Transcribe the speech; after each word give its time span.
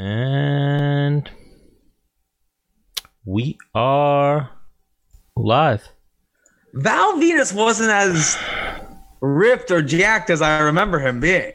And 0.00 1.30
we 3.26 3.58
are 3.74 4.50
live. 5.36 5.90
Val 6.72 7.18
Venis 7.18 7.54
wasn't 7.54 7.90
as 7.90 8.38
ripped 9.20 9.70
or 9.70 9.82
jacked 9.82 10.30
as 10.30 10.40
I 10.40 10.60
remember 10.60 11.00
him 11.00 11.20
being. 11.20 11.52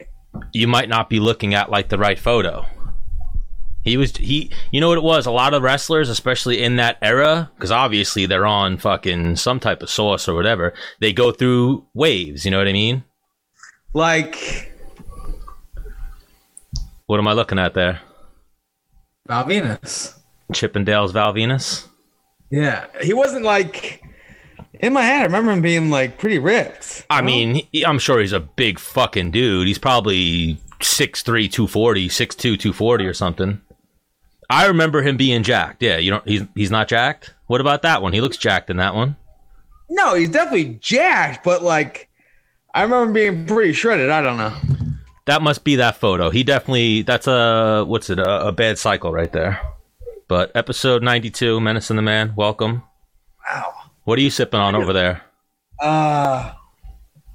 You 0.52 0.68
might 0.68 0.88
not 0.88 1.10
be 1.10 1.18
looking 1.18 1.54
at 1.54 1.72
like 1.72 1.88
the 1.88 1.98
right 1.98 2.20
photo. 2.20 2.64
He 3.82 3.96
was 3.96 4.16
he 4.16 4.52
you 4.70 4.80
know 4.80 4.90
what 4.90 4.98
it 4.98 5.02
was? 5.02 5.26
A 5.26 5.32
lot 5.32 5.52
of 5.52 5.64
wrestlers, 5.64 6.08
especially 6.08 6.62
in 6.62 6.76
that 6.76 6.98
era, 7.02 7.50
because 7.56 7.72
obviously 7.72 8.26
they're 8.26 8.46
on 8.46 8.78
fucking 8.78 9.34
some 9.34 9.58
type 9.58 9.82
of 9.82 9.90
sauce 9.90 10.28
or 10.28 10.36
whatever, 10.36 10.72
they 11.00 11.12
go 11.12 11.32
through 11.32 11.84
waves, 11.94 12.44
you 12.44 12.52
know 12.52 12.58
what 12.58 12.68
I 12.68 12.72
mean? 12.72 13.02
Like 13.92 14.72
What 17.06 17.18
am 17.18 17.26
I 17.26 17.32
looking 17.32 17.58
at 17.58 17.74
there? 17.74 18.02
Val 19.26 19.44
Venis. 19.44 20.14
Chippendale's 20.52 21.12
Val 21.12 21.34
Venis? 21.34 21.86
Yeah. 22.50 22.86
He 23.02 23.12
wasn't 23.12 23.44
like 23.44 24.02
in 24.80 24.92
my 24.92 25.02
head, 25.02 25.22
I 25.22 25.24
remember 25.24 25.52
him 25.52 25.62
being 25.62 25.90
like 25.90 26.18
pretty 26.18 26.38
ripped. 26.38 27.06
I 27.08 27.22
mean, 27.22 27.66
he, 27.72 27.84
I'm 27.84 27.98
sure 27.98 28.20
he's 28.20 28.32
a 28.32 28.40
big 28.40 28.78
fucking 28.78 29.30
dude. 29.30 29.66
He's 29.66 29.78
probably 29.78 30.60
6'3", 30.80 31.24
240, 31.50 32.08
6'2", 32.08 32.36
240 32.36 33.06
or 33.06 33.14
something. 33.14 33.60
I 34.48 34.66
remember 34.66 35.02
him 35.02 35.16
being 35.16 35.42
jacked. 35.42 35.82
Yeah, 35.82 35.96
you 35.96 36.10
don't. 36.10 36.28
He's 36.28 36.44
he's 36.54 36.70
not 36.70 36.86
jacked. 36.86 37.34
What 37.46 37.60
about 37.60 37.82
that 37.82 38.00
one? 38.00 38.12
He 38.12 38.20
looks 38.20 38.36
jacked 38.36 38.70
in 38.70 38.76
that 38.76 38.94
one. 38.94 39.16
No, 39.88 40.14
he's 40.14 40.30
definitely 40.30 40.78
jacked, 40.80 41.42
but 41.42 41.62
like 41.62 42.08
I 42.72 42.82
remember 42.82 43.06
him 43.06 43.12
being 43.12 43.46
pretty 43.46 43.72
shredded. 43.72 44.10
I 44.10 44.22
don't 44.22 44.36
know. 44.36 44.54
That 45.26 45.42
must 45.42 45.64
be 45.64 45.76
that 45.76 45.96
photo. 45.96 46.30
He 46.30 46.44
definitely. 46.44 47.02
That's 47.02 47.26
a 47.26 47.84
what's 47.86 48.10
it? 48.10 48.18
A, 48.18 48.48
a 48.48 48.52
bad 48.52 48.78
cycle 48.78 49.12
right 49.12 49.32
there. 49.32 49.60
But 50.28 50.52
episode 50.54 51.02
ninety 51.02 51.30
two, 51.30 51.60
Menace 51.60 51.90
and 51.90 51.98
the 51.98 52.02
Man. 52.02 52.34
Welcome. 52.36 52.84
Wow. 53.48 53.72
What 54.04 54.18
are 54.18 54.22
you 54.22 54.30
sipping 54.30 54.60
on 54.60 54.74
over 54.74 54.92
there? 54.92 55.22
Uh 55.80 56.52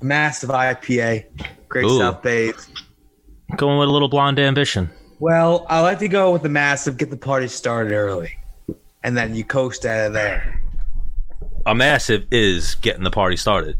massive 0.02 0.50
IPA. 0.50 1.26
Great 1.68 1.86
Ooh. 1.86 2.00
South 2.00 2.22
Bay. 2.22 2.54
Going 3.58 3.78
with 3.78 3.90
a 3.90 3.92
little 3.92 4.10
blonde 4.10 4.40
ambition. 4.40 4.90
Well, 5.20 5.66
I 5.70 5.82
like 5.82 6.00
to 6.00 6.08
go 6.08 6.32
with 6.32 6.42
the 6.42 6.50
massive, 6.50 6.98
get 6.98 7.10
the 7.10 7.18
party 7.18 7.48
started 7.48 7.94
early. 7.94 8.38
And 9.04 9.16
then 9.16 9.36
you 9.36 9.44
coast 9.44 9.86
out 9.86 10.08
of 10.08 10.14
there. 10.14 10.62
A 11.66 11.76
massive 11.76 12.26
is 12.32 12.76
getting 12.76 13.04
the 13.04 13.12
party 13.12 13.38
started. 13.38 13.78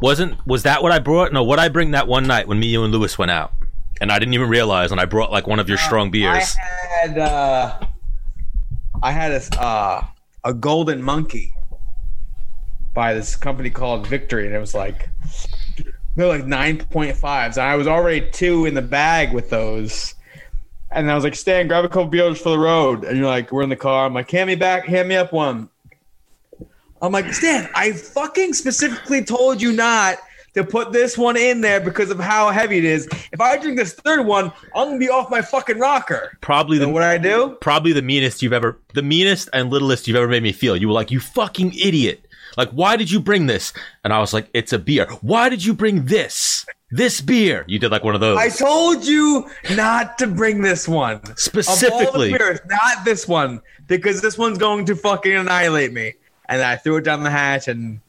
Wasn't 0.00 0.44
was 0.46 0.62
that 0.62 0.82
what 0.82 0.92
I 0.92 0.98
brought? 0.98 1.32
No, 1.32 1.42
what 1.42 1.58
I 1.58 1.68
bring 1.68 1.92
that 1.92 2.06
one 2.06 2.26
night 2.26 2.46
when 2.46 2.60
me, 2.60 2.68
you, 2.68 2.84
and 2.84 2.92
Lewis 2.92 3.18
went 3.18 3.30
out, 3.30 3.52
and 4.00 4.12
I 4.12 4.18
didn't 4.18 4.34
even 4.34 4.48
realize 4.48 4.92
And 4.92 5.00
I 5.00 5.04
brought 5.04 5.30
like 5.30 5.46
one 5.46 5.58
of 5.58 5.68
your 5.68 5.78
strong 5.78 6.10
beers. 6.10 6.56
I 6.56 7.06
had 7.06 7.18
uh 7.18 7.80
I 9.02 9.10
had 9.10 9.32
a 9.32 9.62
uh, 9.62 10.04
a 10.44 10.54
golden 10.54 11.02
monkey 11.02 11.54
by 12.94 13.12
this 13.12 13.34
company 13.36 13.70
called 13.70 14.06
Victory, 14.06 14.46
and 14.46 14.54
it 14.54 14.60
was 14.60 14.74
like 14.74 15.10
they're 16.16 16.28
like 16.28 16.46
nine 16.46 16.78
point 16.78 17.16
fives. 17.16 17.58
And 17.58 17.66
I 17.66 17.76
was 17.76 17.86
already 17.86 18.30
two 18.30 18.66
in 18.66 18.74
the 18.74 18.82
bag 18.82 19.32
with 19.32 19.50
those. 19.50 20.14
And 20.90 21.10
I 21.10 21.14
was 21.16 21.24
like, 21.24 21.34
Stan, 21.34 21.66
grab 21.66 21.84
a 21.84 21.88
couple 21.88 22.06
beers 22.06 22.40
for 22.40 22.50
the 22.50 22.58
road. 22.58 23.02
And 23.02 23.18
you're 23.18 23.26
like, 23.26 23.50
we're 23.50 23.62
in 23.62 23.68
the 23.68 23.76
car. 23.76 24.06
I'm 24.06 24.14
like, 24.14 24.30
hand 24.30 24.46
me 24.46 24.54
back, 24.54 24.84
hand 24.86 25.08
me 25.08 25.16
up 25.16 25.32
one. 25.32 25.68
I'm 27.04 27.12
like, 27.12 27.32
Stan, 27.34 27.68
I 27.74 27.92
fucking 27.92 28.54
specifically 28.54 29.22
told 29.22 29.60
you 29.60 29.72
not 29.72 30.18
to 30.54 30.64
put 30.64 30.92
this 30.92 31.18
one 31.18 31.36
in 31.36 31.60
there 31.60 31.80
because 31.80 32.10
of 32.10 32.18
how 32.18 32.50
heavy 32.50 32.78
it 32.78 32.84
is. 32.84 33.06
If 33.32 33.40
I 33.40 33.58
drink 33.58 33.76
this 33.76 33.92
third 33.92 34.24
one, 34.24 34.52
I'm 34.74 34.88
gonna 34.88 34.98
be 34.98 35.10
off 35.10 35.30
my 35.30 35.42
fucking 35.42 35.78
rocker. 35.78 36.38
Probably 36.40 36.78
the 36.78 36.88
what 36.88 37.02
I 37.02 37.18
do? 37.18 37.58
probably 37.60 37.92
the 37.92 38.02
meanest 38.02 38.40
you've 38.42 38.52
ever 38.52 38.80
the 38.94 39.02
meanest 39.02 39.48
and 39.52 39.70
littlest 39.70 40.08
you've 40.08 40.16
ever 40.16 40.28
made 40.28 40.42
me 40.42 40.52
feel. 40.52 40.76
You 40.76 40.88
were 40.88 40.94
like, 40.94 41.10
"You 41.10 41.20
fucking 41.20 41.74
idiot." 41.74 42.24
Like, 42.56 42.70
"Why 42.70 42.96
did 42.96 43.10
you 43.10 43.20
bring 43.20 43.46
this?" 43.46 43.72
And 44.04 44.12
I 44.12 44.20
was 44.20 44.32
like, 44.32 44.48
"It's 44.54 44.72
a 44.72 44.78
beer." 44.78 45.06
"Why 45.20 45.48
did 45.48 45.64
you 45.64 45.74
bring 45.74 46.06
this?" 46.06 46.64
This 46.90 47.20
beer. 47.20 47.64
You 47.66 47.80
did 47.80 47.90
like 47.90 48.04
one 48.04 48.14
of 48.14 48.20
those. 48.20 48.38
I 48.38 48.48
told 48.48 49.04
you 49.04 49.50
not 49.74 50.16
to 50.18 50.28
bring 50.28 50.62
this 50.62 50.86
one. 50.86 51.20
Specifically. 51.36 51.98
Of 51.98 52.14
all 52.14 52.22
the 52.22 52.38
beers, 52.38 52.60
not 52.66 53.04
this 53.04 53.26
one, 53.26 53.60
because 53.88 54.22
this 54.22 54.38
one's 54.38 54.58
going 54.58 54.84
to 54.86 54.94
fucking 54.94 55.34
annihilate 55.34 55.92
me. 55.92 56.14
And 56.48 56.62
I 56.62 56.76
threw 56.76 56.96
it 56.96 57.04
down 57.04 57.22
the 57.22 57.30
hatch, 57.30 57.68
and 57.68 58.00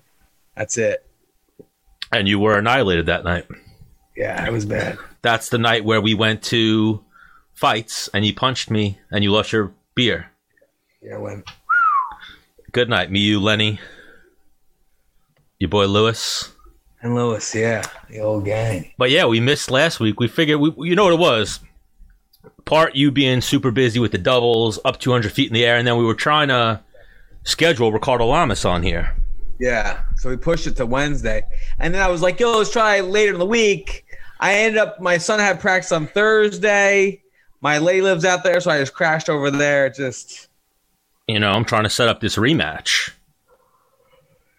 that's 0.55 0.77
it. 0.77 1.05
and 2.11 2.27
you 2.27 2.39
were 2.39 2.57
annihilated 2.57 3.05
that 3.07 3.23
night. 3.23 3.45
Yeah, 4.15 4.45
it 4.45 4.51
was 4.51 4.65
bad. 4.65 4.97
That's 5.21 5.49
the 5.49 5.57
night 5.57 5.83
where 5.83 5.99
we 6.01 6.13
went 6.13 6.41
to 6.43 7.03
fights 7.53 8.09
and 8.13 8.25
you 8.25 8.33
punched 8.33 8.69
me 8.69 8.99
and 9.11 9.23
you 9.23 9.31
lost 9.31 9.51
your 9.51 9.73
beer. 9.95 10.31
Yeah, 11.01 11.17
when 11.17 11.43
Good 12.71 12.89
night, 12.89 13.11
me, 13.11 13.19
you, 13.19 13.39
Lenny, 13.39 13.79
your 15.59 15.69
boy 15.69 15.85
Lewis. 15.85 16.53
and 17.01 17.15
Lewis, 17.15 17.53
yeah, 17.55 17.83
the 18.09 18.19
old 18.19 18.45
gang. 18.45 18.91
But 18.97 19.11
yeah, 19.11 19.25
we 19.25 19.39
missed 19.39 19.71
last 19.71 19.99
week. 19.99 20.19
We 20.19 20.27
figured, 20.27 20.59
we, 20.59 20.89
you 20.89 20.95
know 20.95 21.05
what 21.05 21.13
it 21.13 21.19
was? 21.19 21.59
Part 22.65 22.95
you 22.95 23.11
being 23.11 23.41
super 23.41 23.71
busy 23.71 23.99
with 23.99 24.11
the 24.11 24.17
doubles, 24.17 24.79
up 24.85 24.99
200 24.99 25.31
feet 25.31 25.47
in 25.47 25.53
the 25.53 25.65
air, 25.65 25.77
and 25.77 25.87
then 25.87 25.97
we 25.97 26.03
were 26.05 26.15
trying 26.15 26.47
to 26.49 26.81
schedule 27.45 27.91
Ricardo 27.91 28.25
Lamas 28.25 28.65
on 28.65 28.83
here. 28.83 29.15
Yeah, 29.57 30.01
so 30.17 30.29
we 30.29 30.35
pushed 30.35 30.67
it 30.67 30.75
to 30.77 30.85
Wednesday, 30.85 31.43
and 31.79 31.93
then 31.93 32.01
I 32.01 32.09
was 32.09 32.21
like, 32.21 32.39
"Yo, 32.41 32.57
let's 32.57 32.71
try 32.71 32.99
later 32.99 33.31
in 33.31 33.39
the 33.39 33.45
week." 33.45 34.05
I 34.41 34.53
ended 34.55 34.77
up. 34.79 34.99
My 34.99 35.17
son 35.17 35.39
had 35.39 35.61
practice 35.61 35.93
on 35.93 36.07
Thursday. 36.07 37.21
My 37.61 37.77
lady 37.77 38.01
lives 38.01 38.25
out 38.25 38.43
there, 38.43 38.59
so 38.59 38.69
I 38.69 38.79
just 38.79 38.93
crashed 38.93 39.29
over 39.29 39.49
there. 39.49 39.89
Just 39.89 40.49
You 41.27 41.39
know, 41.39 41.51
I'm 41.51 41.63
trying 41.63 41.83
to 41.83 41.89
set 41.89 42.09
up 42.09 42.19
this 42.19 42.35
rematch. 42.35 43.11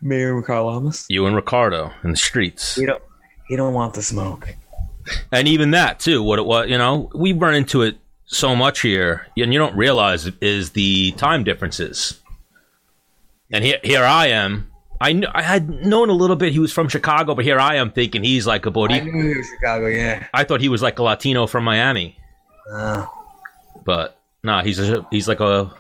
me 0.01 0.23
and 0.23 0.37
Ricardo 0.37 0.67
Lamas. 0.67 1.05
You 1.09 1.27
and 1.27 1.37
Ricardo 1.37 1.93
in 2.03 2.11
the 2.13 2.17
streets. 2.17 2.79
You 2.79 2.87
don't. 2.87 3.03
You 3.51 3.57
don't 3.59 3.75
want 3.75 3.95
the 3.95 4.03
smoke. 4.03 4.49
And 5.31 5.47
even 5.47 5.71
that, 5.71 6.01
too, 6.01 6.21
what 6.23 6.39
it 6.41 6.47
was, 6.47 6.69
you 6.69 6.77
know, 6.77 7.11
we 7.15 7.33
run 7.33 7.55
into 7.55 7.83
it 7.83 7.97
so 8.25 8.57
much 8.57 8.81
here, 8.81 9.27
and 9.37 9.53
you 9.53 9.59
don't 9.59 9.77
realize 9.77 10.29
is 10.41 10.71
the 10.71 11.13
time 11.13 11.45
differences. 11.45 12.21
And 13.53 13.65
here, 13.65 13.79
here 13.83 14.05
I 14.05 14.27
am. 14.29 14.71
I 15.01 15.23
I 15.35 15.43
had 15.43 15.69
known 15.69 16.09
a 16.09 16.13
little 16.15 16.37
bit 16.37 16.53
he 16.53 16.59
was 16.59 16.73
from 16.73 16.89
Chicago, 16.89 17.35
but 17.35 17.45
here 17.45 17.59
I 17.61 17.77
am 17.77 17.91
thinking 17.91 18.25
he's 18.25 18.47
like 18.47 18.65
a 18.67 18.71
Boricua. 18.71 19.01
I 19.03 19.05
knew 19.05 19.29
he 19.29 19.37
was 19.37 19.47
Chicago. 19.49 19.87
Yeah. 19.89 20.27
I 20.33 20.45
thought 20.45 20.61
he 20.61 20.69
was 20.71 20.83
like 20.83 20.99
a 20.99 21.03
Latino 21.03 21.47
from 21.47 21.65
Miami, 21.65 22.17
Uh, 22.73 23.07
but 23.85 24.19
nah, 24.43 24.63
he's 24.63 24.79
a, 24.81 25.07
he's 25.11 25.29
like 25.29 25.41
a. 25.41 25.71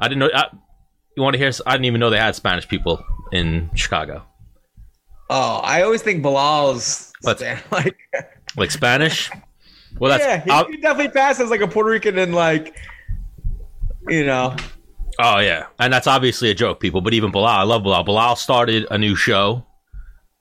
I 0.00 0.08
didn't 0.08 0.20
know. 0.20 0.30
I, 0.34 0.46
you 1.16 1.22
want 1.22 1.34
to 1.34 1.38
hear? 1.38 1.50
I 1.66 1.72
didn't 1.72 1.86
even 1.86 2.00
know 2.00 2.10
they 2.10 2.18
had 2.18 2.34
Spanish 2.36 2.66
people 2.68 3.04
in 3.32 3.70
Chicago, 3.74 4.22
oh, 5.30 5.56
I 5.64 5.82
always 5.82 6.02
think 6.02 6.22
Bilal's 6.22 7.12
But- 7.22 7.42
like. 7.72 7.96
like 8.56 8.70
Spanish. 8.70 9.30
Well, 9.98 10.10
that's 10.16 10.24
yeah, 10.48 10.64
he, 10.66 10.72
he 10.72 10.76
definitely 10.80 11.10
passed 11.12 11.40
as 11.40 11.50
like 11.50 11.60
a 11.60 11.66
Puerto 11.68 11.90
Rican 11.90 12.18
and 12.18 12.34
like, 12.34 12.76
you 14.08 14.24
know. 14.24 14.54
Oh 15.18 15.38
yeah, 15.38 15.66
and 15.78 15.92
that's 15.92 16.06
obviously 16.06 16.50
a 16.50 16.54
joke, 16.54 16.80
people. 16.80 17.00
But 17.00 17.14
even 17.14 17.30
Bilal, 17.30 17.46
I 17.46 17.62
love 17.62 17.82
Bilal. 17.84 18.04
Bilal 18.04 18.36
started 18.36 18.86
a 18.90 18.98
new 18.98 19.14
show. 19.14 19.64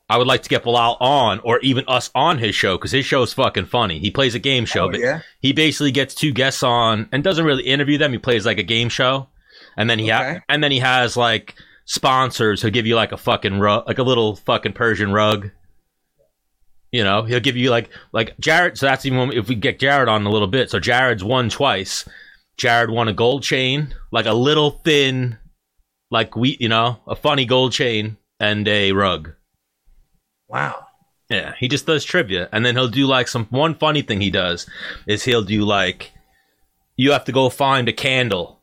I 0.09 0.17
would 0.17 0.28
like 0.28 0.44
to 0.44 0.50
get 0.50 0.63
Bilal 0.63 0.97
on, 1.00 1.39
or 1.39 1.59
even 1.59 1.85
us 1.88 2.11
on 2.13 2.38
his 2.38 2.53
show, 2.56 2.78
because 2.78 2.91
his 2.91 3.06
show 3.06 3.22
is 3.23 3.33
fucking 3.33 3.66
funny. 3.67 4.00
He 4.00 4.12
plays 4.12 4.35
a 4.35 4.39
game 4.39 4.66
show, 4.66 4.85
Oh, 4.85 4.91
but 4.91 5.00
yeah? 5.00 5.22
he 5.39 5.53
basically 5.53 5.91
gets 5.91 6.13
two 6.13 6.31
guests 6.31 6.62
on 6.62 7.07
and 7.12 7.23
doesn't 7.23 7.45
really 7.45 7.63
interview 7.63 7.97
them. 7.97 8.12
He 8.12 8.17
plays 8.19 8.45
like 8.45 8.57
a 8.59 8.63
game 8.63 8.89
show, 8.89 9.28
and 9.78 9.89
then 9.89 10.00
he 10.00 10.09
ha- 10.09 10.39
and 10.50 10.63
then 10.63 10.72
he 10.72 10.79
has 10.79 11.16
like 11.16 11.56
sponsors 11.85 12.62
who'll 12.62 12.72
give 12.72 12.85
you 12.85 12.95
like 12.95 13.12
a 13.12 13.17
fucking 13.17 13.59
rug, 13.59 13.88
like 13.88 13.97
a 13.97 14.03
little 14.03 14.35
fucking 14.35 14.73
Persian 14.73 15.12
rug. 15.12 15.51
You 16.91 17.03
know, 17.03 17.23
he'll 17.23 17.39
give 17.39 17.57
you 17.57 17.72
like 17.72 17.89
like 18.12 18.38
Jared. 18.39 18.78
So 18.78 18.85
that's 18.85 19.06
even 19.06 19.17
when, 19.19 19.31
if 19.33 19.47
we 19.47 19.56
get 19.56 19.79
Jared 19.79 20.09
on 20.09 20.25
a 20.25 20.29
little 20.29 20.47
bit. 20.47 20.69
So 20.69 20.80
Jared's 20.80 21.24
won 21.24 21.50
twice. 21.50 22.07
Jared 22.57 22.89
won 22.89 23.07
a 23.07 23.13
gold 23.13 23.44
chain, 23.44 23.95
like 24.11 24.25
a 24.25 24.33
little 24.33 24.71
thin, 24.71 25.38
like 26.11 26.35
we, 26.35 26.57
you 26.59 26.69
know, 26.69 27.00
a 27.07 27.15
funny 27.15 27.45
gold 27.45 27.71
chain 27.71 28.17
and 28.39 28.67
a 28.67 28.91
rug. 28.91 29.33
Wow. 30.47 30.88
Yeah, 31.29 31.55
he 31.57 31.67
just 31.67 31.88
does 31.88 32.03
trivia, 32.03 32.50
and 32.51 32.65
then 32.65 32.75
he'll 32.75 32.88
do 32.89 33.07
like 33.07 33.27
some 33.27 33.45
one 33.45 33.73
funny 33.73 34.01
thing 34.01 34.21
he 34.21 34.29
does 34.29 34.67
is 35.07 35.23
he'll 35.23 35.44
do 35.44 35.63
like 35.63 36.11
you 36.95 37.11
have 37.11 37.25
to 37.25 37.31
go 37.31 37.50
find 37.50 37.89
a 37.89 37.94
candle. 37.94 38.59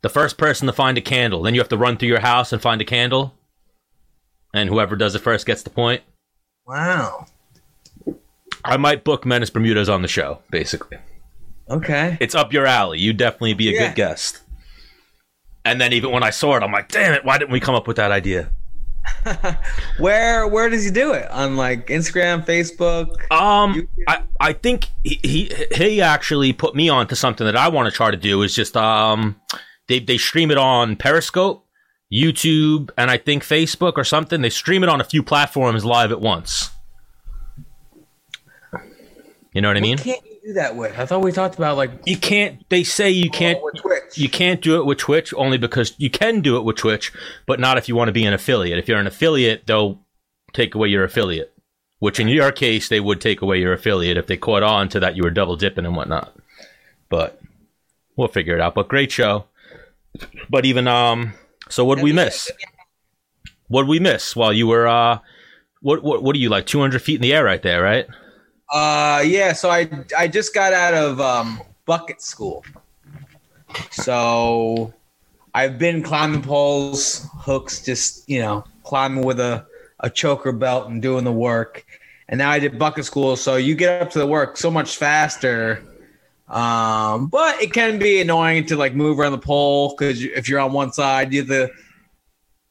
The 0.00 0.08
first 0.08 0.38
person 0.38 0.66
to 0.66 0.72
find 0.72 0.96
a 0.96 1.02
candle, 1.02 1.42
then 1.42 1.54
you 1.54 1.60
have 1.60 1.68
to 1.70 1.76
run 1.76 1.96
through 1.96 2.08
your 2.08 2.20
house 2.20 2.52
and 2.52 2.62
find 2.62 2.80
a 2.80 2.84
candle, 2.84 3.34
and 4.54 4.68
whoever 4.70 4.96
does 4.96 5.14
it 5.14 5.20
first 5.20 5.46
gets 5.46 5.62
the 5.62 5.70
point. 5.70 6.02
Wow. 6.66 7.26
I 8.64 8.78
might 8.78 9.04
book 9.04 9.26
Menace 9.26 9.50
Bermudas 9.50 9.90
on 9.90 10.00
the 10.00 10.08
show. 10.08 10.40
Basically, 10.50 10.96
Okay. 11.70 12.16
it's 12.20 12.34
up 12.34 12.52
your 12.52 12.66
alley. 12.66 12.98
You'd 12.98 13.16
definitely 13.16 13.54
be 13.54 13.68
a 13.68 13.72
Yeah. 13.72 13.88
good 13.88 13.96
guest. 13.96 14.40
And 15.64 15.80
then 15.80 15.92
even 15.94 16.10
when 16.10 16.22
I 16.22 16.30
saw 16.30 16.56
it, 16.56 16.62
I'm 16.62 16.70
like, 16.72 16.88
damn 16.88 17.14
it, 17.14 17.24
why 17.24 17.38
didn't 17.38 17.52
we 17.52 17.60
come 17.60 17.74
up 17.74 17.86
with 17.88 17.96
that 17.96 18.10
idea? 18.12 18.50
where 19.98 20.46
where 20.48 20.68
does 20.70 20.82
he 20.84 20.90
do 20.90 21.12
it? 21.12 21.30
On 21.30 21.56
like 21.56 21.88
Instagram, 21.88 22.44
Facebook? 22.46 23.08
Um, 23.30 23.86
I, 24.08 24.22
I 24.40 24.52
think 24.54 24.88
he, 25.02 25.20
he 25.22 25.52
he 25.74 26.00
actually 26.00 26.52
put 26.54 26.74
me 26.74 26.88
on 26.88 27.06
to 27.08 27.16
something 27.16 27.44
that 27.46 27.56
I 27.56 27.68
want 27.68 27.86
to 27.90 27.94
try 27.94 28.10
to 28.10 28.16
do 28.16 28.40
is 28.42 28.54
just 28.54 28.76
um 28.78 29.38
they 29.88 29.98
they 29.98 30.16
stream 30.16 30.50
it 30.50 30.56
on 30.56 30.96
Periscope, 30.96 31.66
YouTube, 32.12 32.90
and 32.96 33.10
I 33.10 33.18
think 33.18 33.42
Facebook 33.42 33.94
or 33.96 34.04
something. 34.04 34.40
They 34.40 34.48
stream 34.50 34.82
it 34.82 34.88
on 34.88 35.02
a 35.02 35.04
few 35.04 35.22
platforms 35.22 35.84
live 35.84 36.10
at 36.10 36.20
once. 36.22 36.70
You 39.52 39.60
know 39.60 39.68
what 39.68 39.76
I 39.76 39.80
mean? 39.80 39.98
Can't 39.98 40.20
do 40.44 40.52
that 40.54 40.76
with? 40.76 40.98
I 40.98 41.06
thought 41.06 41.22
we 41.22 41.32
talked 41.32 41.56
about 41.56 41.76
like 41.76 41.90
You 42.04 42.16
can't. 42.16 42.68
They 42.68 42.84
say 42.84 43.10
you 43.10 43.30
can't. 43.30 43.62
with 43.62 43.76
Twitch. 43.76 44.18
You 44.18 44.28
can't 44.28 44.60
do 44.60 44.78
it 44.78 44.84
with 44.84 44.98
Twitch 44.98 45.32
only 45.34 45.58
because 45.58 45.94
you 45.96 46.10
can 46.10 46.40
do 46.40 46.56
it 46.56 46.64
with 46.64 46.76
Twitch, 46.76 47.12
but 47.46 47.60
not 47.60 47.78
if 47.78 47.88
you 47.88 47.96
want 47.96 48.08
to 48.08 48.12
be 48.12 48.24
an 48.24 48.34
affiliate. 48.34 48.78
If 48.78 48.88
you're 48.88 48.98
an 48.98 49.06
affiliate, 49.06 49.66
they'll 49.66 50.00
take 50.52 50.74
away 50.74 50.88
your 50.88 51.04
affiliate. 51.04 51.52
Which 51.98 52.20
in 52.20 52.28
your 52.28 52.52
case, 52.52 52.88
they 52.88 53.00
would 53.00 53.20
take 53.20 53.40
away 53.40 53.60
your 53.60 53.72
affiliate 53.72 54.18
if 54.18 54.26
they 54.26 54.36
caught 54.36 54.62
on 54.62 54.88
to 54.90 55.00
that 55.00 55.16
you 55.16 55.22
were 55.22 55.30
double 55.30 55.56
dipping 55.56 55.86
and 55.86 55.96
whatnot. 55.96 56.36
But 57.08 57.40
we'll 58.16 58.28
figure 58.28 58.54
it 58.54 58.60
out. 58.60 58.74
But 58.74 58.88
great 58.88 59.10
show. 59.10 59.46
But 60.50 60.66
even 60.66 60.86
um, 60.86 61.32
so 61.68 61.84
what 61.84 61.96
did 61.96 62.04
we 62.04 62.12
miss? 62.12 62.50
What 63.68 63.82
did 63.82 63.88
we 63.88 64.00
miss 64.00 64.36
while 64.36 64.52
you 64.52 64.66
were 64.66 64.86
uh, 64.86 65.20
what 65.80 66.02
what 66.02 66.22
what 66.22 66.36
are 66.36 66.38
you 66.38 66.50
like? 66.50 66.66
Two 66.66 66.80
hundred 66.80 67.00
feet 67.02 67.16
in 67.16 67.22
the 67.22 67.32
air 67.32 67.44
right 67.44 67.62
there, 67.62 67.82
right? 67.82 68.06
Uh, 68.74 69.22
yeah. 69.24 69.52
So 69.52 69.70
I 69.70 69.88
I 70.18 70.26
just 70.26 70.52
got 70.52 70.72
out 70.72 70.94
of 70.94 71.20
um, 71.20 71.60
bucket 71.86 72.20
school. 72.20 72.64
So 73.92 74.92
I've 75.54 75.78
been 75.78 76.02
climbing 76.02 76.42
poles, 76.42 77.28
hooks, 77.34 77.82
just 77.82 78.28
you 78.28 78.40
know, 78.40 78.64
climbing 78.82 79.24
with 79.24 79.38
a 79.38 79.64
a 80.00 80.10
choker 80.10 80.50
belt 80.50 80.90
and 80.90 81.00
doing 81.00 81.22
the 81.22 81.32
work. 81.32 81.86
And 82.28 82.38
now 82.38 82.50
I 82.50 82.58
did 82.58 82.76
bucket 82.76 83.04
school, 83.04 83.36
so 83.36 83.56
you 83.56 83.76
get 83.76 84.02
up 84.02 84.10
to 84.10 84.18
the 84.18 84.26
work 84.26 84.56
so 84.56 84.72
much 84.72 84.96
faster. 84.96 85.82
Um, 86.48 87.28
but 87.28 87.62
it 87.62 87.72
can 87.72 87.98
be 87.98 88.20
annoying 88.20 88.66
to 88.66 88.76
like 88.76 88.94
move 88.94 89.20
around 89.20 89.32
the 89.32 89.38
pole 89.38 89.94
because 89.96 90.22
if 90.22 90.48
you're 90.48 90.58
on 90.58 90.72
one 90.72 90.92
side, 90.92 91.32
you 91.32 91.40
have 91.40 91.48
to 91.48 91.70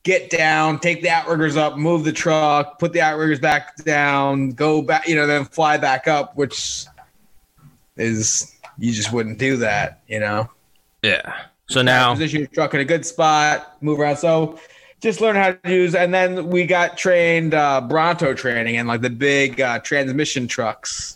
get 0.04 0.30
down, 0.30 0.80
take 0.80 1.02
the 1.02 1.10
outriggers 1.10 1.56
up, 1.56 1.78
move 1.78 2.04
the 2.04 2.12
truck, 2.12 2.78
put 2.78 2.94
the 2.94 3.02
outriggers 3.02 3.40
back 3.40 3.76
down, 3.78 4.52
go 4.52 4.82
back, 4.82 5.08
you 5.08 5.16
know, 5.16 5.26
then 5.26 5.46
fly 5.46 5.78
back 5.78 6.08
up, 6.08 6.36
which 6.36 6.86
is 7.96 8.56
you 8.78 8.92
just 8.92 9.14
wouldn't 9.14 9.40
do 9.40 9.58
that, 9.58 10.02
you 10.08 10.20
know. 10.20 10.50
Yeah. 11.02 11.46
So 11.70 11.82
now 11.82 12.14
position 12.14 12.42
your 12.42 12.50
truck 12.50 12.74
in 12.74 12.82
a 12.82 12.86
good 12.86 13.06
spot, 13.06 13.78
move 13.82 14.00
around. 14.00 14.18
So 14.18 14.60
just 15.00 15.22
learn 15.22 15.36
how 15.36 15.54
to 15.54 15.72
use, 15.72 15.96
and 15.96 16.14
then 16.14 16.50
we 16.50 16.66
got 16.66 16.98
trained 16.98 17.54
uh, 17.54 17.82
Bronto 17.82 18.34
training 18.34 18.78
and 18.78 18.88
like 18.88 19.02
the 19.02 19.10
big 19.10 19.60
uh, 19.62 19.80
transmission 19.80 20.48
trucks 20.48 21.16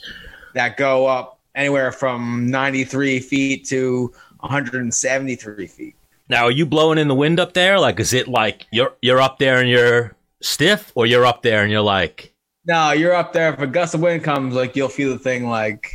that 0.54 0.78
go 0.78 1.06
up 1.06 1.39
anywhere 1.56 1.92
from 1.92 2.50
93 2.50 3.19
feet 3.19 3.66
to 3.66 4.13
173 4.39 5.68
feet. 5.68 5.95
Now, 6.29 6.45
are 6.45 6.51
you 6.51 6.65
blowing 6.65 6.97
in 6.97 7.07
the 7.07 7.15
wind 7.15 7.39
up 7.39 7.53
there? 7.53 7.79
Like, 7.79 8.00
is 8.00 8.13
it 8.13 8.27
like 8.27 8.68
you're 8.71 8.95
you're 9.01 9.21
up 9.21 9.39
there 9.39 9.59
and 9.59 9.69
you're 9.69 10.15
stiff, 10.41 10.91
or 10.95 11.06
you're 11.06 11.25
up 11.25 11.41
there 11.41 11.63
and 11.63 11.71
you're 11.71 11.81
like 11.81 12.33
No, 12.65 12.91
you're 12.91 13.13
up 13.13 13.33
there. 13.33 13.53
If 13.53 13.59
a 13.59 13.68
gust 13.68 13.94
of 13.94 14.01
wind 14.01 14.24
comes, 14.24 14.53
like 14.53 14.75
you'll 14.75 14.89
feel 14.89 15.12
the 15.12 15.19
thing 15.19 15.50
like 15.50 15.91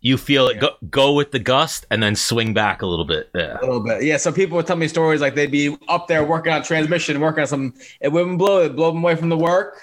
you 0.00 0.16
feel 0.16 0.46
it 0.48 0.60
go, 0.60 0.70
go 0.90 1.12
with 1.12 1.32
the 1.32 1.38
gust 1.38 1.86
and 1.90 2.02
then 2.02 2.14
swing 2.14 2.54
back 2.54 2.82
a 2.82 2.86
little 2.86 3.04
bit? 3.04 3.30
Yeah. 3.34 3.58
a 3.58 3.62
little 3.62 3.80
bit. 3.80 4.02
Yeah. 4.02 4.16
So 4.16 4.32
people 4.32 4.56
would 4.56 4.66
tell 4.66 4.76
me 4.76 4.88
stories 4.88 5.20
like 5.20 5.34
they'd 5.34 5.50
be 5.50 5.76
up 5.88 6.08
there 6.08 6.24
working 6.24 6.52
on 6.52 6.62
transmission, 6.62 7.20
working 7.20 7.42
on 7.42 7.46
some. 7.46 7.74
It 8.00 8.12
wouldn't 8.12 8.38
blow. 8.38 8.60
It'd 8.60 8.76
blow 8.76 8.90
them 8.90 9.02
away 9.02 9.16
from 9.16 9.28
the 9.28 9.36
work. 9.36 9.80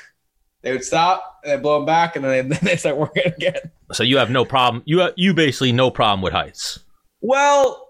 They 0.62 0.72
would 0.72 0.84
stop. 0.84 1.40
And 1.44 1.52
they 1.52 1.62
blow 1.62 1.78
them 1.78 1.86
back, 1.86 2.16
and 2.16 2.26
then 2.26 2.50
they, 2.50 2.58
they 2.62 2.76
start 2.76 2.98
working 2.98 3.24
again. 3.26 3.72
So 3.92 4.04
you 4.04 4.18
have 4.18 4.32
no 4.32 4.46
problem. 4.46 4.84
You 4.86 5.00
have, 5.00 5.14
you 5.16 5.34
basically 5.34 5.72
no 5.72 5.92
problem 5.92 6.22
with 6.22 6.34
heights. 6.34 6.80
Well, 7.22 7.85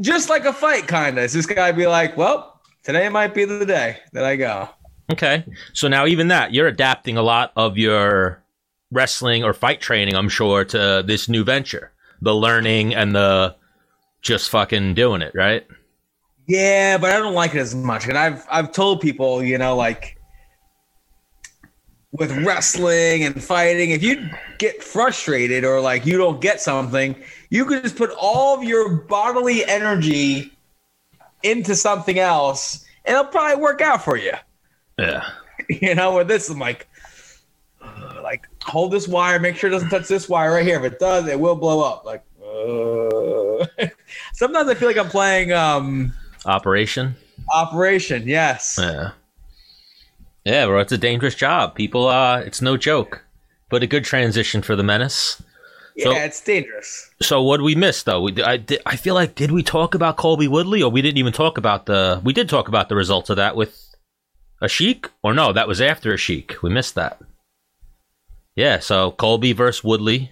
just 0.00 0.28
like 0.28 0.44
a 0.44 0.52
fight, 0.52 0.86
kind 0.86 1.18
of. 1.18 1.30
This 1.32 1.46
guy 1.46 1.72
be 1.72 1.86
like, 1.86 2.16
well, 2.16 2.60
today 2.82 3.08
might 3.08 3.34
be 3.34 3.44
the 3.44 3.66
day 3.66 3.98
that 4.12 4.24
I 4.24 4.36
go. 4.36 4.68
Okay. 5.10 5.44
So 5.72 5.88
now 5.88 6.06
even 6.06 6.28
that 6.28 6.54
you're 6.54 6.68
adapting 6.68 7.16
a 7.16 7.22
lot 7.22 7.52
of 7.56 7.76
your 7.76 8.42
wrestling 8.90 9.44
or 9.44 9.52
fight 9.52 9.80
training, 9.80 10.14
I'm 10.14 10.28
sure, 10.28 10.64
to 10.66 11.02
this 11.06 11.28
new 11.28 11.44
venture. 11.44 11.92
The 12.20 12.34
learning 12.34 12.94
and 12.94 13.14
the 13.14 13.56
just 14.20 14.50
fucking 14.50 14.94
doing 14.94 15.22
it, 15.22 15.32
right? 15.34 15.66
Yeah, 16.46 16.98
but 16.98 17.10
I 17.10 17.18
don't 17.18 17.34
like 17.34 17.54
it 17.54 17.58
as 17.58 17.74
much. 17.74 18.06
And 18.06 18.16
I've 18.16 18.46
I've 18.50 18.72
told 18.72 19.00
people, 19.00 19.42
you 19.42 19.58
know, 19.58 19.74
like 19.76 20.18
with 22.12 22.30
wrestling 22.44 23.24
and 23.24 23.42
fighting, 23.42 23.90
if 23.90 24.02
you 24.02 24.28
get 24.58 24.82
frustrated 24.82 25.64
or 25.64 25.80
like 25.80 26.06
you 26.06 26.16
don't 26.16 26.40
get 26.40 26.60
something, 26.60 27.16
you 27.52 27.66
can 27.66 27.82
just 27.82 27.96
put 27.96 28.10
all 28.18 28.56
of 28.56 28.64
your 28.64 28.88
bodily 28.88 29.62
energy 29.66 30.50
into 31.42 31.74
something 31.74 32.18
else 32.18 32.86
and 33.04 33.14
it'll 33.14 33.30
probably 33.30 33.62
work 33.62 33.82
out 33.82 34.02
for 34.02 34.16
you. 34.16 34.32
Yeah. 34.98 35.28
You 35.68 35.94
know, 35.94 36.16
with 36.16 36.26
this, 36.26 36.48
I'm 36.48 36.58
like, 36.58 36.88
uh, 37.80 38.20
like 38.22 38.48
hold 38.64 38.90
this 38.90 39.06
wire, 39.06 39.38
make 39.38 39.54
sure 39.54 39.70
it 39.70 39.74
doesn't 39.74 39.90
touch 39.90 40.08
this 40.08 40.28
wire 40.28 40.54
right 40.54 40.66
here. 40.66 40.76
If 40.84 40.92
it 40.92 40.98
does, 40.98 41.28
it 41.28 41.38
will 41.38 41.54
blow 41.54 41.80
up. 41.80 42.04
Like, 42.04 42.24
uh. 42.42 43.86
sometimes 44.32 44.68
I 44.68 44.74
feel 44.74 44.88
like 44.88 44.98
I'm 44.98 45.08
playing 45.08 45.52
um 45.52 46.12
Operation. 46.46 47.14
Operation. 47.54 48.26
Yes. 48.26 48.76
Yeah. 48.80 49.12
Yeah, 50.44 50.66
bro, 50.66 50.80
it's 50.80 50.90
a 50.90 50.98
dangerous 50.98 51.36
job. 51.36 51.76
People, 51.76 52.08
uh, 52.08 52.40
it's 52.40 52.60
no 52.60 52.76
joke, 52.76 53.24
but 53.68 53.84
a 53.84 53.86
good 53.86 54.04
transition 54.04 54.62
for 54.62 54.74
the 54.74 54.82
menace. 54.82 55.40
Yeah, 55.96 56.04
So- 56.04 56.12
it's 56.12 56.40
dangerous. 56.40 57.10
So 57.20 57.42
what 57.42 57.58
did 57.58 57.64
we 57.64 57.74
miss 57.74 58.02
though? 58.02 58.22
We, 58.22 58.42
I, 58.42 58.64
I 58.86 58.96
feel 58.96 59.14
like 59.14 59.34
did 59.34 59.50
we 59.50 59.62
talk 59.62 59.94
about 59.94 60.16
Colby 60.16 60.48
Woodley 60.48 60.82
or 60.82 60.90
we 60.90 61.02
didn't 61.02 61.18
even 61.18 61.32
talk 61.32 61.58
about 61.58 61.86
the? 61.86 62.20
We 62.24 62.32
did 62.32 62.48
talk 62.48 62.68
about 62.68 62.88
the 62.88 62.96
results 62.96 63.30
of 63.30 63.36
that 63.36 63.56
with 63.56 63.78
a 64.60 64.68
Sheik 64.68 65.10
or 65.22 65.34
no? 65.34 65.52
That 65.52 65.68
was 65.68 65.80
after 65.80 66.12
a 66.14 66.16
Sheik. 66.16 66.62
We 66.62 66.70
missed 66.70 66.94
that. 66.94 67.20
Yeah. 68.56 68.78
So 68.78 69.10
Colby 69.12 69.52
versus 69.52 69.84
Woodley. 69.84 70.30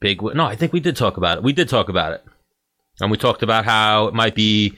Big. 0.00 0.20
No, 0.22 0.44
I 0.44 0.56
think 0.56 0.72
we 0.72 0.80
did 0.80 0.96
talk 0.96 1.16
about 1.16 1.38
it. 1.38 1.44
We 1.44 1.52
did 1.52 1.68
talk 1.68 1.88
about 1.88 2.12
it, 2.12 2.24
and 3.00 3.10
we 3.10 3.16
talked 3.16 3.42
about 3.42 3.64
how 3.64 4.08
it 4.08 4.14
might 4.14 4.34
be 4.34 4.76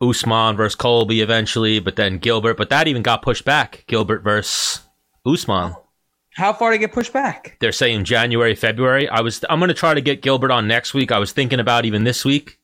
Usman 0.00 0.56
versus 0.56 0.76
Colby 0.76 1.20
eventually, 1.20 1.80
but 1.80 1.96
then 1.96 2.18
Gilbert. 2.18 2.56
But 2.56 2.70
that 2.70 2.86
even 2.88 3.02
got 3.02 3.22
pushed 3.22 3.44
back. 3.44 3.84
Gilbert 3.88 4.22
versus 4.22 4.80
Usman 5.26 5.74
How 6.36 6.52
far 6.52 6.70
to 6.70 6.78
get 6.78 6.92
pushed 6.92 7.12
back? 7.12 7.56
they're 7.60 7.72
saying 7.72 8.04
January, 8.04 8.54
February. 8.54 9.08
I 9.08 9.20
was 9.20 9.44
I'm 9.50 9.60
gonna 9.60 9.74
try 9.74 9.94
to 9.94 10.00
get 10.00 10.22
Gilbert 10.22 10.50
on 10.50 10.66
next 10.66 10.94
week. 10.94 11.12
I 11.12 11.18
was 11.18 11.32
thinking 11.32 11.60
about 11.60 11.84
even 11.84 12.04
this 12.04 12.24
week, 12.24 12.58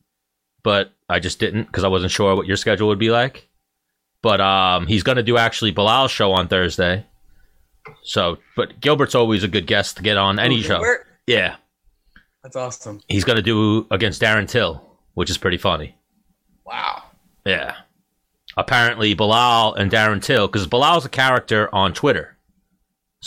but 0.62 0.92
I 1.08 1.18
just 1.20 1.38
didn't 1.38 1.64
because 1.64 1.84
I 1.84 1.88
wasn't 1.88 2.12
sure 2.12 2.34
what 2.34 2.46
your 2.46 2.56
schedule 2.56 2.88
would 2.88 2.98
be 2.98 3.10
like. 3.10 3.48
But 4.22 4.40
um, 4.40 4.86
he's 4.86 5.02
gonna 5.02 5.22
do 5.22 5.36
actually 5.36 5.72
Bilal's 5.72 6.10
show 6.10 6.32
on 6.32 6.48
Thursday. 6.48 7.04
So, 8.02 8.38
but 8.56 8.80
Gilbert's 8.80 9.14
always 9.14 9.44
a 9.44 9.48
good 9.48 9.66
guest 9.66 9.96
to 9.98 10.02
get 10.02 10.16
on 10.16 10.38
any 10.38 10.60
show. 10.62 10.80
Where- 10.80 11.06
Yeah, 11.26 11.56
That's 12.42 12.56
awesome. 12.56 13.00
he's 13.08 13.24
gonna 13.24 13.42
do 13.42 13.86
against 13.90 14.20
Darren 14.22 14.48
Till, 14.48 14.82
which 15.14 15.30
is 15.30 15.38
pretty 15.38 15.56
funny. 15.58 15.94
Wow. 16.64 17.02
Yeah. 17.44 17.76
Apparently, 18.56 19.14
Bilal 19.14 19.74
and 19.74 19.90
Darren 19.90 20.22
Till, 20.22 20.48
because 20.48 20.66
Bilal's 20.66 21.04
a 21.04 21.08
character 21.08 21.72
on 21.74 21.92
Twitter. 21.94 22.36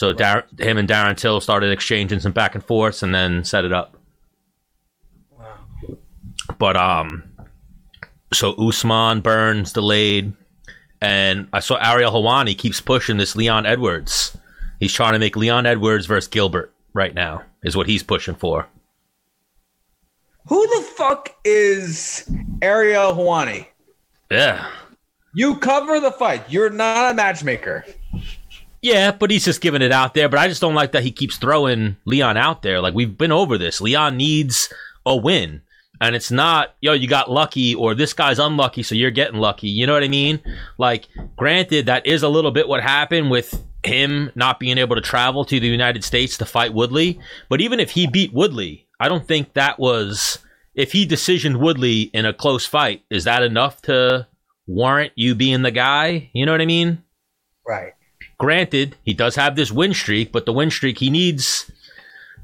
So 0.01 0.13
Dar- 0.13 0.48
him 0.58 0.79
and 0.79 0.89
Darren 0.89 1.15
Till 1.15 1.39
started 1.41 1.72
exchanging 1.72 2.22
some 2.22 2.31
back 2.31 2.55
and 2.55 2.65
forths 2.65 3.03
and 3.03 3.13
then 3.13 3.43
set 3.43 3.65
it 3.65 3.72
up. 3.72 3.96
Wow. 5.29 5.60
But 6.58 6.75
um, 6.75 7.22
so 8.34 8.53
Usman 8.53 9.22
Burns 9.22 9.74
delayed, 9.74 10.34
and 11.01 11.48
I 11.53 11.60
saw 11.60 11.75
Ariel 11.75 12.12
Helwani 12.12 12.58
keeps 12.58 12.81
pushing 12.81 13.17
this 13.17 13.36
Leon 13.36 13.67
Edwards. 13.67 14.36
He's 14.79 14.91
trying 14.91 15.13
to 15.13 15.20
make 15.20 15.36
Leon 15.36 15.67
Edwards 15.67 16.08
versus 16.08 16.27
Gilbert 16.27 16.74
right 16.96 17.13
now. 17.13 17.43
Is 17.62 17.77
what 17.77 17.86
he's 17.86 18.01
pushing 18.01 18.34
for. 18.34 18.67
Who 20.48 20.65
the 20.65 20.81
fuck 20.98 21.29
is 21.46 22.27
Ariel 22.63 23.13
Helwani? 23.13 23.67
Yeah, 24.31 24.67
You 25.36 25.58
cover 25.58 26.00
the 26.00 26.12
fight. 26.12 26.46
You're 26.50 26.72
not 26.72 27.12
a 27.12 27.13
matchmaker. 27.13 27.86
Yeah, 28.82 29.12
but 29.12 29.32
he's 29.32 29.46
just 29.46 29.62
giving 29.62 29.82
it 29.82 29.92
out 29.92 30.14
there. 30.14 30.30
But 30.30 30.40
I 30.40 30.48
just 30.48 30.62
don't 30.62 30.76
like 30.76 30.92
that 30.94 31.04
he 31.04 31.12
keeps 31.12 31.38
throwing 31.38 31.98
Leon 32.06 32.38
out 32.38 32.62
there. 32.62 32.82
Like 32.82 32.94
we've 32.94 33.18
been 33.18 33.32
over 33.32 33.58
this. 33.58 33.82
Leon 33.82 34.18
needs 34.18 34.72
a 35.06 35.16
win. 35.16 35.62
And 36.00 36.16
it's 36.16 36.32
not, 36.32 36.74
yo, 36.82 36.94
you 36.94 37.08
got 37.08 37.30
lucky 37.30 37.76
or 37.76 37.94
this 37.94 38.14
guy's 38.14 38.40
unlucky, 38.40 38.82
so 38.82 38.96
you're 38.96 39.12
getting 39.12 39.40
lucky. 39.40 39.68
You 39.68 39.86
know 39.86 39.94
what 39.94 40.04
I 40.04 40.08
mean? 40.08 40.42
Like, 40.80 41.08
granted, 41.38 41.86
that 41.86 42.08
is 42.08 42.24
a 42.24 42.30
little 42.30 42.50
bit 42.50 42.68
what 42.68 42.82
happened 42.82 43.30
with 43.30 43.64
him 43.84 44.32
not 44.34 44.60
being 44.60 44.80
able 44.80 44.96
to 44.96 45.02
travel 45.02 45.46
to 45.46 45.60
the 45.60 45.68
United 45.68 46.04
States 46.04 46.40
to 46.40 46.46
fight 46.46 46.74
Woodley. 46.74 47.20
But 47.50 47.62
even 47.62 47.80
if 47.80 47.92
he 47.92 48.08
beat 48.08 48.34
Woodley, 48.34 48.88
I 49.00 49.10
don't 49.10 49.28
think 49.28 49.54
that 49.54 49.78
was, 49.78 50.40
if 50.74 50.92
he 50.92 51.06
decisioned 51.06 51.60
Woodley 51.60 52.10
in 52.14 52.26
a 52.26 52.34
close 52.34 52.66
fight, 52.66 53.04
is 53.12 53.26
that 53.26 53.44
enough 53.44 53.80
to 53.84 54.26
warrant 54.66 55.14
you 55.16 55.36
being 55.36 55.62
the 55.62 55.70
guy. 55.70 56.32
You 56.34 56.48
know 56.48 56.52
what 56.52 56.62
I 56.62 56.66
mean? 56.66 57.04
Right. 57.68 57.94
Granted, 58.41 58.95
he 59.03 59.13
does 59.13 59.36
have 59.36 59.55
this 59.55 59.71
win 59.71 59.93
streak, 59.93 60.31
but 60.31 60.45
the 60.45 60.53
win 60.53 60.71
streak 60.71 60.98
he 60.98 61.10
needs. 61.10 61.69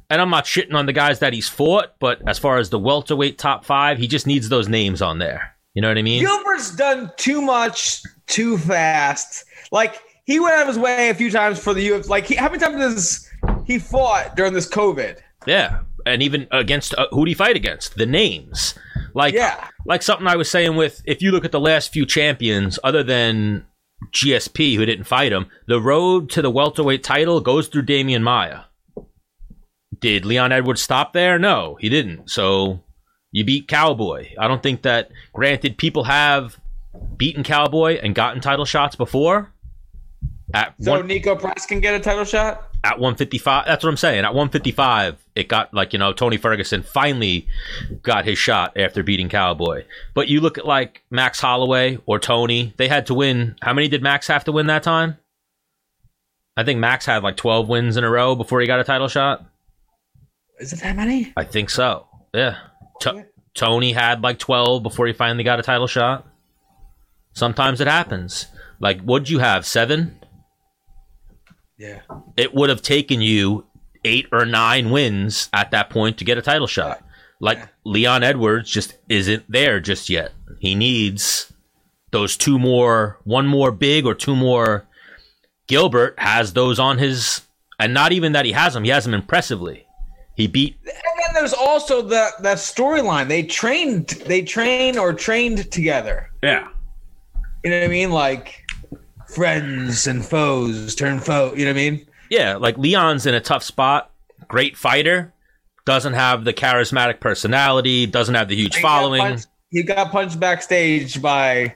And 0.10 0.22
I'm 0.22 0.30
not 0.30 0.46
shitting 0.46 0.74
on 0.76 0.86
the 0.86 0.94
guys 0.94 1.20
that 1.20 1.34
he's 1.34 1.50
fought, 1.50 1.96
but 2.00 2.22
as 2.30 2.38
far 2.40 2.60
as 2.60 2.70
the 2.70 2.80
welterweight 2.80 3.38
top 3.38 3.66
five, 3.66 3.98
he 3.98 4.08
just 4.08 4.26
needs 4.28 4.48
those 4.48 4.70
names 4.70 5.02
on 5.02 5.18
there. 5.20 5.56
You 5.74 5.82
know 5.82 5.88
what 5.90 5.98
I 5.98 6.02
mean? 6.04 6.24
Gilbert's 6.24 6.76
done 6.76 7.12
too 7.18 7.42
much 7.42 8.02
too 8.28 8.58
fast. 8.58 9.44
Like 9.72 10.00
he 10.26 10.40
went 10.40 10.54
out 10.56 10.62
of 10.62 10.68
his 10.68 10.78
way 10.80 11.10
a 11.10 11.14
few 11.16 11.30
times 11.32 11.60
for 11.60 11.74
the 11.74 11.88
UFC. 11.90 12.08
Like 12.08 12.26
he, 12.28 12.36
how 12.36 12.48
many 12.50 12.60
times 12.60 12.78
does 12.78 13.30
he 13.66 13.80
fought 13.80 14.36
during 14.36 14.54
this 14.54 14.70
COVID? 14.70 15.20
Yeah, 15.46 15.80
and 16.06 16.22
even 16.24 16.48
against 16.52 16.94
uh, 16.96 17.08
who 17.12 17.26
do 17.26 17.30
he 17.30 17.34
fight 17.36 17.56
against? 17.56 17.96
The 17.96 18.06
names, 18.06 18.76
like 19.14 19.34
Yeah. 19.34 19.68
like 19.86 20.02
something 20.04 20.28
I 20.28 20.36
was 20.36 20.50
saying 20.50 20.76
with 20.76 21.02
if 21.06 21.22
you 21.22 21.32
look 21.32 21.44
at 21.44 21.52
the 21.52 21.60
last 21.60 21.92
few 21.92 22.06
champions, 22.06 22.80
other 22.84 23.04
than 23.04 23.66
GSP 24.12 24.76
who 24.76 24.86
didn't 24.86 25.06
fight 25.06 25.32
him, 25.32 25.48
the 25.68 25.82
road 25.82 26.30
to 26.32 26.42
the 26.42 26.52
welterweight 26.52 27.04
title 27.04 27.42
goes 27.42 27.68
through 27.68 27.86
Demian 27.86 28.22
Maia. 28.22 28.62
Did 30.00 30.26
Leon 30.26 30.52
Edwards 30.52 30.82
stop 30.82 31.14
there? 31.14 31.40
No, 31.40 31.78
he 31.80 31.90
didn't. 31.90 32.30
So 32.30 32.84
you 33.32 33.44
beat 33.44 33.68
Cowboy. 33.68 34.30
I 34.38 34.48
don't 34.48 34.62
think 34.62 34.84
that. 34.84 35.10
Granted, 35.34 35.78
people 35.78 36.04
have 36.04 36.60
beaten 37.16 37.44
Cowboy 37.44 38.00
and 38.02 38.14
gotten 38.14 38.42
title 38.42 38.66
shots 38.66 38.96
before. 38.96 39.52
At 40.54 40.76
So 40.80 40.92
one, 40.92 41.08
Niko 41.08 41.40
Price 41.40 41.66
can 41.66 41.80
get 41.80 41.94
a 41.94 42.00
title 42.00 42.24
shot. 42.24 42.70
At 42.88 43.00
155 43.00 43.66
that's 43.66 43.84
what 43.84 43.90
i'm 43.90 43.98
saying 43.98 44.24
at 44.24 44.34
155 44.34 45.18
it 45.36 45.48
got 45.48 45.74
like 45.74 45.92
you 45.92 46.00
know 46.00 46.14
tony 46.14 46.38
ferguson 46.38 46.82
finally 46.82 47.48
got 48.02 48.26
his 48.26 48.38
shot 48.38 48.78
after 48.78 49.04
beating 49.04 49.30
cowboy. 49.30 49.84
But 50.14 50.28
you 50.28 50.42
look 50.42 50.58
at 50.58 50.66
like 50.66 51.04
max 51.10 51.40
holloway 51.40 52.00
or 52.06 52.20
tony 52.20 52.74
they 52.78 52.88
had 52.88 53.06
to 53.08 53.14
win 53.14 53.56
how 53.62 53.74
many 53.74 53.88
did 53.88 54.02
max 54.02 54.28
have 54.28 54.44
to 54.46 54.52
win 54.52 54.68
that 54.68 54.84
time? 54.84 55.18
I 56.56 56.64
think 56.64 56.80
max 56.80 57.06
had 57.06 57.24
like 57.24 57.38
12 57.38 57.70
wins 57.70 57.98
in 57.98 58.04
a 58.04 58.10
row 58.10 58.36
before 58.36 58.62
he 58.62 58.68
got 58.68 58.80
a 58.80 58.84
title 58.84 59.08
shot. 59.08 59.46
Is 60.60 60.74
it 60.74 60.80
that 60.82 60.96
many? 60.96 61.34
i 61.38 61.44
think 61.44 61.70
so 61.70 62.08
yeah. 62.34 62.58
T- 63.02 63.24
tony 63.54 63.94
had 63.94 64.22
like 64.22 64.40
12 64.40 64.84
before 64.84 65.08
he 65.08 65.14
finally 65.14 65.44
got 65.44 65.60
a 65.60 65.64
title 65.64 65.88
shot. 65.88 66.28
Sometimes 67.34 67.82
it 67.82 67.88
happens. 67.88 68.48
Like 68.80 69.02
what'd 69.02 69.30
you 69.30 69.40
have 69.40 69.66
seven 69.66 70.17
Yeah. 71.78 72.00
it 72.36 72.54
would 72.56 72.70
have 72.70 72.82
taken 72.82 73.22
you 73.22 73.66
eight 74.04 74.28
or 74.32 74.46
nine 74.46 74.90
wins 74.90 75.50
at 75.54 75.72
that 75.72 75.90
point 75.90 76.18
to 76.18 76.26
get 76.26 76.38
a 76.38 76.42
title 76.42 76.68
shot. 76.68 77.04
Like 77.40 77.60
Leon 77.84 78.24
Edwards 78.24 78.70
just 78.70 78.98
isn't 79.10 79.44
there 79.48 79.80
just 79.80 80.10
yet. 80.10 80.32
He 80.60 80.74
needs 80.76 81.54
those 82.12 82.36
two 82.36 82.58
more, 82.58 83.20
one 83.26 83.46
more 83.46 83.72
big 83.72 84.06
or 84.06 84.16
two 84.16 84.36
more. 84.36 84.88
Gilbert 85.68 86.16
has 86.18 86.54
those 86.54 86.80
on 86.80 86.98
his, 86.98 87.42
and 87.80 87.94
not 87.94 88.12
even 88.12 88.32
that 88.32 88.46
he 88.46 88.54
has 88.54 88.74
them, 88.74 88.84
he 88.86 88.90
has 88.90 89.04
them 89.04 89.14
impressively. 89.14 89.86
He 90.36 90.48
beat, 90.48 90.78
And 90.86 90.94
then 90.94 91.34
there's 91.34 91.54
also 91.54 92.02
the 92.02 92.30
that 92.40 92.58
storyline. 92.58 93.28
They 93.28 93.44
trained, 93.44 94.08
they 94.26 94.42
train 94.44 94.98
or 94.98 95.14
trained 95.14 95.70
together. 95.72 96.32
yeah, 96.42 96.70
You 97.64 97.72
know 97.72 97.80
what 97.80 97.86
I 97.86 97.90
mean? 97.90 98.12
Like 98.12 98.64
friends 99.28 100.08
and 100.08 100.26
foes 100.26 100.96
turn 100.96 101.20
foe. 101.20 101.54
You 101.56 101.66
know 101.66 101.72
what 101.72 101.80
I 101.80 101.90
mean? 101.92 102.08
yeah, 102.30 102.56
like 102.56 102.78
Leon's 102.78 103.26
in 103.26 103.34
a 103.34 103.42
tough 103.42 103.64
spot. 103.64 104.12
Great 104.48 104.78
fighter, 104.78 105.34
doesn't 105.86 106.14
have 106.14 106.44
the 106.44 106.54
charismatic 106.54 107.20
personality, 107.20 108.06
doesn't 108.06 108.36
have 108.36 108.48
the 108.50 108.56
huge 108.56 108.76
He 108.76 108.82
got 108.82 108.88
following. 108.88 109.22
punched- 109.22 109.48
He 109.72 109.84
got 109.84 110.12
punched 110.12 110.40
backstage 110.40 111.22
by 111.22 111.76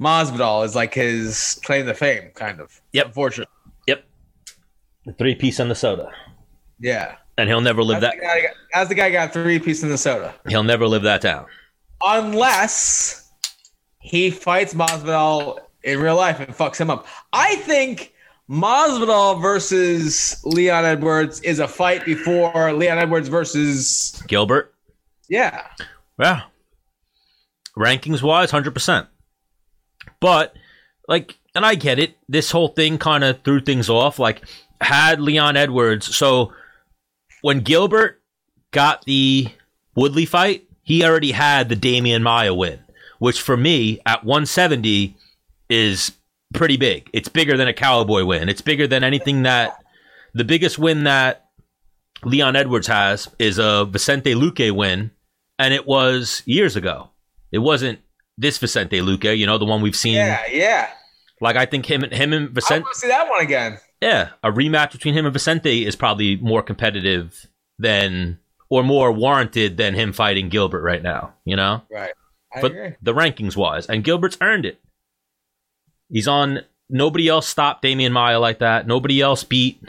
Masvidal. 0.00 0.64
Is 0.64 0.74
like 0.74 0.94
his 0.94 1.60
claim 1.64 1.86
to 1.86 1.94
fame, 1.94 2.30
kind 2.34 2.60
of. 2.60 2.80
Yep. 2.92 3.06
Unfortunately. 3.06 3.52
Yep, 3.88 4.04
the 5.06 5.12
three 5.14 5.34
piece 5.34 5.58
on 5.60 5.68
the 5.68 5.74
soda, 5.74 6.10
Yeah. 6.78 7.16
and 7.38 7.48
he'll 7.48 7.60
never 7.60 7.82
live 7.82 8.00
That's 8.00 8.14
that. 8.14 8.20
the, 8.20 8.26
guy, 8.26 8.54
that's 8.74 8.88
the 8.88 8.94
guy 8.94 9.10
got 9.10 9.32
three 9.32 9.58
piece 9.58 9.82
in 9.82 9.88
the 9.88 9.98
soda. 9.98 10.34
He'll 10.48 10.62
never 10.62 10.86
live 10.86 11.02
that 11.02 11.20
down. 11.20 11.46
unless 12.04 13.30
he 14.00 14.30
fights 14.30 14.74
Masvidal 14.74 15.58
in 15.84 16.00
real 16.00 16.16
life 16.16 16.40
and 16.40 16.54
fucks 16.54 16.78
him 16.78 16.90
up. 16.90 17.06
I 17.32 17.56
think 17.56 18.12
Masvidal 18.48 19.40
versus 19.40 20.40
Leon 20.44 20.84
Edwards 20.84 21.40
is 21.40 21.58
a 21.58 21.68
fight 21.68 22.04
before 22.04 22.72
Leon 22.72 22.98
Edwards 22.98 23.28
versus 23.28 24.22
Gilbert, 24.26 24.74
yeah. 25.28 25.68
yeah. 26.18 26.42
Rankings 27.76 28.22
wise, 28.22 28.50
hundred 28.50 28.74
percent. 28.74 29.08
But 30.20 30.54
like, 31.08 31.38
and 31.54 31.64
I 31.64 31.74
get 31.74 31.98
it. 31.98 32.16
This 32.28 32.50
whole 32.50 32.68
thing 32.68 32.98
kind 32.98 33.24
of 33.24 33.42
threw 33.42 33.60
things 33.60 33.88
off. 33.88 34.18
Like, 34.18 34.42
had 34.80 35.20
Leon 35.20 35.56
Edwards. 35.56 36.14
So 36.14 36.52
when 37.40 37.60
Gilbert 37.60 38.20
got 38.72 39.04
the 39.04 39.48
Woodley 39.94 40.26
fight, 40.26 40.64
he 40.82 41.04
already 41.04 41.32
had 41.32 41.68
the 41.68 41.76
Demian 41.76 42.22
Maia 42.22 42.52
win, 42.54 42.80
which 43.18 43.40
for 43.40 43.56
me 43.56 44.00
at 44.04 44.24
170 44.24 45.16
is 45.68 46.12
pretty 46.54 46.76
big. 46.76 47.08
It's 47.12 47.28
bigger 47.28 47.56
than 47.56 47.68
a 47.68 47.72
Cowboy 47.72 48.24
win. 48.24 48.48
It's 48.48 48.60
bigger 48.60 48.86
than 48.86 49.04
anything 49.04 49.42
that 49.42 49.82
the 50.34 50.44
biggest 50.44 50.78
win 50.78 51.04
that 51.04 51.46
Leon 52.24 52.56
Edwards 52.56 52.86
has 52.86 53.28
is 53.38 53.58
a 53.58 53.84
Vicente 53.84 54.34
Luque 54.34 54.70
win, 54.74 55.10
and 55.58 55.74
it 55.74 55.86
was 55.86 56.42
years 56.46 56.76
ago. 56.76 57.10
It 57.50 57.58
wasn't 57.58 58.00
this 58.38 58.58
Vicente 58.58 59.00
Luque, 59.00 59.36
you 59.36 59.46
know, 59.46 59.58
the 59.58 59.64
one 59.64 59.82
we've 59.82 59.96
seen. 59.96 60.14
Yeah, 60.14 60.40
yeah. 60.50 60.88
Like 61.40 61.56
I 61.56 61.66
think 61.66 61.86
him, 61.86 62.02
him 62.10 62.32
and 62.32 62.50
Vicente. 62.50 62.80
I 62.82 62.84
want 62.84 62.94
to 62.94 63.00
see 63.00 63.08
that 63.08 63.28
one 63.28 63.40
again. 63.42 63.78
yeah, 64.00 64.30
a 64.44 64.50
rematch 64.52 64.92
between 64.92 65.14
him 65.14 65.26
and 65.26 65.32
Vicente 65.32 65.84
is 65.84 65.96
probably 65.96 66.36
more 66.36 66.62
competitive 66.62 67.46
than 67.78 68.38
or 68.70 68.82
more 68.82 69.10
warranted 69.12 69.76
than 69.76 69.94
him 69.94 70.12
fighting 70.12 70.48
Gilbert 70.48 70.82
right 70.82 71.02
now. 71.02 71.34
You 71.44 71.56
know, 71.56 71.82
Right. 71.90 72.12
I 72.54 72.60
but 72.60 72.70
agree. 72.70 72.94
the 73.02 73.12
rankings 73.14 73.56
wise, 73.56 73.86
and 73.86 74.04
Gilbert's 74.04 74.38
earned 74.40 74.64
it. 74.66 74.80
He's 76.12 76.28
on. 76.28 76.60
Nobody 76.90 77.26
else 77.26 77.48
stopped 77.48 77.82
Demian 77.82 78.12
Maia 78.12 78.38
like 78.38 78.58
that. 78.58 78.86
Nobody 78.86 79.22
else 79.22 79.44
beat 79.44 79.80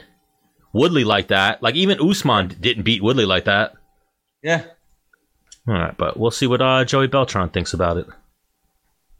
Woodley 0.71 1.03
like 1.03 1.27
that. 1.27 1.61
Like 1.61 1.75
even 1.75 1.99
Usman 1.99 2.55
didn't 2.59 2.83
beat 2.83 3.03
Woodley 3.03 3.25
like 3.25 3.43
that. 3.45 3.73
Yeah. 4.41 4.63
All 5.67 5.73
right, 5.73 5.95
but 5.97 6.17
we'll 6.17 6.31
see 6.31 6.47
what 6.47 6.61
uh, 6.61 6.85
Joey 6.85 7.07
Beltran 7.07 7.49
thinks 7.49 7.73
about 7.73 7.97
it. 7.97 8.07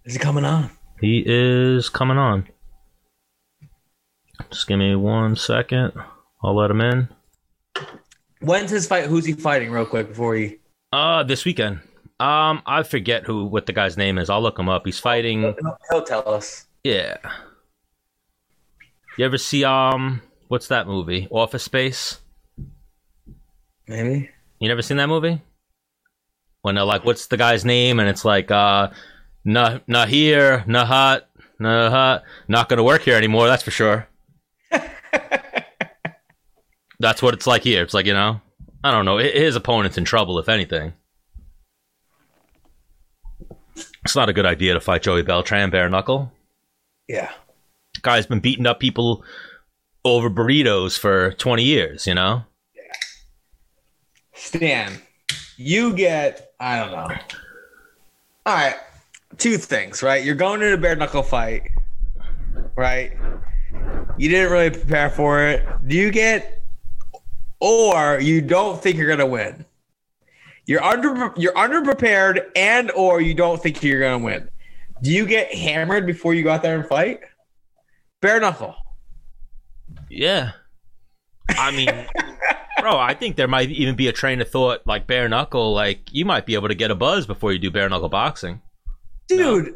Is 0.06 0.14
he 0.14 0.20
coming 0.20 0.46
on? 0.46 0.72
He 1.00 1.24
is 1.26 1.90
coming 1.90 2.18
on. 2.18 2.48
Just 4.50 4.68
give 4.68 4.80
me 4.80 4.96
one 4.96 5.36
second. 5.36 5.94
I'll 6.42 6.56
let 6.56 6.72
him 6.72 6.82
in. 6.82 7.10
When's 8.42 8.72
his 8.72 8.88
fight? 8.88 9.06
Who's 9.06 9.26
he 9.26 9.34
fighting? 9.34 9.72
Real 9.72 9.86
quick 9.86 10.10
before 10.10 10.36
he. 10.36 10.58
Uh, 10.92 11.24
this 11.24 11.46
weekend. 11.46 11.80
Um, 12.20 12.62
I 12.66 12.84
forget 12.84 13.24
who 13.24 13.46
what 13.46 13.66
the 13.66 13.74
guy's 13.74 13.98
name 13.98 14.18
is. 14.18 14.30
I'll 14.30 14.42
look 14.42 14.60
him 14.60 14.70
up. 14.70 14.86
He's 14.86 15.00
fighting. 15.00 15.42
He'll, 15.42 15.78
he'll 15.92 16.04
tell 16.04 16.28
us. 16.28 16.66
Yeah. 16.84 17.18
You 19.18 19.26
ever 19.26 19.38
see 19.38 19.64
um 19.64 20.22
what's 20.50 20.68
that 20.68 20.88
movie? 20.88 21.28
Office 21.32 21.64
Space? 21.64 22.20
Maybe. 23.88 24.30
You 24.60 24.68
never 24.68 24.82
seen 24.82 24.98
that 24.98 25.08
movie? 25.08 25.42
When 26.62 26.76
they're 26.76 26.84
like, 26.84 27.06
"What's 27.06 27.28
the 27.28 27.38
guy's 27.38 27.66
name?" 27.66 28.00
and 28.00 28.10
it's 28.10 28.24
like, 28.26 28.50
uh, 28.52 28.90
"Nah, 29.44 29.80
not 29.88 30.10
here, 30.10 30.64
Nahat, 30.68 30.88
hot, 30.88 31.30
not 31.60 31.92
hot, 31.92 32.24
not 32.48 32.70
gonna 32.70 32.84
work 32.84 33.02
here 33.02 33.18
anymore." 33.18 33.48
That's 33.48 33.64
for 33.64 33.72
sure. 33.72 34.08
that's 37.00 37.22
what 37.22 37.34
it's 37.34 37.48
like 37.48 37.64
here. 37.64 37.84
It's 37.84 37.94
like 37.94 38.06
you 38.06 38.14
know, 38.14 38.40
I 38.84 38.92
don't 38.92 39.06
know. 39.06 39.18
His 39.18 39.56
opponent's 39.56 39.98
in 39.98 40.06
trouble, 40.06 40.40
if 40.40 40.48
anything. 40.48 40.94
It's 44.06 44.16
not 44.16 44.30
a 44.30 44.34
good 44.34 44.46
idea 44.46 44.74
to 44.74 44.82
fight 44.82 45.02
Joey 45.04 45.22
Beltran 45.22 45.70
bare 45.70 45.90
knuckle. 45.90 46.32
Yeah. 47.08 47.32
Guy's 48.02 48.26
been 48.26 48.40
beating 48.40 48.66
up 48.66 48.80
people 48.80 49.24
over 50.06 50.30
burritos 50.30 50.98
for 50.98 51.34
twenty 51.34 51.64
years. 51.64 52.08
You 52.08 52.16
know. 52.16 52.44
Stan, 54.36 54.92
you 55.58 55.94
get, 55.94 56.54
I 56.60 56.80
don't 56.80 56.92
know. 56.92 57.16
All 58.46 58.54
right. 58.54 58.76
Two 59.38 59.58
things, 59.58 60.04
right? 60.04 60.24
You're 60.24 60.36
going 60.36 60.60
to 60.60 60.74
a 60.74 60.78
bare 60.78 60.96
knuckle 60.96 61.24
fight, 61.24 61.70
right? 62.76 63.14
You 64.18 64.30
didn't 64.30 64.52
really 64.52 64.70
prepare 64.70 65.10
for 65.10 65.42
it. 65.48 65.66
Do 65.88 65.96
you 65.96 66.12
get, 66.12 66.62
or 67.62 68.20
you 68.20 68.42
don't 68.42 68.82
think 68.82 68.98
you're 68.98 69.08
going 69.08 69.20
to 69.20 69.26
win? 69.26 69.66
You're 70.66 70.84
under, 70.84 71.34
you're 71.38 71.54
underprepared, 71.54 72.46
and 72.56 72.92
or 72.92 73.22
you 73.22 73.34
don't 73.34 73.62
think 73.62 73.82
you're 73.82 74.00
going 74.00 74.20
to 74.20 74.26
win. 74.26 74.50
Do 75.02 75.12
you 75.12 75.26
get 75.26 75.54
hammered 75.54 76.06
before 76.06 76.34
you 76.34 76.44
go 76.44 76.52
out 76.52 76.62
there 76.62 76.80
and 76.80 76.88
fight? 76.88 77.20
Bare 78.22 78.40
knuckle. 78.40 78.76
Yeah. 80.10 80.52
I 81.50 81.72
mean, 81.72 81.90
bro, 82.80 82.98
I 82.98 83.14
think 83.14 83.36
there 83.36 83.48
might 83.48 83.70
even 83.70 83.96
be 83.96 84.08
a 84.08 84.14
train 84.14 84.40
of 84.42 84.50
thought 84.50 84.86
like 84.86 85.08
bare 85.08 85.28
knuckle. 85.28 85.74
Like, 85.74 86.14
you 86.14 86.26
might 86.26 86.46
be 86.46 86.54
able 86.54 86.70
to 86.70 86.76
get 86.76 86.92
a 86.92 86.96
buzz 86.96 87.26
before 87.26 87.52
you 87.52 87.60
do 87.60 87.72
bare 87.72 87.90
knuckle 87.90 88.10
boxing. 88.10 88.62
Dude, 89.28 89.76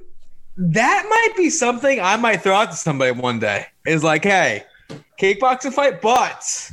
that 0.58 1.06
might 1.10 1.38
be 1.38 1.50
something 1.50 2.00
I 2.00 2.16
might 2.16 2.42
throw 2.42 2.56
out 2.56 2.72
to 2.72 2.78
somebody 2.78 3.12
one 3.12 3.40
day. 3.40 3.68
Is 3.86 4.04
like, 4.04 4.24
hey, 4.24 4.64
kickboxing 5.20 5.74
fight, 5.74 6.02
but 6.02 6.72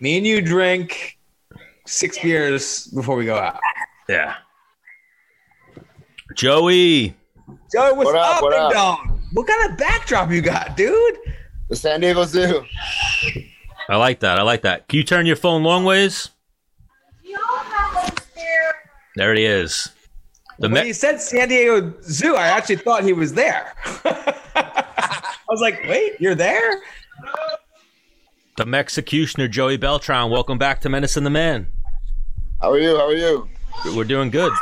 me 0.00 0.16
and 0.16 0.26
you 0.26 0.40
drink 0.40 1.18
six 1.86 2.18
beers 2.18 2.86
before 2.88 3.16
we 3.16 3.24
go 3.24 3.36
out. 3.36 3.58
Yeah. 4.08 4.36
Joey. 6.34 7.16
Joey, 7.72 7.92
what's 7.94 8.06
What 8.06 8.16
up, 8.16 8.36
up, 8.36 8.42
what 8.42 8.50
big 8.50 8.60
up? 8.60 8.72
dog? 8.72 8.98
What 9.32 9.46
kind 9.46 9.70
of 9.70 9.78
backdrop 9.78 10.30
you 10.30 10.40
got, 10.42 10.76
dude? 10.76 11.16
The 11.68 11.76
San 11.76 12.00
Diego 12.00 12.24
Zoo. 12.24 12.64
I 13.88 13.96
like 13.96 14.20
that. 14.20 14.38
I 14.38 14.42
like 14.42 14.62
that. 14.62 14.88
Can 14.88 14.98
you 14.98 15.04
turn 15.04 15.26
your 15.26 15.36
phone 15.36 15.62
long 15.62 15.84
ways? 15.84 16.30
There 19.16 19.34
he 19.34 19.44
is. 19.44 19.90
The 20.60 20.68
when 20.68 20.82
Me- 20.82 20.88
you 20.88 20.94
said 20.94 21.20
San 21.20 21.48
Diego 21.48 21.92
Zoo, 22.02 22.36
I 22.36 22.46
actually 22.48 22.76
thought 22.76 23.02
he 23.04 23.12
was 23.12 23.34
there. 23.34 23.74
I 24.04 25.24
was 25.48 25.60
like, 25.60 25.82
wait, 25.88 26.20
you're 26.20 26.34
there? 26.34 26.80
the 28.56 28.64
Mexicutioner 28.64 29.50
Joey 29.50 29.76
Beltran. 29.76 30.30
Welcome 30.30 30.58
back 30.58 30.80
to 30.82 30.88
Menace 30.88 31.16
and 31.16 31.24
the 31.24 31.30
Man. 31.30 31.66
How 32.60 32.72
are 32.72 32.78
you? 32.78 32.96
How 32.96 33.06
are 33.06 33.14
you? 33.14 33.48
We're 33.94 34.04
doing 34.04 34.30
good. 34.30 34.52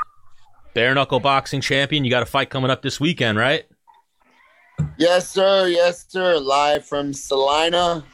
Bare 0.76 0.95
knuckle 0.95 1.21
boxing 1.21 1.62
champion. 1.62 2.04
You 2.04 2.11
got 2.11 2.23
a 2.23 2.26
fight 2.26 2.50
coming 2.50 2.71
up 2.71 2.83
this 2.83 3.00
weekend, 3.00 3.38
right? 3.38 3.64
Yes, 4.99 5.26
sir. 5.26 5.68
Yes, 5.68 6.04
sir. 6.06 6.37
Live 6.37 6.85
from 6.85 7.14
Salina, 7.14 8.04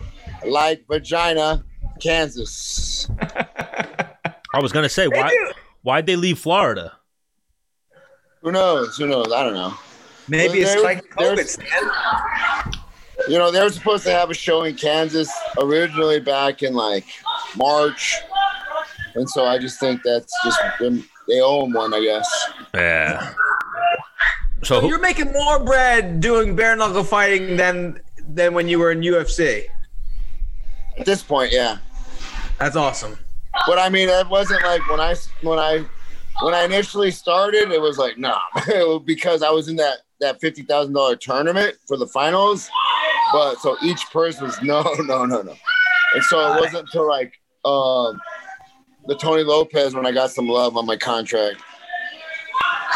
like 0.47 0.87
vagina, 0.87 1.65
Kansas. 2.01 3.11
I 3.21 4.61
was 4.61 4.71
gonna 4.71 4.89
say 4.89 5.09
why 5.09 5.37
why'd 5.83 6.07
they 6.07 6.15
leave 6.15 6.39
Florida? 6.39 6.93
Who 8.43 8.53
knows? 8.53 8.97
Who 8.97 9.09
knows? 9.09 9.33
I 9.33 9.43
don't 9.43 9.55
know. 9.55 9.75
maybe 10.29 10.61
it's 10.61 10.81
like 10.85 11.03
COVID. 11.17 11.59
man. 11.59 12.73
You 13.29 13.39
know, 13.39 13.51
they 13.51 13.61
were 13.61 13.71
supposed 13.71 14.05
to 14.05 14.13
have 14.13 14.31
a 14.31 14.35
show 14.35 14.63
in 14.63 14.77
Kansas 14.77 15.33
originally 15.59 16.21
back 16.21 16.63
in 16.63 16.75
like 16.75 17.07
March. 17.57 18.21
And 19.17 19.29
so 19.29 19.47
I 19.47 19.59
just 19.59 19.81
think 19.81 20.03
that's 20.05 20.33
just 20.45 20.61
them. 20.79 21.09
They 21.29 21.41
owe 21.41 21.65
him 21.65 21.73
one, 21.73 21.95
I 21.95 22.01
guess. 22.01 22.51
Yeah. 22.75 23.35
So 24.63 24.81
So 24.81 24.89
you're 24.89 24.99
making 24.99 25.33
more 25.33 25.63
bread 25.65 26.21
doing 26.21 26.55
bare 26.55 26.77
knuckle 26.77 27.05
fighting 27.05 27.57
than 27.57 28.01
than 28.29 28.55
when 28.55 28.69
you 28.69 28.79
were 28.79 28.93
in 28.93 29.01
UFC. 29.01 29.65
At 30.99 31.07
this 31.07 31.23
point, 31.23 31.53
yeah. 31.53 31.79
That's 32.59 32.77
awesome. 32.77 33.19
But 33.67 33.79
I 33.79 33.89
mean, 33.89 34.09
it 34.09 34.29
wasn't 34.29 34.63
like 34.63 34.89
when 34.89 35.01
I 35.01 35.15
when 35.43 35.59
I 35.59 35.85
when 36.43 36.55
I 36.55 36.65
initially 36.65 37.11
started, 37.11 37.71
it 37.71 37.81
was 37.81 37.99
like 37.99 38.19
nah, 38.19 38.39
was 38.55 39.03
because 39.07 39.43
I 39.43 39.51
was 39.51 39.69
in 39.69 39.77
that 39.77 39.99
that 40.21 40.41
fifty 40.41 40.63
thousand 40.63 40.95
dollar 40.95 41.17
tournament 41.17 41.77
for 41.87 41.97
the 41.97 42.07
finals. 42.07 42.71
But 43.33 43.57
so 43.57 43.77
each 43.83 44.05
purse 44.13 44.41
was 44.41 44.61
no, 44.63 44.83
no, 45.01 45.25
no, 45.25 45.43
no, 45.43 45.55
and 46.15 46.25
so 46.25 46.55
it 46.55 46.61
wasn't 46.61 46.85
until 46.85 47.09
like 47.09 47.33
um 47.65 48.21
the 49.07 49.17
Tony 49.17 49.43
Lopez 49.43 49.95
when 49.95 50.07
I 50.07 50.13
got 50.13 50.31
some 50.31 50.49
love 50.49 50.77
on 50.77 50.87
my 50.87 50.97
contract. 50.97 51.57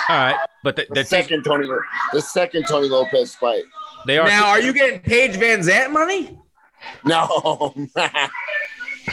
all 0.08 0.16
right, 0.16 0.36
but 0.62 0.76
they, 0.76 0.84
The 0.88 0.94
they're 0.94 1.04
taking, 1.04 1.42
second 1.42 1.44
Tony, 1.44 1.68
the 2.12 2.20
second 2.22 2.64
Tony 2.68 2.88
Lopez 2.88 3.34
fight. 3.34 3.64
they 4.06 4.18
are 4.18 4.26
Now, 4.28 4.46
are 4.48 4.60
you 4.66 4.72
getting 4.72 5.00
Paige 5.00 5.32
VanZant 5.36 5.90
money? 5.92 6.38
No, 7.04 7.72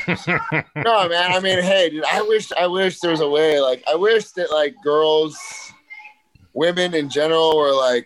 no, 0.07 1.07
man. 1.09 1.31
I 1.31 1.39
mean, 1.41 1.61
hey, 1.63 1.89
dude, 1.89 2.03
I 2.05 2.21
wish, 2.21 2.51
I 2.53 2.67
wish 2.67 2.99
there 2.99 3.11
was 3.11 3.21
a 3.21 3.29
way. 3.29 3.59
Like, 3.59 3.83
I 3.89 3.95
wish 3.95 4.31
that 4.31 4.51
like 4.51 4.75
girls, 4.83 5.37
women 6.53 6.93
in 6.93 7.09
general, 7.09 7.57
were 7.57 7.73
like 7.73 8.05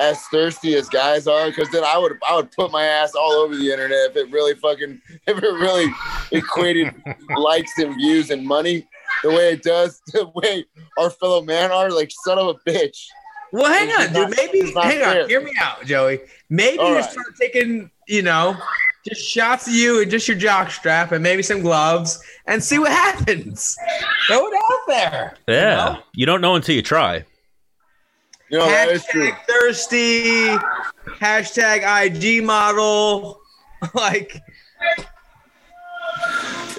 as 0.00 0.22
thirsty 0.26 0.74
as 0.74 0.88
guys 0.88 1.26
are. 1.26 1.46
Because 1.48 1.70
then 1.70 1.84
I 1.84 1.98
would, 1.98 2.18
I 2.28 2.36
would 2.36 2.50
put 2.52 2.70
my 2.72 2.84
ass 2.84 3.14
all 3.14 3.32
over 3.32 3.56
the 3.56 3.70
internet 3.70 4.10
if 4.10 4.16
it 4.16 4.30
really 4.32 4.54
fucking, 4.54 5.00
if 5.26 5.38
it 5.38 5.42
really 5.42 5.92
equated 6.30 6.94
likes 7.36 7.72
and 7.78 7.94
views 7.96 8.30
and 8.30 8.46
money 8.46 8.86
the 9.22 9.30
way 9.30 9.52
it 9.52 9.62
does, 9.62 10.00
the 10.12 10.30
way 10.34 10.64
our 10.98 11.10
fellow 11.10 11.42
man 11.42 11.70
are. 11.70 11.90
Like, 11.90 12.10
son 12.24 12.38
of 12.38 12.48
a 12.48 12.54
bitch. 12.70 13.06
Well, 13.52 13.70
hang 13.70 13.88
It's 13.90 13.98
on, 14.08 14.12
not- 14.14 14.28
dude. 14.30 14.36
Maybe 14.38 14.58
it's 14.58 14.74
not 14.74 14.84
hang 14.84 14.98
fair. 15.00 15.22
on. 15.24 15.28
Hear 15.28 15.42
me 15.42 15.52
out, 15.60 15.84
Joey. 15.84 16.20
Maybe 16.48 16.78
All 16.78 16.88
you 16.88 16.96
right. 16.96 17.10
start 17.10 17.36
taking, 17.38 17.90
you 18.08 18.22
know, 18.22 18.56
just 19.06 19.20
shots 19.20 19.66
of 19.68 19.74
you 19.74 20.00
and 20.00 20.10
just 20.10 20.26
your 20.28 20.36
jock 20.38 20.70
strap 20.70 21.12
and 21.12 21.22
maybe 21.22 21.42
some 21.42 21.60
gloves 21.60 22.22
and 22.46 22.62
see 22.64 22.78
what 22.78 22.92
happens. 22.92 23.76
Throw 24.26 24.46
it 24.46 24.54
out 24.54 24.78
there. 24.88 25.36
yeah. 25.48 25.96
You 26.14 26.24
don't 26.24 26.40
know 26.40 26.54
until 26.54 26.74
you 26.74 26.82
try. 26.82 27.24
You 28.52 28.58
know, 28.58 28.66
that 28.66 28.90
is 28.90 29.04
true. 29.06 29.30
Hashtag 29.30 29.46
thirsty. 29.48 30.22
Hashtag 31.18 31.82
IG 32.06 32.44
model. 32.44 33.40
Like, 33.94 34.40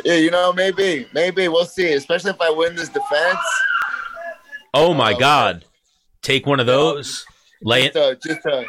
Yeah, 0.06 0.14
you 0.16 0.32
know, 0.32 0.54
maybe, 0.54 1.06
maybe 1.14 1.50
we'll 1.50 1.66
see. 1.66 1.92
Especially 1.94 2.32
if 2.32 2.40
I 2.40 2.50
win 2.50 2.76
this 2.78 2.88
defense. 2.88 3.40
Oh 4.74 4.94
my 4.94 5.14
Oh, 5.14 5.20
God! 5.20 5.66
Take 6.22 6.46
one 6.48 6.60
of 6.62 6.66
those. 6.66 7.26
Lay 7.62 7.88
just 7.90 7.96
it. 7.98 8.02
uh, 8.02 8.16
just 8.26 8.46
uh, 8.46 8.64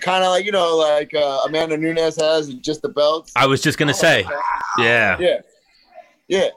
kind 0.00 0.22
of 0.22 0.30
like 0.30 0.44
you 0.44 0.52
know, 0.52 0.76
like 0.76 1.12
uh, 1.14 1.40
Amanda 1.46 1.76
Nunes 1.76 2.20
has 2.20 2.54
just 2.54 2.82
the 2.82 2.88
belts. 2.88 3.32
I 3.34 3.46
was 3.46 3.60
just 3.60 3.78
gonna 3.78 3.92
say, 3.94 4.24
yeah. 4.78 5.16
Yeah, 5.18 5.40
yeah. 6.28 6.48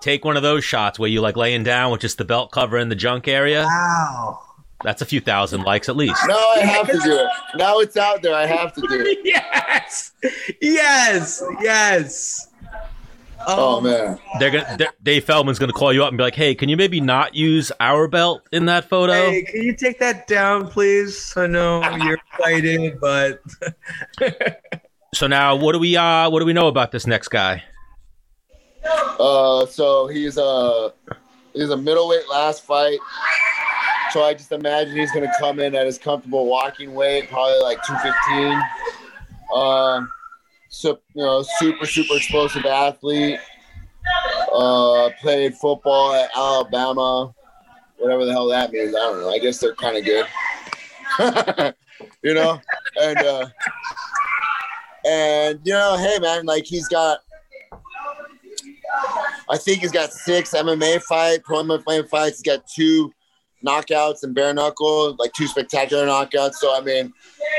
Take 0.00 0.24
one 0.24 0.36
of 0.36 0.42
those 0.42 0.64
shots 0.64 0.98
where 0.98 1.08
you 1.08 1.20
like 1.20 1.36
laying 1.36 1.62
down 1.62 1.92
with 1.92 2.00
just 2.00 2.18
the 2.18 2.24
belt 2.24 2.50
covering 2.50 2.88
the 2.88 2.96
junk 2.96 3.28
area. 3.28 3.62
wow. 3.64 4.40
That's 4.84 5.00
a 5.02 5.06
few 5.06 5.20
thousand 5.20 5.62
likes 5.62 5.88
at 5.88 5.96
least. 5.96 6.20
No, 6.26 6.36
I 6.36 6.60
have 6.60 6.86
to 6.88 6.98
do 6.98 7.12
it. 7.16 7.26
Now 7.56 7.78
it's 7.78 7.96
out 7.96 8.22
there. 8.22 8.34
I 8.34 8.46
have 8.46 8.72
to 8.74 8.80
do 8.80 8.88
it. 8.90 9.18
Yes. 9.24 10.12
Yes. 10.60 11.42
Yes. 11.60 12.48
Oh 13.44 13.80
man, 13.80 14.18
They're 14.38 14.50
gonna. 14.52 14.76
They're, 14.78 14.92
Dave 15.02 15.24
Feldman's 15.24 15.58
gonna 15.58 15.72
call 15.72 15.92
you 15.92 16.04
up 16.04 16.10
and 16.10 16.16
be 16.16 16.22
like, 16.22 16.36
"Hey, 16.36 16.54
can 16.54 16.68
you 16.68 16.76
maybe 16.76 17.00
not 17.00 17.34
use 17.34 17.72
our 17.80 18.06
belt 18.06 18.42
in 18.52 18.66
that 18.66 18.88
photo?" 18.88 19.12
Hey, 19.14 19.42
can 19.42 19.62
you 19.62 19.74
take 19.74 19.98
that 19.98 20.28
down, 20.28 20.68
please? 20.68 21.32
I 21.36 21.48
know 21.48 21.82
you're 22.04 22.18
excited, 22.38 23.00
but 23.00 23.40
So 25.14 25.26
now, 25.26 25.56
what 25.56 25.72
do 25.72 25.78
we 25.80 25.96
uh, 25.96 26.30
what 26.30 26.38
do 26.38 26.46
we 26.46 26.52
know 26.52 26.68
about 26.68 26.92
this 26.92 27.04
next 27.06 27.28
guy? 27.28 27.64
uh, 28.84 29.66
so 29.66 30.06
he's 30.06 30.38
a 30.38 30.92
he's 31.52 31.70
a 31.70 31.76
middleweight 31.76 32.28
last 32.30 32.64
fight. 32.64 32.98
So 34.12 34.22
I 34.22 34.34
just 34.34 34.52
imagine 34.52 34.94
he's 34.94 35.10
gonna 35.10 35.32
come 35.38 35.58
in 35.58 35.74
at 35.74 35.86
his 35.86 35.96
comfortable 35.96 36.44
walking 36.44 36.92
weight, 36.92 37.30
probably 37.30 37.58
like 37.62 37.82
two 37.82 37.96
fifteen. 37.96 38.60
Um, 39.54 40.10
so 40.68 40.98
you 41.14 41.22
know, 41.22 41.42
super 41.58 41.86
super 41.86 42.16
explosive 42.16 42.66
athlete. 42.66 43.40
Uh, 44.52 45.08
played 45.22 45.54
football 45.54 46.12
at 46.12 46.30
Alabama, 46.36 47.32
whatever 47.96 48.26
the 48.26 48.32
hell 48.32 48.48
that 48.48 48.70
means. 48.70 48.94
I 48.94 48.98
don't 48.98 49.20
know. 49.22 49.30
I 49.30 49.38
guess 49.38 49.58
they're 49.58 49.74
kind 49.74 49.96
of 49.96 50.04
good. 50.04 50.26
you 52.22 52.34
know, 52.34 52.60
and 53.00 53.18
uh, 53.18 53.46
and 55.06 55.60
you 55.64 55.72
know, 55.72 55.96
hey 55.96 56.18
man, 56.18 56.44
like 56.44 56.66
he's 56.66 56.86
got. 56.88 57.20
I 59.48 59.56
think 59.56 59.80
he's 59.80 59.92
got 59.92 60.12
six 60.12 60.52
MMA 60.52 61.00
fight, 61.02 61.42
pro 61.44 61.62
MMA 61.62 62.08
fights. 62.10 62.42
He's 62.42 62.42
got 62.42 62.66
two 62.66 63.10
knockouts 63.64 64.22
and 64.22 64.34
bare 64.34 64.52
knuckle, 64.52 65.16
like 65.18 65.32
two 65.32 65.46
spectacular 65.46 66.06
knockouts. 66.06 66.54
So 66.54 66.76
I 66.76 66.80
mean, 66.80 67.12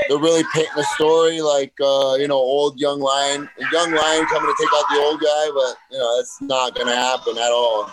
they're 0.07 0.17
really 0.17 0.43
painting 0.53 0.77
a 0.77 0.83
story 0.95 1.41
like 1.41 1.73
uh, 1.81 2.15
you 2.19 2.27
know, 2.27 2.35
old 2.35 2.79
young 2.79 2.99
lion, 2.99 3.49
young 3.71 3.91
lion 3.91 4.25
coming 4.25 4.53
to 4.53 4.55
take 4.59 4.73
out 4.73 4.85
the 4.89 4.99
old 4.99 5.19
guy, 5.19 5.49
but 5.53 5.75
you 5.91 5.97
know, 5.97 6.17
that's 6.17 6.41
not 6.41 6.75
gonna 6.75 6.95
happen 6.95 7.37
at 7.37 7.51
all. 7.51 7.89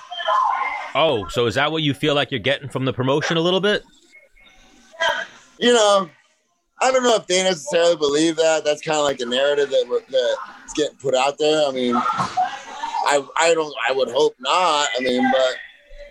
Oh, 0.94 1.28
so 1.28 1.46
is 1.46 1.54
that 1.54 1.70
what 1.70 1.82
you 1.82 1.94
feel 1.94 2.14
like 2.14 2.30
you're 2.30 2.40
getting 2.40 2.68
from 2.68 2.84
the 2.84 2.92
promotion 2.92 3.36
a 3.36 3.40
little 3.40 3.60
bit? 3.60 3.84
You 5.58 5.72
know, 5.72 6.10
I 6.82 6.90
don't 6.90 7.02
know 7.02 7.16
if 7.16 7.26
they 7.26 7.42
necessarily 7.42 7.96
believe 7.96 8.36
that. 8.36 8.64
That's 8.64 8.82
kind 8.82 8.98
of 8.98 9.04
like 9.04 9.18
the 9.18 9.26
narrative 9.26 9.70
that 9.70 10.02
that's 10.10 10.72
getting 10.74 10.96
put 10.96 11.14
out 11.14 11.38
there. 11.38 11.68
I 11.68 11.72
mean, 11.72 11.94
I 11.94 13.22
I 13.36 13.54
don't. 13.54 13.72
I 13.88 13.92
would 13.92 14.10
hope 14.10 14.34
not. 14.40 14.88
I 14.96 15.00
mean, 15.00 15.22
but 15.30 15.54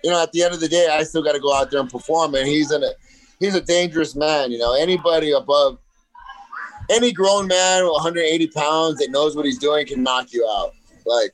you 0.02 0.10
know, 0.10 0.22
at 0.22 0.32
the 0.32 0.42
end 0.42 0.54
of 0.54 0.60
the 0.60 0.68
day, 0.68 0.88
I 0.90 1.02
still 1.04 1.22
got 1.22 1.32
to 1.32 1.40
go 1.40 1.54
out 1.54 1.70
there 1.70 1.80
and 1.80 1.90
perform. 1.90 2.34
And 2.34 2.46
he's 2.46 2.70
in 2.72 2.82
a 2.82 2.90
he's 3.38 3.54
a 3.54 3.60
dangerous 3.60 4.14
man. 4.14 4.50
You 4.52 4.58
know, 4.58 4.74
anybody 4.74 5.32
above 5.32 5.78
any 6.90 7.12
grown 7.12 7.46
man, 7.46 7.84
180 7.84 8.46
pounds 8.48 8.98
that 8.98 9.10
knows 9.10 9.36
what 9.36 9.44
he's 9.44 9.58
doing 9.58 9.86
can 9.86 10.02
knock 10.02 10.32
you 10.32 10.46
out. 10.50 10.74
Like, 11.06 11.32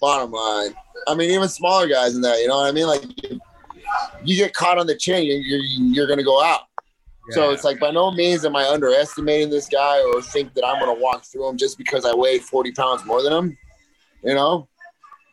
bottom 0.00 0.32
line. 0.32 0.74
I 1.06 1.14
mean, 1.14 1.30
even 1.30 1.48
smaller 1.48 1.86
guys 1.86 2.14
in 2.14 2.22
that. 2.22 2.38
You 2.40 2.48
know 2.48 2.56
what 2.56 2.68
I 2.68 2.72
mean? 2.72 2.86
Like, 2.86 3.04
you 4.24 4.36
get 4.36 4.54
caught 4.54 4.78
on 4.78 4.86
the 4.86 4.96
chin, 4.96 5.24
you're 5.24 5.38
you're, 5.38 6.06
gonna 6.06 6.24
go 6.24 6.42
out. 6.42 6.62
So 7.30 7.50
it's 7.50 7.64
like 7.64 7.80
by 7.80 7.90
no 7.90 8.10
means 8.10 8.44
am 8.44 8.54
I 8.54 8.64
underestimating 8.64 9.48
this 9.48 9.66
guy 9.66 10.02
or 10.02 10.20
think 10.20 10.52
that 10.54 10.66
I'm 10.66 10.78
gonna 10.78 11.00
walk 11.00 11.24
through 11.24 11.48
him 11.48 11.56
just 11.56 11.78
because 11.78 12.04
I 12.04 12.14
weigh 12.14 12.38
40 12.38 12.72
pounds 12.72 13.04
more 13.04 13.22
than 13.22 13.32
him, 13.32 13.58
you 14.22 14.34
know. 14.34 14.68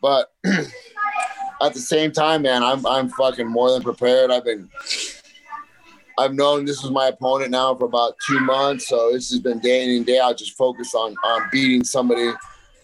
But 0.00 0.32
at 1.62 1.74
the 1.74 1.80
same 1.80 2.12
time, 2.12 2.42
man, 2.42 2.62
I'm 2.62 2.84
I'm 2.86 3.08
fucking 3.08 3.46
more 3.46 3.70
than 3.70 3.82
prepared. 3.82 4.30
I've 4.30 4.44
been 4.44 4.68
I've 6.18 6.34
known 6.34 6.64
this 6.64 6.82
is 6.84 6.90
my 6.90 7.06
opponent 7.08 7.50
now 7.50 7.74
for 7.74 7.86
about 7.86 8.16
two 8.26 8.40
months, 8.40 8.88
so 8.88 9.12
this 9.12 9.30
has 9.30 9.40
been 9.40 9.60
day 9.60 9.84
in 9.84 9.96
and 9.96 10.06
day 10.06 10.18
out, 10.18 10.38
just 10.38 10.56
focused 10.56 10.94
on 10.94 11.14
on 11.24 11.48
beating 11.50 11.84
somebody 11.84 12.30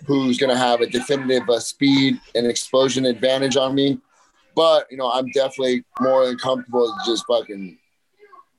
who's 0.07 0.39
going 0.39 0.51
to 0.51 0.59
have 0.59 0.81
a 0.81 0.87
definitive 0.87 1.49
uh, 1.51 1.61
speed 1.61 2.21
and 2.35 2.47
explosion 2.47 3.05
advantage 3.05 3.57
on 3.57 3.75
me. 3.75 3.99
But 4.55 4.91
you 4.91 4.97
know, 4.97 5.11
I'm 5.11 5.29
definitely 5.31 5.85
more 6.01 6.27
than 6.27 6.39
comfortable 6.39 6.87
to 6.87 7.11
just 7.11 7.27
fucking, 7.27 7.79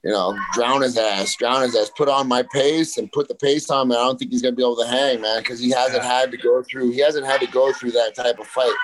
you 0.03 0.12
know, 0.12 0.38
drown 0.53 0.82
his 0.82 0.97
ass, 0.97 1.36
drown 1.36 1.62
his 1.63 1.75
ass, 1.75 1.91
put 1.97 2.10
on 2.10 2.27
my 2.27 2.43
pace 2.53 2.97
and 2.97 3.12
put 3.12 3.27
the 3.27 3.36
pace 3.36 3.69
on. 3.69 3.88
Man, 3.88 3.97
I 3.97 4.01
don't 4.01 4.19
think 4.19 4.32
he's 4.32 4.41
going 4.41 4.53
to 4.53 4.58
be 4.58 4.63
able 4.63 4.77
to 4.77 4.88
hang, 4.88 5.21
man, 5.21 5.39
because 5.39 5.60
he 5.60 5.71
hasn't 5.71 6.03
had 6.03 6.32
to 6.32 6.38
go 6.38 6.62
through. 6.63 6.91
He 6.91 6.99
hasn't 6.99 7.25
had 7.25 7.41
to 7.41 7.47
go 7.47 7.73
through 7.73 7.91
that 7.91 8.15
type 8.15 8.39
of 8.39 8.47
fight. 8.47 8.75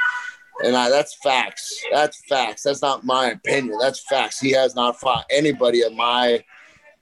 And 0.63 0.75
I, 0.75 0.89
that's 0.89 1.15
facts. 1.23 1.83
That's 1.91 2.21
facts. 2.29 2.63
That's 2.63 2.81
not 2.81 3.03
my 3.03 3.31
opinion. 3.31 3.77
That's 3.79 3.99
facts. 4.07 4.39
He 4.39 4.51
has 4.51 4.75
not 4.75 4.99
fought 4.99 5.25
anybody 5.29 5.81
of 5.81 5.93
my 5.93 6.43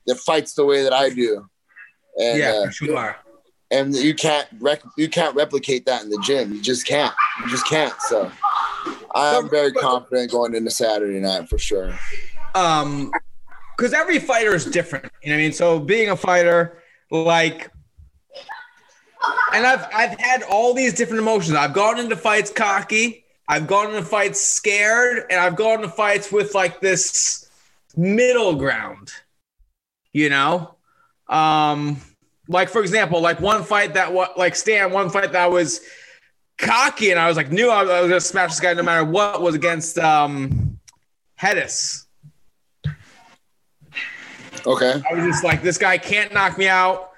that 0.08 0.18
fights 0.18 0.54
the 0.54 0.66
way 0.66 0.84
that 0.84 0.94
I 0.94 1.10
do. 1.10 1.46
And, 2.18 2.40
yeah, 2.40 2.66
uh, 2.68 2.70
sure. 2.70 3.16
and 3.72 3.96
you 3.96 4.16
can't 4.16 4.48
rec- 4.60 4.84
you 4.98 5.08
can't 5.08 5.36
replicate 5.36 5.86
that 5.86 6.04
in 6.04 6.10
the 6.10 6.22
gym. 6.24 6.54
You 6.54 6.62
just 6.62 6.86
can't. 6.88 7.14
You 7.42 7.50
just 7.50 7.68
can't. 7.68 7.94
So 8.10 8.32
I'm 9.16 9.50
very 9.50 9.72
confident 9.72 10.32
going 10.32 10.56
into 10.56 10.72
Saturday 10.72 11.20
night 11.20 11.48
for 11.48 11.58
sure. 11.58 11.98
um 12.56 13.12
because 13.76 13.94
every 13.94 14.20
fighter 14.20 14.54
is 14.54 14.66
different 14.66 15.06
you 15.24 15.30
know 15.30 15.36
what 15.36 15.40
i 15.40 15.44
mean 15.44 15.52
so 15.52 15.80
being 15.80 16.10
a 16.10 16.16
fighter 16.16 16.78
like 17.10 17.72
and 19.54 19.66
i've 19.66 19.86
i've 19.94 20.18
had 20.20 20.44
all 20.44 20.74
these 20.74 20.94
different 20.94 21.22
emotions 21.22 21.56
i've 21.56 21.74
gone 21.74 22.00
into 22.00 22.16
fights 22.16 22.52
cocky 22.52 23.23
i've 23.48 23.68
gone 23.68 23.90
into 23.90 24.04
fights 24.04 24.42
scared 24.42 25.26
and 25.30 25.40
i've 25.40 25.56
gone 25.56 25.76
into 25.76 25.90
fights 25.90 26.32
with 26.32 26.54
like 26.54 26.80
this 26.80 27.50
middle 27.96 28.56
ground 28.56 29.12
you 30.12 30.30
know 30.30 30.76
um 31.28 31.98
like 32.48 32.70
for 32.70 32.82
example 32.82 33.22
like 33.22 33.40
one 33.40 33.64
fight 33.64 33.94
that 33.94 34.14
what 34.14 34.38
like 34.38 34.56
stan 34.56 34.92
one 34.92 35.10
fight 35.10 35.32
that 35.32 35.52
was 35.52 35.82
cocky 36.58 37.12
and 37.12 37.20
i 37.20 37.28
was 37.28 37.38
like 37.38 37.52
knew 37.52 37.70
i 37.70 37.82
was, 37.82 37.92
I 37.92 38.02
was 38.02 38.10
gonna 38.10 38.22
smash 38.22 38.52
this 38.52 38.60
guy 38.60 38.74
no 38.74 38.84
matter 38.84 39.04
what 39.04 39.42
was 39.42 39.56
against 39.56 39.98
um 39.98 40.74
Hedis. 41.44 42.06
Okay. 44.66 45.02
I 45.10 45.14
was 45.14 45.26
just 45.26 45.44
like, 45.44 45.62
this 45.62 45.78
guy 45.78 45.98
can't 45.98 46.34
knock 46.34 46.58
me 46.58 46.70
out. 46.70 47.12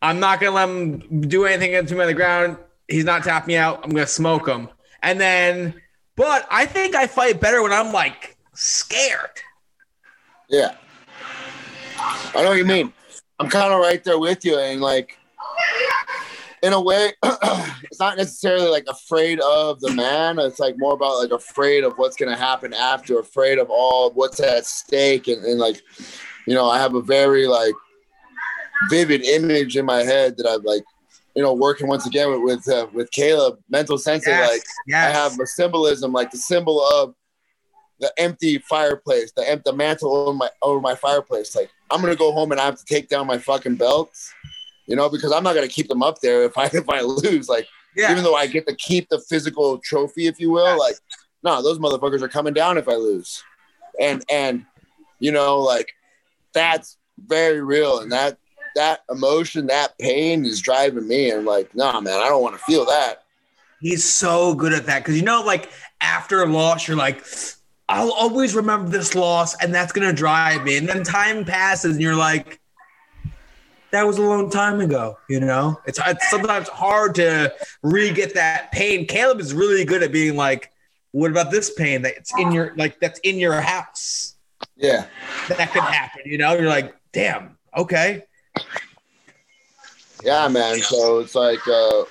I'm 0.00 0.20
not 0.20 0.40
gonna 0.40 0.54
let 0.54 0.68
him 0.68 1.22
do 1.22 1.46
anything 1.46 1.84
to 1.84 1.94
me 1.94 2.00
on 2.00 2.06
the 2.06 2.14
ground. 2.14 2.58
He's 2.86 3.04
not 3.04 3.24
tapping 3.24 3.48
me 3.48 3.56
out. 3.56 3.80
I'm 3.82 3.90
gonna 3.90 4.06
smoke 4.06 4.48
him. 4.48 4.68
And 5.02 5.20
then, 5.20 5.74
but 6.16 6.46
I 6.50 6.66
think 6.66 6.94
I 6.94 7.06
fight 7.06 7.40
better 7.40 7.62
when 7.62 7.72
I'm 7.72 7.92
like 7.92 8.36
scared. 8.54 9.40
Yeah. 10.48 10.76
I 11.98 12.42
know 12.42 12.50
what 12.50 12.58
you 12.58 12.64
mean. 12.64 12.92
I'm 13.38 13.48
kind 13.48 13.72
of 13.72 13.80
right 13.80 14.02
there 14.04 14.18
with 14.18 14.44
you, 14.44 14.58
and 14.58 14.80
like, 14.80 15.18
in 16.62 16.72
a 16.72 16.80
way, 16.80 17.12
it's 17.24 17.98
not 17.98 18.16
necessarily 18.16 18.68
like 18.68 18.84
afraid 18.86 19.40
of 19.40 19.80
the 19.80 19.92
man. 19.92 20.38
It's 20.38 20.60
like 20.60 20.76
more 20.78 20.94
about 20.94 21.18
like 21.18 21.32
afraid 21.32 21.82
of 21.84 21.94
what's 21.96 22.16
gonna 22.16 22.36
happen 22.36 22.72
after, 22.72 23.18
afraid 23.18 23.58
of 23.58 23.68
all 23.70 24.10
what's 24.10 24.40
at 24.40 24.66
stake, 24.66 25.28
and, 25.28 25.44
and 25.44 25.58
like, 25.58 25.82
you 26.46 26.54
know, 26.54 26.68
I 26.68 26.78
have 26.78 26.94
a 26.94 27.02
very 27.02 27.46
like 27.46 27.74
vivid 28.90 29.24
image 29.24 29.76
in 29.76 29.84
my 29.84 30.02
head 30.02 30.36
that 30.36 30.46
I've 30.46 30.64
like, 30.64 30.84
you 31.34 31.42
know, 31.42 31.54
working 31.54 31.86
once 31.86 32.06
again 32.06 32.30
with 32.30 32.40
with, 32.42 32.68
uh, 32.68 32.86
with 32.92 33.10
Caleb, 33.10 33.58
mental 33.68 33.98
sensei, 33.98 34.30
Yes, 34.30 34.50
like. 34.50 34.62
yes. 34.86 35.06
I 35.06 35.18
have 35.18 35.40
a 35.40 35.46
symbolism, 35.46 36.12
like 36.12 36.30
the 36.30 36.38
symbol 36.38 36.82
of 36.94 37.14
the 38.00 38.12
empty 38.18 38.58
fireplace, 38.58 39.32
the 39.32 39.48
empty 39.48 39.72
mantle 39.72 40.14
over 40.14 40.36
my 40.36 40.50
over 40.60 40.80
my 40.80 40.94
fireplace. 40.94 41.54
Like 41.54 41.70
I'm 41.90 42.00
gonna 42.00 42.16
go 42.16 42.32
home 42.32 42.52
and 42.52 42.60
I 42.60 42.64
have 42.64 42.78
to 42.78 42.84
take 42.84 43.08
down 43.08 43.26
my 43.26 43.38
fucking 43.38 43.76
belts, 43.76 44.32
you 44.86 44.96
know, 44.96 45.08
because 45.08 45.32
I'm 45.32 45.44
not 45.44 45.54
gonna 45.54 45.68
keep 45.68 45.88
them 45.88 46.02
up 46.02 46.20
there 46.20 46.42
if 46.44 46.58
I 46.58 46.64
if 46.72 46.88
I 46.88 47.00
lose. 47.00 47.48
Like 47.48 47.66
yeah. 47.96 48.10
even 48.10 48.24
though 48.24 48.34
I 48.34 48.46
get 48.46 48.66
to 48.66 48.74
keep 48.74 49.08
the 49.08 49.20
physical 49.20 49.78
trophy, 49.78 50.26
if 50.26 50.40
you 50.40 50.50
will, 50.50 50.78
like 50.78 50.96
no, 51.42 51.62
those 51.62 51.78
motherfuckers 51.78 52.22
are 52.22 52.28
coming 52.28 52.52
down 52.54 52.76
if 52.76 52.88
I 52.88 52.94
lose, 52.94 53.42
and 54.00 54.24
and 54.30 54.66
you 55.18 55.32
know 55.32 55.60
like 55.60 55.88
that's 56.52 56.98
very 57.18 57.60
real, 57.62 58.00
and 58.00 58.10
that 58.12 58.36
that 58.76 59.00
emotion, 59.10 59.66
that 59.68 59.96
pain 59.98 60.44
is 60.44 60.60
driving 60.60 61.06
me, 61.06 61.30
and 61.30 61.44
like 61.44 61.74
nah, 61.74 62.00
man, 62.00 62.20
I 62.20 62.28
don't 62.28 62.42
want 62.42 62.56
to 62.56 62.62
feel 62.64 62.84
that. 62.86 63.24
He's 63.80 64.08
so 64.08 64.54
good 64.54 64.72
at 64.72 64.86
that 64.86 65.00
because 65.00 65.16
you 65.16 65.22
know, 65.24 65.42
like 65.42 65.70
after 66.00 66.42
a 66.42 66.46
loss, 66.46 66.86
you're 66.86 66.96
like, 66.96 67.24
I'll 67.88 68.12
always 68.12 68.54
remember 68.54 68.90
this 68.90 69.14
loss, 69.14 69.56
and 69.62 69.74
that's 69.74 69.92
gonna 69.92 70.12
drive 70.12 70.64
me. 70.64 70.76
And 70.76 70.88
then 70.88 71.02
time 71.02 71.44
passes, 71.44 71.92
and 71.92 72.02
you're 72.02 72.16
like, 72.16 72.60
that 73.90 74.06
was 74.06 74.18
a 74.18 74.22
long 74.22 74.50
time 74.50 74.80
ago. 74.80 75.18
You 75.28 75.40
know, 75.40 75.80
it's, 75.86 75.98
it's 76.06 76.30
sometimes 76.30 76.68
hard 76.68 77.14
to 77.16 77.52
re-get 77.82 78.34
that 78.34 78.72
pain. 78.72 79.06
Caleb 79.06 79.38
is 79.40 79.52
really 79.52 79.84
good 79.84 80.02
at 80.02 80.10
being 80.12 80.36
like, 80.36 80.70
what 81.12 81.30
about 81.30 81.50
this 81.50 81.70
pain 81.74 82.02
that's 82.02 82.32
in 82.38 82.52
your 82.52 82.72
like 82.76 82.98
that's 83.00 83.20
in 83.20 83.36
your 83.38 83.60
house 83.60 84.36
Yeah. 84.76 85.06
that 85.48 85.72
could 85.72 85.82
happen? 85.82 86.22
You 86.24 86.38
know, 86.38 86.54
you're 86.54 86.68
like, 86.68 86.96
damn, 87.12 87.58
okay, 87.76 88.24
Yeah, 90.24 90.48
man. 90.48 90.78
So 90.80 91.18
it's 91.18 91.34
like, 91.34 91.66
uh, 91.66 92.04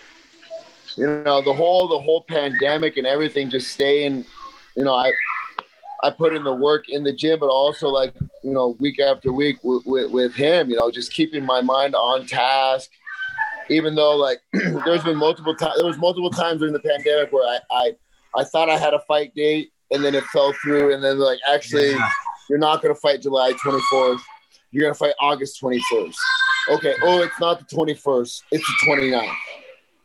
you 0.98 1.08
know, 1.08 1.42
the 1.42 1.54
whole 1.54 1.88
the 1.88 2.00
whole 2.00 2.24
pandemic 2.28 2.98
and 2.98 3.08
everything 3.08 3.50
just 3.50 3.72
staying. 3.72 4.26
You 4.76 4.84
know, 4.84 4.94
I 4.94 5.12
I 6.04 6.10
put 6.10 6.36
in 6.36 6.44
the 6.44 6.54
work 6.54 6.90
in 6.90 7.04
the 7.04 7.14
gym, 7.14 7.40
but 7.40 7.48
also 7.48 7.88
like 7.88 8.14
you 8.44 8.52
know, 8.52 8.76
week 8.80 9.00
after 9.00 9.32
week 9.32 9.60
with 9.64 9.86
with, 9.86 10.12
with 10.12 10.34
him. 10.36 10.70
You 10.70 10.78
know, 10.78 10.92
just 10.92 11.14
keeping 11.14 11.46
my 11.46 11.62
mind 11.62 11.96
on 11.96 12.26
task. 12.26 12.90
Even 13.70 13.96
though 13.96 14.18
like 14.18 14.40
there's 14.54 15.04
been 15.04 15.18
multiple 15.18 15.56
times, 15.56 15.76
there 15.78 15.86
was 15.88 15.98
multiple 15.98 16.32
times 16.32 16.60
during 16.60 16.74
the 16.74 16.80
pandemic 16.80 17.32
where 17.32 17.48
I, 17.48 17.60
I 17.72 17.92
I 18.42 18.44
thought 18.44 18.70
I 18.70 18.78
had 18.78 18.94
a 18.94 19.00
fight 19.08 19.34
date 19.36 19.72
and 19.92 20.04
then 20.04 20.16
it 20.16 20.24
fell 20.26 20.54
through, 20.62 20.94
and 20.94 21.02
then 21.04 21.20
like 21.20 21.40
actually 21.50 21.92
Yeah. 21.92 22.10
you're 22.50 22.60
not 22.60 22.82
gonna 22.82 22.96
fight 22.96 23.22
July 23.22 23.54
24th. 23.54 24.20
You're 24.72 24.84
gonna 24.84 24.96
fight 24.96 25.14
August 25.20 25.62
21st. 25.62 26.16
Okay. 26.70 26.94
Oh, 27.04 27.22
it's 27.24 27.40
not 27.40 27.60
the 27.60 27.76
21st. 27.76 28.44
It's 28.52 28.66
the 28.66 28.88
29th. 28.92 29.34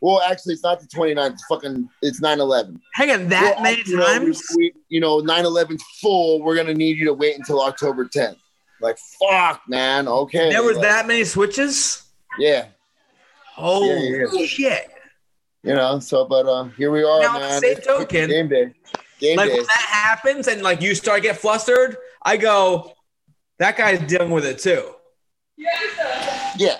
Well, 0.01 0.21
actually, 0.21 0.53
it's 0.53 0.63
not 0.63 0.79
the 0.79 0.85
29th. 0.87 1.31
It's 1.33 1.45
fucking, 1.49 1.89
it's 2.03 2.21
9 2.21 2.39
11. 2.39 2.79
hang 2.93 3.09
on 3.11 3.29
that 3.29 3.61
many 3.63 3.81
you 3.85 3.97
know, 3.97 4.05
times. 4.05 4.43
we, 4.55 4.71
you 4.89 4.99
know, 4.99 5.19
9 5.19 5.43
11's 5.45 5.83
full. 5.99 6.43
We're 6.43 6.53
going 6.53 6.67
to 6.67 6.75
need 6.75 6.97
you 6.99 7.05
to 7.05 7.13
wait 7.13 7.35
until 7.35 7.61
October 7.63 8.05
10th. 8.05 8.35
Like, 8.79 8.97
fuck, 9.19 9.61
man. 9.67 10.07
Okay. 10.07 10.51
There 10.51 10.61
was 10.61 10.77
Like, 10.77 10.85
that 10.87 11.07
many 11.07 11.23
switches. 11.23 12.03
Yeah. 12.37 12.65
Holy 13.55 13.87
Yeah, 14.19 14.25
yeah. 14.31 14.45
shit! 14.45 14.87
You 15.63 15.73
know, 15.73 15.97
so, 15.99 16.25
but 16.25 16.45
uh 16.45 16.65
here 16.77 16.91
we 16.91 17.03
are, 17.03 17.19
Now, 17.21 17.39
man. 17.39 17.59
same 17.59 17.77
token- 17.77 18.29
game 18.29 18.47
day. 18.49 18.71
Game 19.19 19.35
Like 19.37 19.49
day. 19.49 19.55
when 19.55 19.63
that 19.65 19.87
happens 19.91 20.47
and 20.47 20.61
like 20.61 20.79
you 20.81 20.93
start 20.93 21.17
to 21.17 21.27
get 21.27 21.37
flustered, 21.37 21.97
I 22.21 22.37
go, 22.37 22.93
that 23.59 23.77
guy's 23.77 23.99
dealing 24.07 24.31
with 24.31 24.45
it 24.45 24.59
too. 24.59 24.93
Yeah. 26.57 26.77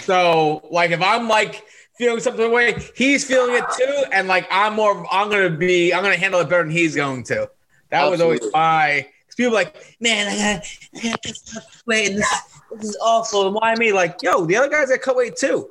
So 0.00 0.66
like 0.70 0.90
if 0.90 1.02
I'm 1.02 1.28
like 1.28 1.64
feeling 1.96 2.20
something 2.20 2.44
away, 2.44 2.76
he's 2.96 3.24
feeling 3.24 3.54
it 3.54 3.64
too, 3.76 4.04
and 4.12 4.28
like 4.28 4.46
I'm 4.50 4.74
more, 4.74 5.06
I'm 5.10 5.30
gonna 5.30 5.50
be, 5.50 5.92
I'm 5.92 6.02
gonna 6.02 6.16
handle 6.16 6.40
it 6.40 6.48
better 6.48 6.64
than 6.64 6.72
he's 6.72 6.94
going 6.94 7.24
to. 7.24 7.50
That 7.90 8.10
was 8.10 8.20
always 8.20 8.40
my. 8.52 9.06
Cause 9.28 9.34
people 9.36 9.52
are 9.52 9.54
like, 9.54 9.96
man, 10.00 10.28
I 10.28 10.36
got, 10.36 10.66
I 10.96 11.10
got 11.10 11.22
this 11.22 11.54
much 11.54 11.64
weight, 11.86 12.10
and 12.10 12.18
this, 12.18 12.42
this 12.72 12.90
is 12.90 12.96
awful. 13.00 13.46
And 13.46 13.54
why 13.54 13.74
me? 13.76 13.92
Like, 13.92 14.22
yo, 14.22 14.44
the 14.44 14.56
other 14.56 14.68
guys 14.68 14.88
got 14.90 15.00
cut 15.00 15.16
weight 15.16 15.36
too. 15.36 15.70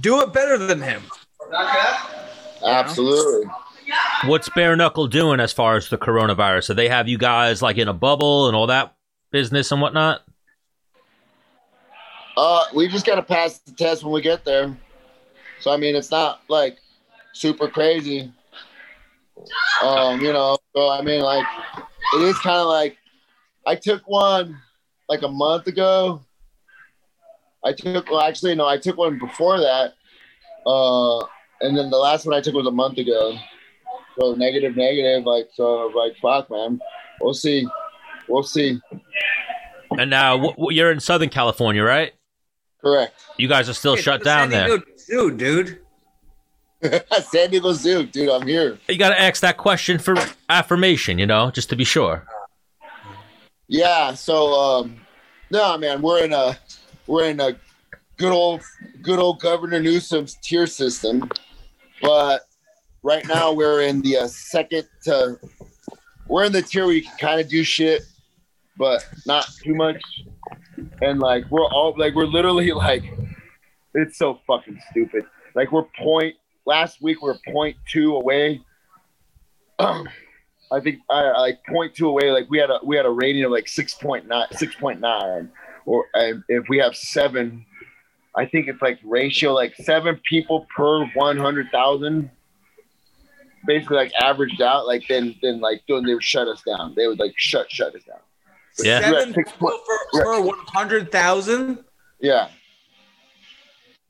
Do 0.00 0.20
it 0.22 0.32
better 0.32 0.58
than 0.58 0.80
him. 0.80 1.02
Absolutely. 2.64 3.50
What's 4.24 4.48
Bare 4.50 4.76
Knuckle 4.76 5.08
doing 5.08 5.40
as 5.40 5.52
far 5.52 5.76
as 5.76 5.88
the 5.88 5.98
coronavirus? 5.98 6.64
So 6.64 6.74
they 6.74 6.88
have 6.88 7.08
you 7.08 7.18
guys 7.18 7.60
like 7.60 7.76
in 7.76 7.88
a 7.88 7.92
bubble 7.92 8.46
and 8.46 8.56
all 8.56 8.68
that 8.68 8.94
business 9.32 9.72
and 9.72 9.80
whatnot? 9.80 10.22
Uh, 12.36 12.64
we 12.74 12.88
just 12.88 13.04
got 13.04 13.16
to 13.16 13.22
pass 13.22 13.58
the 13.58 13.72
test 13.72 14.04
when 14.04 14.12
we 14.12 14.22
get 14.22 14.44
there. 14.44 14.76
So 15.60 15.72
I 15.72 15.76
mean, 15.76 15.96
it's 15.96 16.10
not 16.10 16.42
like 16.48 16.78
super 17.32 17.68
crazy. 17.68 18.32
Um, 19.82 20.20
you 20.20 20.32
know, 20.32 20.56
so 20.74 20.88
I 20.88 21.02
mean, 21.02 21.20
like 21.20 21.46
it 22.14 22.22
is 22.22 22.38
kind 22.38 22.58
of 22.58 22.68
like 22.68 22.96
I 23.66 23.74
took 23.74 24.02
one 24.06 24.56
like 25.08 25.22
a 25.22 25.28
month 25.28 25.66
ago. 25.66 26.20
I 27.64 27.72
took 27.72 28.10
well, 28.10 28.20
actually 28.20 28.54
no, 28.54 28.66
I 28.66 28.78
took 28.78 28.96
one 28.96 29.18
before 29.18 29.58
that, 29.58 29.94
uh, 30.66 31.18
and 31.60 31.76
then 31.76 31.90
the 31.90 31.98
last 31.98 32.26
one 32.26 32.34
I 32.34 32.40
took 32.40 32.54
was 32.54 32.66
a 32.66 32.72
month 32.72 32.98
ago. 32.98 33.36
So 34.18 34.34
negative, 34.34 34.76
negative, 34.76 35.24
like 35.24 35.48
so, 35.54 35.86
like 35.96 36.12
fuck, 36.20 36.50
man. 36.50 36.80
We'll 37.20 37.34
see, 37.34 37.66
we'll 38.28 38.42
see. 38.42 38.80
And 39.98 40.10
now 40.10 40.38
wh- 40.38 40.54
wh- 40.56 40.74
you're 40.74 40.90
in 40.90 41.00
Southern 41.00 41.28
California, 41.28 41.82
right? 41.82 42.12
Correct. 42.80 43.14
You 43.38 43.48
guys 43.48 43.68
are 43.68 43.74
still 43.74 43.96
shut 43.96 44.24
down 44.24 44.50
there. 44.50 44.78
Dude, 45.08 45.36
dude. 45.38 45.78
San 47.30 47.50
Diego 47.50 47.72
Zoo, 47.72 48.04
dude. 48.06 48.28
I'm 48.28 48.46
here. 48.46 48.78
You 48.88 48.98
got 48.98 49.10
to 49.10 49.20
ask 49.20 49.40
that 49.42 49.56
question 49.56 49.98
for 49.98 50.16
affirmation, 50.48 51.18
you 51.18 51.26
know, 51.26 51.50
just 51.50 51.70
to 51.70 51.76
be 51.76 51.84
sure. 51.84 52.26
Yeah, 53.68 54.14
so 54.14 54.52
um 54.52 54.96
no 55.50 55.78
man, 55.78 56.02
we're 56.02 56.24
in 56.24 56.32
a 56.32 56.58
we're 57.06 57.24
in 57.26 57.40
a 57.40 57.56
good 58.16 58.32
old 58.32 58.62
good 59.00 59.18
old 59.18 59.40
Governor 59.40 59.80
Newsom's 59.80 60.34
tier 60.42 60.66
system. 60.66 61.30
But 62.02 62.42
right 63.02 63.26
now 63.26 63.52
we're 63.52 63.82
in 63.82 64.00
the 64.02 64.18
uh, 64.18 64.26
second 64.26 64.88
to 65.04 65.38
we're 66.28 66.44
in 66.44 66.52
the 66.52 66.62
tier 66.62 66.84
where 66.84 66.94
you 66.94 67.02
can 67.02 67.16
kind 67.18 67.40
of 67.40 67.48
do 67.48 67.64
shit, 67.64 68.02
but 68.78 69.06
not 69.26 69.46
too 69.62 69.74
much. 69.74 70.02
And 71.00 71.20
like 71.20 71.44
we're 71.50 71.66
all 71.66 71.94
like 71.96 72.14
we're 72.14 72.26
literally 72.26 72.72
like 72.72 73.04
it's 73.94 74.18
so 74.18 74.40
fucking 74.46 74.80
stupid. 74.90 75.24
Like 75.54 75.72
we're 75.72 75.84
point 75.98 76.36
last 76.64 77.02
week 77.02 77.22
we 77.22 77.28
we're 77.28 77.52
point 77.52 77.76
two 77.90 78.16
away. 78.16 78.62
I 79.78 80.80
think 80.80 81.00
I 81.10 81.38
like 81.38 81.64
point 81.66 81.94
two 81.94 82.08
away. 82.08 82.30
Like 82.30 82.48
we 82.48 82.58
had 82.58 82.70
a 82.70 82.78
we 82.82 82.96
had 82.96 83.04
a 83.04 83.10
rating 83.10 83.44
of 83.44 83.50
like 83.50 83.68
six 83.68 83.94
point 83.94 84.26
nine, 84.26 84.46
six 84.52 84.74
point 84.74 85.00
nine, 85.00 85.50
or 85.84 86.06
if 86.48 86.68
we 86.68 86.78
have 86.78 86.96
seven, 86.96 87.66
I 88.34 88.46
think 88.46 88.68
it's 88.68 88.80
like 88.80 88.98
ratio 89.04 89.52
like 89.52 89.74
seven 89.76 90.18
people 90.28 90.66
per 90.74 91.04
one 91.08 91.36
hundred 91.36 91.66
thousand. 91.72 92.30
Basically, 93.66 93.96
like 93.96 94.12
averaged 94.20 94.60
out, 94.60 94.86
like 94.86 95.04
then 95.08 95.34
then 95.42 95.60
like 95.60 95.82
then 95.88 96.04
they 96.04 96.14
would 96.14 96.22
shut 96.24 96.48
us 96.48 96.62
down. 96.66 96.94
They 96.96 97.06
would 97.06 97.18
like 97.18 97.34
shut 97.36 97.70
shut 97.70 97.94
us 97.94 98.02
down. 98.04 98.18
Yeah. 98.82 99.00
Seven 99.00 99.34
six 99.34 99.52
people 99.52 99.68
point- 99.70 99.80
for, 100.12 100.22
for 100.24 100.42
one 100.42 100.58
hundred 100.68 101.12
thousand. 101.12 101.84
Yeah. 102.20 102.48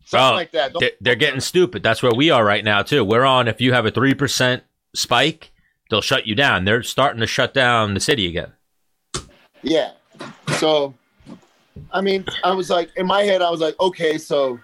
Something 0.04 0.32
Oh, 0.32 0.34
like 0.34 0.52
that. 0.52 0.72
Don't- 0.72 0.80
They're, 0.80 0.90
they're 1.00 1.14
getting 1.16 1.40
stupid. 1.40 1.82
That's 1.82 2.02
where 2.02 2.12
we 2.14 2.30
are 2.30 2.44
right 2.44 2.64
now 2.64 2.82
too. 2.82 3.04
We're 3.04 3.24
on. 3.24 3.48
If 3.48 3.60
you 3.60 3.72
have 3.72 3.86
a 3.86 3.90
three 3.90 4.14
percent 4.14 4.62
spike, 4.94 5.52
they'll 5.90 6.00
shut 6.02 6.26
you 6.26 6.34
down. 6.34 6.64
They're 6.64 6.82
starting 6.82 7.20
to 7.20 7.26
shut 7.26 7.54
down 7.54 7.94
the 7.94 8.00
city 8.00 8.26
again. 8.26 8.52
Yeah. 9.62 9.92
So, 10.58 10.94
I 11.92 12.00
mean, 12.00 12.24
I 12.44 12.52
was 12.52 12.68
like, 12.70 12.90
in 12.96 13.06
my 13.06 13.22
head, 13.22 13.42
I 13.42 13.50
was 13.50 13.60
like, 13.60 13.78
okay, 13.80 14.18
so 14.18 14.58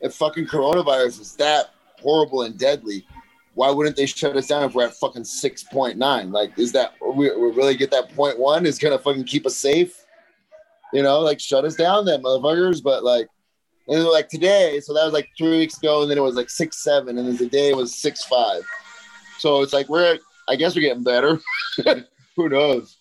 if 0.00 0.14
fucking 0.14 0.46
coronavirus 0.46 1.20
is 1.20 1.36
that 1.36 1.70
horrible 2.00 2.42
and 2.42 2.58
deadly, 2.58 3.06
why 3.54 3.70
wouldn't 3.70 3.96
they 3.96 4.06
shut 4.06 4.36
us 4.36 4.48
down 4.48 4.64
if 4.64 4.74
we're 4.74 4.86
at 4.86 4.94
fucking 4.94 5.22
6.9? 5.22 6.32
Like, 6.32 6.58
is 6.58 6.72
that, 6.72 6.94
we, 7.00 7.30
we 7.30 7.50
really 7.52 7.76
get 7.76 7.90
that 7.92 8.14
point 8.14 8.38
one 8.38 8.66
is 8.66 8.78
gonna 8.78 8.98
fucking 8.98 9.24
keep 9.24 9.46
us 9.46 9.56
safe? 9.56 10.04
You 10.92 11.02
know, 11.02 11.20
like 11.20 11.40
shut 11.40 11.64
us 11.64 11.74
down, 11.74 12.04
that 12.06 12.22
motherfuckers. 12.22 12.82
But 12.82 13.02
like, 13.02 13.28
and 13.88 13.98
then, 13.98 14.12
like 14.12 14.28
today, 14.28 14.80
so 14.80 14.94
that 14.94 15.04
was 15.04 15.12
like 15.12 15.28
three 15.36 15.58
weeks 15.58 15.76
ago, 15.76 16.02
and 16.02 16.10
then 16.10 16.18
it 16.18 16.22
was 16.22 16.36
like 16.36 16.48
six 16.48 16.82
seven, 16.82 17.18
and 17.18 17.26
then 17.26 17.36
today 17.36 17.70
it 17.70 17.76
was 17.76 17.94
six 17.94 18.24
five. 18.24 18.62
So 19.38 19.62
it's 19.62 19.72
like 19.72 19.88
we're, 19.88 20.18
I 20.48 20.56
guess 20.56 20.74
we're 20.74 20.82
getting 20.82 21.02
better. 21.02 21.40
Who 22.36 22.48
knows? 22.48 22.96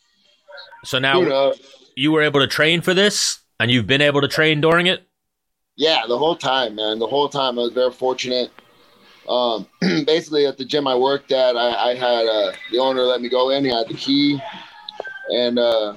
So 0.84 1.00
now 1.00 1.22
knows? 1.22 1.62
you 1.96 2.12
were 2.12 2.22
able 2.22 2.40
to 2.40 2.48
train 2.48 2.82
for 2.82 2.94
this, 2.94 3.40
and 3.60 3.70
you've 3.70 3.88
been 3.88 4.02
able 4.02 4.22
to 4.22 4.28
train 4.28 4.60
during 4.60 4.88
it. 4.88 5.08
Yeah, 5.76 6.06
the 6.08 6.18
whole 6.18 6.36
time, 6.36 6.76
man. 6.76 7.00
The 7.00 7.08
whole 7.08 7.30
time, 7.30 7.58
I 7.58 7.64
was 7.64 7.74
very 7.74 7.92
fortunate. 7.92 8.52
Um, 9.28 9.68
basically, 10.06 10.46
at 10.46 10.58
the 10.58 10.66
gym 10.66 10.88
I 10.88 10.96
worked 10.96 11.32
at, 11.32 11.56
I, 11.56 11.92
I 11.92 11.96
had 11.96 12.26
uh, 12.28 12.52
the 12.72 12.80
owner 12.80 13.02
let 13.02 13.22
me 13.22 13.30
go 13.30 13.50
in. 13.52 13.64
He 13.64 13.72
had 13.72 13.88
the 13.88 13.94
key, 13.94 14.42
and 15.34 15.58
uh, 15.58 15.96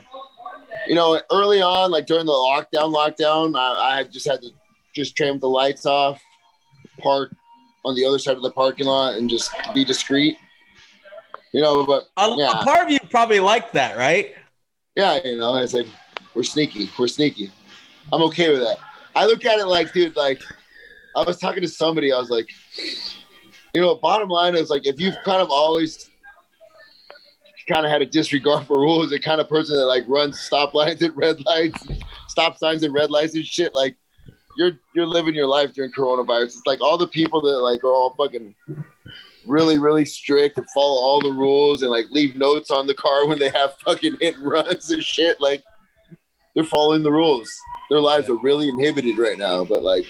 you 0.86 0.94
know, 0.94 1.20
early 1.32 1.60
on, 1.60 1.90
like 1.90 2.06
during 2.06 2.26
the 2.26 2.32
lockdown, 2.32 2.94
lockdown, 2.94 3.58
I, 3.58 3.92
I 3.92 3.96
had 3.96 4.12
just 4.12 4.26
had 4.28 4.40
to 4.42 4.50
just 4.94 5.16
train 5.16 5.32
with 5.32 5.40
the 5.40 5.48
lights 5.48 5.86
off, 5.86 6.20
park 7.00 7.34
on 7.84 7.94
the 7.94 8.04
other 8.04 8.18
side 8.18 8.36
of 8.36 8.42
the 8.42 8.50
parking 8.50 8.86
lot, 8.86 9.14
and 9.16 9.28
just 9.28 9.50
be 9.74 9.84
discreet. 9.84 10.36
You 11.52 11.62
know, 11.62 11.84
but 11.86 12.08
A, 12.16 12.34
Yeah. 12.36 12.60
a 12.60 12.64
part 12.64 12.84
of 12.84 12.90
you 12.90 12.98
probably 13.10 13.40
liked 13.40 13.72
that, 13.74 13.96
right? 13.96 14.34
yeah, 14.94 15.18
you 15.24 15.36
know, 15.36 15.56
it's 15.56 15.74
like 15.74 15.86
we're 16.34 16.42
sneaky, 16.42 16.88
we're 16.98 17.08
sneaky. 17.08 17.50
I'm 18.12 18.22
okay 18.22 18.50
with 18.50 18.60
that. 18.60 18.78
I 19.14 19.26
look 19.26 19.44
at 19.44 19.58
it 19.58 19.66
like, 19.66 19.92
dude, 19.92 20.14
like 20.16 20.40
I 21.16 21.22
was 21.22 21.38
talking 21.38 21.62
to 21.62 21.68
somebody, 21.68 22.12
I 22.12 22.18
was 22.18 22.28
like, 22.28 22.48
you 23.74 23.80
know, 23.80 23.94
bottom 23.94 24.28
line 24.28 24.54
is 24.54 24.68
like 24.68 24.86
if 24.86 25.00
you've 25.00 25.16
kind 25.24 25.40
of 25.40 25.50
always 25.50 26.10
kind 27.66 27.84
of 27.84 27.90
had 27.90 28.02
a 28.02 28.06
disregard 28.06 28.66
for 28.66 28.78
rules, 28.78 29.10
the 29.10 29.18
kind 29.18 29.40
of 29.40 29.48
person 29.48 29.76
that 29.76 29.86
like 29.86 30.04
runs 30.06 30.38
stop 30.38 30.74
lines 30.74 31.02
and 31.02 31.16
red 31.16 31.44
lights, 31.46 31.86
stop 32.28 32.58
signs 32.58 32.82
and 32.82 32.94
red 32.94 33.10
lights 33.10 33.34
and 33.34 33.44
shit, 33.44 33.74
like 33.74 33.96
you're 34.58 34.72
you're 34.94 35.06
living 35.06 35.34
your 35.34 35.46
life 35.46 35.72
during 35.72 35.90
coronavirus. 35.90 36.44
It's 36.44 36.62
like 36.66 36.80
all 36.80 36.98
the 36.98 37.08
people 37.08 37.40
that 37.40 37.58
like 37.58 37.82
are 37.82 37.92
all 37.92 38.14
fucking 38.14 38.54
really, 39.46 39.78
really 39.78 40.04
strict 40.04 40.58
and 40.58 40.66
follow 40.70 41.00
all 41.00 41.20
the 41.20 41.32
rules 41.32 41.82
and 41.82 41.90
like 41.90 42.06
leave 42.10 42.36
notes 42.36 42.70
on 42.70 42.86
the 42.86 42.94
car 42.94 43.26
when 43.26 43.38
they 43.38 43.48
have 43.50 43.74
fucking 43.84 44.18
hit 44.20 44.36
and 44.36 44.46
runs 44.46 44.90
and 44.90 45.02
shit. 45.02 45.40
Like 45.40 45.62
they're 46.54 46.64
following 46.64 47.02
the 47.02 47.12
rules. 47.12 47.50
Their 47.90 48.00
lives 48.00 48.28
are 48.28 48.38
really 48.38 48.68
inhibited 48.68 49.18
right 49.18 49.38
now, 49.38 49.64
but 49.64 49.82
like 49.82 50.06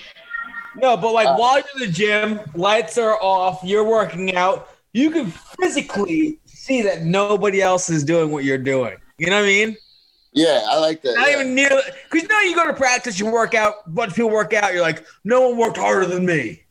No, 0.77 0.97
but 0.97 1.13
like 1.13 1.27
Uh, 1.27 1.37
while 1.37 1.57
you're 1.59 1.67
in 1.75 1.81
the 1.81 1.93
gym, 1.93 2.41
lights 2.55 2.99
are 2.99 3.21
off, 3.23 3.61
you're 3.63 3.85
working 3.85 4.35
out, 4.37 4.69
you 4.93 5.11
can 5.11 5.31
physically 5.61 6.39
see 6.45 6.83
that 6.83 7.03
nobody 7.03 7.63
else 7.63 7.89
is 7.89 8.05
doing 8.05 8.31
what 8.31 8.45
you're 8.45 8.59
doing. 8.59 8.97
You 9.19 9.31
know 9.31 9.37
what 9.37 9.45
I 9.45 9.49
mean? 9.49 9.77
yeah, 10.33 10.67
I 10.69 10.79
like 10.79 11.01
that. 11.03 11.15
Not 11.17 11.29
yeah. 11.29 11.35
even 11.35 11.55
near 11.55 11.71
because 11.71 12.23
you 12.23 12.29
know 12.29 12.41
you 12.41 12.55
go 12.55 12.67
to 12.67 12.75
practice, 12.75 13.19
you 13.19 13.27
work 13.27 13.55
out, 13.55 13.75
a 13.87 13.91
bunch 13.91 14.11
of 14.11 14.17
people 14.17 14.31
work 14.31 14.53
out, 14.53 14.73
you're 14.75 14.83
like, 14.83 15.05
no 15.25 15.49
one 15.49 15.59
worked 15.59 15.79
harder 15.79 16.05
than 16.07 16.27
me. 16.27 16.63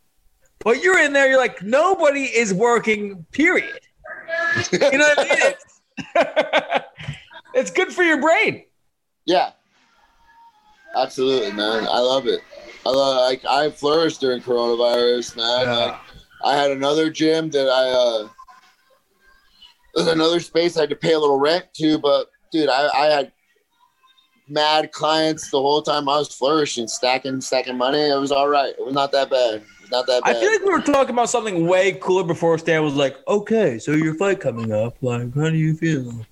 But 0.60 0.84
you're 0.84 1.00
in 1.00 1.14
there, 1.14 1.28
you're 1.28 1.40
like, 1.40 1.62
nobody 1.64 2.24
is 2.24 2.54
working, 2.54 3.26
period. 3.32 3.80
You 4.72 4.98
know 4.98 5.10
what 5.16 5.20
I 5.20 5.54
mean? 6.16 6.82
It's 7.56 7.72
good 7.72 7.94
for 7.94 8.04
your 8.04 8.20
brain. 8.20 8.66
Yeah. 9.26 9.52
Absolutely, 10.94 11.54
man. 11.54 11.88
I 11.90 12.00
love 12.00 12.28
it. 12.28 12.42
I 12.86 12.90
like 12.90 13.44
I 13.46 13.70
flourished 13.72 14.22
during 14.22 14.42
coronavirus, 14.42 15.38
man. 15.38 15.68
Like, 15.68 15.96
I 16.44 16.56
had 16.56 16.72
another 16.72 17.10
gym 17.10 17.50
that 17.52 17.68
I 17.68 17.90
uh 17.90 18.28
another 20.12 20.40
space 20.40 20.78
I 20.78 20.82
had 20.82 20.90
to 20.90 20.96
pay 20.96 21.14
a 21.14 21.20
little 21.20 21.40
rent 21.40 21.66
to, 21.76 21.98
but 21.98 22.30
dude, 22.52 22.70
I, 22.70 22.90
I 22.96 23.06
had 23.08 23.32
mad 24.48 24.92
clients 24.92 25.50
the 25.50 25.60
whole 25.60 25.82
time 25.82 26.08
I 26.08 26.18
was 26.18 26.34
flourishing, 26.34 26.88
stacking, 26.88 27.42
stacking 27.42 27.78
money. 27.78 28.00
It 28.00 28.20
was 28.20 28.32
all 28.32 28.48
right. 28.48 28.74
It 28.78 28.86
was 28.86 28.94
not 28.94 29.12
that 29.14 29.30
bad. 29.30 29.64
Not 29.92 30.08
that 30.08 30.24
bad. 30.24 30.36
I 30.36 30.40
feel 30.40 30.52
like 30.52 30.62
we 30.62 30.70
were 30.70 30.82
talking 30.82 31.14
about 31.14 31.30
something 31.30 31.68
way 31.68 31.94
cooler 31.94 32.24
before 32.24 32.58
Stan 32.58 32.84
was 32.84 32.96
like, 32.96 33.18
okay, 33.28 33.80
so 33.80 33.92
your 33.92 34.16
fight 34.16 34.40
coming 34.40 34.72
up. 34.72 34.98
Like, 35.02 35.34
how 35.34 35.50
do 35.50 35.58
you 35.58 35.76
feel? 35.76 36.26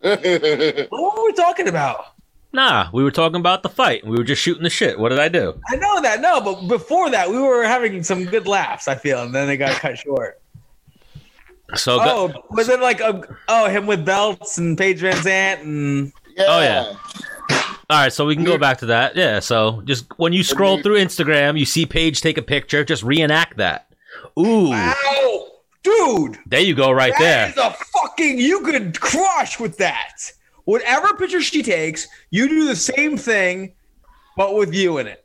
What 0.00 1.16
were 1.16 1.24
we 1.24 1.32
talking 1.32 1.68
about? 1.68 2.14
Nah, 2.52 2.88
we 2.92 3.02
were 3.04 3.10
talking 3.10 3.36
about 3.40 3.62
the 3.62 3.68
fight. 3.68 4.06
We 4.06 4.16
were 4.16 4.24
just 4.24 4.40
shooting 4.42 4.62
the 4.62 4.70
shit. 4.70 4.98
What 4.98 5.10
did 5.10 5.18
I 5.18 5.28
do? 5.28 5.60
I 5.68 5.76
know 5.76 6.00
that, 6.00 6.20
no, 6.20 6.40
but 6.40 6.66
before 6.66 7.10
that, 7.10 7.28
we 7.28 7.38
were 7.38 7.62
having 7.64 8.02
some 8.02 8.24
good 8.24 8.46
laughs, 8.46 8.88
I 8.88 8.94
feel, 8.94 9.22
and 9.22 9.34
then 9.34 9.46
they 9.46 9.56
got 9.58 9.72
cut 9.80 9.98
short. 9.98 10.40
So 11.76 11.98
oh, 12.00 12.28
go- 12.28 12.34
Oh, 12.38 12.44
was 12.50 12.70
it 12.70 12.80
like, 12.80 13.00
a, 13.00 13.22
oh, 13.48 13.68
him 13.68 13.86
with 13.86 14.04
belts 14.06 14.56
and 14.56 14.78
Paige 14.78 15.02
VanZant 15.02 15.60
and. 15.60 16.12
yeah. 16.36 16.44
Oh, 16.48 16.60
yeah. 16.62 16.94
all 17.90 17.98
right, 18.02 18.12
so 18.12 18.24
we 18.24 18.34
can 18.34 18.44
go 18.44 18.56
back 18.56 18.78
to 18.78 18.86
that. 18.86 19.14
Yeah. 19.14 19.40
So 19.40 19.82
just 19.84 20.06
when 20.18 20.32
you 20.32 20.42
scroll 20.42 20.80
through 20.82 20.96
Instagram, 20.96 21.58
you 21.58 21.66
see 21.66 21.84
Paige 21.84 22.22
take 22.22 22.38
a 22.38 22.42
picture. 22.42 22.82
Just 22.84 23.02
reenact 23.02 23.58
that. 23.58 23.90
Ooh, 24.38 24.72
Ow! 24.72 25.48
Dude! 25.82 26.38
there 26.46 26.60
you 26.60 26.74
go, 26.74 26.90
right 26.90 27.12
That 27.18 27.20
there. 27.20 27.48
is 27.50 27.56
a 27.58 27.70
fucking, 27.70 28.38
you 28.38 28.60
could 28.62 28.98
crush 29.00 29.60
with 29.60 29.76
that. 29.78 30.32
Whatever 30.68 31.14
picture 31.14 31.40
she 31.40 31.62
takes, 31.62 32.06
you 32.30 32.46
do 32.46 32.66
the 32.66 32.76
same 32.76 33.16
thing, 33.16 33.72
but 34.36 34.54
with 34.54 34.74
you 34.74 34.98
in 34.98 35.06
it. 35.06 35.24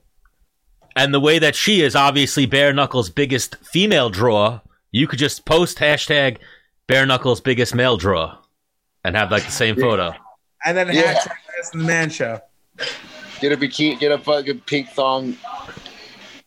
And 0.96 1.14
the 1.14 1.20
way 1.20 1.38
that 1.38 1.54
she 1.54 1.82
is 1.82 1.98
obviously 1.98 2.46
Bare 2.46 2.72
Knuckles' 2.72 3.10
biggest 3.10 3.58
female 3.58 4.10
draw, 4.10 4.62
you 4.94 5.06
could 5.06 5.20
just 5.20 5.44
post 5.46 5.80
hashtag 5.80 6.38
Bare 6.88 7.06
Knuckles' 7.06 7.42
biggest 7.42 7.76
male 7.76 7.98
draw 7.98 8.38
and 9.04 9.18
have 9.18 9.32
like 9.32 9.44
the 9.44 9.52
same 9.52 9.76
photo. 9.76 10.14
And 10.66 10.78
then 10.78 10.88
Yeah. 10.94 11.14
hashtag 11.14 11.36
this 11.58 11.74
in 11.74 11.80
the 11.80 11.86
man 11.88 12.10
show. 12.10 12.40
Get 13.42 13.52
a 13.52 13.58
bikini, 13.58 14.00
get 14.00 14.14
a 14.14 14.20
fucking 14.20 14.62
pink 14.62 14.92
thong, 14.92 15.36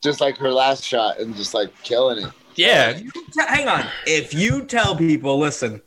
just 0.02 0.22
like 0.22 0.38
her 0.38 0.50
last 0.50 0.82
shot, 0.82 1.20
and 1.20 1.36
just 1.36 1.52
like 1.52 1.68
killing 1.82 2.24
it. 2.24 2.32
Yeah. 2.54 2.96
You 2.96 3.10
hang 3.46 3.68
on. 3.68 3.84
If 4.06 4.32
you 4.32 4.64
tell 4.64 4.96
people, 4.96 5.38
listen, 5.38 5.82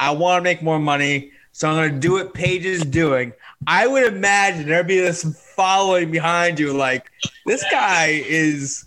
I 0.00 0.10
want 0.10 0.40
to 0.40 0.42
make 0.42 0.60
more 0.60 0.80
money, 0.80 1.30
so 1.58 1.68
I'm 1.68 1.74
going 1.74 1.92
to 1.92 1.98
do 1.98 2.12
what 2.12 2.34
Paige 2.34 2.64
is 2.64 2.82
doing, 2.82 3.32
I 3.66 3.88
would 3.88 4.04
imagine 4.04 4.68
there'd 4.68 4.86
be 4.86 5.00
this 5.00 5.24
following 5.56 6.12
behind 6.12 6.60
you, 6.60 6.72
like, 6.72 7.10
this 7.46 7.64
guy 7.72 8.22
is. 8.24 8.84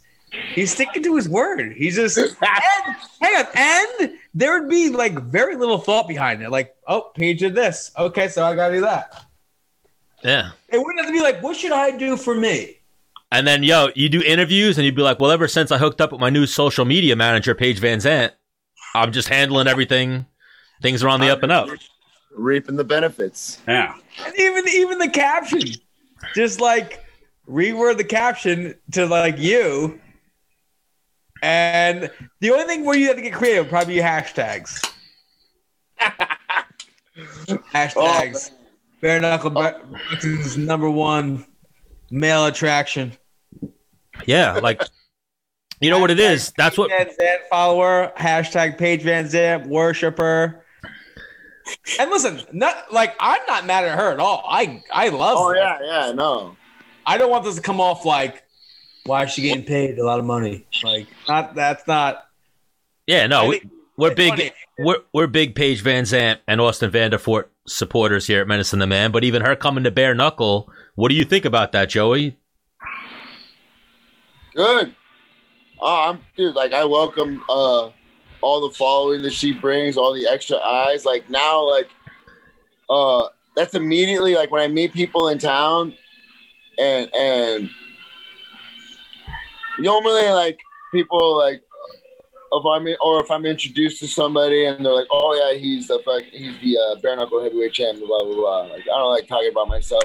He's 0.54 0.72
sticking 0.72 1.04
to 1.04 1.18
his 1.18 1.28
word. 1.28 1.74
He's 1.74 1.98
just 1.98 2.18
and, 2.18 2.38
hang 2.40 3.36
on, 3.36 3.46
and 3.54 4.14
there 4.34 4.58
would 4.58 4.70
be 4.70 4.88
like 4.88 5.20
very 5.24 5.58
little 5.58 5.80
thought 5.80 6.08
behind 6.08 6.42
it. 6.42 6.50
Like, 6.50 6.74
oh, 6.88 7.12
Paige 7.14 7.40
did 7.40 7.56
this. 7.56 7.92
Okay, 7.98 8.30
so 8.30 8.46
I 8.46 8.56
gotta 8.56 8.76
do 8.76 8.82
that. 8.82 9.26
Yeah. 10.24 10.52
It 10.70 10.78
wouldn't 10.78 11.00
have 11.00 11.08
to 11.08 11.12
be 11.12 11.22
like, 11.22 11.44
what 11.44 11.58
should 11.58 11.74
I 11.74 11.92
do 11.92 12.16
for 12.16 12.34
me? 12.34 12.78
And 13.34 13.46
then, 13.46 13.64
yo, 13.64 13.90
you 13.96 14.08
do 14.08 14.22
interviews 14.22 14.78
and 14.78 14.86
you'd 14.86 14.96
be 14.96 15.02
like, 15.02 15.20
well, 15.20 15.32
ever 15.32 15.50
since 15.50 15.74
I 15.74 15.78
hooked 15.78 16.00
up 16.00 16.14
with 16.14 16.22
my 16.22 16.30
new 16.30 16.46
social 16.46 16.86
media 16.86 17.18
manager, 17.18 17.54
Paige 17.54 17.82
VanZant, 17.82 18.32
I'm 18.96 19.12
just 19.12 19.28
handling 19.28 19.68
everything. 19.68 20.26
Things 20.82 21.04
are 21.04 21.10
on 21.10 21.20
the 21.20 21.30
up 21.30 21.44
and 21.44 21.52
up. 21.52 21.68
Reaping 22.36 22.76
the 22.76 22.84
benefits. 22.84 23.60
Yeah. 23.68 23.96
And 24.26 24.36
even 24.38 24.68
even 24.68 24.98
the 25.00 25.10
caption, 25.10 25.62
just 26.34 26.62
like 26.62 27.04
reword 27.48 27.98
the 27.98 28.04
caption 28.04 28.76
to 28.94 29.06
like 29.06 29.38
you. 29.38 30.00
And 31.44 32.12
the 32.40 32.52
only 32.52 32.66
thing 32.66 32.86
where 32.86 32.98
you 32.98 33.08
have 33.08 33.16
to 33.16 33.22
get 33.22 33.34
creative 33.34 33.68
probably 33.68 33.96
be 33.96 34.02
hashtags. 34.02 34.80
hashtags. 37.74 38.52
Bare 39.02 39.20
knuckle 39.20 39.52
oh. 39.58 39.74
Brexton's 39.90 40.58
number 40.58 40.90
one 40.90 41.46
male 42.12 42.46
attraction. 42.46 43.14
Yeah, 44.26 44.54
like 44.54 44.84
you 45.80 45.90
know 45.90 46.00
what 46.00 46.12
it 46.12 46.20
is. 46.20 46.54
That's 46.58 46.78
what 46.78 46.92
VanZant 46.92 47.48
follower. 47.50 48.14
Hashtag 48.18 48.78
Paige 48.78 49.02
VanZant 49.02 49.66
worshiper. 49.66 50.64
And 52.00 52.10
listen, 52.10 52.42
not 52.52 52.92
like 52.92 53.16
I'm 53.20 53.42
not 53.48 53.66
mad 53.66 53.86
at 53.86 53.98
her 53.98 54.12
at 54.12 54.20
all. 54.20 54.44
I 54.48 54.84
I 54.92 55.10
love. 55.10 55.38
Oh 55.40 55.50
her. 55.50 55.56
yeah, 55.56 55.80
yeah, 55.82 56.12
no. 56.12 56.56
I 57.06 57.18
don't 57.18 57.32
want 57.32 57.44
this 57.44 57.56
to 57.56 57.62
come 57.62 57.82
off 57.82 58.06
like, 58.06 58.44
why 59.06 59.24
is 59.24 59.32
she 59.32 59.42
getting 59.42 59.66
paid 59.66 59.98
a 59.98 60.06
lot 60.06 60.20
of 60.20 60.26
money? 60.26 60.66
Like, 60.84 61.08
not 61.28 61.56
that's 61.56 61.88
not. 61.88 62.26
Yeah, 63.08 63.28
no, 63.28 63.46
I 63.46 63.48
we, 63.48 63.62
we're 63.98 64.16
big. 64.16 64.30
funny. 64.30 64.52
We're 64.80 65.00
we're 65.14 65.28
big 65.28 65.56
Paige 65.56 65.84
VanZant 65.84 66.40
and 66.48 66.62
Austin 66.62 66.92
Vanderford 66.92 67.46
supporters 67.68 68.28
here 68.28 68.42
at 68.42 68.48
Menace 68.48 68.74
and 68.74 68.82
the 68.82 68.88
Man. 68.88 69.12
But 69.12 69.24
even 69.24 69.44
her 69.44 69.56
coming 69.56 69.84
to 69.84 69.92
bare 69.92 70.16
knuckle, 70.16 70.72
what 70.96 71.10
do 71.10 71.16
you 71.16 71.24
think 71.24 71.46
about 71.46 71.72
that, 71.72 71.90
Joey? 71.90 72.38
Good. 74.56 74.96
Oh, 75.80 76.10
I'm 76.10 76.20
dude. 76.36 76.56
Like 76.56 76.74
I 76.74 76.86
welcome 76.86 77.44
uh 77.50 77.90
all 78.42 78.68
the 78.68 78.76
following 78.76 79.22
that 79.24 79.34
she 79.34 79.54
brings, 79.54 79.98
all 79.98 80.14
the 80.14 80.28
extra 80.28 80.58
eyes. 80.58 81.06
Like 81.06 81.30
now, 81.30 81.70
like 81.70 81.90
uh 82.90 83.28
that's 83.56 83.74
immediately 83.74 84.36
like 84.36 84.52
when 84.52 84.62
I 84.62 84.68
meet 84.68 84.94
people 84.94 85.30
in 85.30 85.38
town, 85.38 85.94
and 86.78 87.14
and 87.16 87.70
normally 89.80 90.30
like 90.30 90.60
people 90.92 91.38
like 91.38 91.62
if 92.54 92.66
I'm 92.66 92.86
in, 92.88 92.98
or 93.02 93.24
if 93.24 93.32
I'm 93.32 93.46
introduced 93.46 94.00
to 94.02 94.08
somebody 94.08 94.66
and 94.66 94.86
they're 94.86 94.94
like, 94.94 95.08
oh 95.12 95.34
yeah, 95.34 95.58
he's 95.58 95.88
the 95.88 96.00
fuck, 96.04 96.24
he's 96.24 96.54
the 96.62 96.78
uh, 96.78 96.96
bare 97.02 97.16
knuckle 97.16 97.42
heavyweight 97.42 97.74
champion, 97.74 98.08
blah 98.08 98.24
blah 98.24 98.36
blah. 98.36 98.62
Like 98.64 98.84
I 98.84 98.98
don't 98.98 99.12
like 99.12 99.28
talking 99.28 99.52
about 99.52 99.68
myself. 99.68 100.04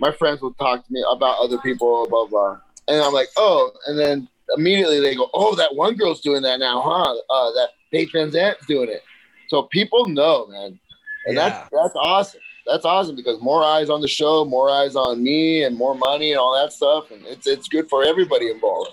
My 0.00 0.12
friends 0.12 0.42
will 0.42 0.54
talk 0.54 0.86
to 0.86 0.92
me 0.92 1.04
about 1.10 1.38
other 1.38 1.58
people, 1.58 2.06
blah 2.08 2.26
blah, 2.26 2.58
and 2.88 3.02
I'm 3.02 3.12
like, 3.12 3.28
oh, 3.36 3.72
and 3.86 3.98
then 3.98 4.28
immediately 4.56 5.00
they 5.00 5.14
go, 5.14 5.28
oh, 5.34 5.54
that 5.56 5.74
one 5.74 5.94
girl's 5.96 6.20
doing 6.20 6.42
that 6.42 6.58
now, 6.60 6.80
huh? 6.84 7.14
Uh, 7.30 7.50
that 7.52 7.70
Paige 7.92 8.12
VanZant's 8.12 8.66
doing 8.66 8.88
it. 8.88 9.02
So 9.48 9.62
people 9.64 10.06
know, 10.06 10.46
man, 10.48 10.78
and 11.26 11.36
that's 11.36 11.68
that's 11.70 11.94
awesome. 11.96 12.40
That's 12.66 12.84
awesome 12.84 13.14
because 13.14 13.40
more 13.40 13.62
eyes 13.62 13.88
on 13.90 14.00
the 14.00 14.08
show, 14.08 14.44
more 14.44 14.68
eyes 14.70 14.96
on 14.96 15.22
me, 15.22 15.62
and 15.62 15.76
more 15.76 15.94
money 15.94 16.32
and 16.32 16.40
all 16.40 16.54
that 16.60 16.72
stuff, 16.72 17.10
and 17.12 17.24
it's 17.26 17.46
it's 17.46 17.68
good 17.68 17.88
for 17.88 18.04
everybody 18.04 18.50
involved. 18.50 18.90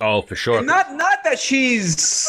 Oh, 0.00 0.22
for 0.22 0.36
sure. 0.36 0.58
And 0.58 0.66
not 0.66 0.92
not 0.94 1.24
that 1.24 1.38
she's 1.40 2.28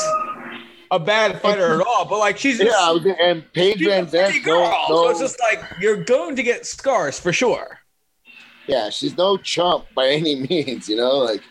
a 0.91 0.99
bad 0.99 1.41
fighter 1.41 1.79
at 1.81 1.85
all, 1.87 2.05
but 2.05 2.17
like 2.19 2.37
she's 2.37 2.59
Yeah, 2.59 2.71
I 2.71 3.15
and 3.21 3.51
Paige 3.53 3.77
she's 3.79 3.87
Van 3.87 4.07
pretty 4.07 4.39
Zant, 4.41 4.43
girl. 4.43 4.69
no, 4.69 4.85
So 4.87 5.09
it's 5.09 5.19
just 5.19 5.39
like 5.39 5.63
you're 5.79 6.03
going 6.03 6.35
to 6.35 6.43
get 6.43 6.65
scars 6.65 7.19
for 7.19 7.31
sure. 7.33 7.79
yeah, 8.67 8.89
she's 8.89 9.17
no 9.17 9.37
chump 9.37 9.85
by 9.95 10.07
any 10.07 10.35
means, 10.49 10.87
you 10.89 10.95
know. 10.95 11.17
Like, 11.17 11.41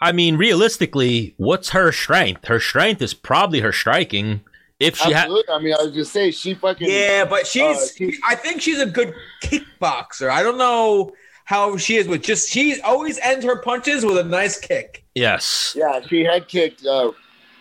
I 0.00 0.12
mean, 0.12 0.36
realistically, 0.36 1.34
what's 1.36 1.70
her 1.70 1.92
strength? 1.92 2.46
Her 2.46 2.58
strength 2.60 3.02
is 3.02 3.12
probably 3.14 3.60
her 3.60 3.72
striking. 3.72 4.40
If 4.78 4.96
she 4.96 5.12
had. 5.12 5.28
I 5.28 5.58
mean, 5.58 5.74
I 5.78 5.82
was 5.82 5.92
just 5.92 6.10
saying, 6.10 6.32
she 6.32 6.54
fucking 6.54 6.88
Yeah, 6.90 7.26
but 7.26 7.46
she's. 7.46 7.62
Uh, 7.76 7.86
she- 7.96 8.18
I 8.26 8.34
think 8.34 8.62
she's 8.62 8.80
a 8.80 8.86
good 8.86 9.12
kickboxer. 9.42 10.30
I 10.30 10.42
don't 10.42 10.56
know 10.56 11.12
how 11.44 11.76
she 11.76 11.96
is 11.96 12.08
with 12.08 12.22
just. 12.22 12.48
She 12.48 12.80
always 12.80 13.18
ends 13.18 13.44
her 13.44 13.56
punches 13.60 14.06
with 14.06 14.16
a 14.16 14.24
nice 14.24 14.58
kick. 14.58 15.04
yes, 15.14 15.74
Yeah, 15.76 16.00
she 16.08 16.24
head 16.24 16.48
kicked 16.48 16.86
uh, 16.86 17.12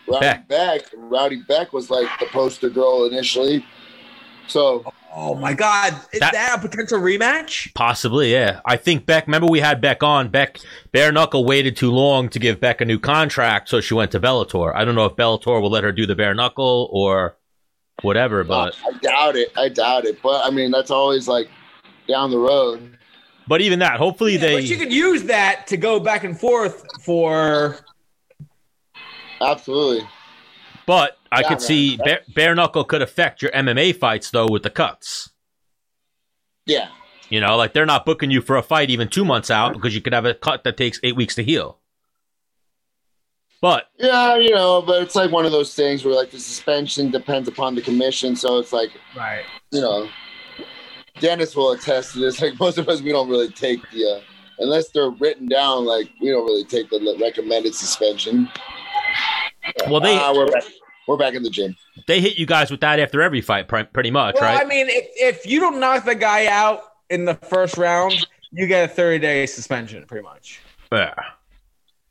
Rowdy 0.08 0.20
Bec. 0.22 0.48
Bec. 0.48 0.82
Rowdy 0.96 1.42
Bec 1.46 1.74
was 1.74 1.90
like 1.90 2.08
the 2.22 2.28
poster 2.28 2.70
girl 2.70 3.06
initially. 3.06 3.66
So 4.48 4.86
Oh 5.16 5.34
my 5.36 5.54
god! 5.54 5.94
Is 6.14 6.20
That- 6.20 6.34
that, 6.34 6.58
a 6.60 6.62
potential 6.62 7.00
rematch? 7.00 7.74
possibly. 7.74 8.32
Yeah, 8.32 8.62
I 8.66 8.78
think 8.78 9.06
Bec. 9.06 9.26
Remember, 9.28 9.48
we 9.48 9.60
had 9.60 9.82
Bec 9.82 10.04
on. 10.04 10.30
Bec 10.30 10.60
bare 10.92 11.12
knuckle 11.12 11.46
waited 11.46 11.76
too 11.76 11.92
long 11.92 12.30
to 12.30 12.40
give 12.40 12.60
Bec 12.60 12.80
a 12.82 12.86
new 12.86 13.00
contract, 13.00 13.70
so 13.70 13.82
she 13.82 13.94
went 13.96 14.12
to 14.12 14.20
Bellator. 14.20 14.74
I 14.76 14.86
don't 14.86 14.96
know 14.96 15.06
if 15.06 15.14
Bellator 15.16 15.62
will 15.62 15.72
let 15.72 15.84
her 15.84 15.92
do 15.92 16.06
the 16.06 16.16
bare 16.16 16.34
knuckle 16.36 16.90
or 16.94 17.36
whatever, 18.04 18.42
oh, 18.42 18.44
but 18.46 18.76
I 18.86 18.98
doubt 19.00 19.36
it. 19.36 19.50
I 19.58 19.70
doubt 19.70 20.06
it. 20.06 20.22
But 20.22 20.46
I 20.46 20.52
mean, 20.52 20.70
that's 20.72 20.92
always 20.92 21.28
like 21.28 21.50
down 22.08 22.30
the 22.32 22.38
road. 22.40 22.98
but 23.48 23.62
even 23.62 23.80
that, 23.80 23.98
hopefully 23.98 24.34
Yeah, 24.34 24.40
they. 24.42 24.56
but 24.58 24.64
she 24.68 24.78
could 24.78 24.94
use 24.94 25.24
that 25.24 25.66
to 25.68 25.78
go 25.78 26.00
back 26.00 26.24
and 26.24 26.40
forth 26.40 26.84
for. 27.04 27.78
Absolutely. 29.42 30.08
But 30.90 31.20
I 31.32 31.42
Yeah, 31.42 31.50
could 31.50 31.58
man. 31.60 31.68
see 31.68 31.98
bare, 31.98 32.22
bare 32.30 32.56
knuckle 32.56 32.84
could 32.84 33.04
affect 33.04 33.44
your 33.44 33.52
MMA 33.52 33.96
fights 33.96 34.32
though 34.32 34.48
with 34.50 34.64
the 34.64 34.72
cuts. 34.72 35.30
Yeah. 36.66 36.90
You 37.30 37.40
know, 37.40 37.58
like 37.58 37.74
they're 37.74 37.86
not 37.86 38.08
booking 38.08 38.32
you 38.32 38.42
for 38.42 38.58
a 38.58 38.64
fight 38.64 38.90
even 38.90 39.08
two 39.08 39.24
months 39.24 39.52
out 39.52 39.74
because 39.74 39.94
you 39.94 40.02
could 40.02 40.14
have 40.14 40.26
a 40.26 40.34
cut 40.34 40.64
that 40.64 40.78
takes 40.78 41.00
eight 41.04 41.16
weeks 41.16 41.36
to 41.36 41.44
heal. 41.44 41.78
But 43.62 43.92
Yeah, 44.00 44.38
you 44.38 44.50
know, 44.50 44.82
but 44.82 45.04
it's 45.04 45.14
like 45.14 45.32
one 45.32 45.46
of 45.46 45.52
those 45.52 45.76
things 45.76 46.04
where 46.04 46.16
like 46.16 46.32
the 46.32 46.40
suspension 46.40 47.12
depends 47.12 47.48
upon 47.48 47.76
the 47.76 47.84
commission. 47.84 48.36
So 48.36 48.58
it's 48.58 48.74
like, 48.74 48.90
Right. 49.16 49.44
you 49.70 49.82
know, 49.82 50.10
Dennis 51.20 51.56
will 51.56 51.74
attest 51.74 52.14
to 52.14 52.20
this. 52.20 52.42
Like 52.42 52.60
most 52.60 52.80
of 52.80 52.90
us, 52.90 53.00
we 53.04 53.12
don't 53.12 53.30
really 53.30 53.50
take 53.52 53.80
the, 53.92 54.06
uh, 54.06 54.22
unless 54.58 54.90
they're 54.90 55.12
written 55.12 55.48
down, 55.48 55.86
like 55.86 56.10
we 56.20 56.32
don't 56.32 56.46
really 56.48 56.66
take 56.66 56.90
the 56.90 57.16
recommended 57.22 57.76
suspension. 57.76 58.50
Well, 59.90 60.00
they 60.00 60.16
Ah, 60.18 60.34
we're 60.34 60.48
back. 60.48 60.64
We're 61.08 61.18
back 61.18 61.34
in 61.34 61.42
the 61.44 61.50
gym. 61.50 61.76
they 62.08 62.22
hit 62.22 62.38
you 62.38 62.46
guys 62.46 62.70
with 62.70 62.82
that 62.82 63.00
after 63.00 63.22
every 63.22 63.42
fight, 63.42 63.68
pretty 63.68 64.12
much, 64.12 64.36
Well, 64.36 64.44
right? 64.44 64.62
I 64.62 64.66
mean, 64.66 64.88
if, 64.90 65.08
if 65.16 65.46
you 65.48 65.60
don't 65.60 65.80
knock 65.80 66.06
the 66.06 66.14
guy 66.16 66.46
out 66.46 66.82
in 67.10 67.26
the 67.26 67.34
first 67.34 67.78
round, 67.78 68.28
you 68.52 68.68
get 68.68 68.90
a 68.90 68.94
30 68.94 69.18
day 69.20 69.46
suspension, 69.48 70.06
pretty 70.06 70.24
much. 70.24 70.60
yeah, 70.92 71.14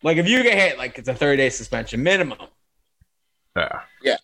Like 0.03 0.17
if 0.17 0.29
you 0.29 0.43
get 0.43 0.59
hit, 0.59 0.79
like 0.79 0.99
it's 0.99 1.09
a 1.09 1.15
30 1.15 1.37
day 1.37 1.51
suspension 1.51 2.03
minimum. 2.03 2.39
yeah, 3.57 3.81
Yeah. 4.03 4.17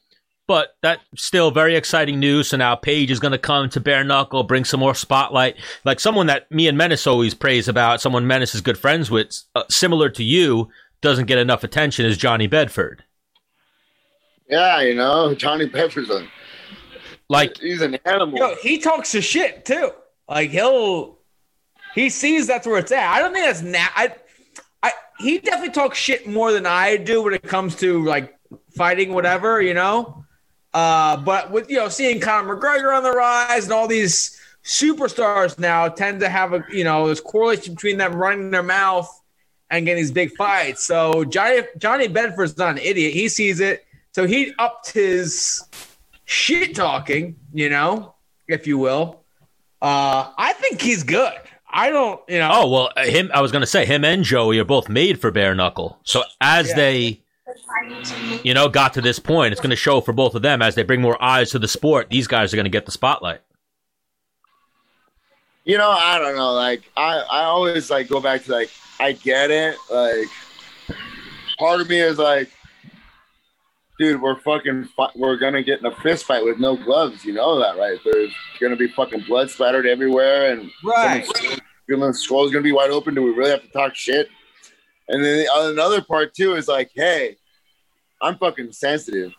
But 0.47 0.77
that's 0.83 1.01
still 1.16 1.51
very 1.51 1.75
exciting 1.75 2.20
news. 2.20 2.49
So 2.49 2.59
now 2.59 2.75
Paige 2.75 3.11
is 3.11 3.18
going 3.20 3.33
to 3.33 3.38
come 3.38 3.70
to 3.70 3.81
bare 3.81 4.05
knuckle, 4.05 4.42
bring 4.42 4.64
some 4.66 4.81
more 4.81 4.94
spotlight. 4.94 5.57
Like 5.85 6.01
someone 6.01 6.27
that 6.27 6.51
me 6.53 6.68
and 6.68 6.77
Menace 6.77 7.07
always 7.07 7.33
praise 7.33 7.66
about, 7.66 8.01
someone 8.03 8.27
Menace 8.27 8.55
is 8.55 8.61
good 8.61 8.77
friends 8.77 9.11
with, 9.11 9.35
uh, 9.55 9.62
similar 9.70 10.11
to 10.11 10.23
you, 10.25 10.68
doesn't 11.01 11.27
get 11.27 11.38
enough 11.38 11.64
attention 11.64 12.05
is 12.05 12.18
Johnny 12.18 12.47
Bedford. 12.47 13.05
Yeah, 14.48 14.80
you 14.83 14.94
know, 14.94 15.35
Johnny 15.35 15.68
Pepper's 15.68 16.11
a 16.11 16.26
Like 17.28 17.59
he's 17.59 17.80
an 17.80 17.94
animal. 18.04 18.38
Yo, 18.38 18.54
he 18.57 18.78
talks 18.78 19.12
his 19.12 19.24
shit 19.24 19.64
too. 19.64 19.90
Like 20.28 20.50
he'll 20.50 21.18
he 21.94 22.11
sees 22.11 22.46
that's 22.46 22.66
where 22.66 22.78
it's 22.78 22.92
at. 22.92 23.12
I 23.12 23.20
don't 23.20 23.33
think 23.33 23.46
that's 23.46 23.62
na- 23.62 23.94
I 23.94 24.14
I 24.83 24.92
he 25.18 25.38
definitely 25.38 25.72
talks 25.72 25.98
shit 25.98 26.26
more 26.26 26.52
than 26.52 26.66
I 26.66 26.96
do 26.96 27.22
when 27.22 27.35
it 27.35 27.42
comes 27.42 27.76
to 27.76 28.04
like 28.04 28.37
fighting 28.76 29.14
whatever, 29.14 29.62
you 29.62 29.74
know. 29.74 30.24
Uh 30.72 31.16
but 31.16 31.50
with 31.50 31.70
you 31.70 31.76
know 31.76 31.88
seeing 31.88 32.20
Conor 32.20 32.57
McGregor 32.57 32.96
on 32.96 33.02
the 33.02 33.12
rise 33.12 33.64
and 33.64 33.72
all 33.72 33.87
these 33.88 34.40
superstars 34.64 35.59
now 35.59 35.88
tend 35.88 36.20
to 36.20 36.28
have 36.28 36.52
a 36.52 36.64
you 36.70 36.85
know, 36.85 37.07
there's 37.07 37.20
correlation 37.20 37.74
between 37.74 37.96
them 37.96 38.14
running 38.14 38.50
their 38.50 38.62
mouth 38.62 39.09
and 39.70 39.87
getting 39.87 40.02
these 40.02 40.11
big 40.12 40.33
fights. 40.37 40.85
So 40.85 41.24
Johnny 41.24 41.62
Johnny 41.78 42.09
Bedford's 42.09 42.57
not 42.59 42.72
an 42.72 42.78
idiot. 42.78 43.14
He 43.14 43.28
sees 43.28 43.61
it. 43.61 43.85
So 44.14 44.27
he 44.27 44.53
upped 44.59 44.92
his 44.92 45.64
shit 46.24 46.74
talking, 46.77 47.37
you 47.53 47.68
know, 47.68 48.14
if 48.46 48.66
you 48.66 48.79
will. 48.79 49.24
Uh, 49.83 50.31
I 50.38 50.53
think 50.55 50.81
he's 50.81 51.03
good. 51.03 51.33
I 51.69 51.90
don't, 51.90 52.21
you 52.29 52.38
know. 52.38 52.50
Oh 52.52 52.69
well, 52.71 52.90
uh, 52.96 53.04
him. 53.04 53.31
I 53.35 53.40
was 53.40 53.50
gonna 53.50 53.67
say 53.67 53.85
him 53.85 54.04
and 54.04 54.23
Joey 54.23 54.60
are 54.60 54.65
both 54.65 54.88
made 54.88 55.21
for 55.21 55.33
bare 55.33 55.54
knuckle. 55.56 55.98
So 56.04 56.23
as 56.40 56.69
Yeah. 56.69 56.77
they, 56.77 57.21
you 58.44 58.54
know, 58.54 58.69
got 58.69 58.94
to 58.94 59.00
this 59.00 59.19
point, 59.19 59.50
it's 59.52 59.60
gonna 59.60 59.75
show 59.75 60.00
for 60.00 60.12
both 60.12 60.37
of 60.37 60.42
them 60.42 60.62
as 60.62 60.77
they 60.77 60.85
bring 60.85 61.00
more 61.00 61.21
eyes 61.21 61.50
to 61.50 61.58
the 61.58 61.67
sport. 61.67 62.08
These 62.10 62.29
guys 62.29 62.54
are 62.54 62.56
gonna 62.56 62.69
get 62.69 62.87
the 62.87 62.92
spotlight. 62.92 63.40
You 65.65 65.77
know, 65.79 65.90
I 65.90 66.19
don't 66.21 66.37
know. 66.37 66.52
Like 66.52 66.83
I, 66.96 67.17
I 67.19 67.42
always 67.44 67.90
like 67.90 68.08
go 68.08 68.21
back 68.21 68.44
to 68.44 68.52
like 68.52 68.71
I 69.00 69.12
get 69.12 69.50
it. 69.50 69.77
Like 69.90 70.29
part 71.58 71.81
of 71.81 71.88
me 71.88 71.98
is 71.98 72.19
like, 72.19 72.50
dude, 73.99 74.21
we're 74.21 74.38
fucking, 74.40 74.88
we're 75.15 75.37
gonna 75.37 75.63
get 75.63 75.81
in 75.81 75.87
a 75.87 75.95
fist 75.97 76.25
fight 76.25 76.45
with 76.45 76.59
no 76.59 76.77
gloves. 76.77 77.25
You 77.25 77.33
know 77.35 77.59
that, 77.61 77.79
right? 77.79 77.99
There's 78.05 78.33
gonna 78.61 78.77
be 78.77 78.88
fucking 78.88 79.25
blood 79.27 79.51
splattered 79.51 79.87
everywhere, 79.87 80.53
and 80.53 80.71
right. 80.85 81.27
the 81.87 82.13
scroll's 82.13 82.53
gonna 82.53 82.63
be 82.63 82.73
wide 82.73 82.90
open. 82.90 83.15
Do 83.15 83.23
we 83.23 83.31
really 83.31 83.51
have 83.51 83.63
to 83.63 83.69
talk 83.69 83.95
shit? 83.95 84.29
And 85.09 85.23
then 85.25 85.38
the, 85.38 85.53
uh, 85.53 85.71
another 85.71 86.03
part 86.03 86.35
too 86.35 86.55
is 86.55 86.69
like, 86.69 86.90
hey, 86.95 87.37
I'm 88.23 88.38
fucking 88.38 88.73
sensitive. 88.73 89.33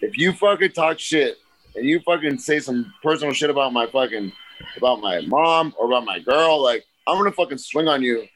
If 0.00 0.18
you 0.18 0.32
fucking 0.32 0.72
talk 0.72 0.98
shit 0.98 1.36
and 1.76 1.86
you 1.86 2.00
fucking 2.00 2.38
say 2.38 2.58
some 2.58 2.92
personal 3.02 3.32
shit 3.32 3.50
about 3.50 3.72
my 3.72 3.86
fucking 3.86 4.32
about 4.76 5.00
my 5.00 5.20
mom 5.22 5.74
or 5.78 5.86
about 5.86 6.04
my 6.04 6.18
girl, 6.18 6.60
like 6.60 6.84
I'm 7.06 7.16
gonna 7.16 7.32
fucking 7.32 7.58
swing 7.58 7.88
on 7.88 8.02
you 8.02 8.26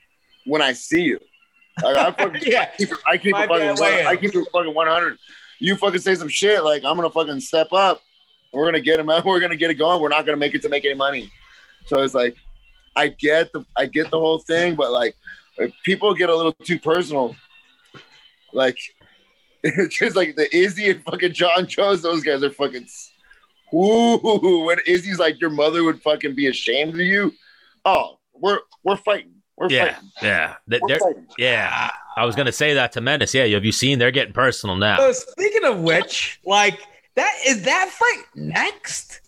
when 0.47 0.63
I 0.63 0.73
see 0.73 1.03
you. 1.03 1.19
Like, 1.83 1.97
I 1.97 2.13
fucking 2.13 2.43
Yeah. 2.47 2.67
keep 2.67 2.91
I 3.05 3.19
keep 3.19 3.33
My 3.33 3.45
it 3.45 3.49
fucking. 3.49 4.07
I 4.07 4.17
keep 4.17 4.35
it 4.35 4.49
fucking 4.53 4.75
100. 4.75 5.19
You 5.59 5.77
fucking 5.77 6.01
say 6.01 6.15
some 6.15 6.29
shit 6.29 6.63
like 6.65 6.85
I'm 6.85 6.97
gonna 6.97 7.11
fucking 7.11 7.41
step 7.41 7.73
up. 7.73 8.03
We're 8.53 8.67
gonna 8.67 8.81
get 8.81 9.01
him. 9.01 9.07
We're 9.25 9.41
gonna 9.41 9.57
get 9.57 9.71
it 9.71 9.75
going. 9.75 10.01
We're 10.01 10.09
not 10.09 10.27
gonna 10.27 10.39
make 10.39 10.55
it 10.55 10.63
to 10.63 10.69
make 10.69 10.85
any 10.85 10.95
money. 10.95 11.31
So 11.87 12.03
it's 12.03 12.15
like 12.15 12.37
I 12.95 13.09
get 13.09 13.53
the 13.53 13.65
I 13.77 13.87
get 13.87 14.11
the 14.11 14.19
whole 14.19 14.39
thing, 14.39 14.75
but 14.75 14.91
like 14.93 15.17
people 15.85 16.15
get 16.15 16.31
a 16.31 16.37
little 16.37 16.53
too 16.53 16.79
personal, 16.79 17.37
like 18.53 18.79
it's 19.63 19.97
just 19.97 20.17
like 20.17 20.37
the 20.37 20.55
Izzy 20.55 20.91
and 20.91 21.03
fucking 21.03 21.33
Jon 21.33 21.67
Jones. 21.67 22.03
Those 22.03 22.23
guys 22.23 22.43
are 22.43 22.51
fucking. 22.51 22.87
Ooh, 23.75 24.65
when 24.67 24.79
Izzy's 24.87 25.19
like 25.19 25.41
your 25.41 25.51
mother 25.51 25.83
would 25.85 26.03
fucking 26.03 26.35
be 26.35 26.47
ashamed 26.47 26.95
of 26.95 27.01
you. 27.01 27.33
Oh, 27.85 28.19
we're 28.35 28.61
we're 28.85 28.97
fighting. 28.97 29.36
We're 29.57 29.69
Yeah, 29.71 29.95
fighting. 29.95 30.11
yeah, 30.23 30.55
They- 30.67 30.79
We're 30.81 30.89
they're- 30.89 30.99
fighting. 31.01 31.27
yeah. 31.39 31.91
I 32.17 32.25
was 32.25 32.35
gonna 32.37 32.53
say 32.53 32.75
that 32.75 32.93
to 32.93 33.01
Menace. 33.01 33.35
Yeah, 33.35 33.47
have 33.47 33.65
you 33.65 33.73
seen? 33.73 33.99
They're 33.99 34.11
getting 34.11 34.33
personal 34.33 34.77
now. 34.77 34.97
So 34.99 35.13
speaking 35.13 35.65
of 35.65 35.81
which, 35.81 36.41
like 36.45 36.79
that 37.15 37.35
is 37.47 37.63
that 37.63 37.91
fight 37.91 38.25
next? 38.35 39.21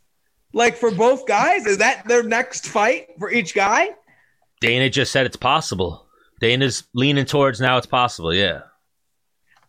Like 0.54 0.76
for 0.76 0.90
both 0.90 1.26
guys, 1.26 1.66
is 1.66 1.78
that 1.78 2.06
their 2.08 2.22
next 2.22 2.66
fight 2.68 3.08
for 3.18 3.30
each 3.30 3.54
guy? 3.54 3.90
Dana 4.60 4.88
just 4.90 5.12
said 5.12 5.26
it's 5.26 5.36
possible. 5.36 6.06
Dana's 6.40 6.84
leaning 6.94 7.24
towards 7.26 7.60
now. 7.60 7.76
It's 7.76 7.86
possible. 7.86 8.32
Yeah. 8.34 8.60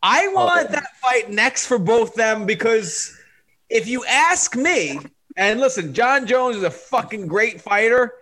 I 0.02 0.28
want 0.30 0.66
Okay. 0.66 0.74
that 0.76 0.98
fight 1.02 1.30
next 1.30 1.66
for 1.68 1.78
both 1.78 2.16
them 2.16 2.46
because 2.46 3.14
if 3.70 3.88
you 3.88 4.06
ask 4.06 4.56
me, 4.56 5.00
and 5.36 5.60
listen, 5.60 5.94
Jon 5.94 6.26
Jones 6.26 6.56
is 6.56 6.64
a 6.64 6.72
fucking 6.72 7.28
great 7.28 7.60
fighter, 7.62 8.14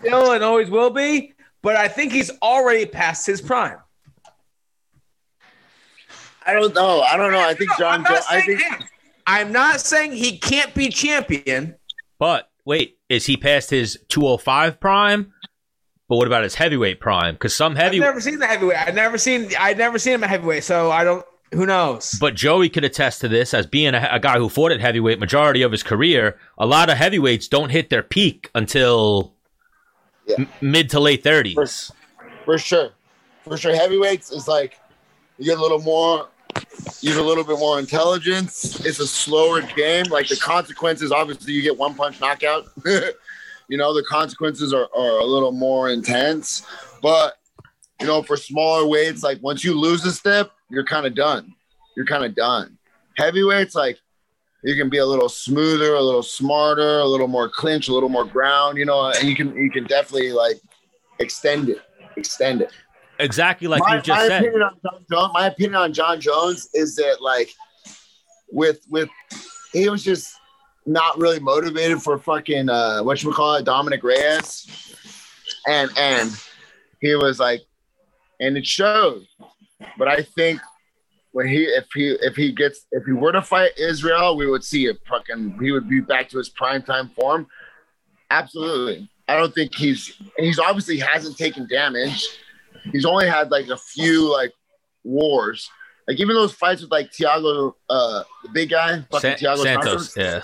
still 0.00 0.32
and 0.32 0.42
always 0.42 0.68
will 0.70 0.90
be, 0.90 1.31
but 1.62 1.76
I 1.76 1.88
think 1.88 2.12
he's 2.12 2.30
already 2.42 2.86
past 2.86 3.26
his 3.26 3.40
prime. 3.40 3.78
I 6.44 6.54
don't 6.54 6.74
know. 6.74 7.00
I 7.00 7.16
don't 7.16 7.32
know. 7.32 7.40
I 7.40 7.54
think 7.54 7.70
No, 7.70 7.76
John. 7.78 7.94
I'm 7.94 8.02
not 8.02 8.10
Jones. 8.10 8.26
I 8.28 8.40
think. 8.42 8.62
I'm 9.26 9.52
not 9.52 9.80
saying 9.80 10.12
he 10.12 10.38
can't 10.38 10.74
be 10.74 10.88
champion. 10.88 11.76
But 12.18 12.50
wait, 12.64 12.98
is 13.08 13.26
he 13.26 13.36
past 13.36 13.70
his 13.70 13.98
205 14.08 14.80
prime? 14.80 15.32
But 16.08 16.16
what 16.16 16.26
about 16.26 16.42
his 16.42 16.56
heavyweight 16.56 17.00
prime? 17.00 17.34
Because 17.34 17.54
some 17.54 17.76
heavy 17.76 17.96
I've 17.98 18.02
never 18.02 18.20
seen 18.20 18.38
the 18.38 18.46
heavyweight. 18.46 18.76
I've 18.76 18.94
never 18.94 19.18
seen. 19.18 19.50
I've 19.58 19.78
never 19.78 19.98
seen 19.98 20.14
him 20.14 20.24
at 20.24 20.30
heavyweight, 20.30 20.64
so 20.64 20.90
I 20.90 21.04
don't. 21.04 21.24
Who 21.52 21.66
knows? 21.66 22.16
but 22.18 22.34
Joey 22.34 22.70
could 22.70 22.82
attest 22.82 23.20
to 23.20 23.28
this 23.28 23.52
as 23.52 23.66
being 23.66 23.94
a, 23.94 24.08
a 24.10 24.18
guy 24.18 24.38
who 24.38 24.48
fought 24.48 24.72
at 24.72 24.80
heavyweight 24.80 25.20
majority 25.20 25.60
of 25.60 25.70
his 25.70 25.82
career. 25.82 26.38
A 26.56 26.64
lot 26.64 26.88
of 26.88 26.96
heavyweights 26.96 27.46
don't 27.46 27.68
hit 27.68 27.90
their 27.90 28.02
peak 28.02 28.50
until 28.54 29.31
Yeah. 30.26 30.36
m- 30.38 30.48
mid 30.60 30.90
to 30.90 31.00
late 31.00 31.22
30s. 31.24 31.54
for 32.44 32.58
sure, 32.58 32.90
for 33.42 33.56
sure, 33.56 33.74
heavyweights 33.74 34.30
is 34.32 34.46
like 34.48 34.78
you 35.38 35.46
get 35.46 35.58
a 35.58 35.62
little 35.62 35.80
more. 35.80 36.28
You 37.00 37.10
have 37.10 37.18
a 37.18 37.26
little 37.26 37.44
bit 37.44 37.58
more 37.58 37.78
intelligence. 37.78 38.84
It's 38.84 39.00
a 39.00 39.06
slower 39.06 39.62
game. 39.62 40.04
Like 40.10 40.28
the 40.28 40.36
consequences, 40.36 41.10
obviously, 41.10 41.54
you 41.54 41.62
get 41.62 41.76
one 41.76 41.94
punch 41.94 42.20
knockout. 42.20 42.66
you 42.84 43.78
know, 43.78 43.94
the 43.94 44.04
consequences 44.08 44.72
are, 44.74 44.88
are 44.94 45.18
a 45.20 45.24
little 45.24 45.52
more 45.52 45.88
intense. 45.88 46.64
But 47.00 47.38
you 48.00 48.06
know, 48.06 48.22
for 48.22 48.36
smaller 48.36 48.86
weights, 48.86 49.22
like 49.22 49.42
once 49.42 49.64
you 49.64 49.78
lose 49.78 50.04
a 50.04 50.12
step, 50.12 50.50
you're 50.68 50.84
kind 50.84 51.06
of 51.06 51.14
done. 51.14 51.54
You're 51.96 52.06
kind 52.06 52.24
of 52.24 52.34
done. 52.34 52.76
Heavyweights, 53.16 53.74
like 53.74 53.98
you 54.62 54.76
can 54.76 54.88
be 54.88 54.98
a 54.98 55.06
little 55.06 55.28
smoother, 55.28 55.94
a 55.94 56.00
little 56.00 56.22
smarter, 56.22 56.98
a 56.98 57.06
little 57.06 57.28
more 57.28 57.48
clinch, 57.48 57.88
a 57.88 57.92
little 57.92 58.08
more 58.08 58.24
ground. 58.24 58.78
You 58.78 58.84
know, 58.84 59.06
and 59.06 59.28
you 59.28 59.34
can 59.34 59.54
you 59.56 59.70
can 59.70 59.84
definitely 59.84 60.32
like 60.32 60.60
extend 61.18 61.68
it, 61.68 61.78
extend 62.16 62.62
it. 62.62 62.70
Exactly 63.18 63.68
like 63.68 63.80
my, 63.80 63.96
you 63.96 64.02
just 64.02 64.20
my 64.20 64.28
said. 64.28 64.42
Opinion 64.42 64.62
on 64.62 64.78
Jon 64.82 65.06
Jones, 65.10 65.30
my 65.34 65.46
opinion 65.46 65.74
on 65.76 65.92
Jon 65.92 66.20
Jones 66.20 66.68
is 66.74 66.96
that 66.96 67.18
like 67.20 67.50
with 68.50 68.80
with 68.88 69.08
he 69.72 69.88
was 69.88 70.02
just 70.02 70.34
not 70.86 71.18
really 71.18 71.38
motivated 71.38 72.02
for 72.02 72.18
fucking 72.18 72.68
uh 72.68 73.02
what 73.02 73.22
you 73.22 73.32
call 73.32 73.54
it 73.54 73.64
Dominic 73.64 74.02
Reyes, 74.02 74.96
and 75.66 75.90
and 75.96 76.30
he 77.00 77.14
was 77.14 77.38
like, 77.38 77.62
and 78.40 78.56
it 78.56 78.66
showed. 78.66 79.26
But 79.98 80.08
I 80.08 80.22
think 80.22 80.60
when 81.32 81.48
he 81.48 81.64
if 81.64 81.86
he 81.94 82.16
if 82.20 82.36
he 82.36 82.52
gets 82.52 82.86
if 82.92 83.04
he 83.04 83.12
were 83.12 83.32
to 83.32 83.42
fight 83.42 83.72
Israel, 83.78 84.36
we 84.36 84.46
would 84.46 84.62
see 84.64 84.86
a 84.88 84.94
fucking 85.08 85.58
he 85.60 85.72
would 85.72 85.88
be 85.88 86.00
back 86.00 86.28
to 86.30 86.38
his 86.38 86.48
prime 86.50 86.82
time 86.82 87.08
form. 87.10 87.46
Absolutely. 88.30 89.08
I 89.28 89.36
don't 89.36 89.54
think 89.54 89.74
he's 89.74 90.20
he's 90.38 90.58
obviously 90.58 90.98
hasn't 90.98 91.36
taken 91.38 91.66
damage. 91.68 92.26
He's 92.92 93.04
only 93.04 93.28
had 93.28 93.50
like 93.50 93.68
a 93.68 93.76
few 93.76 94.30
like 94.32 94.52
wars. 95.04 95.68
Like 96.08 96.18
even 96.18 96.34
those 96.34 96.52
fights 96.52 96.82
with 96.82 96.90
like 96.90 97.12
Thiago, 97.12 97.74
uh, 97.88 98.24
the 98.42 98.48
big 98.48 98.70
guy, 98.70 99.02
fucking 99.10 99.36
Sa- 99.38 99.54
Thiago 99.54 99.62
Santos. 99.62 100.12
Santos, 100.12 100.16
Yeah. 100.16 100.40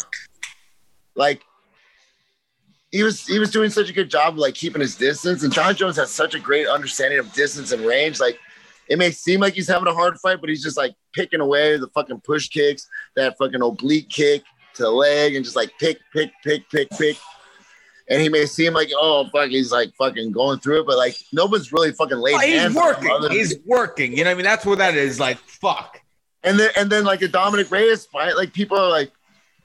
like 1.16 1.43
he 2.93 3.03
was 3.03 3.26
he 3.26 3.39
was 3.39 3.51
doing 3.51 3.68
such 3.68 3.91
a 3.91 3.93
good 3.93 4.09
job 4.09 4.34
of 4.34 4.39
like 4.39 4.55
keeping 4.55 4.80
his 4.80 4.95
distance. 4.95 5.43
And 5.43 5.53
Jon 5.53 5.74
Jones 5.74 5.97
has 5.97 6.11
such 6.11 6.34
a 6.34 6.39
great 6.39 6.66
understanding 6.68 7.18
of 7.18 7.30
distance 7.34 7.72
and 7.72 7.84
range. 7.84 8.20
Like 8.20 8.39
it 8.89 8.99
may 8.99 9.11
seem 9.11 9.41
like 9.41 9.55
he's 9.55 9.68
having 9.68 9.89
a 9.89 9.95
hard 9.95 10.18
fight, 10.18 10.41
but 10.41 10.49
he's 10.49 10.62
just 10.62 10.76
like 10.76 10.95
picking 11.12 11.41
away 11.41 11.76
the 11.76 11.89
fucking 11.89 12.20
push 12.20 12.49
kicks, 12.49 12.89
that 13.16 13.36
fucking 13.39 13.62
oblique 13.62 14.09
kick 14.09 14.43
to 14.74 14.82
the 14.82 14.91
leg, 14.91 15.34
and 15.34 15.45
just 15.45 15.57
like 15.57 15.72
pick, 15.78 15.99
pick, 16.12 16.30
pick, 16.43 16.68
pick, 16.70 16.91
pick. 16.91 17.16
And 18.11 18.22
he 18.22 18.30
may 18.30 18.47
seem 18.47 18.72
like, 18.72 18.89
oh 18.97 19.28
fuck, 19.30 19.51
he's 19.51 19.70
like 19.70 19.93
fucking 19.97 20.32
going 20.32 20.61
through 20.61 20.80
it, 20.80 20.86
but 20.86 20.97
like 20.97 21.16
no 21.32 21.45
one's 21.47 21.72
really 21.72 21.93
fucking 21.93 22.16
laid 22.16 22.36
Oh, 22.36 22.39
he's 22.39 22.61
hands 22.61 22.76
on 22.76 22.95
him 23.03 23.11
working. 23.11 23.30
He's 23.30 23.57
working. 23.66 24.12
You 24.16 24.24
know 24.24 24.30
what 24.30 24.34
I 24.34 24.36
mean? 24.36 24.45
That's 24.45 24.64
what 24.64 24.78
that 24.78 24.95
is. 24.95 25.20
Like 25.20 25.39
fuck. 25.39 26.01
And 26.43 26.59
then 26.59 26.70
and 26.76 26.91
then 26.91 27.05
like 27.05 27.20
the 27.20 27.28
Dominic 27.28 27.70
Reyes 27.70 28.07
fight, 28.07 28.36
like 28.36 28.55
people 28.55 28.78
are 28.78 28.89
like, 28.89 29.12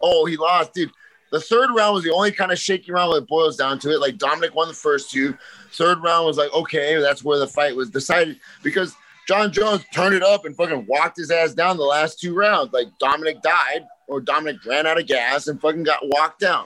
oh, 0.01 0.25
he 0.25 0.35
lost, 0.35 0.73
dude. 0.73 0.91
The 1.31 1.39
third 1.39 1.71
round 1.73 1.95
was 1.95 2.03
the 2.03 2.11
only 2.11 2.31
kind 2.31 2.51
of 2.51 2.59
shaky 2.59 2.91
round 2.91 3.15
it 3.15 3.27
boils 3.27 3.55
down 3.55 3.79
to 3.79 3.91
it. 3.91 3.99
Like 3.99 4.17
Dominic 4.17 4.53
won 4.53 4.67
the 4.67 4.73
first 4.73 5.09
two. 5.09 5.35
Third 5.71 6.03
round 6.03 6.27
was 6.27 6.37
like, 6.37 6.53
okay, 6.53 6.99
that's 6.99 7.23
where 7.23 7.39
the 7.39 7.47
fight 7.47 7.75
was 7.75 7.89
decided 7.89 8.39
because 8.61 8.95
Jon 9.27 9.51
Jones 9.51 9.83
turned 9.93 10.15
it 10.15 10.23
up 10.23 10.45
and 10.45 10.55
fucking 10.55 10.85
walked 10.87 11.17
his 11.17 11.31
ass 11.31 11.53
down 11.53 11.77
the 11.77 11.83
last 11.83 12.19
two 12.19 12.33
rounds. 12.33 12.73
Like 12.73 12.87
Dominic 12.99 13.41
died 13.41 13.85
or 14.07 14.19
Dominic 14.21 14.57
ran 14.65 14.85
out 14.85 14.99
of 14.99 15.07
gas 15.07 15.47
and 15.47 15.59
fucking 15.61 15.83
got 15.83 15.99
walked 16.03 16.39
down. 16.39 16.65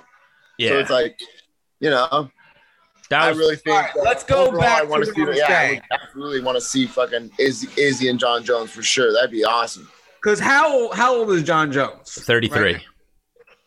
Yeah. 0.57 0.69
So 0.69 0.79
it's 0.79 0.89
like, 0.89 1.19
you 1.79 1.89
know, 1.89 2.29
that 3.09 3.21
I 3.21 3.29
really 3.29 3.55
think. 3.55 3.75
All 3.75 3.81
right, 3.81 3.91
that 3.95 4.03
let's 4.03 4.23
go 4.23 4.47
overall, 4.47 4.61
back 4.61 4.81
I 4.81 4.85
want 4.85 5.05
to 5.05 5.11
to 5.11 5.15
see. 5.15 5.21
I 5.21 5.35
Yeah, 5.35 5.43
I 5.43 5.47
saying. 5.47 5.81
would 5.91 5.99
absolutely 6.01 6.41
want 6.41 6.57
to 6.57 6.61
see 6.61 6.87
fucking 6.87 7.31
Izzy, 7.39 7.69
Izzy 7.81 8.09
and 8.09 8.19
Jon 8.19 8.43
Jones 8.43 8.71
for 8.71 8.83
sure. 8.83 9.13
That'd 9.13 9.31
be 9.31 9.45
awesome. 9.45 9.87
Because 10.21 10.39
how 10.39 10.91
how 10.93 11.15
old 11.15 11.29
is 11.31 11.43
Jon 11.43 11.71
Jones? 11.71 12.11
33. 12.11 12.77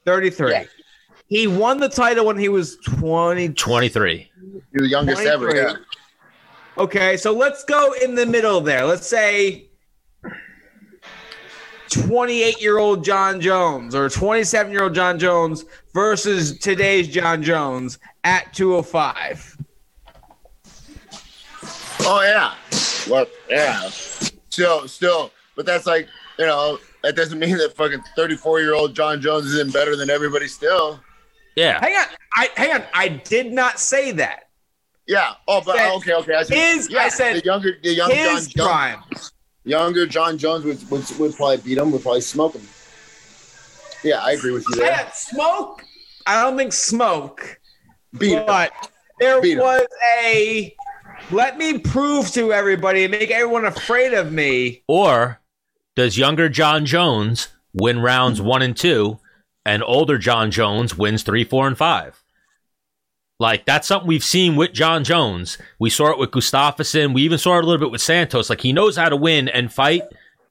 Thirty 0.05 0.31
three. 0.31 0.51
Yeah. 0.53 0.65
He 1.29 1.47
won 1.47 1.79
the 1.79 1.89
title 1.89 2.27
when 2.27 2.37
he 2.37 2.49
was 2.49 2.77
twenty. 2.85 3.49
23. 3.51 4.31
You're 4.73 4.83
the 4.83 4.89
youngest 4.89 5.23
ever. 5.23 5.55
Yeah. 5.55 5.75
Okay, 6.79 7.17
so 7.17 7.33
let's 7.33 7.65
go 7.65 7.93
in 8.03 8.15
the 8.15 8.27
middle 8.27 8.61
there. 8.61 8.85
Let's 8.85 9.07
say 9.07 9.71
28 11.91 12.63
year 12.63 12.79
old 12.79 13.05
Jon 13.05 13.41
Jones 13.41 13.95
or 13.95 14.09
27 14.09 14.71
year 14.73 14.85
old 14.85 14.95
Jon 14.95 15.19
Jones 15.19 15.65
versus 15.93 16.59
today's 16.59 17.09
Jon 17.09 17.43
Jones 17.43 17.99
at 18.25 18.53
205. 18.55 19.57
Oh 22.03 22.23
yeah. 22.23 22.55
Well, 23.09 23.27
yeah. 23.49 23.89
Still, 23.91 24.89
still, 24.89 25.33
but 25.57 25.67
that's 25.67 25.87
like 25.87 26.09
you 26.39 26.47
know 26.47 26.79
that 27.03 27.17
doesn't 27.17 27.39
mean 27.39 27.57
that 27.59 27.77
fucking 27.77 28.01
34 28.17 28.61
year 28.61 28.75
old 28.75 28.95
Jon 28.95 29.21
Jones 29.21 29.47
isn't 29.47 29.73
better 29.73 29.97
than 29.97 30.11
everybody 30.11 30.47
still. 30.47 31.01
Yeah. 31.57 31.81
Hang 31.81 31.95
on, 31.97 32.07
I 32.37 32.49
hang 32.57 32.73
on. 32.73 32.83
I 32.95 33.09
did 33.09 33.53
not 33.53 33.81
say 33.81 34.13
that. 34.13 34.50
Yeah. 35.11 35.33
Oh, 35.49 35.61
but 35.67 35.77
Said 35.77 35.93
okay, 35.97 36.13
okay. 36.15 36.35
I 36.37 36.43
said, 36.45 36.57
his- 36.57 36.89
yeah, 36.89 37.01
I 37.01 37.09
said 37.09 37.37
the 37.43 37.45
younger, 37.45 37.73
the 37.83 37.93
young 37.95 38.11
Jon 38.11 38.17
Jones, 38.37 38.53
prime. 38.55 39.03
younger 39.65 40.07
Jon 40.07 40.39
Jones 40.39 40.65
would, 40.65 40.89
would 40.89 41.05
would 41.19 41.35
probably 41.35 41.57
beat 41.57 41.79
him. 41.79 41.91
Would 41.91 42.03
probably 42.03 42.21
smoke 42.21 42.55
him. 42.55 42.63
Yeah, 44.05 44.21
I 44.23 44.33
agree 44.33 44.53
with 44.53 44.65
you 44.71 44.77
there. 44.77 44.87
Yeah, 44.87 45.11
smoke. 45.11 45.83
I 46.27 46.41
don't 46.43 46.57
think 46.57 46.73
smoke, 46.73 47.59
Beat 48.19 48.35
him. 48.39 48.47
but 48.47 48.71
there 49.19 49.41
Beat 49.43 49.55
him. 49.55 49.59
was 49.65 49.87
a. 50.25 50.75
Let 51.33 51.59
me 51.59 51.79
prove 51.79 52.31
to 52.33 52.53
everybody 52.53 53.03
and 53.05 53.11
make 53.11 53.31
everyone 53.33 53.65
afraid 53.65 54.15
of 54.15 54.31
me. 54.33 54.85
Or 54.87 55.41
does 55.97 56.17
younger 56.17 56.49
Jon 56.49 56.87
Jones 56.87 57.49
win 57.75 57.99
rounds 58.01 58.41
one 58.41 58.63
and 58.63 58.77
two, 58.77 59.19
and 59.67 59.83
older 59.83 60.19
Jon 60.19 60.53
Jones 60.53 60.97
wins 60.97 61.25
three, 61.25 61.43
four, 61.45 61.67
and 61.67 61.77
five? 61.77 62.23
Like 63.41 63.65
that's 63.65 63.89
something 63.89 64.07
we've 64.07 64.23
seen 64.23 64.55
with 64.55 64.75
Jon 64.75 65.03
Jones. 65.03 65.57
We 65.79 65.89
saw 65.89 66.11
it 66.11 66.19
with 66.19 66.31
Gustafsson. 66.31 67.15
We 67.15 67.23
even 67.23 67.39
saw 67.39 67.57
it 67.57 67.65
a 67.65 67.67
little 67.67 67.81
bit 67.81 67.91
with 67.91 68.03
Santos. 68.03 68.51
Like 68.51 68.61
he 68.61 68.73
knows 68.73 68.97
how 68.99 69.09
to 69.09 69.17
win 69.17 69.49
and 69.49 69.73
fight 69.73 70.03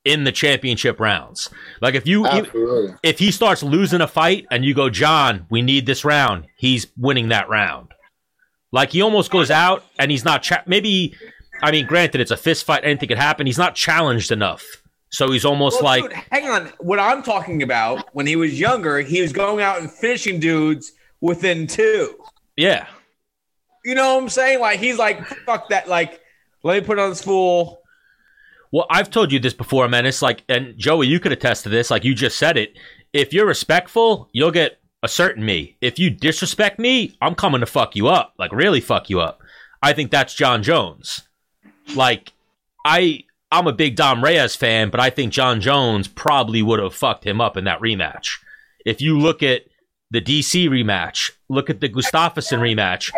in 0.03 0.23
the 0.23 0.31
championship 0.31 0.99
rounds. 0.99 1.51
Like 1.81 1.93
if 1.93 2.07
you 2.07 2.25
Absolutely. 2.25 2.95
if 3.03 3.19
he 3.19 3.29
starts 3.29 3.61
losing 3.61 4.01
a 4.01 4.07
fight 4.07 4.47
and 4.49 4.65
you 4.65 4.73
go, 4.73 4.89
Jon, 4.89 5.45
we 5.51 5.61
need 5.61 5.85
this 5.85 6.03
round, 6.03 6.47
he's 6.57 6.87
winning 6.97 7.29
that 7.29 7.47
round. 7.47 7.89
Like 8.71 8.89
he 8.91 9.03
almost 9.03 9.29
goes 9.29 9.51
out 9.51 9.83
and 9.99 10.09
he's 10.09 10.25
not 10.25 10.41
cha- 10.41 10.63
maybe. 10.65 11.15
I 11.61 11.71
mean, 11.71 11.85
granted, 11.85 12.21
it's 12.21 12.31
a 12.31 12.37
fist 12.37 12.65
fight. 12.65 12.83
Anything 12.83 13.09
could 13.09 13.19
happen. 13.19 13.45
He's 13.45 13.57
not 13.57 13.75
challenged 13.75 14.31
enough, 14.31 14.65
so 15.09 15.29
he's 15.29 15.45
almost 15.45 15.83
Well, 15.83 15.99
like, 15.99 16.03
dude, 16.03 16.13
hang 16.31 16.49
on. 16.49 16.71
What 16.79 16.97
I'm 16.99 17.21
talking 17.21 17.61
about 17.61 18.09
when 18.15 18.25
he 18.25 18.35
was 18.35 18.59
younger, 18.59 18.99
he 19.01 19.21
was 19.21 19.31
going 19.31 19.61
out 19.61 19.79
and 19.79 19.91
finishing 19.91 20.39
dudes 20.39 20.93
within 21.21 21.67
two. 21.67 22.15
Yeah, 22.59 22.87
You 23.85 23.95
know 23.95 24.15
what 24.15 24.23
I'm 24.23 24.29
saying? 24.29 24.59
Like 24.59 24.81
he's 24.81 24.97
like, 24.97 25.25
fuck 25.45 25.69
that. 25.69 25.87
Like, 25.87 26.19
let 26.61 26.81
me 26.81 26.85
put 26.85 26.99
on 26.99 27.09
this 27.09 27.23
fool. 27.23 27.79
Well, 28.73 28.85
I've 28.89 29.09
told 29.09 29.31
you 29.31 29.39
this 29.39 29.53
before, 29.53 29.87
man. 29.87 30.05
It's 30.05 30.21
like, 30.21 30.43
and 30.49 30.77
Joey, 30.77 31.07
you 31.07 31.21
could 31.21 31.31
attest 31.31 31.63
to 31.63 31.69
this. 31.69 31.89
Like 31.89 32.03
you 32.03 32.13
just 32.13 32.37
said 32.37 32.57
it. 32.57 32.77
If 33.13 33.31
you're 33.31 33.45
respectful, 33.45 34.27
you'll 34.33 34.51
get 34.51 34.81
a 35.01 35.07
certain 35.07 35.45
me. 35.45 35.77
If 35.79 35.99
you 35.99 36.09
disrespect 36.09 36.79
me, 36.79 37.15
I'm 37.21 37.33
coming 37.33 37.61
to 37.61 37.65
fuck 37.65 37.95
you 37.95 38.09
up. 38.09 38.33
Like 38.37 38.51
really 38.51 38.81
fuck 38.81 39.09
you 39.09 39.21
up. 39.21 39.41
I 39.81 39.93
think 39.93 40.11
that's 40.11 40.33
Jon 40.33 40.61
Jones. 40.61 41.29
Like, 41.95 42.33
I 42.85 43.23
I'm 43.53 43.67
a 43.67 43.73
big 43.73 43.95
Dom 43.95 44.21
Reyes 44.21 44.57
fan, 44.57 44.89
but 44.89 44.99
I 44.99 45.09
think 45.11 45.31
Jon 45.31 45.61
Jones 45.61 46.09
probably 46.09 46.61
would 46.61 46.81
have 46.81 46.93
fucked 46.93 47.25
him 47.25 47.39
up 47.39 47.55
in 47.55 47.63
that 47.63 47.79
rematch. 47.79 48.37
If 48.85 48.99
you 48.99 49.17
look 49.17 49.41
at 49.41 49.61
the 50.11 50.19
DC 50.19 50.67
rematch, 50.67 51.31
look 51.49 51.69
at 51.69 51.81
the 51.81 51.89
Gustafsson 51.89 52.59
rematch. 52.59 53.11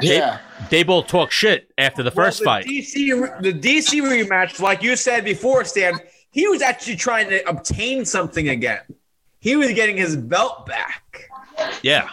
Yeah. 0.00 0.38
They 0.70 0.82
both 0.82 1.06
talk 1.06 1.32
shit 1.32 1.70
after 1.78 2.02
the 2.02 2.10
first 2.10 2.40
Well, 2.44 2.56
fight. 2.56 2.66
the 2.66 2.82
DC, 2.82 3.40
the 3.42 3.52
DC 3.52 4.02
rematch, 4.02 4.60
like 4.60 4.82
you 4.82 4.94
said 4.94 5.24
before, 5.24 5.64
Stan, 5.64 5.98
he 6.30 6.46
was 6.46 6.62
actually 6.62 6.96
trying 6.96 7.28
to 7.30 7.42
obtain 7.48 8.04
something 8.04 8.50
again. 8.50 8.82
He 9.40 9.56
was 9.56 9.72
getting 9.72 9.96
his 9.96 10.16
belt 10.16 10.66
back. 10.66 11.28
Yeah. 11.82 12.10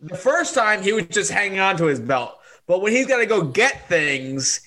The 0.00 0.16
first 0.16 0.54
time, 0.54 0.82
he 0.82 0.92
was 0.92 1.06
just 1.06 1.30
hanging 1.30 1.58
on 1.58 1.76
to 1.78 1.84
his 1.86 1.98
belt. 1.98 2.38
But 2.66 2.82
when 2.82 2.92
he's 2.92 3.06
got 3.06 3.18
to 3.18 3.26
go 3.26 3.42
get 3.42 3.88
things, 3.88 4.60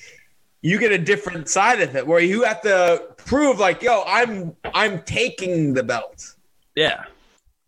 you 0.62 0.80
get 0.80 0.92
a 0.92 0.98
different 0.98 1.48
side 1.48 1.82
of 1.82 1.96
it 1.96 2.06
where 2.08 2.20
you 2.20 2.44
have 2.44 2.62
to 2.64 3.04
prove, 3.18 3.60
like, 3.60 3.84
yo, 3.84 4.04
I'm 4.08 4.56
I'm 4.74 5.02
taking 5.04 5.74
the 5.74 5.84
belt. 5.84 6.36
Yeah. 6.76 7.04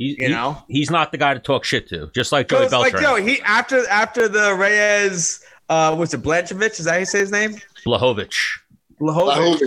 He, 0.02 0.16
You 0.20 0.28
he- 0.30 0.34
know? 0.34 0.58
he's 0.68 0.90
not 0.90 1.12
the 1.12 1.18
guy 1.20 1.36
to 1.36 1.40
talk 1.40 1.64
shit 1.64 1.88
to, 1.90 2.10
just 2.16 2.32
like 2.32 2.48
Joey 2.48 2.58
So 2.58 2.64
it's 2.64 2.74
like, 2.74 2.94
Beltran. 2.94 3.24
yo, 3.24 3.24
he 3.34 3.40
after 3.42 3.88
after 3.88 4.28
the 4.28 4.56
Reyes, 4.56 5.44
uh, 5.70 5.96
what's 5.96 6.12
it, 6.16 6.24
Blanchevich? 6.24 6.80
Is 6.80 6.86
that 6.86 6.94
how 6.94 6.98
you 6.98 7.06
say 7.06 7.20
his 7.20 7.32
name? 7.32 7.56
Blachowicz. 7.86 8.36
Blachowicz. 9.00 9.62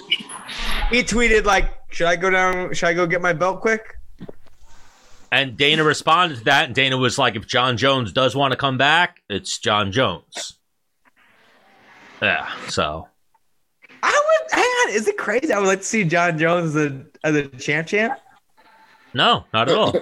He 0.91 1.05
tweeted 1.05 1.45
like, 1.45 1.73
"Should 1.91 2.09
I 2.09 2.17
go 2.17 2.31
down? 2.31 2.75
Should 2.75 2.89
I 2.89 2.95
go 2.95 3.07
get 3.07 3.23
my 3.23 3.33
belt 3.33 3.61
quick?" 3.61 3.95
And 5.31 5.57
Dana 5.57 5.85
responded 5.85 6.39
to 6.39 6.45
that, 6.45 6.65
and 6.67 6.75
Dana 6.75 6.97
was 6.97 7.17
like, 7.19 7.35
if 7.37 7.47
Jon 7.47 7.77
Jones 7.77 8.13
does 8.13 8.35
want 8.37 8.53
to 8.53 8.57
come 8.57 8.77
back, 8.79 9.21
it's 9.29 9.59
Jon 9.59 9.91
Jones. 9.93 10.59
Yeah, 12.23 12.49
so. 12.69 13.09
I 14.03 14.09
would 14.27 14.53
hang 14.53 14.65
on. 14.65 14.91
Is 14.95 15.07
it 15.09 15.17
crazy? 15.17 15.53
I 15.53 15.59
would 15.59 15.67
like 15.69 15.81
to 15.81 15.85
see 15.85 16.05
Jon 16.05 16.39
Jones 16.39 16.75
as 16.77 16.87
a 16.93 17.05
as 17.25 17.35
a 17.37 17.49
champ 17.49 17.87
champ. 17.89 18.19
No, 19.15 19.45
not 19.53 19.69
at 19.69 19.77
all. 19.77 19.95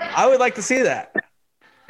I 0.00 0.26
would 0.26 0.40
like 0.40 0.54
to 0.54 0.62
see 0.62 0.82
that. 0.82 1.14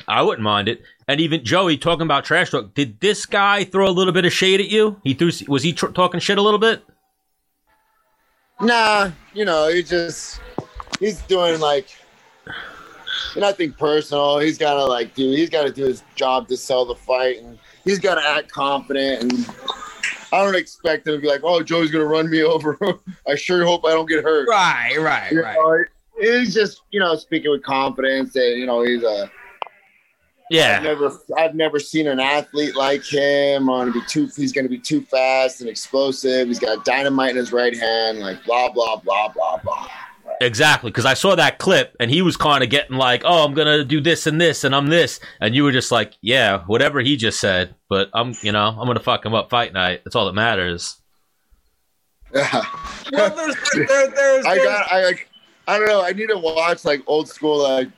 I 0.06 0.22
wouldn't 0.22 0.42
mind 0.42 0.68
it. 0.68 0.82
And 1.06 1.20
even 1.20 1.44
Joey 1.44 1.76
talking 1.76 2.02
about 2.02 2.24
trash 2.24 2.50
talk. 2.50 2.72
Did 2.74 3.00
this 3.00 3.26
guy 3.26 3.64
throw 3.64 3.88
a 3.88 3.90
little 3.92 4.12
bit 4.12 4.24
of 4.24 4.32
shade 4.32 4.60
at 4.60 4.68
you? 4.68 5.00
He 5.04 5.12
threw. 5.14 5.30
Was 5.48 5.62
he 5.62 5.72
tr- 5.74 5.88
talking 5.88 6.18
shit 6.20 6.38
a 6.38 6.42
little 6.42 6.58
bit? 6.58 6.82
Nah, 8.60 9.10
you 9.34 9.44
know, 9.44 9.68
he 9.68 9.82
just 9.82 10.40
he's 10.98 11.20
doing 11.22 11.60
like 11.60 11.88
nothing 13.36 13.72
personal. 13.72 14.38
He's 14.38 14.58
gotta 14.58 14.84
like 14.84 15.14
do 15.14 15.30
he's 15.30 15.50
gotta 15.50 15.70
do 15.70 15.84
his 15.84 16.02
job 16.16 16.48
to 16.48 16.56
sell 16.56 16.84
the 16.84 16.94
fight 16.94 17.38
and 17.42 17.58
he's 17.84 17.98
gotta 17.98 18.26
act 18.26 18.50
confident 18.50 19.22
and 19.32 19.54
I 20.32 20.44
don't 20.44 20.56
expect 20.56 21.06
him 21.06 21.14
to 21.14 21.20
be 21.20 21.28
like, 21.28 21.40
Oh, 21.44 21.62
Joey's 21.62 21.90
gonna 21.90 22.04
run 22.04 22.28
me 22.30 22.42
over. 22.42 22.76
I 23.28 23.34
sure 23.36 23.64
hope 23.64 23.84
I 23.84 23.90
don't 23.90 24.08
get 24.08 24.24
hurt. 24.24 24.48
Right, 24.48 24.96
right, 24.98 25.30
You 25.30 25.42
right. 25.42 25.54
know, 25.54 25.84
he's 26.20 26.54
just, 26.54 26.82
you 26.90 27.00
know, 27.00 27.14
speaking 27.16 27.50
with 27.50 27.62
confidence 27.62 28.34
and 28.36 28.58
you 28.58 28.66
know, 28.66 28.82
he's 28.82 29.02
a 29.02 29.24
I've 29.24 29.30
Yeah. 30.50 30.80
never 30.80 31.12
I've 31.36 31.54
never 31.54 31.78
seen 31.78 32.06
an 32.06 32.20
athlete 32.20 32.74
like 32.74 33.04
him. 33.04 33.66
Gonna 33.66 33.92
be 33.92 34.02
too 34.08 34.28
he's 34.34 34.52
gonna 34.52 34.68
be 34.68 34.78
too 34.78 35.02
fast 35.02 35.60
and 35.60 35.68
explosive. 35.68 36.48
He's 36.48 36.58
got 36.58 36.84
dynamite 36.84 37.30
in 37.30 37.36
his 37.36 37.52
right 37.52 37.76
hand, 37.76 38.20
like 38.20 38.42
blah 38.44 38.70
blah 38.70 38.96
blah 38.96 39.28
blah 39.28 39.58
blah. 39.58 39.88
Exactly, 40.40 40.90
because 40.90 41.04
I 41.06 41.14
saw 41.14 41.34
that 41.34 41.58
clip 41.58 41.96
and 41.98 42.10
he 42.10 42.22
was 42.22 42.36
kind 42.36 42.62
of 42.62 42.70
getting 42.70 42.96
like, 42.96 43.22
"Oh, 43.24 43.44
I'm 43.44 43.54
gonna 43.54 43.84
do 43.84 44.00
this 44.00 44.26
and 44.26 44.40
this 44.40 44.62
and 44.62 44.74
I'm 44.74 44.86
this," 44.86 45.18
and 45.40 45.54
you 45.54 45.64
were 45.64 45.72
just 45.72 45.90
like, 45.90 46.14
"Yeah, 46.20 46.62
whatever 46.66 47.00
he 47.00 47.16
just 47.16 47.40
said." 47.40 47.74
But 47.88 48.08
I'm, 48.14 48.34
you 48.42 48.52
know, 48.52 48.68
I'm 48.68 48.86
gonna 48.86 49.00
fuck 49.00 49.26
him 49.26 49.34
up 49.34 49.50
fight 49.50 49.72
night. 49.72 50.02
That's 50.04 50.14
all 50.14 50.26
that 50.26 50.34
matters. 50.34 50.96
Yeah. 52.34 52.64
Well, 53.10 53.34
there's, 53.34 53.56
there, 53.88 54.08
there's, 54.10 54.44
I 54.44 54.56
got 54.58 54.92
I 54.92 55.04
like 55.06 55.27
I 55.68 55.78
don't 55.78 55.86
know. 55.86 56.02
I 56.02 56.12
need 56.12 56.28
to 56.28 56.38
watch 56.38 56.86
like 56.86 57.02
old 57.06 57.28
school 57.28 57.62
like 57.62 57.90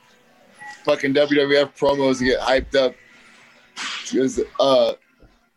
fucking 0.85 1.15
WWF 1.15 1.79
promos 1.79 2.19
to 2.19 2.25
get 2.25 2.41
hyped 2.41 2.75
up. 2.75 2.97
Because 4.03 4.41
uh 4.59 4.95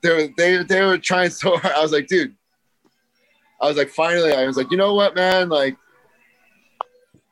they 0.03 0.09
were 0.09 0.29
they 0.37 0.63
they 0.63 0.85
were 0.85 0.99
trying 0.99 1.31
so 1.31 1.57
hard. 1.57 1.73
I 1.73 1.81
was 1.81 1.91
like, 1.91 2.05
dude. 2.07 2.35
I 3.59 3.67
was 3.67 3.77
like, 3.77 3.89
finally, 3.89 4.31
I 4.31 4.45
was 4.45 4.57
like, 4.57 4.69
you 4.69 4.77
know 4.77 4.93
what, 4.93 5.15
man? 5.15 5.49
Like 5.49 5.75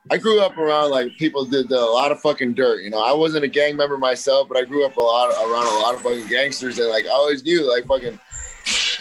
I 0.10 0.18
grew 0.18 0.42
up 0.42 0.58
around 0.58 0.90
like 0.90 1.16
people 1.18 1.46
did 1.46 1.72
a 1.72 1.80
lot 1.80 2.12
of 2.12 2.20
fucking 2.20 2.56
dirt. 2.56 2.82
You 2.82 2.90
know, 2.90 3.04
I 3.04 3.14
wasn't 3.14 3.46
a 3.46 3.48
gang 3.48 3.78
member 3.78 4.00
myself, 4.00 4.48
but 4.48 4.58
I 4.58 4.64
grew 4.66 4.84
up 4.84 4.98
a 4.98 5.04
lot 5.04 5.30
around 5.30 5.68
a 5.68 5.80
lot 5.80 5.94
of 5.94 6.02
fucking 6.02 6.28
gangsters 6.28 6.80
and 6.80 6.90
like 6.90 7.06
I 7.06 7.10
always 7.10 7.44
knew 7.44 7.70
like 7.72 7.86
fucking 7.86 8.20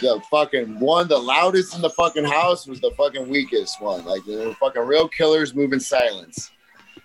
the 0.01 0.21
fucking 0.29 0.79
one, 0.79 1.07
the 1.07 1.17
loudest 1.17 1.75
in 1.75 1.81
the 1.81 1.89
fucking 1.89 2.25
house 2.25 2.67
was 2.67 2.81
the 2.81 2.91
fucking 2.91 3.29
weakest 3.29 3.81
one. 3.81 4.03
Like 4.05 4.25
they 4.25 4.35
were 4.45 4.53
fucking 4.55 4.81
real 4.81 5.07
killers 5.07 5.55
moving 5.55 5.79
silence. 5.79 6.51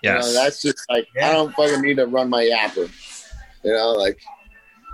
You 0.03 0.13
know, 0.13 0.33
that's 0.33 0.63
just 0.63 0.85
like 0.91 1.07
I 1.21 1.33
don't 1.33 1.55
fucking 1.55 1.81
need 1.81 1.97
to 1.97 2.07
run 2.07 2.29
my 2.29 2.43
yapper. 2.43 2.91
You 3.63 3.73
know, 3.73 3.93
like 3.93 4.21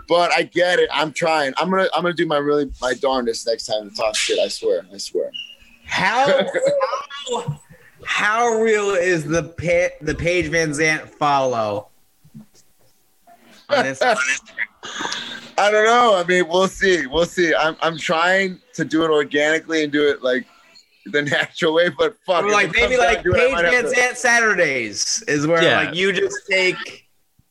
but 0.09 0.33
I 0.33 0.43
get 0.43 0.79
it. 0.79 0.91
I'm 0.93 1.13
trying. 1.13 1.55
I'm 1.57 1.71
gonna 1.71 1.89
I'm 1.95 2.03
gonna 2.03 2.15
do 2.15 2.27
my 2.27 2.39
really 2.39 2.71
my 2.81 2.95
darndest 2.95 3.47
next 3.47 3.67
time 3.67 3.89
to 3.89 3.97
talk 3.97 4.17
shit. 4.17 4.39
I 4.39 4.49
swear. 4.49 4.85
I 4.93 4.99
swear. 4.99 5.31
how, 5.85 6.47
how 7.35 7.61
how 8.05 8.49
real 8.61 8.91
is 8.91 9.25
the 9.25 9.43
pa- 9.45 9.97
the 10.05 10.15
Paige 10.15 10.51
VanZant 10.51 11.09
follow? 11.09 11.89
On 13.69 13.85
this- 13.85 14.03
I 14.85 15.71
don't 15.71 15.85
know. 15.87 16.17
I 16.17 16.25
mean, 16.27 16.49
we'll 16.49 16.69
see. 16.69 17.07
We'll 17.07 17.27
see. 17.27 17.55
I'm 17.55 17.77
I'm 17.83 17.97
trying 17.99 18.61
to 18.75 18.85
do 18.85 19.05
it 19.05 19.11
organically 19.11 19.85
and 19.85 19.93
do 19.93 20.09
it 20.09 20.23
like 20.23 20.47
the 21.07 21.23
natural 21.23 21.75
way, 21.75 21.89
but 21.91 22.17
fuck. 22.27 22.45
Or 22.45 22.49
if 22.49 22.53
like 22.53 22.73
maybe 22.75 22.97
like 22.97 23.23
to 23.23 23.31
it, 23.31 23.35
Paige 23.37 23.53
might 23.53 23.63
Van 23.71 23.85
to- 23.85 23.91
Zant 23.91 24.17
Saturdays 24.17 25.23
is 25.29 25.47
where 25.47 25.63
Yeah. 25.63 25.83
like 25.85 25.95
you 25.95 26.13
just 26.13 26.37
take. 26.49 27.07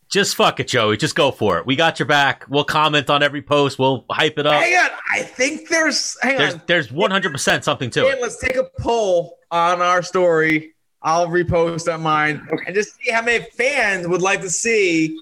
Just 0.09 0.35
fuck 0.35 0.59
it, 0.59 0.67
Joey. 0.67 0.97
Just 0.97 1.15
go 1.15 1.31
for 1.31 1.57
it. 1.57 1.65
We 1.65 1.77
got 1.77 1.97
your 1.97 2.05
back. 2.05 2.43
We'll 2.49 2.65
comment 2.65 3.09
on 3.09 3.23
every 3.23 3.41
post. 3.41 3.79
We'll 3.79 4.03
hype 4.11 4.37
it 4.37 4.45
up. 4.45 4.61
Hang 4.61 4.75
on, 4.75 4.89
I 5.09 5.21
think 5.21 5.69
there's. 5.69 6.17
Hang 6.21 6.37
There's 6.37 6.53
on, 6.55 6.61
there's 6.67 6.91
100 6.91 7.31
percent 7.31 7.63
something 7.63 7.89
to 7.91 8.01
Dan, 8.01 8.17
it. 8.17 8.21
let's 8.21 8.37
take 8.37 8.57
a 8.57 8.65
poll 8.81 9.37
on 9.51 9.81
our 9.81 10.03
story. 10.03 10.73
I'll 11.01 11.27
repost 11.29 11.91
on 11.91 12.01
mine 12.01 12.45
and 12.67 12.75
just 12.75 12.95
see 12.97 13.09
how 13.09 13.21
many 13.21 13.45
fans 13.57 14.05
would 14.07 14.21
like 14.21 14.41
to 14.41 14.49
see 14.49 15.17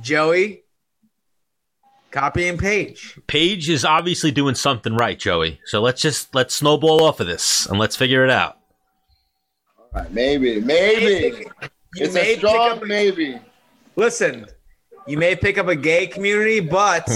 Joey 0.00 0.59
copy 2.10 2.48
and 2.48 2.58
page. 2.58 3.18
Paige 3.26 3.68
is 3.70 3.84
obviously 3.84 4.30
doing 4.30 4.54
something 4.54 4.94
right, 4.96 5.18
Joey. 5.18 5.60
So 5.64 5.80
let's 5.80 6.00
just 6.02 6.34
let's 6.34 6.54
snowball 6.54 7.02
off 7.02 7.20
of 7.20 7.26
this 7.26 7.66
and 7.66 7.78
let's 7.78 7.96
figure 7.96 8.24
it 8.24 8.30
out. 8.30 8.58
All 9.78 10.02
right, 10.02 10.12
maybe, 10.12 10.60
maybe. 10.60 11.44
You 11.96 12.04
It's 12.06 12.14
may 12.14 12.20
a 12.20 12.24
pick 12.24 12.38
strong 12.38 12.70
up, 12.78 12.82
maybe. 12.84 13.38
listen, 13.96 14.46
you 15.08 15.18
may 15.18 15.34
pick 15.34 15.58
up 15.58 15.66
a 15.68 15.74
gay 15.74 16.06
community, 16.06 16.60
but 16.60 17.08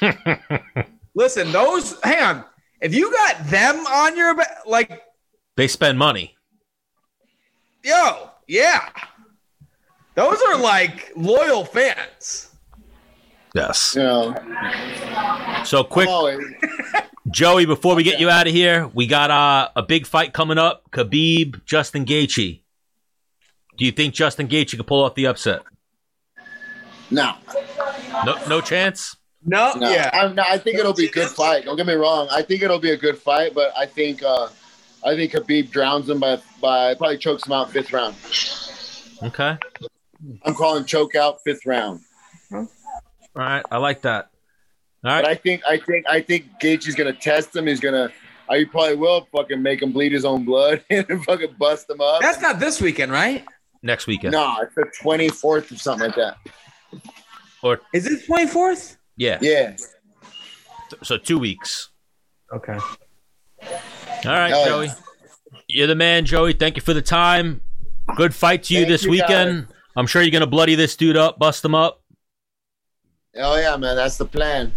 listen, 1.14 1.50
those 1.52 1.98
hang 2.02 2.22
on. 2.22 2.44
If 2.80 2.94
you 2.94 3.10
got 3.12 3.46
them 3.46 3.76
on 3.86 4.16
your 4.16 4.36
like, 4.66 5.02
They 5.56 5.66
spend 5.68 5.98
money. 5.98 6.36
yo, 7.82 8.30
yeah, 8.46 8.88
those 10.14 10.40
are 10.42 10.58
like 10.58 11.10
loyal 11.16 11.64
fans. 11.64 12.47
Yes. 13.54 13.94
You 13.96 14.02
know, 14.02 14.34
So 15.64 15.84
quick, 15.84 16.08
Joey. 17.30 17.66
Before 17.66 17.94
we 17.94 18.02
get 18.02 18.20
you 18.20 18.28
out 18.30 18.46
of 18.46 18.52
here, 18.52 18.88
we 18.94 19.06
got 19.06 19.30
uh, 19.30 19.68
a 19.74 19.82
big 19.82 20.06
fight 20.06 20.32
coming 20.32 20.58
up: 20.58 20.90
Khabib, 20.90 21.64
Justin 21.64 22.04
Gaethje. 22.04 22.60
Do 23.76 23.84
you 23.84 23.92
think 23.92 24.14
Justin 24.14 24.48
Gaethje 24.48 24.76
could 24.76 24.86
pull 24.86 25.04
off 25.04 25.14
the 25.14 25.26
upset? 25.26 25.62
no, 27.10 27.34
No, 28.24 28.36
no 28.48 28.60
chance. 28.60 29.16
No, 29.44 29.72
no. 29.74 29.90
yeah, 29.90 30.10
I'm 30.12 30.34
not, 30.34 30.48
I 30.48 30.58
think 30.58 30.78
it'll 30.78 30.92
be 30.92 31.06
a 31.06 31.10
good 31.10 31.28
fight. 31.28 31.64
Don't 31.64 31.76
get 31.76 31.86
me 31.86 31.94
wrong. 31.94 32.28
I 32.30 32.42
think 32.42 32.62
it'll 32.62 32.80
be 32.80 32.90
a 32.90 32.96
good 32.96 33.16
fight, 33.16 33.54
but 33.54 33.72
I 33.76 33.86
think 33.86 34.22
uh, 34.22 34.48
I 35.04 35.14
think 35.14 35.32
Khabib 35.32 35.70
drowns 35.70 36.08
him 36.08 36.20
by 36.20 36.40
by 36.60 36.94
probably 36.94 37.18
chokes 37.18 37.46
him 37.46 37.52
out 37.52 37.70
fifth 37.70 37.92
round. 37.92 38.14
Okay. 39.22 39.56
I'm 40.42 40.54
calling 40.54 40.84
choke 40.84 41.14
out 41.14 41.38
fifth 41.44 41.64
round. 41.64 42.00
All 43.38 43.44
right. 43.44 43.62
I 43.70 43.76
like 43.78 44.02
that. 44.02 44.30
All 45.04 45.12
right. 45.12 45.22
But. 45.22 45.30
I 45.30 45.34
think 45.36 45.62
I 45.68 45.78
think 45.78 46.06
I 46.08 46.20
think 46.20 46.46
Gaethje's 46.60 46.94
gonna 46.94 47.12
test 47.12 47.54
him. 47.54 47.66
He's 47.66 47.80
gonna. 47.80 48.04
Uh, 48.04 48.52
I 48.52 48.64
probably 48.64 48.96
will 48.96 49.28
fucking 49.34 49.62
make 49.62 49.82
him 49.82 49.92
bleed 49.92 50.12
his 50.12 50.24
own 50.24 50.44
blood 50.44 50.82
and 50.90 51.06
fucking 51.24 51.54
bust 51.58 51.88
him 51.88 52.00
up. 52.00 52.20
That's 52.20 52.40
not 52.40 52.58
this 52.58 52.80
weekend, 52.80 53.12
right? 53.12 53.44
Next 53.82 54.06
weekend. 54.06 54.32
no, 54.32 54.56
it's 54.62 54.74
the 54.74 54.90
24th 55.02 55.70
or 55.70 55.76
something 55.76 56.08
like 56.08 56.16
that. 56.16 56.36
Or 57.62 57.80
Is 57.92 58.06
it 58.06 58.24
twenty 58.26 58.46
fourth? 58.46 58.96
yeah. 59.16 59.38
Yeah. 59.40 59.76
So 61.02 61.16
two 61.18 61.38
weeks. 61.38 61.90
Okay. 62.52 62.72
All 62.72 63.68
right, 64.24 64.48
Hell 64.48 64.60
yeah. 64.60 64.66
Joey. 64.66 64.88
You're 65.68 65.86
the 65.86 65.94
man, 65.94 66.24
Joey. 66.24 66.54
Thank 66.54 66.76
you 66.76 66.82
for 66.82 66.94
the 66.94 67.02
time. 67.02 67.60
Good 68.16 68.34
fight 68.34 68.62
to 68.64 68.74
you 68.74 68.80
Thank 68.80 68.88
this 68.88 69.04
you, 69.04 69.10
weekend. 69.10 69.68
I'm 69.96 70.06
sure 70.06 70.22
you're 70.22 70.30
gonna 70.30 70.46
bloody 70.46 70.74
this 70.74 70.96
dude 70.96 71.16
up, 71.16 71.38
bust 71.38 71.64
him 71.64 71.74
up. 71.74 72.02
Oh 73.38 73.56
yeah, 73.56 73.76
man. 73.76 73.96
That's 73.96 74.16
the 74.16 74.24
plan. 74.26 74.72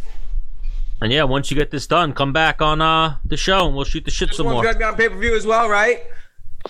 And 1.02 1.12
yeah, 1.12 1.24
once 1.24 1.50
you 1.50 1.58
get 1.58 1.72
this 1.72 1.88
done, 1.88 2.14
come 2.14 2.32
back 2.32 2.62
on 2.62 2.82
uh 2.82 3.18
the 3.26 3.38
show 3.38 3.66
and 3.66 3.76
we'll 3.76 3.86
shoot 3.86 4.06
the 4.06 4.12
shit 4.12 4.30
This 4.30 4.38
some 4.38 4.46
one's 4.46 4.56
more. 4.56 4.64
gonna 4.66 4.78
be 4.78 4.84
on 4.84 4.96
pay 4.96 5.10
per 5.10 5.18
view 5.18 5.36
as 5.36 5.46
well, 5.48 5.68
right? 5.68 6.04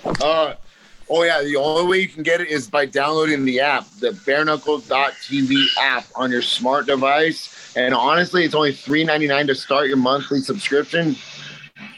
Uh, 0.05 0.53
oh 1.09 1.23
yeah, 1.23 1.41
the 1.41 1.57
only 1.57 1.85
way 1.89 1.97
you 1.99 2.07
can 2.07 2.23
get 2.23 2.39
it 2.39 2.47
is 2.47 2.69
by 2.69 2.85
downloading 2.85 3.43
the 3.43 3.59
app, 3.59 3.85
the 3.99 4.11
bareknuckle.tv 4.11 5.65
app 5.79 6.05
on 6.15 6.31
your 6.31 6.41
smart 6.41 6.85
device. 6.85 7.73
And 7.75 7.93
honestly, 7.93 8.45
it's 8.45 8.55
only 8.55 8.71
$3.99 8.73 9.47
to 9.47 9.55
start 9.55 9.87
your 9.87 9.97
monthly 9.97 10.39
subscription. 10.39 11.15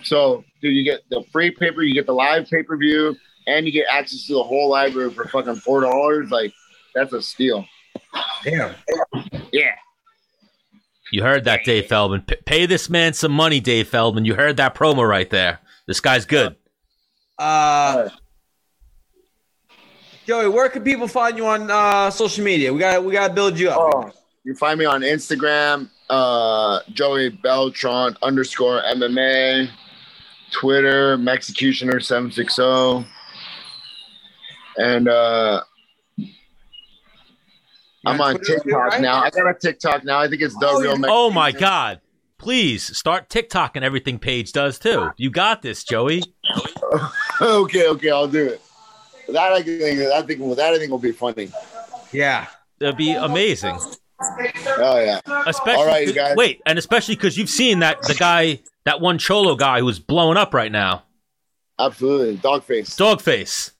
So, 0.03 0.43
dude, 0.61 0.73
you 0.75 0.83
get 0.83 1.01
the 1.09 1.23
free 1.31 1.51
paper, 1.51 1.83
you 1.83 1.93
get 1.93 2.05
the 2.07 2.13
live 2.13 2.49
pay 2.49 2.63
per 2.63 2.77
view, 2.77 3.15
and 3.47 3.65
you 3.65 3.71
get 3.71 3.85
access 3.91 4.25
to 4.27 4.33
the 4.33 4.43
whole 4.43 4.69
library 4.69 5.11
for 5.11 5.27
fucking 5.27 5.55
four 5.57 5.81
dollars. 5.81 6.31
Like, 6.31 6.51
that's 6.95 7.13
a 7.13 7.21
steal. 7.21 7.65
Damn. 8.43 8.75
Yeah. 9.51 9.71
You 11.11 11.21
heard 11.21 11.43
that, 11.45 11.63
Dave 11.63 11.87
Feldman. 11.87 12.21
P- 12.21 12.35
pay 12.45 12.65
this 12.65 12.89
man 12.89 13.13
some 13.13 13.31
money, 13.31 13.59
Dave 13.59 13.87
Feldman. 13.87 14.25
You 14.25 14.33
heard 14.35 14.57
that 14.57 14.73
promo 14.75 15.07
right 15.07 15.29
there. 15.29 15.59
This 15.85 15.99
guy's 15.99 16.25
good. 16.25 16.55
Uh, 17.37 18.09
Joey, 20.25 20.47
where 20.47 20.69
can 20.69 20.83
people 20.83 21.07
find 21.07 21.37
you 21.37 21.45
on 21.45 21.69
uh, 21.69 22.09
social 22.09 22.43
media? 22.43 22.73
We 22.73 22.79
got 22.79 23.03
we 23.03 23.11
got 23.11 23.27
to 23.27 23.33
build 23.33 23.59
you 23.59 23.69
up. 23.69 23.77
Oh, 23.79 24.11
you 24.43 24.55
find 24.55 24.79
me 24.79 24.85
on 24.85 25.01
Instagram, 25.01 25.89
uh, 26.09 26.79
Joey 26.91 27.29
Beltran 27.29 28.17
underscore 28.21 28.81
MMA, 28.83 29.69
Twitter, 30.51 31.17
Mexicutioner760. 31.17 33.05
And 34.77 35.07
uh, 35.07 35.63
I'm 38.05 38.19
on 38.21 38.35
Twitter 38.35 38.55
TikTok 38.59 38.91
right? 38.91 39.01
now. 39.01 39.21
I 39.23 39.29
got 39.29 39.49
a 39.49 39.53
TikTok 39.53 40.03
now. 40.03 40.19
I 40.19 40.27
think 40.27 40.41
it's 40.41 40.57
the 40.57 40.67
Oh, 40.67 40.79
real 40.81 40.97
you- 40.97 41.05
Oh 41.07 41.31
my 41.31 41.51
god. 41.51 42.01
Please 42.37 42.95
start 42.97 43.29
TikTok 43.29 43.75
and 43.77 43.85
everything 43.85 44.19
Paige 44.19 44.51
does 44.51 44.77
too. 44.77 45.11
You 45.15 45.29
got 45.29 45.61
this, 45.61 45.83
Joey. 45.85 46.23
okay, 47.41 47.87
okay, 47.87 48.09
I'll 48.09 48.27
do 48.27 48.45
it. 48.47 48.61
That 49.29 49.53
I 49.53 49.61
think 49.63 49.79
that 49.99 50.27
thing 50.27 50.49
that 50.55 50.73
I 50.73 50.77
think 50.77 50.91
will 50.91 50.97
be 50.99 51.13
funny. 51.13 51.49
Yeah. 52.11 52.47
That'd 52.79 52.97
be 52.97 53.11
amazing. 53.13 53.77
Oh 54.77 54.99
yeah. 54.99 55.21
Especially 55.45 55.73
All 55.81 55.85
right, 55.87 56.05
you 56.07 56.13
guys. 56.13 56.35
wait, 56.35 56.61
and 56.65 56.77
especially 56.77 57.15
because 57.15 57.37
you've 57.37 57.49
seen 57.49 57.79
that 57.79 58.01
the 58.01 58.13
guy, 58.13 58.59
that 58.83 58.99
one 58.99 59.17
cholo 59.17 59.55
guy 59.55 59.79
who's 59.79 59.99
blowing 59.99 60.37
up 60.37 60.53
right 60.53 60.71
now, 60.71 61.03
Absolutely. 61.79 62.35
Dog 62.37 62.63
face. 62.63 62.95
Dogface. 62.97 63.71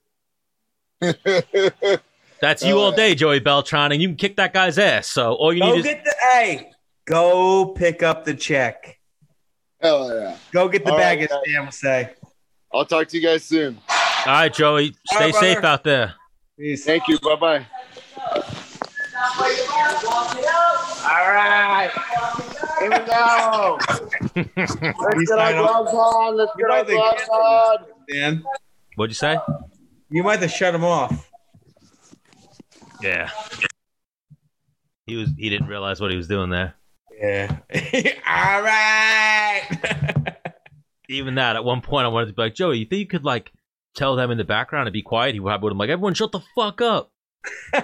That's 2.44 2.62
you 2.62 2.78
all 2.78 2.92
day, 2.92 3.16
Joey 3.16 3.40
Beltran, 3.40 3.94
and 3.94 4.02
you 4.02 4.10
can 4.10 4.18
kick 4.18 4.36
that 4.36 4.52
guy's 4.54 4.78
ass. 4.78 5.08
So 5.08 5.32
all 5.36 5.54
you 5.54 5.62
Go 5.62 5.72
need 5.72 5.78
is 5.80 5.86
get 5.86 6.04
the 6.04 6.14
hey. 6.30 6.72
Go 7.06 7.68
pick 7.68 8.04
up 8.04 8.26
the 8.26 8.34
check. 8.34 9.00
Hell 9.82 10.14
yeah. 10.14 10.36
Go 10.52 10.68
get 10.68 10.84
the 10.84 10.92
All 10.92 10.98
bag, 10.98 11.20
right, 11.20 11.32
as 11.32 11.38
Sam 11.54 11.64
will 11.66 11.72
say. 11.72 12.10
I'll 12.74 12.86
talk 12.86 13.08
to 13.08 13.18
you 13.18 13.24
guys 13.26 13.46
soon. 13.46 13.78
all 13.90 14.34
right, 14.34 14.54
Joey. 14.54 14.88
All 14.90 15.18
Stay 15.18 15.26
right, 15.28 15.36
safe 15.36 15.54
brother. 15.62 15.68
out 15.68 15.84
there. 15.86 16.14
Peace. 16.60 16.84
Thank 16.84 17.08
you. 17.08 17.18
Bye 17.20 17.36
bye. 17.38 17.66
All 21.06 21.32
right. 21.32 21.92
Here 22.80 22.90
we 22.90 22.98
go. 23.06 23.80
Let's 24.36 25.18
He's 25.18 25.30
get 25.30 25.40
our 25.40 25.48
signing 25.48 25.60
off. 25.60 25.92
gloves 25.92 25.94
on. 25.94 26.36
Let's 26.38 26.52
You 26.58 26.68
get 26.68 26.72
our 26.72 26.84
gloves 26.84 27.30
on. 27.30 27.78
Dan, 28.10 28.44
What'd 28.96 29.12
you 29.12 29.16
say? 29.16 29.38
you 30.10 30.24
might 30.24 30.40
have 30.42 30.52
shut 30.52 30.76
him 30.76 30.84
off. 30.84 31.30
Yeah. 33.04 33.30
He 35.06 35.16
was. 35.18 35.30
He 35.38 35.50
didn't 35.50 35.68
realize 35.68 36.00
what 36.00 36.10
he 36.12 36.18
was 36.18 36.28
doing 36.28 36.50
there. 36.50 36.76
Yeah. 37.20 37.58
All 38.28 38.62
right. 38.62 40.36
Even 41.10 41.36
that, 41.36 41.56
at 41.58 41.66
one 41.66 41.82
point, 41.82 42.06
I 42.06 42.10
wanted 42.10 42.28
to 42.28 42.34
be 42.34 42.42
like, 42.42 42.56
Joey, 42.56 42.78
you 42.80 42.86
think 42.86 43.00
you 43.00 43.08
could 43.08 43.26
like 43.26 43.52
tell 43.96 44.16
them 44.16 44.32
in 44.32 44.38
the 44.38 44.44
background 44.46 44.88
to 44.88 44.92
be 44.92 45.02
quiet? 45.02 45.34
He 45.36 45.40
would 45.40 45.52
have 45.52 45.62
been 45.62 45.78
like, 45.78 45.90
everyone, 45.90 46.14
shut 46.14 46.32
the 46.32 46.40
fuck 46.56 46.82
up. 46.82 47.12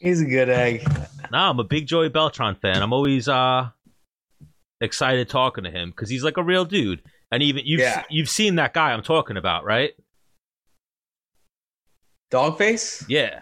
He's 0.00 0.20
a 0.20 0.24
good 0.26 0.48
egg. 0.48 0.82
Nah, 1.30 1.50
I'm 1.50 1.58
a 1.60 1.64
big 1.64 1.86
Joey 1.86 2.08
Beltran 2.08 2.54
fan. 2.56 2.82
I'm 2.82 2.92
always 2.92 3.28
uh 3.28 3.68
excited 4.80 5.28
talking 5.28 5.64
to 5.64 5.70
him 5.70 5.90
because 5.90 6.08
he's 6.10 6.22
like 6.24 6.36
a 6.36 6.42
real 6.42 6.64
dude. 6.64 7.02
And 7.30 7.42
even 7.42 7.62
you've 7.66 7.80
Yeah. 7.80 8.04
you've 8.10 8.28
seen 8.28 8.56
that 8.56 8.72
guy 8.74 8.92
I'm 8.92 9.02
talking 9.02 9.36
about, 9.36 9.64
right? 9.64 9.92
Dogface? 12.30 13.04
Yeah, 13.08 13.40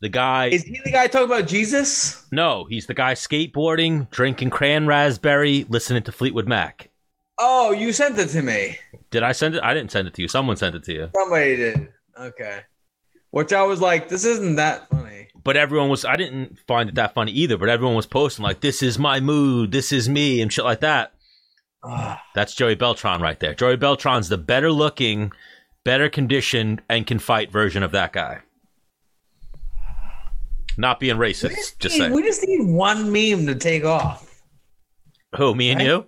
the 0.00 0.08
guy. 0.08 0.48
Is 0.48 0.62
he 0.64 0.80
the 0.84 0.92
guy 0.92 1.06
talking 1.06 1.26
about 1.26 1.46
Jesus? 1.46 2.24
no, 2.30 2.66
he's 2.68 2.86
the 2.86 2.94
guy 2.94 3.14
skateboarding, 3.14 4.10
drinking 4.10 4.50
cran 4.50 4.86
raspberry, 4.86 5.64
listening 5.68 6.02
to 6.04 6.12
Fleetwood 6.12 6.46
Mac. 6.48 6.90
Oh, 7.38 7.72
you 7.72 7.92
sent 7.92 8.18
it 8.18 8.28
to 8.28 8.42
me. 8.42 8.78
Did 9.10 9.22
I 9.22 9.32
send 9.32 9.54
it? 9.54 9.62
I 9.62 9.74
didn't 9.74 9.90
send 9.90 10.08
it 10.08 10.14
to 10.14 10.22
you. 10.22 10.28
Someone 10.28 10.56
sent 10.56 10.74
it 10.74 10.84
to 10.84 10.92
you. 10.92 11.10
Somebody 11.14 11.56
did. 11.56 11.88
Okay. 12.18 12.60
Which 13.30 13.52
I 13.52 13.62
was 13.64 13.80
like, 13.80 14.08
this 14.08 14.24
isn't 14.24 14.56
that 14.56 14.88
funny. 14.88 15.28
But 15.44 15.56
everyone 15.56 15.90
was. 15.90 16.04
I 16.04 16.16
didn't 16.16 16.58
find 16.66 16.88
it 16.88 16.94
that 16.94 17.12
funny 17.14 17.32
either. 17.32 17.58
But 17.58 17.68
everyone 17.68 17.94
was 17.94 18.06
posting 18.06 18.42
like, 18.42 18.60
"This 18.60 18.82
is 18.82 18.98
my 18.98 19.20
mood. 19.20 19.70
This 19.70 19.92
is 19.92 20.08
me," 20.08 20.40
and 20.40 20.52
shit 20.52 20.64
like 20.64 20.80
that. 20.80 21.12
That's 22.34 22.54
Joey 22.54 22.74
Beltran 22.74 23.20
right 23.20 23.38
there. 23.38 23.54
Joey 23.54 23.76
Beltran's 23.76 24.28
the 24.28 24.38
better 24.38 24.72
looking, 24.72 25.30
better 25.86 26.10
conditioned, 26.10 26.82
and 26.90 27.06
can 27.06 27.18
fight 27.18 27.50
version 27.50 27.82
of 27.82 27.92
that 27.92 28.12
guy. 28.12 28.40
Not 30.76 31.00
being 31.00 31.16
we, 31.16 31.32
racist, 31.32 31.54
just 31.54 31.78
just 31.78 31.98
need, 31.98 32.12
we 32.12 32.22
just 32.22 32.46
need 32.46 32.66
one 32.66 33.10
meme 33.10 33.46
to 33.46 33.54
take 33.54 33.84
off. 33.84 34.42
Who, 35.36 35.54
me 35.54 35.70
and 35.70 35.78
Right? 35.78 35.86
you? 35.86 36.06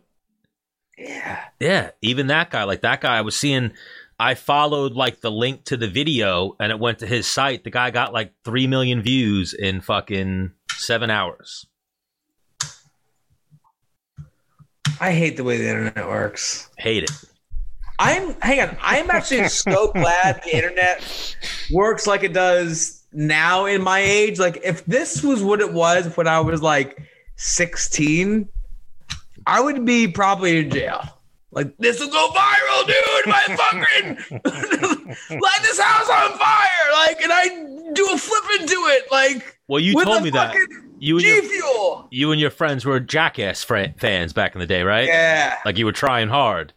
Yeah. 0.98 1.44
Yeah, 1.60 1.90
even 2.02 2.26
that 2.26 2.50
guy. 2.50 2.64
Like 2.64 2.82
that 2.82 3.00
guy, 3.00 3.16
I 3.16 3.22
was 3.22 3.36
seeing. 3.36 3.72
I 4.20 4.34
followed 4.34 4.94
like 4.94 5.20
the 5.20 5.30
link 5.30 5.64
to 5.66 5.76
the 5.76 5.86
video, 5.86 6.56
and 6.58 6.72
it 6.72 6.78
went 6.80 6.98
to 6.98 7.06
his 7.06 7.28
site. 7.28 7.62
The 7.62 7.70
guy 7.70 7.92
got 7.92 8.12
like 8.12 8.32
three 8.44 8.66
million 8.66 9.00
views 9.00 9.54
in 9.54 9.80
fucking 9.80 10.50
seven 10.72 11.08
hours. 11.08 11.66
I 15.00 15.12
hate 15.12 15.36
the 15.36 15.44
way 15.44 15.58
the 15.58 15.68
internet 15.68 16.08
works. 16.08 16.68
Hate 16.76 17.04
it. 17.04 17.10
I'm 17.98 18.34
hang 18.40 18.60
on. 18.60 18.76
I'm 18.80 19.10
actually 19.10 19.48
so 19.48 19.92
glad 19.92 20.40
the 20.44 20.54
internet 20.56 21.02
works 21.72 22.06
like 22.06 22.22
it 22.22 22.32
does 22.32 23.02
now 23.12 23.64
in 23.66 23.82
my 23.82 24.00
age. 24.00 24.38
Like 24.38 24.60
if 24.62 24.84
this 24.86 25.22
was 25.22 25.42
what 25.42 25.60
it 25.60 25.72
was 25.72 26.16
when 26.16 26.28
I 26.28 26.40
was 26.40 26.62
like 26.62 27.00
16, 27.36 28.48
I 29.46 29.60
would 29.60 29.84
be 29.84 30.06
probably 30.08 30.58
in 30.58 30.70
jail. 30.70 31.02
Like 31.50 31.76
this 31.78 31.98
will 31.98 32.10
go 32.10 32.28
viral, 32.36 32.86
dude. 32.86 33.26
My 33.26 33.56
fucking 33.56 34.40
light 35.40 35.58
this 35.62 35.80
house 35.80 36.08
on 36.08 36.38
fire. 36.38 36.92
Like, 36.92 37.20
and 37.22 37.32
I 37.32 37.48
do 37.94 38.06
a 38.12 38.18
flip 38.18 38.60
into 38.60 38.74
it. 38.74 39.10
Like 39.10 39.58
Well, 39.66 39.80
you 39.80 40.04
told 40.04 40.22
me 40.22 40.30
that. 40.30 40.54
You 41.00 41.16
and 41.16 41.24
G 41.24 41.32
your 41.32 41.42
fuel. 41.42 42.08
you 42.10 42.32
and 42.32 42.40
your 42.40 42.50
friends 42.50 42.84
were 42.84 42.98
Jackass 43.00 43.62
fran- 43.64 43.94
fans 43.98 44.32
back 44.32 44.54
in 44.54 44.60
the 44.60 44.66
day, 44.66 44.82
right? 44.82 45.06
Yeah. 45.06 45.56
Like 45.64 45.78
you 45.78 45.86
were 45.86 45.92
trying 45.92 46.28
hard. 46.28 46.72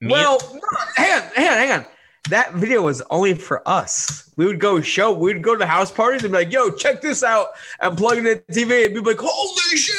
Me- 0.00 0.12
Well, 0.12 0.38
no, 0.52 0.60
hang 0.96 1.12
on, 1.22 1.28
hang 1.34 1.48
on, 1.48 1.56
hang 1.56 1.70
on. 1.72 1.86
That 2.30 2.54
video 2.54 2.82
was 2.82 3.02
only 3.10 3.34
for 3.34 3.66
us. 3.68 4.30
We 4.36 4.46
would 4.46 4.58
go 4.58 4.80
show, 4.80 5.12
we'd 5.12 5.42
go 5.42 5.54
to 5.56 5.64
house 5.64 5.90
parties 5.92 6.24
and 6.24 6.32
be 6.32 6.38
like, 6.38 6.52
yo, 6.52 6.70
check 6.70 7.00
this 7.00 7.22
out, 7.22 7.48
and 7.80 7.96
plug 7.96 8.18
it 8.18 8.18
in 8.18 8.24
the 8.24 8.42
TV 8.52 8.84
and 8.86 8.94
be 8.94 9.00
like, 9.00 9.18
holy 9.20 9.76
shit, 9.76 9.94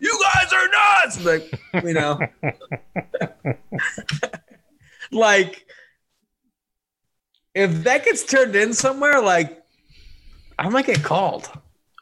you 0.00 0.20
guys 0.34 0.52
are 0.52 0.68
nuts. 0.68 1.24
Like, 1.24 1.84
you 1.84 1.94
know. 1.94 2.18
like, 5.12 5.64
if 7.54 7.84
that 7.84 8.04
gets 8.04 8.24
turned 8.24 8.56
in 8.56 8.74
somewhere, 8.74 9.20
like, 9.20 9.62
I 10.58 10.68
might 10.68 10.86
get 10.86 11.02
called. 11.02 11.50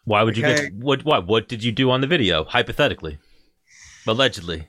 Why 0.04 0.22
would 0.22 0.36
you 0.36 0.44
Okay. 0.46 0.62
get 0.64 0.74
what? 0.74 1.04
What? 1.04 1.26
What 1.26 1.48
did 1.48 1.62
you 1.62 1.70
do 1.72 1.90
on 1.90 2.00
the 2.00 2.06
video? 2.08 2.44
Hypothetically, 2.44 3.18
allegedly. 4.06 4.66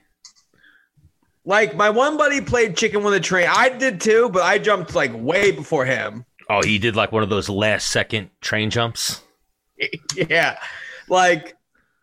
Like 1.44 1.76
my 1.76 1.90
one 1.90 2.16
buddy 2.16 2.40
played 2.40 2.76
chicken 2.76 3.02
with 3.02 3.14
a 3.14 3.20
train. 3.20 3.48
I 3.50 3.68
did 3.68 4.00
too, 4.00 4.30
but 4.30 4.42
I 4.42 4.58
jumped 4.58 4.94
like 4.94 5.12
way 5.14 5.50
before 5.50 5.84
him. 5.84 6.24
Oh, 6.48 6.62
he 6.62 6.78
did 6.78 6.96
like 6.96 7.12
one 7.12 7.22
of 7.22 7.28
those 7.28 7.48
last 7.48 7.88
second 7.88 8.30
train 8.40 8.70
jumps. 8.70 9.22
yeah. 10.16 10.58
Like 11.08 11.56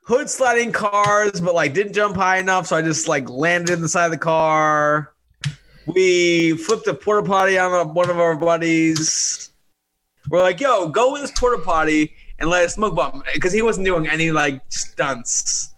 hood 0.03 0.29
sliding 0.29 0.71
cars, 0.71 1.41
but 1.41 1.55
like 1.55 1.73
didn't 1.73 1.93
jump 1.93 2.15
high 2.15 2.37
enough, 2.37 2.67
so 2.67 2.75
I 2.75 2.81
just 2.81 3.07
like 3.07 3.29
landed 3.29 3.73
in 3.73 3.81
the 3.81 3.89
side 3.89 4.05
of 4.05 4.11
the 4.11 4.17
car. 4.17 5.13
We 5.87 6.57
flipped 6.57 6.85
a 6.87 6.93
porta 6.93 7.27
potty 7.27 7.57
on 7.57 7.73
uh, 7.73 7.91
one 7.91 8.09
of 8.09 8.19
our 8.19 8.35
buddies. 8.35 9.51
We're 10.29 10.41
like, 10.41 10.59
"Yo, 10.59 10.89
go 10.89 11.15
in 11.15 11.21
this 11.21 11.31
porta 11.31 11.61
potty 11.63 12.13
and 12.37 12.49
let 12.49 12.63
us 12.65 12.75
smoke 12.75 12.95
bomb," 12.95 13.23
because 13.33 13.51
he 13.53 13.63
wasn't 13.63 13.85
doing 13.85 14.07
any 14.07 14.31
like 14.31 14.61
stunts. 14.69 15.70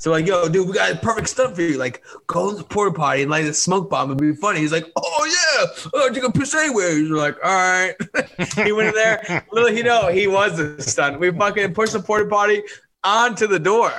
So 0.00 0.10
like, 0.10 0.26
"Yo, 0.26 0.48
dude, 0.48 0.66
we 0.66 0.72
got 0.72 0.90
a 0.90 0.96
perfect 0.96 1.28
stunt 1.28 1.54
for 1.54 1.60
you. 1.60 1.76
Like, 1.76 2.02
go 2.26 2.48
in 2.48 2.56
the 2.56 2.64
porta 2.64 2.90
potty 2.90 3.20
and 3.20 3.30
light 3.30 3.44
a 3.44 3.52
smoke 3.52 3.90
bomb. 3.90 4.10
It'd 4.10 4.18
be 4.18 4.32
funny." 4.34 4.58
He's 4.58 4.72
like, 4.72 4.90
"Oh 4.96 5.26
yeah, 5.26 5.90
oh, 5.92 6.10
you 6.10 6.22
can 6.22 6.32
piss 6.32 6.54
anywhere." 6.54 6.88
We're 6.88 7.16
like, 7.18 7.36
"All 7.44 7.52
right." 7.52 7.94
he 8.64 8.72
went 8.72 8.88
in 8.88 8.94
there. 8.94 9.44
Little 9.52 9.68
he 9.68 9.82
know, 9.82 10.08
he 10.08 10.26
was 10.26 10.58
a 10.58 10.80
stunt. 10.80 11.20
We 11.20 11.30
fucking 11.30 11.74
pushed 11.74 11.92
the 11.92 12.00
porta 12.00 12.24
potty 12.24 12.62
onto 13.04 13.46
the 13.46 13.58
door 13.58 13.92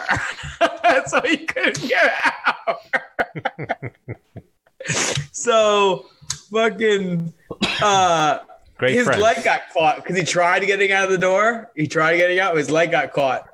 so 1.08 1.22
he 1.22 1.38
couldn't 1.38 1.88
get 1.88 2.14
out. 2.68 2.78
so 5.32 6.08
fucking 6.52 7.34
uh 7.82 8.40
Great 8.78 8.96
his 8.96 9.06
friend. 9.06 9.22
leg 9.22 9.44
got 9.44 9.62
caught 9.74 9.98
because 9.98 10.18
he 10.18 10.24
tried 10.24 10.66
getting 10.66 10.92
out 10.92 11.06
of 11.06 11.12
the 11.12 11.18
door. 11.18 11.72
He 11.76 11.88
tried 11.88 12.18
getting 12.18 12.40
out, 12.40 12.56
his 12.58 12.72
leg 12.72 12.92
got 12.92 13.12
caught 13.12 13.51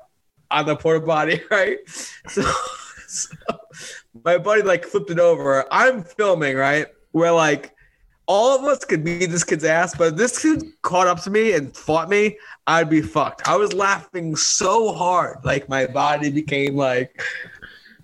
on 0.50 0.66
the 0.66 0.76
porta 0.76 1.04
potty, 1.04 1.40
right? 1.50 1.78
So, 1.88 2.42
so 3.06 3.34
my 4.24 4.38
buddy 4.38 4.62
like 4.62 4.84
flipped 4.84 5.10
it 5.10 5.18
over. 5.18 5.64
I'm 5.72 6.02
filming, 6.02 6.56
right? 6.56 6.86
Where 7.12 7.32
like 7.32 7.74
all 8.26 8.58
of 8.58 8.64
us 8.64 8.84
could 8.84 9.04
beat 9.04 9.26
this 9.26 9.44
kid's 9.44 9.64
ass, 9.64 9.94
but 9.96 10.08
if 10.12 10.16
this 10.16 10.42
kid 10.42 10.62
caught 10.82 11.06
up 11.06 11.22
to 11.22 11.30
me 11.30 11.52
and 11.52 11.74
fought 11.74 12.10
me, 12.10 12.38
I'd 12.66 12.90
be 12.90 13.00
fucked. 13.00 13.48
I 13.48 13.56
was 13.56 13.72
laughing 13.72 14.36
so 14.36 14.92
hard, 14.92 15.38
like 15.44 15.68
my 15.68 15.86
body 15.86 16.30
became 16.30 16.76
like, 16.76 17.22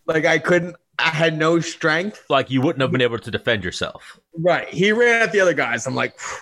like 0.07 0.25
I 0.25 0.39
couldn't. 0.39 0.77
I 0.99 1.09
had 1.09 1.37
no 1.37 1.59
strength. 1.59 2.25
like 2.31 2.51
you 2.51 2.63
wouldn't 2.63 2.81
have 2.81 2.93
been 2.93 3.01
able 3.01 3.19
to 3.19 3.31
defend 3.31 3.65
yourself. 3.65 4.21
Right. 4.39 4.69
He 4.69 4.93
ran 4.93 5.23
at 5.23 5.33
the 5.33 5.41
other 5.41 5.53
guys. 5.53 5.87
I'm 5.89 5.95
like, 5.97 6.19
Phew. 6.19 6.39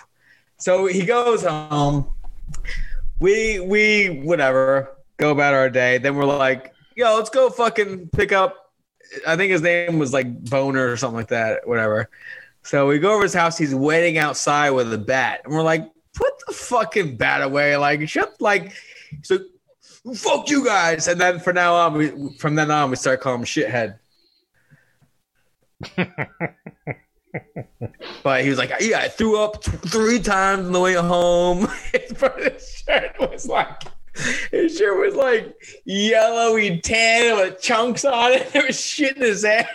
so 0.57 0.85
he 0.85 1.05
goes 1.05 1.43
home. 1.43 2.07
We 3.19 3.59
we 3.59 4.21
whatever 4.23 4.95
go 5.17 5.31
about 5.31 5.53
our 5.53 5.69
day. 5.69 5.97
Then 5.97 6.15
we're 6.15 6.25
like, 6.25 6.73
yo, 6.95 7.15
let's 7.15 7.29
go 7.29 7.49
fucking 7.49 8.09
pick 8.09 8.31
up. 8.31 8.71
I 9.27 9.35
think 9.35 9.51
his 9.51 9.61
name 9.61 9.99
was 9.99 10.13
like 10.13 10.43
Boner 10.45 10.91
or 10.91 10.97
something 10.97 11.17
like 11.17 11.27
that. 11.29 11.67
Whatever. 11.67 12.09
So 12.63 12.87
we 12.87 12.99
go 12.99 13.13
over 13.13 13.23
his 13.23 13.33
house. 13.33 13.57
He's 13.57 13.75
waiting 13.75 14.17
outside 14.17 14.71
with 14.71 14.93
a 14.93 14.97
bat, 14.97 15.41
and 15.43 15.53
we're 15.53 15.61
like, 15.61 15.89
put 16.13 16.31
the 16.47 16.53
fucking 16.53 17.17
bat 17.17 17.41
away. 17.41 17.75
Like 17.77 18.07
shut 18.07 18.39
like 18.39 18.73
so. 19.21 19.39
Fuck 20.15 20.49
you 20.49 20.65
guys, 20.65 21.07
and 21.07 21.19
then 21.19 21.39
from 21.39 21.55
now 21.55 21.75
on, 21.75 21.93
we 21.93 22.35
from 22.37 22.55
then 22.55 22.69
on 22.69 22.89
we 22.89 22.97
start 22.97 23.21
calling 23.21 23.39
him 23.39 23.45
shithead. 23.45 23.99
But 28.23 28.43
he 28.43 28.49
was 28.49 28.57
like, 28.57 28.71
yeah, 28.79 28.99
I 28.99 29.09
threw 29.09 29.37
up 29.39 29.61
t- 29.61 29.71
three 29.71 30.19
times 30.19 30.65
on 30.65 30.71
the 30.71 30.79
way 30.79 30.93
home. 30.93 31.67
his 31.91 32.83
shirt 32.87 33.15
was 33.19 33.47
like, 33.47 33.83
his 34.51 34.77
shirt 34.77 34.99
was 34.99 35.15
like 35.15 35.55
yellowy 35.85 36.79
tan 36.79 37.35
with 37.37 37.61
chunks 37.61 38.05
on 38.05 38.33
it. 38.33 38.49
There 38.53 38.65
was 38.67 38.79
shit 38.79 39.15
in 39.17 39.23
his 39.23 39.43
ass. 39.45 39.65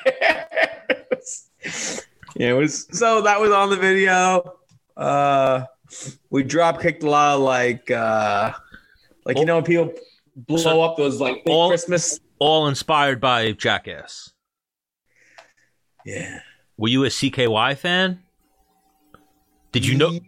yeah, 2.37 2.51
it 2.51 2.53
was. 2.53 2.87
So 2.93 3.23
that 3.23 3.41
was 3.41 3.51
on 3.51 3.71
the 3.71 3.77
video. 3.77 4.55
Uh, 4.97 5.65
we 6.31 6.43
drop 6.43 6.81
kicked 6.81 7.03
a 7.03 7.11
lot 7.11 7.37
of 7.37 7.41
like, 7.41 7.91
uh, 7.91 8.53
like 9.25 9.39
you 9.39 9.45
know, 9.45 9.57
when 9.57 9.65
people 9.65 9.93
blow 10.37 10.57
So- 10.59 10.83
up 10.83 10.97
those 10.97 11.21
like 11.21 11.45
big 11.45 11.53
all- 11.53 11.69
Christmas. 11.69 12.21
All 12.41 12.69
inspired 12.69 13.21
by 13.21 13.51
Jackass. 13.51 14.33
Yeah. 16.07 16.39
Were 16.77 16.87
you 16.89 17.05
a 17.05 17.09
CKY 17.09 17.77
fan? 17.77 18.23
Did 19.73 19.85
you 19.85 19.99
know? 19.99 20.19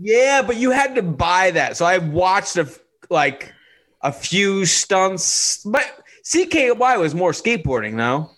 Yeah, 0.00 0.40
but 0.40 0.56
you 0.56 0.70
had 0.70 0.94
to 0.94 1.02
buy 1.02 1.50
that. 1.50 1.76
So 1.76 1.84
I 1.84 1.98
watched 1.98 2.56
a 2.56 2.66
like 3.10 3.52
a 4.00 4.12
few 4.12 4.64
stunts, 4.64 5.62
but 5.64 5.84
CKY 6.24 6.98
was 6.98 7.14
more 7.14 7.32
skateboarding, 7.32 7.96
though. 7.96 8.30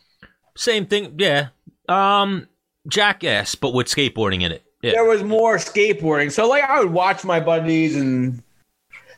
Same 0.57 0.87
thing. 0.87 1.15
Yeah. 1.19 1.49
Um, 1.89 2.49
Jackass, 2.89 3.55
but 3.55 3.75
with 3.75 3.87
skateboarding 3.87 4.43
in 4.43 4.53
it. 4.53 4.65
Yeah. 4.83 4.93
There 4.93 5.05
was 5.05 5.23
more 5.23 5.57
skateboarding. 5.57 6.33
So 6.33 6.49
like 6.49 6.65
I 6.65 6.81
would 6.81 6.93
watch 6.93 7.25
my 7.25 7.41
buddies 7.41 7.97
and 7.97 8.43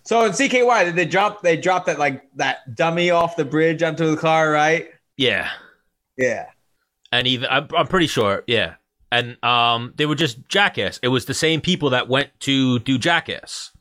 so 0.03 0.25
in 0.25 0.33
CKY 0.33 0.85
did 0.85 0.97
they 0.97 1.05
drop 1.05 1.43
they 1.43 1.57
dropped 1.57 1.87
that 1.87 1.99
like 1.99 2.23
that 2.37 2.75
dummy 2.75 3.11
off 3.11 3.37
the 3.37 3.45
bridge 3.45 3.83
onto 3.83 4.11
the 4.11 4.17
car, 4.17 4.51
right? 4.51 4.91
Yeah. 5.17 5.51
Yeah. 6.17 6.47
And 7.13 7.27
even 7.27 7.49
I'm, 7.51 7.69
I'm 7.77 7.87
pretty 7.87 8.09
sure. 8.09 8.43
Yeah. 8.47 8.75
And 9.13 9.43
um, 9.45 9.93
they 9.97 10.07
were 10.07 10.15
just 10.15 10.49
Jackass. 10.49 10.99
It 11.03 11.09
was 11.09 11.27
the 11.27 11.35
same 11.35 11.61
people 11.61 11.91
that 11.91 12.09
went 12.09 12.31
to 12.41 12.79
do 12.81 12.99
Jackass. 12.99 13.72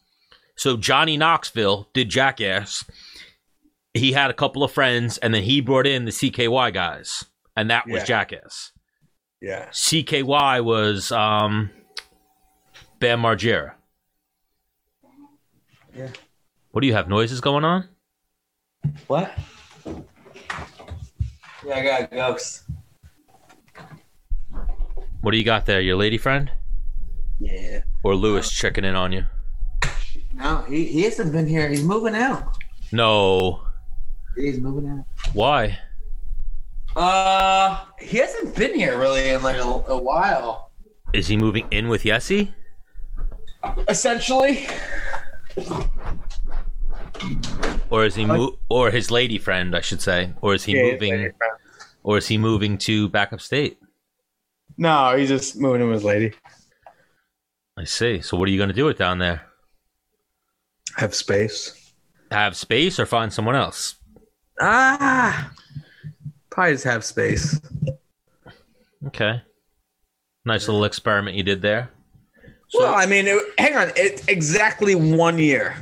So 0.56 0.78
Johnny 0.78 1.18
Knoxville 1.18 1.89
did 1.93 2.10
Jackass. 2.10 2.84
He 3.93 4.12
had 4.14 4.30
a 4.30 4.34
couple 4.34 4.64
of 4.64 4.72
friends, 4.72 5.18
and 5.18 5.34
then 5.34 5.43
he 5.43 5.60
brought 5.62 5.88
in 5.88 6.06
the 6.06 6.12
CKY 6.12 6.74
guys, 6.74 7.26
and 7.58 7.70
that 7.70 7.88
was 7.88 8.02
Yeah. 8.02 8.06
Jackass. 8.06 8.72
Yeah. 9.41 9.68
CKY 9.70 10.64
was 10.64 11.12
um, 11.12 11.72
Bam 12.99 13.22
Margera. 13.22 13.74
Yeah. 15.95 16.10
What 16.72 16.82
do 16.82 16.88
you 16.88 16.93
have? 16.93 17.10
Noises 17.10 17.41
going 17.41 17.66
on? 17.66 17.89
What? 19.08 19.34
Yeah, 21.66 21.76
I 21.76 21.84
got 21.84 22.12
ghosts. 22.12 22.64
What 25.22 25.32
do 25.32 25.38
you 25.38 25.43
got 25.43 25.66
there? 25.66 25.82
Your 25.82 25.95
lady 25.97 26.18
friend 26.18 26.49
Yeah. 27.39 27.82
or 28.04 28.16
Lewis 28.16 28.49
checking 28.52 28.86
in 28.86 28.95
on 28.95 29.12
you? 29.12 29.26
No, 30.42 30.64
he, 30.68 30.86
he 30.86 31.04
hasn't 31.04 31.32
been 31.32 31.46
here. 31.46 31.70
He's 31.70 31.84
moving 31.84 32.16
out. 32.16 32.58
No. 32.92 33.62
He's 34.36 34.60
moving 34.60 34.89
out. 34.89 35.06
Why? 35.34 35.78
Uh, 36.96 37.86
he 38.00 38.18
hasn't 38.18 38.56
been 38.56 38.74
here 38.74 38.98
really 39.00 39.30
in 39.30 39.44
like 39.44 39.58
a, 39.58 39.62
a 39.62 39.98
while. 40.02 40.72
Is 41.14 41.28
he 41.28 41.38
moving 41.38 41.68
in 41.70 41.89
with 41.89 42.04
Yessie? 42.04 42.54
Essentially, 43.88 44.66
Or 47.92 48.06
is 48.06 48.16
he 48.16 48.26
mo- 48.26 48.58
or 48.70 48.89
his 48.89 49.12
lady 49.12 49.38
friend, 49.38 49.76
I 49.76 49.82
should 49.82 50.02
say, 50.02 50.34
or 50.42 50.56
is 50.56 50.64
he 50.64 50.74
moving, 50.74 51.32
or 52.04 52.18
is 52.18 52.28
he 52.28 52.38
moving 52.39 52.78
to 52.80 53.10
back 53.10 53.32
upstate? 53.34 53.78
No, 54.78 55.16
he's 55.16 55.30
just 55.30 55.56
moving 55.58 55.82
in 55.82 55.88
with 55.88 55.98
his 55.98 56.04
lady. 56.04 56.34
I 57.78 57.84
see. 57.84 58.22
So 58.22 58.38
what 58.38 58.48
are 58.48 58.52
you 58.52 58.58
going 58.58 58.70
to 58.70 58.76
do 58.76 58.88
it 58.88 58.98
down 58.98 59.20
there? 59.20 59.44
Have 60.98 61.16
space. 61.16 61.94
Have 62.32 62.56
space 62.56 63.00
or 63.00 63.06
find 63.06 63.32
someone 63.32 63.56
else? 63.56 63.96
Ah, 64.60 65.52
probably 66.50 66.74
just 66.74 66.84
have 66.84 67.04
space. 67.04 67.60
Okay. 69.08 69.42
Nice 70.46 70.68
little 70.68 70.86
experiment 70.86 71.36
you 71.36 71.44
did 71.44 71.62
there. 71.62 71.89
well, 72.74 72.94
I 72.94 73.06
mean, 73.06 73.28
it, 73.28 73.42
hang 73.58 73.76
on. 73.76 73.92
It's 73.96 74.28
exactly 74.28 74.96
one 74.96 75.38
year. 75.39 75.76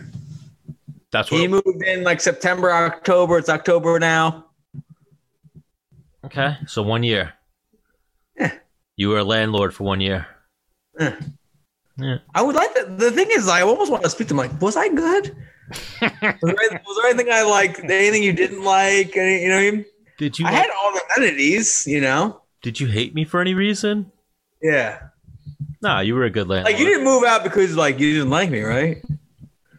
That's 1.11 1.31
what. 1.31 1.41
He 1.41 1.47
moved 1.47 1.83
in 1.85 2.03
like 2.03 2.21
September, 2.21 2.71
October. 2.71 3.37
It's 3.37 3.49
October 3.49 3.99
now. 3.99 4.45
okay. 6.25 6.57
So 6.67 6.81
one 6.81 7.03
year. 7.03 7.33
Yeah. 8.37 8.53
You 8.95 9.09
were 9.09 9.19
a 9.19 9.23
landlord 9.23 9.73
for 9.73 9.83
one 9.83 10.01
year. 10.01 10.27
Eh. 10.99 11.15
Yeah. 11.99 12.17
I 12.33 12.41
would 12.41 12.55
like 12.55 12.73
to. 12.75 12.85
The 12.97 13.11
thing 13.11 13.27
is, 13.31 13.47
I 13.47 13.61
almost 13.61 13.91
want 13.91 14.03
to 14.03 14.09
speak 14.09 14.27
to 14.29 14.33
him. 14.33 14.37
Like, 14.37 14.61
was 14.61 14.75
I 14.77 14.89
good? 14.89 15.35
was, 16.01 16.09
there, 16.21 16.81
was 16.85 16.97
there 17.01 17.09
anything 17.11 17.31
I 17.31 17.43
liked? 17.43 17.79
Anything 17.79 18.23
you 18.23 18.33
didn't 18.33 18.63
like? 18.63 19.15
Any, 19.15 19.43
you 19.43 19.49
know 19.49 19.57
I 19.57 19.71
mean? 19.71 19.85
Did 20.17 20.39
you? 20.39 20.45
I 20.45 20.51
had 20.51 20.69
all 20.81 20.93
the 20.93 21.01
amenities. 21.17 21.85
You 21.87 22.01
know? 22.01 22.41
did 22.61 22.79
you 22.79 22.87
hate 22.87 23.13
me 23.15 23.23
for 23.25 23.39
any 23.39 23.53
reason? 23.53 24.11
Yeah. 24.61 24.99
Nah, 25.81 26.01
you 26.01 26.13
were 26.15 26.25
a 26.25 26.29
good 26.29 26.47
landlord. 26.49 26.73
Like 26.73 26.79
you 26.79 26.85
didn't 26.85 27.05
move 27.05 27.23
out 27.23 27.43
because 27.43 27.75
like 27.75 27.99
you 27.99 28.13
didn't 28.13 28.29
like 28.29 28.49
me, 28.49 28.61
right? 28.61 29.01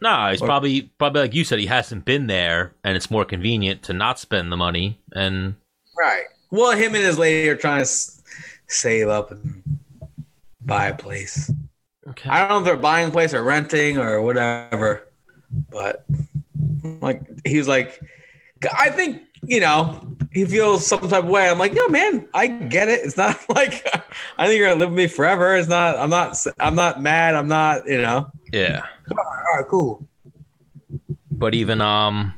Nah, 0.01 0.31
he's 0.31 0.41
Or- 0.41 0.47
probably 0.47 0.91
probably 0.97 1.21
like 1.21 1.33
you 1.35 1.43
said. 1.43 1.59
He 1.59 1.67
hasn't 1.67 2.05
been 2.05 2.25
there, 2.27 2.73
and 2.83 2.95
it's 2.97 3.11
more 3.11 3.23
convenient 3.25 3.83
to 3.83 3.93
not 3.93 4.17
spend 4.19 4.51
the 4.51 4.57
money. 4.57 4.99
And 5.13 5.55
Right. 5.97 6.23
Well, 6.49 6.71
him 6.71 6.95
and 6.95 7.03
his 7.03 7.19
lady 7.19 7.47
are 7.49 7.55
trying 7.55 7.79
to 7.79 7.83
s- 7.83 8.21
save 8.67 9.07
up 9.09 9.29
and 9.31 9.61
buy 10.61 10.87
a 10.87 10.95
place. 10.95 11.51
Okay. 12.09 12.29
I 12.29 12.39
don't 12.39 12.49
know 12.49 12.57
if 12.59 12.65
they're 12.65 12.77
buying 12.77 13.09
a 13.09 13.11
place 13.11 13.33
or 13.33 13.43
renting 13.43 13.97
or 13.97 14.21
whatever, 14.21 15.07
but 15.69 16.05
like 17.01 17.21
he's 17.45 17.67
like, 17.67 17.99
I 18.77 18.89
think 18.89 19.23
you 19.43 19.59
know, 19.59 20.15
he 20.31 20.45
feels 20.45 20.85
some 20.85 21.07
type 21.09 21.23
of 21.23 21.29
way. 21.29 21.49
I'm 21.49 21.57
like, 21.57 21.73
yo, 21.73 21.87
man, 21.87 22.27
I 22.33 22.47
get 22.47 22.89
it. 22.89 23.01
It's 23.03 23.17
not 23.17 23.37
like 23.49 23.85
I 24.37 24.47
think 24.47 24.59
you're 24.59 24.67
gonna 24.69 24.79
live 24.79 24.89
with 24.89 24.97
me 24.97 25.07
forever. 25.07 25.55
It's 25.55 25.67
not. 25.67 25.97
I'm 25.97 26.09
not. 26.09 26.37
I'm 26.59 26.75
not 26.75 27.01
mad. 27.01 27.35
I'm 27.35 27.47
not. 27.47 27.87
You 27.87 28.01
know. 28.01 28.31
Yeah. 28.51 28.83
All 29.09 29.57
right, 29.57 29.67
cool. 29.67 30.07
But 31.31 31.55
even 31.55 31.81
um, 31.81 32.33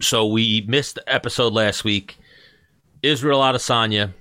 so 0.00 0.26
we 0.26 0.64
missed 0.68 0.96
the 0.96 1.12
episode 1.12 1.52
last 1.52 1.84
week. 1.84 2.16
Israel 3.02 3.40
Adesanya. 3.40 4.12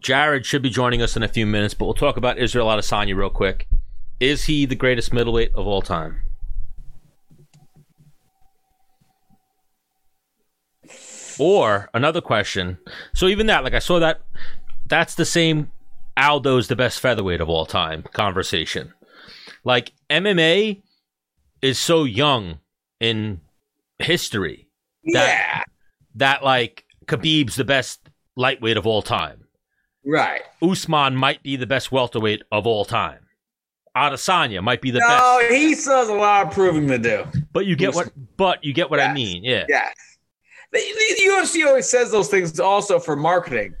Jared 0.00 0.46
should 0.46 0.62
be 0.62 0.70
joining 0.70 1.02
us 1.02 1.16
in 1.16 1.22
a 1.22 1.28
few 1.28 1.46
minutes, 1.46 1.74
but 1.74 1.84
we'll 1.84 1.94
talk 1.94 2.16
about 2.16 2.38
Israel 2.38 2.66
Adesanya 2.68 3.14
real 3.16 3.30
quick. 3.30 3.68
Is 4.18 4.44
he 4.44 4.66
the 4.66 4.74
greatest 4.74 5.12
middleweight 5.12 5.52
of 5.54 5.66
all 5.66 5.82
time? 5.82 6.20
Or 11.38 11.88
another 11.94 12.20
question. 12.20 12.78
So 13.14 13.26
even 13.26 13.46
that, 13.46 13.64
like 13.64 13.74
I 13.74 13.78
saw 13.78 13.98
that, 14.00 14.20
that's 14.88 15.14
the 15.14 15.24
same. 15.24 15.70
Aldo's 16.16 16.68
the 16.68 16.76
best 16.76 17.00
featherweight 17.00 17.40
of 17.40 17.48
all 17.48 17.64
time 17.64 18.02
conversation. 18.12 18.92
Like 19.64 19.92
MMA 20.10 20.82
is 21.62 21.78
so 21.78 22.04
young 22.04 22.58
in 22.98 23.40
history 23.98 24.68
That- 25.12 25.12
yeah. 25.14 25.62
that 26.16 26.44
like 26.44 26.84
Khabib's 27.06 27.56
the 27.56 27.64
best 27.64 28.10
lightweight 28.36 28.76
of 28.76 28.86
all 28.86 29.00
time. 29.02 29.44
Right. 30.04 30.42
Usman 30.62 31.16
might 31.16 31.42
be 31.42 31.56
the 31.56 31.66
best 31.66 31.92
welterweight 31.92 32.42
of 32.50 32.66
all 32.66 32.84
time. 32.84 33.26
Adesanya 33.96 34.62
might 34.62 34.80
be 34.80 34.90
the 34.90 35.00
no, 35.00 35.38
best. 35.40 35.52
he 35.52 35.74
still 35.74 35.96
has 35.96 36.08
a 36.08 36.14
lot 36.14 36.46
of 36.46 36.52
proving 36.52 36.86
to 36.88 36.98
do. 36.98 37.24
But 37.52 37.66
you 37.66 37.76
get 37.76 37.94
what 37.94 38.10
but 38.36 38.64
you 38.64 38.72
get 38.72 38.90
what 38.90 39.00
I 39.00 39.12
mean. 39.12 39.42
Yeah. 39.42 39.64
Yes. 39.68 39.94
The, 40.72 40.78
the 40.78 41.30
UFC 41.30 41.66
always 41.66 41.88
says 41.88 42.12
those 42.12 42.28
things 42.28 42.60
also 42.60 43.00
for 43.00 43.16
marketing. 43.16 43.74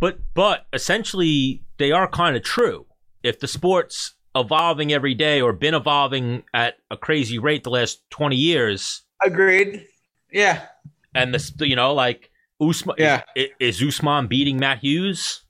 But 0.00 0.18
but 0.34 0.66
essentially 0.72 1.62
they 1.78 1.92
are 1.92 2.08
kind 2.08 2.36
of 2.36 2.42
true. 2.42 2.86
If 3.22 3.38
the 3.38 3.46
sport's 3.46 4.14
evolving 4.34 4.92
every 4.92 5.14
day 5.14 5.40
or 5.40 5.52
been 5.52 5.74
evolving 5.74 6.42
at 6.54 6.74
a 6.90 6.96
crazy 6.96 7.38
rate 7.38 7.64
the 7.64 7.70
last 7.70 8.00
20 8.10 8.36
years 8.36 9.02
Agreed. 9.24 9.86
Yeah. 10.32 10.62
and 11.14 11.34
this 11.34 11.52
you 11.60 11.76
know 11.76 11.94
like 11.94 12.29
Usman 12.60 12.96
Yeah. 12.98 13.22
is, 13.34 13.48
is 13.58 13.82
Usman 13.82 14.26
beating 14.26 14.58
Matt 14.58 14.78
Hughes? 14.80 15.44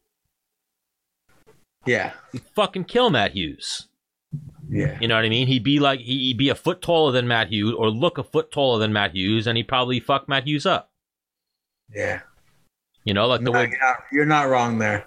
Yeah. 1.86 2.12
He'd 2.32 2.42
fucking 2.54 2.84
kill 2.84 3.10
Matt 3.10 3.32
Hughes. 3.32 3.88
Yeah. 4.68 4.96
You 5.00 5.08
know 5.08 5.16
what 5.16 5.24
I 5.24 5.28
mean? 5.28 5.46
He'd 5.48 5.64
be 5.64 5.80
like 5.80 6.00
he'd 6.00 6.36
be 6.38 6.48
a 6.50 6.54
foot 6.54 6.80
taller 6.82 7.10
than 7.12 7.26
Matt 7.26 7.48
Hughes 7.48 7.74
or 7.76 7.90
look 7.90 8.18
a 8.18 8.22
foot 8.22 8.52
taller 8.52 8.78
than 8.78 8.92
Matt 8.92 9.14
Hughes 9.16 9.46
and 9.46 9.56
he'd 9.56 9.66
probably 9.68 9.98
fuck 9.98 10.28
Matt 10.28 10.46
Hughes 10.46 10.66
up. 10.66 10.90
Yeah. 11.92 12.20
You 13.04 13.14
know, 13.14 13.26
like 13.26 13.42
the 13.42 13.50
way 13.50 13.62
you're, 13.68 13.80
not, 13.80 13.96
you're 14.12 14.26
not 14.26 14.48
wrong 14.48 14.78
there. 14.78 15.06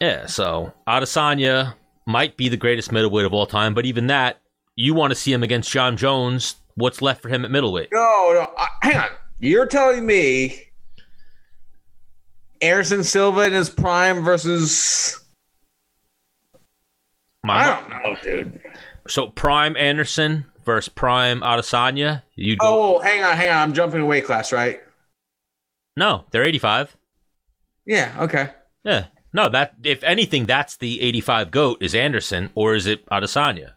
Yeah, 0.00 0.26
so 0.26 0.72
Adesanya 0.88 1.74
might 2.06 2.36
be 2.36 2.48
the 2.48 2.56
greatest 2.56 2.90
middleweight 2.92 3.24
of 3.26 3.32
all 3.32 3.46
time, 3.46 3.74
but 3.74 3.86
even 3.86 4.08
that, 4.08 4.40
you 4.74 4.94
want 4.94 5.10
to 5.10 5.14
see 5.14 5.32
him 5.32 5.42
against 5.42 5.70
Jon 5.70 5.96
Jones. 5.96 6.56
What's 6.74 7.00
left 7.00 7.22
for 7.22 7.28
him 7.28 7.44
at 7.44 7.50
middleweight? 7.50 7.88
No, 7.92 8.32
no. 8.34 8.52
I, 8.58 8.66
hang 8.82 8.96
on. 8.96 9.08
You're 9.38 9.66
telling 9.66 10.04
me 10.04 10.65
Anderson 12.62 13.04
Silva 13.04 13.42
in 13.42 13.52
his 13.52 13.68
prime 13.70 14.24
versus. 14.24 15.18
My- 17.44 17.54
I 17.62 17.80
don't 17.80 17.88
know, 17.90 18.16
dude. 18.22 18.60
so 19.08 19.28
Prime 19.28 19.76
Anderson 19.76 20.46
versus 20.64 20.88
Prime 20.88 21.40
Adesanya. 21.42 22.22
You? 22.34 22.56
Oh, 22.60 22.98
hang 23.00 23.22
on, 23.22 23.36
hang 23.36 23.50
on. 23.50 23.56
I'm 23.56 23.72
jumping 23.74 24.00
a 24.00 24.06
weight 24.06 24.24
class, 24.24 24.52
right? 24.52 24.80
No, 25.96 26.24
they're 26.30 26.46
eighty-five. 26.46 26.94
Yeah. 27.86 28.12
Okay. 28.18 28.50
Yeah, 28.84 29.06
no. 29.32 29.48
That 29.48 29.74
if 29.84 30.02
anything, 30.02 30.44
that's 30.46 30.76
the 30.76 31.00
eighty-five 31.00 31.50
goat 31.50 31.78
is 31.80 31.94
Anderson 31.94 32.50
or 32.54 32.74
is 32.74 32.86
it 32.86 33.06
Adesanya? 33.06 33.72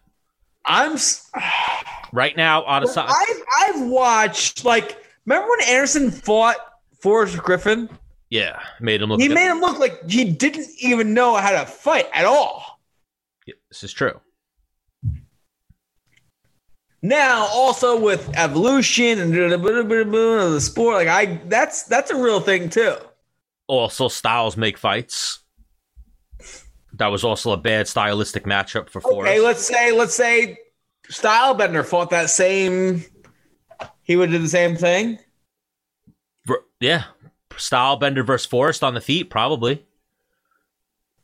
I'm. 0.66 0.94
s- 0.94 1.30
Right 2.12 2.36
now, 2.36 2.64
Adesanya. 2.64 3.06
I've 3.10 3.44
I've 3.76 3.82
watched 3.88 4.66
like. 4.66 4.98
Remember 5.26 5.48
when 5.48 5.62
Anderson 5.70 6.10
fought 6.10 6.56
Forrest 7.00 7.38
Griffin? 7.38 7.88
Yeah, 8.30 8.60
made 8.80 9.02
him 9.02 9.10
look. 9.10 9.20
He 9.20 9.28
good. 9.28 9.36
made 9.36 9.50
him 9.50 9.60
look 9.60 9.80
like 9.80 10.10
he 10.10 10.26
didn't 10.26 10.68
even 10.80 11.14
know 11.14 11.36
how 11.36 11.52
to 11.52 11.66
fight 11.66 12.08
at 12.14 12.26
all. 12.26 12.80
Yeah, 13.46 13.56
this 13.70 13.84
is 13.84 13.92
true. 13.92 14.20
Now, 17.02 17.48
also 17.48 17.98
with 18.00 18.30
evolution 18.36 19.20
and 19.20 19.34
of 19.34 19.62
the 19.62 20.60
sport, 20.62 20.96
like 20.96 21.08
I, 21.08 21.40
that's 21.46 21.84
that's 21.84 22.12
a 22.12 22.16
real 22.16 22.40
thing 22.40 22.70
too. 22.70 22.96
Also, 23.68 24.10
styles 24.10 24.58
make 24.58 24.78
fights. 24.78 25.40
That 26.94 27.08
was 27.08 27.24
also 27.24 27.52
a 27.52 27.58
bad 27.58 27.88
stylistic 27.88 28.44
matchup 28.44 28.90
for 28.90 29.00
Forrest. 29.00 29.32
Okay, 29.32 29.40
let's 29.40 29.66
say 29.66 29.92
let's 29.92 30.14
say 30.14 30.58
Stylebender 31.10 31.86
fought 31.86 32.10
that 32.10 32.30
same. 32.30 33.06
He 34.04 34.18
would 34.18 34.32
do 34.32 34.38
the 34.38 34.50
same 34.50 34.76
thing. 34.76 35.20
Yeah, 36.82 37.06
Stylebender 37.60 38.26
versus 38.26 38.46
Forrest 38.48 38.84
on 38.84 38.94
the 38.94 39.02
feet, 39.02 39.30
probably. 39.30 39.86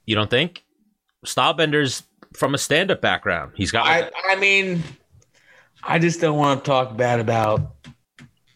You 0.06 0.16
don't 0.16 0.30
think? 0.30 0.64
Stylebender's 1.26 2.04
from 2.34 2.54
a 2.54 2.58
stand-up 2.58 3.02
background. 3.02 3.54
He's 3.56 3.72
got 3.72 3.86
like, 3.86 4.14
I 4.28 4.34
I 4.34 4.36
mean, 4.36 4.84
I 5.84 5.98
just 6.00 6.22
don't 6.22 6.38
want 6.38 6.64
to 6.64 6.68
talk 6.70 6.96
bad 6.96 7.20
about 7.20 7.76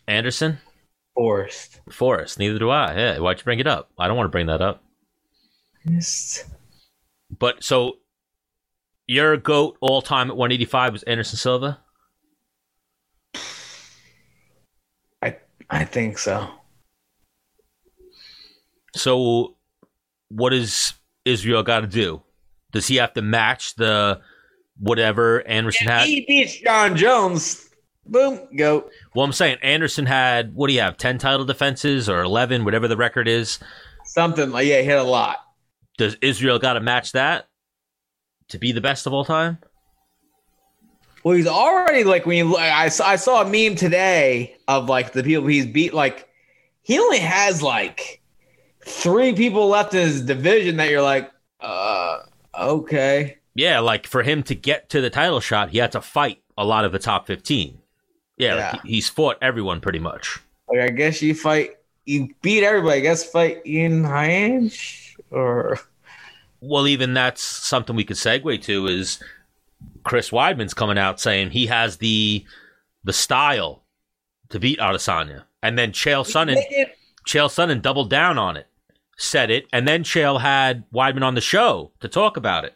Anderson, 0.08 0.60
Forrest. 1.16 1.80
Forrest. 1.90 2.38
Neither 2.38 2.60
do 2.60 2.70
I. 2.70 2.94
Yeah, 2.96 3.20
why'd 3.20 3.38
you 3.40 3.44
bring 3.44 3.60
it 3.60 3.68
up? 3.68 3.90
I 3.98 4.08
don't 4.08 4.18
want 4.18 4.28
to 4.28 4.32
bring 4.32 4.48
that 4.48 4.62
up. 4.62 4.84
Just- 5.88 6.46
But 7.36 7.64
so 7.64 7.98
your 9.08 9.38
goat 9.38 9.78
all 9.82 10.02
time 10.04 10.30
at 10.30 10.38
185 10.38 10.94
was 10.94 11.04
Anderson 11.04 11.38
Silva. 11.38 11.80
I 15.22 15.38
I 15.70 15.86
think 15.86 16.18
so. 16.18 16.48
So 19.00 19.56
what 20.30 20.50
does 20.50 20.94
Israel 21.26 21.64
got 21.64 21.82
to 21.82 21.88
do? 21.88 22.22
Does 22.72 22.88
he 22.88 22.98
have 22.98 23.14
to 23.14 23.22
match 23.22 23.76
the 23.76 24.22
whatever 24.78 25.46
Anderson 25.48 25.88
had? 25.88 26.08
He 26.08 26.26
beats 26.26 26.58
Jon 26.58 26.96
Jones. 26.96 27.70
Boom, 28.06 28.40
go. 28.56 28.90
Well, 29.16 29.26
I'm 29.26 29.32
saying 29.32 29.58
Anderson 29.62 30.06
had 30.06 30.54
what 30.54 30.68
do 30.68 30.74
you 30.74 30.82
have? 30.82 30.98
Ten 30.98 31.18
title 31.18 31.46
defenses 31.46 32.10
or 32.10 32.22
eleven, 32.22 32.66
whatever 32.66 32.88
the 32.88 32.98
record 32.98 33.28
is. 33.28 33.60
Something 34.06 34.52
like 34.52 34.68
yeah, 34.68 34.80
he 34.80 34.86
hit 34.86 35.00
a 35.00 35.04
lot. 35.04 35.38
Does 35.98 36.18
Israel 36.22 36.60
got 36.60 36.74
to 36.74 36.80
match 36.80 37.12
that 37.14 37.48
to 38.50 38.58
be 38.58 38.72
the 38.72 38.82
best 38.82 39.06
of 39.06 39.14
all 39.14 39.26
time? 39.26 39.60
Well, 41.24 41.36
he's 41.36 41.48
already 41.48 42.04
like 42.04 42.26
when 42.26 42.38
you 42.38 42.58
I 42.58 42.90
saw 42.90 43.08
I 43.08 43.16
saw 43.16 43.42
a 43.42 43.46
meme 43.46 43.76
today 43.76 44.58
of 44.68 44.90
like 44.90 45.14
the 45.14 45.24
people 45.24 45.48
he's 45.48 45.68
beat. 45.68 45.94
Like 45.94 46.28
he 46.82 46.98
only 47.00 47.20
has 47.20 47.62
like 47.62 48.19
three 48.90 49.34
people 49.34 49.68
left 49.68 49.94
in 49.94 50.02
his 50.08 50.22
division 50.22 50.78
that 50.78 50.90
you're 50.90 51.02
like, 51.02 51.32
uh, 51.62 52.20
okay. 52.58 53.38
Yeah, 53.56 53.80
like 53.80 54.08
for 54.08 54.24
him 54.24 54.44
to 54.44 54.56
get 54.56 54.90
to 54.90 55.02
the 55.02 55.10
title 55.10 55.40
shot, 55.40 55.70
he 55.70 55.78
had 55.78 55.92
to 55.94 56.02
fight 56.02 56.42
a 56.58 56.66
lot 56.66 56.86
of 56.86 56.92
the 56.92 57.00
top 57.00 57.28
fifteen. 57.28 57.80
Yeah, 58.38 58.56
like, 58.56 58.60
Yeah. 58.76 58.82
he- 58.84 58.90
he's 58.96 59.10
fought 59.10 59.38
everyone 59.42 59.82
pretty 59.82 60.00
much. 60.00 60.40
Like 60.70 60.80
I 60.82 60.90
guess 60.90 61.22
you 61.22 61.34
fight, 61.36 61.72
you 62.06 62.34
beat 62.42 62.64
everybody. 62.64 62.98
I 62.98 63.02
guess 63.02 63.30
fight 63.30 63.62
Ian 63.66 64.04
Heinisch 64.04 65.16
or 65.32 65.80
Well, 66.62 66.88
even 66.88 67.14
that's 67.14 67.42
something 67.42 67.96
we 67.96 68.04
could 68.04 68.18
segue 68.18 68.62
to 68.64 68.88
is 68.88 69.20
Chris 70.04 70.30
Weidman's 70.30 70.74
coming 70.74 70.98
out 70.98 71.20
saying 71.20 71.52
he 71.52 71.68
has 71.68 71.98
the 71.98 72.46
the 73.04 73.14
style 73.14 73.84
to 74.50 74.60
beat 74.60 74.80
Adesanya, 74.80 75.44
and 75.64 75.78
then 75.78 75.92
Chael 75.92 76.26
Sonnen 76.26 76.62
Chael 77.28 77.48
Sonnen 77.50 77.82
doubled 77.82 78.10
down 78.10 78.38
on 78.38 78.58
it, 78.58 78.68
said 79.20 79.52
it, 79.52 79.68
and 79.72 79.88
then 79.88 80.04
Chael 80.04 80.42
had 80.42 80.90
Weidman 80.92 81.24
on 81.24 81.36
the 81.36 81.42
show 81.42 81.92
to 82.00 82.08
talk 82.08 82.38
about 82.38 82.64
it. 82.64 82.74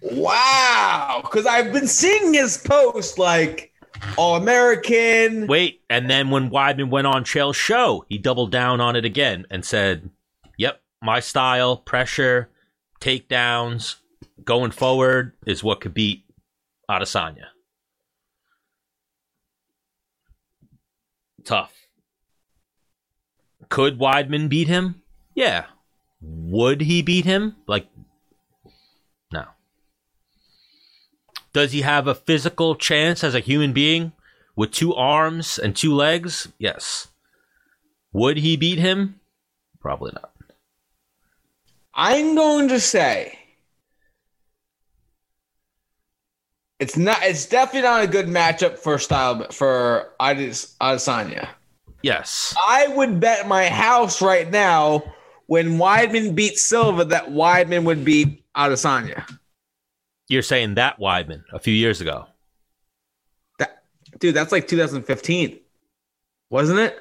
Wow, 0.00 1.20
because 1.22 1.46
I've 1.46 1.72
been 1.72 1.86
seeing 1.86 2.34
his 2.34 2.56
post 2.56 3.18
like 3.18 3.72
All 4.16 4.36
American. 4.36 5.46
Wait, 5.46 5.82
and 5.88 6.10
then 6.10 6.30
when 6.30 6.50
Weidman 6.50 6.90
went 6.90 7.06
on 7.06 7.24
Chael's 7.24 7.56
show, 7.56 8.04
he 8.08 8.18
doubled 8.18 8.50
down 8.50 8.80
on 8.80 8.96
it 8.96 9.04
again 9.04 9.46
and 9.50 9.64
said, 9.64 10.10
"Yep, 10.58 10.82
my 11.02 11.20
style, 11.20 11.76
pressure, 11.76 12.50
takedowns, 13.00 13.96
going 14.44 14.70
forward 14.72 15.34
is 15.46 15.62
what 15.62 15.80
could 15.80 15.94
beat 15.94 16.24
Adesanya." 16.90 17.48
Tough. 21.44 21.72
Could 23.68 23.98
Weidman 23.98 24.48
beat 24.48 24.68
him? 24.68 25.02
Yeah. 25.34 25.66
Would 26.20 26.80
he 26.80 27.02
beat 27.02 27.24
him? 27.24 27.56
Like, 27.66 27.86
no. 29.32 29.44
Does 31.52 31.72
he 31.72 31.82
have 31.82 32.06
a 32.06 32.14
physical 32.14 32.74
chance 32.74 33.22
as 33.22 33.34
a 33.34 33.40
human 33.40 33.72
being 33.72 34.12
with 34.56 34.70
two 34.70 34.94
arms 34.94 35.58
and 35.58 35.76
two 35.76 35.94
legs? 35.94 36.48
Yes. 36.58 37.08
Would 38.12 38.38
he 38.38 38.56
beat 38.56 38.78
him? 38.78 39.20
Probably 39.80 40.12
not. 40.14 40.30
I'm 41.94 42.34
going 42.34 42.68
to 42.68 42.80
say 42.80 43.38
it's 46.80 46.96
not. 46.96 47.18
It's 47.22 47.46
definitely 47.46 47.82
not 47.82 48.02
a 48.02 48.08
good 48.08 48.26
matchup 48.26 48.78
for 48.78 48.98
style 48.98 49.46
for 49.50 50.12
Adesanya. 50.20 51.48
Yes. 52.02 52.54
I 52.66 52.88
would 52.88 53.20
bet 53.20 53.48
my 53.48 53.68
house 53.68 54.20
right 54.20 54.50
now 54.50 55.13
when 55.46 55.78
Weidman 55.78 56.34
beat 56.34 56.58
Silva 56.58 57.04
that 57.06 57.28
Weidman 57.28 57.84
would 57.84 58.04
beat 58.04 58.44
Adesanya. 58.54 59.24
You're 60.28 60.42
saying 60.42 60.74
that 60.76 60.98
Weidman 60.98 61.44
a 61.52 61.58
few 61.58 61.74
years 61.74 62.00
ago. 62.00 62.26
That 63.58 63.82
dude, 64.18 64.34
that's 64.34 64.52
like 64.52 64.68
2015, 64.68 65.58
wasn't 66.50 66.78
it? 66.80 66.98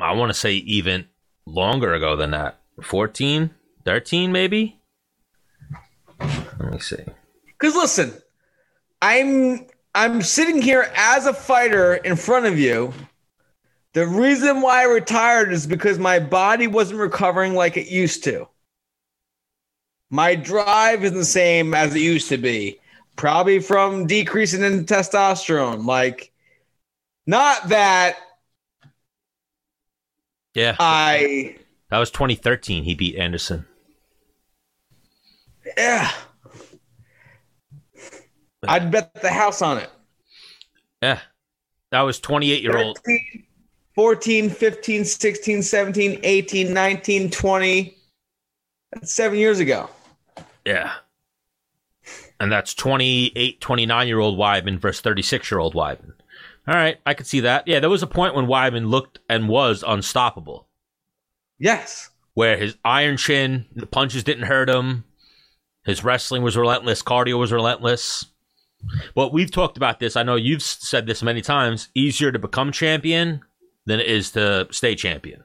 I 0.00 0.12
want 0.12 0.30
to 0.30 0.34
say 0.34 0.54
even 0.54 1.06
longer 1.46 1.94
ago 1.94 2.16
than 2.16 2.30
that. 2.32 2.60
14, 2.82 3.50
13 3.84 4.32
maybe? 4.32 4.80
Let 6.20 6.72
me 6.72 6.78
see. 6.78 7.04
Because 7.46 7.74
listen, 7.74 8.12
I'm 9.02 9.66
I'm 9.94 10.22
sitting 10.22 10.60
here 10.60 10.90
as 10.96 11.26
a 11.26 11.34
fighter 11.34 11.94
in 11.94 12.16
front 12.16 12.46
of 12.46 12.58
you. 12.58 12.92
The 13.94 14.06
reason 14.06 14.60
why 14.60 14.82
I 14.82 14.86
retired 14.86 15.52
is 15.52 15.66
because 15.66 15.98
my 15.98 16.18
body 16.18 16.66
wasn't 16.66 16.98
recovering 17.00 17.54
like 17.54 17.76
it 17.76 17.86
used 17.88 18.24
to. 18.24 18.48
My 20.10 20.34
drive 20.34 21.04
isn't 21.04 21.16
the 21.16 21.24
same 21.24 21.74
as 21.74 21.94
it 21.94 22.00
used 22.00 22.28
to 22.28 22.36
be. 22.36 22.80
Probably 23.16 23.60
from 23.60 24.06
decreasing 24.06 24.62
in 24.62 24.84
testosterone. 24.84 25.86
Like, 25.86 26.32
not 27.26 27.68
that 27.68 28.16
Yeah. 30.54 30.74
I 30.80 31.56
That 31.90 31.98
was 31.98 32.10
2013 32.10 32.82
he 32.84 32.94
beat 32.94 33.16
Anderson. 33.16 33.66
yeah. 35.76 36.10
I'd 38.66 38.90
bet 38.90 39.14
the 39.22 39.30
house 39.30 39.62
on 39.62 39.78
it. 39.78 39.90
Yeah. 41.02 41.20
That 41.92 42.00
was 42.02 42.18
28 42.18 42.62
year 42.62 42.76
old. 42.78 42.98
13, 43.04 43.44
14, 43.94 44.50
15, 44.50 45.04
16, 45.04 45.62
17, 45.62 46.20
18, 46.22 46.72
19, 46.72 47.30
20. 47.30 47.96
That's 48.92 49.12
seven 49.12 49.38
years 49.38 49.60
ago. 49.60 49.88
Yeah. 50.64 50.92
And 52.40 52.50
that's 52.50 52.74
28, 52.74 53.60
29 53.60 54.08
year 54.08 54.18
old 54.18 54.38
Weidman 54.38 54.78
versus 54.78 55.00
36 55.00 55.50
year 55.50 55.60
old 55.60 55.74
Weidman. 55.74 56.12
All 56.66 56.74
right. 56.74 56.98
I 57.06 57.14
could 57.14 57.26
see 57.26 57.40
that. 57.40 57.68
Yeah. 57.68 57.80
There 57.80 57.90
was 57.90 58.02
a 58.02 58.06
point 58.08 58.34
when 58.34 58.46
Weidman 58.46 58.88
looked 58.88 59.20
and 59.28 59.48
was 59.48 59.84
unstoppable, 59.86 60.66
Yes. 61.58 62.10
where 62.34 62.56
his 62.56 62.76
iron 62.84 63.16
chin, 63.16 63.66
the 63.74 63.86
punches 63.86 64.24
didn't 64.24 64.44
hurt 64.46 64.68
him. 64.68 65.04
His 65.84 66.02
wrestling 66.02 66.42
was 66.42 66.56
relentless. 66.56 67.02
Cardio 67.02 67.38
was 67.38 67.52
relentless. 67.52 68.24
But 69.14 69.32
we've 69.32 69.50
talked 69.50 69.76
about 69.76 70.00
this. 70.00 70.16
I 70.16 70.22
know 70.22 70.36
you've 70.36 70.62
said 70.62 71.06
this 71.06 71.22
many 71.22 71.40
times. 71.42 71.88
Easier 71.94 72.32
to 72.32 72.38
become 72.38 72.72
champion 72.72 73.42
than 73.86 74.00
it 74.00 74.06
is 74.06 74.30
to 74.32 74.66
stay 74.70 74.94
champion. 74.94 75.44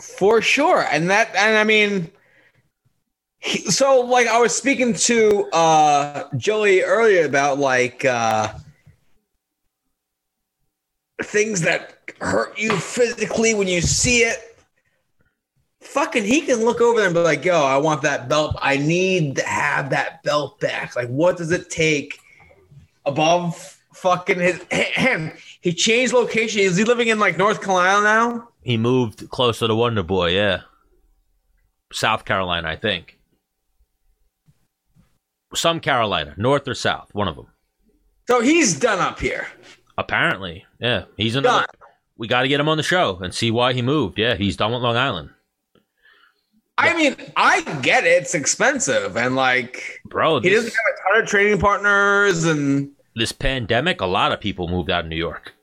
For 0.00 0.40
sure. 0.42 0.82
And 0.90 1.10
that, 1.10 1.34
and 1.36 1.56
I 1.56 1.64
mean, 1.64 2.10
he- 3.40 3.70
so 3.70 4.00
like 4.00 4.26
I 4.26 4.40
was 4.40 4.54
speaking 4.54 4.94
to 4.94 5.48
uh 5.52 6.28
Joey 6.36 6.82
earlier 6.82 7.26
about 7.26 7.58
like 7.58 8.04
uh 8.04 8.52
things 11.22 11.60
that 11.62 11.98
hurt 12.20 12.58
you 12.58 12.76
physically 12.76 13.54
when 13.54 13.68
you 13.68 13.80
see 13.80 14.20
it. 14.20 14.38
Fucking, 15.80 16.24
he 16.24 16.40
can 16.42 16.64
look 16.64 16.80
over 16.80 16.98
there 16.98 17.06
and 17.06 17.14
be 17.14 17.20
like, 17.20 17.44
"Yo, 17.44 17.60
I 17.60 17.76
want 17.76 18.02
that 18.02 18.28
belt. 18.28 18.56
I 18.62 18.76
need 18.76 19.36
to 19.36 19.42
have 19.42 19.90
that 19.90 20.22
belt 20.22 20.60
back. 20.60 20.94
Like, 20.96 21.08
what 21.08 21.36
does 21.36 21.50
it 21.50 21.70
take 21.70 22.18
above 23.04 23.78
fucking 23.92 24.38
his 24.38 24.62
him? 24.70 25.32
He 25.62 25.72
changed 25.72 26.12
location. 26.12 26.60
Is 26.60 26.76
he 26.76 26.84
living 26.84 27.08
in 27.08 27.18
like 27.18 27.38
North 27.38 27.62
Carolina 27.62 28.02
now? 28.02 28.48
He 28.62 28.76
moved 28.76 29.28
closer 29.30 29.66
to 29.66 29.74
Wonder 29.74 30.02
Boy, 30.02 30.30
yeah. 30.30 30.62
South 31.92 32.24
Carolina, 32.24 32.68
I 32.68 32.76
think. 32.76 33.18
Some 35.54 35.80
Carolina, 35.80 36.34
north 36.36 36.66
or 36.68 36.74
south, 36.74 37.14
one 37.14 37.28
of 37.28 37.36
them. 37.36 37.46
So 38.28 38.40
he's 38.40 38.78
done 38.78 38.98
up 39.00 39.20
here. 39.20 39.46
Apparently, 39.98 40.64
yeah. 40.80 41.04
He's 41.16 41.36
another. 41.36 41.60
Done. 41.60 41.88
We 42.16 42.28
got 42.28 42.42
to 42.42 42.48
get 42.48 42.60
him 42.60 42.68
on 42.68 42.76
the 42.76 42.82
show 42.82 43.18
and 43.18 43.34
see 43.34 43.50
why 43.50 43.72
he 43.72 43.82
moved. 43.82 44.18
Yeah, 44.18 44.34
he's 44.34 44.56
done 44.56 44.72
with 44.72 44.82
Long 44.82 44.96
Island, 44.96 45.30
I 46.78 46.96
mean, 46.96 47.16
I 47.36 47.60
get 47.82 48.04
it. 48.04 48.22
It's 48.22 48.34
expensive, 48.34 49.16
and 49.16 49.36
like 49.36 50.00
bro. 50.06 50.40
he 50.40 50.50
doesn't 50.50 50.72
have 50.72 50.94
a 50.94 51.12
ton 51.12 51.22
of 51.22 51.28
training 51.28 51.60
partners, 51.60 52.44
and 52.44 52.90
this 53.14 53.32
pandemic, 53.32 54.00
a 54.00 54.06
lot 54.06 54.32
of 54.32 54.40
people 54.40 54.68
moved 54.68 54.90
out 54.90 55.04
of 55.04 55.10
New 55.10 55.16
York. 55.16 55.54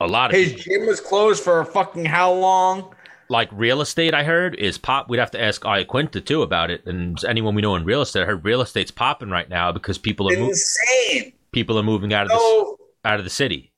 A 0.00 0.06
lot 0.06 0.30
of 0.30 0.36
his 0.36 0.52
people. 0.54 0.62
gym 0.78 0.86
was 0.86 1.00
closed 1.00 1.42
for 1.44 1.64
fucking 1.64 2.04
how 2.06 2.32
long? 2.32 2.94
like 3.28 3.48
real 3.52 3.80
estate. 3.80 4.12
I 4.12 4.24
heard 4.24 4.56
is 4.56 4.76
pop. 4.76 5.08
We'd 5.08 5.18
have 5.20 5.30
to 5.32 5.40
ask 5.40 5.62
Iaquinta 5.62 6.24
too 6.26 6.42
about 6.42 6.68
it, 6.70 6.84
and 6.86 7.16
anyone 7.28 7.54
we 7.54 7.62
know 7.62 7.76
in 7.76 7.84
real 7.84 8.02
estate. 8.02 8.22
I 8.22 8.26
heard 8.26 8.44
real 8.44 8.60
estate's 8.60 8.90
popping 8.90 9.30
right 9.30 9.48
now 9.48 9.70
because 9.70 9.98
people 9.98 10.28
are 10.28 10.34
Insane. 10.34 11.32
people 11.52 11.78
are 11.78 11.84
moving 11.84 12.12
out 12.12 12.24
of 12.24 12.30
the 12.30 12.36
So, 12.38 12.78
out 13.04 13.18
of 13.20 13.24
the 13.24 13.30
city, 13.30 13.72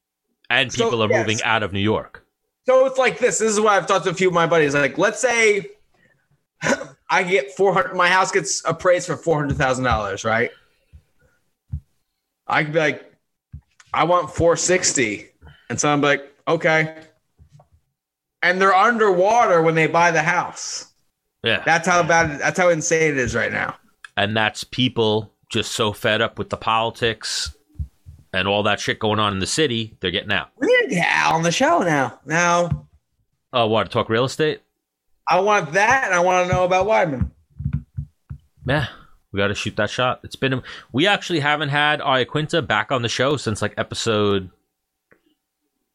and 0.49 0.73
So, 0.73 0.85
people 0.85 1.03
are 1.05 1.11
yes. 1.11 1.19
moving 1.19 1.43
out 1.43 1.63
of 1.63 1.73
New 1.75 1.81
York. 1.81 2.25
so 2.67 2.87
it's 2.87 2.97
like 2.97 3.19
this. 3.19 3.41
This 3.41 3.53
is 3.53 3.61
why 3.61 3.77
I've 3.77 3.87
talked 3.87 4.05
to 4.07 4.11
a 4.11 4.15
few 4.15 4.29
of 4.29 4.35
my 4.35 4.47
buddies. 4.47 4.75
Like, 4.75 4.97
let's 4.97 5.21
say 5.21 5.67
I 7.11 7.23
get 7.25 7.51
four 7.55 7.75
hundred. 7.75 7.95
My 7.95 8.09
house 8.09 8.33
gets 8.33 8.63
appraised 8.65 9.07
for 9.07 9.17
four 9.19 9.37
hundred 9.39 9.59
thousand 9.59 9.85
dollars, 9.85 10.25
right? 10.25 10.51
I 12.47 12.65
could 12.65 12.73
be 12.73 12.79
like, 12.79 13.05
I 13.95 14.05
want 14.05 14.31
four 14.31 14.57
sixty, 14.57 15.29
and 15.69 15.79
so 15.81 15.89
I'm 15.93 16.01
like, 16.01 16.23
okay. 16.49 16.97
And 18.43 18.61
they're 18.61 18.75
underwater 18.75 19.63
when 19.63 19.75
they 19.77 19.87
buy 19.87 20.11
the 20.11 20.23
house. 20.23 20.93
Yeah, 21.45 21.63
That's 21.65 21.87
how 21.87 22.03
bad. 22.03 22.41
That's 22.41 22.59
how 22.59 22.69
insane 22.69 23.13
it 23.13 23.19
is 23.19 23.35
right 23.35 23.53
now. 23.53 23.77
and 24.17 24.37
that's 24.37 24.63
people 24.65 25.33
just 25.49 25.73
so 25.73 25.93
fed 25.93 26.21
up 26.23 26.39
with 26.39 26.51
the 26.51 26.57
politics 26.57 27.55
and 28.33 28.47
all 28.49 28.63
that 28.63 28.81
shit 28.81 28.99
going 28.99 29.19
on 29.19 29.33
in 29.33 29.39
the 29.41 29.47
city. 29.47 29.97
They're 30.01 30.11
getting 30.11 30.33
out. 30.33 30.49
We 30.59 30.67
need 30.69 30.89
to 30.91 30.95
get 30.97 31.07
Al 31.09 31.35
on 31.35 31.43
the 31.43 31.53
show 31.53 31.81
now. 31.81 32.19
Now 32.25 32.89
Oh, 33.53 33.67
what? 33.67 33.91
Talk 33.91 34.09
real 34.09 34.25
estate? 34.25 34.61
I 35.29 35.41
want 35.41 35.73
that, 35.73 36.05
and 36.07 36.15
I 36.15 36.21
want 36.21 36.49
to 36.49 36.53
know 36.55 36.65
about 36.65 36.87
Weidman. 36.87 37.31
Yeah, 38.67 38.87
we 39.33 39.39
got 39.39 39.49
to 39.49 39.55
shoot 39.55 39.77
that 39.77 39.91
shot. 39.91 40.21
It's 40.23 40.37
been 40.37 40.63
we 40.93 41.07
actually 41.07 41.41
haven't 41.41 41.71
had 41.71 42.01
Iaquinta 42.01 42.67
back 42.67 42.93
on 42.93 43.03
the 43.03 43.09
show 43.09 43.37
since 43.37 43.63
like 43.63 43.75
episode. 43.77 44.51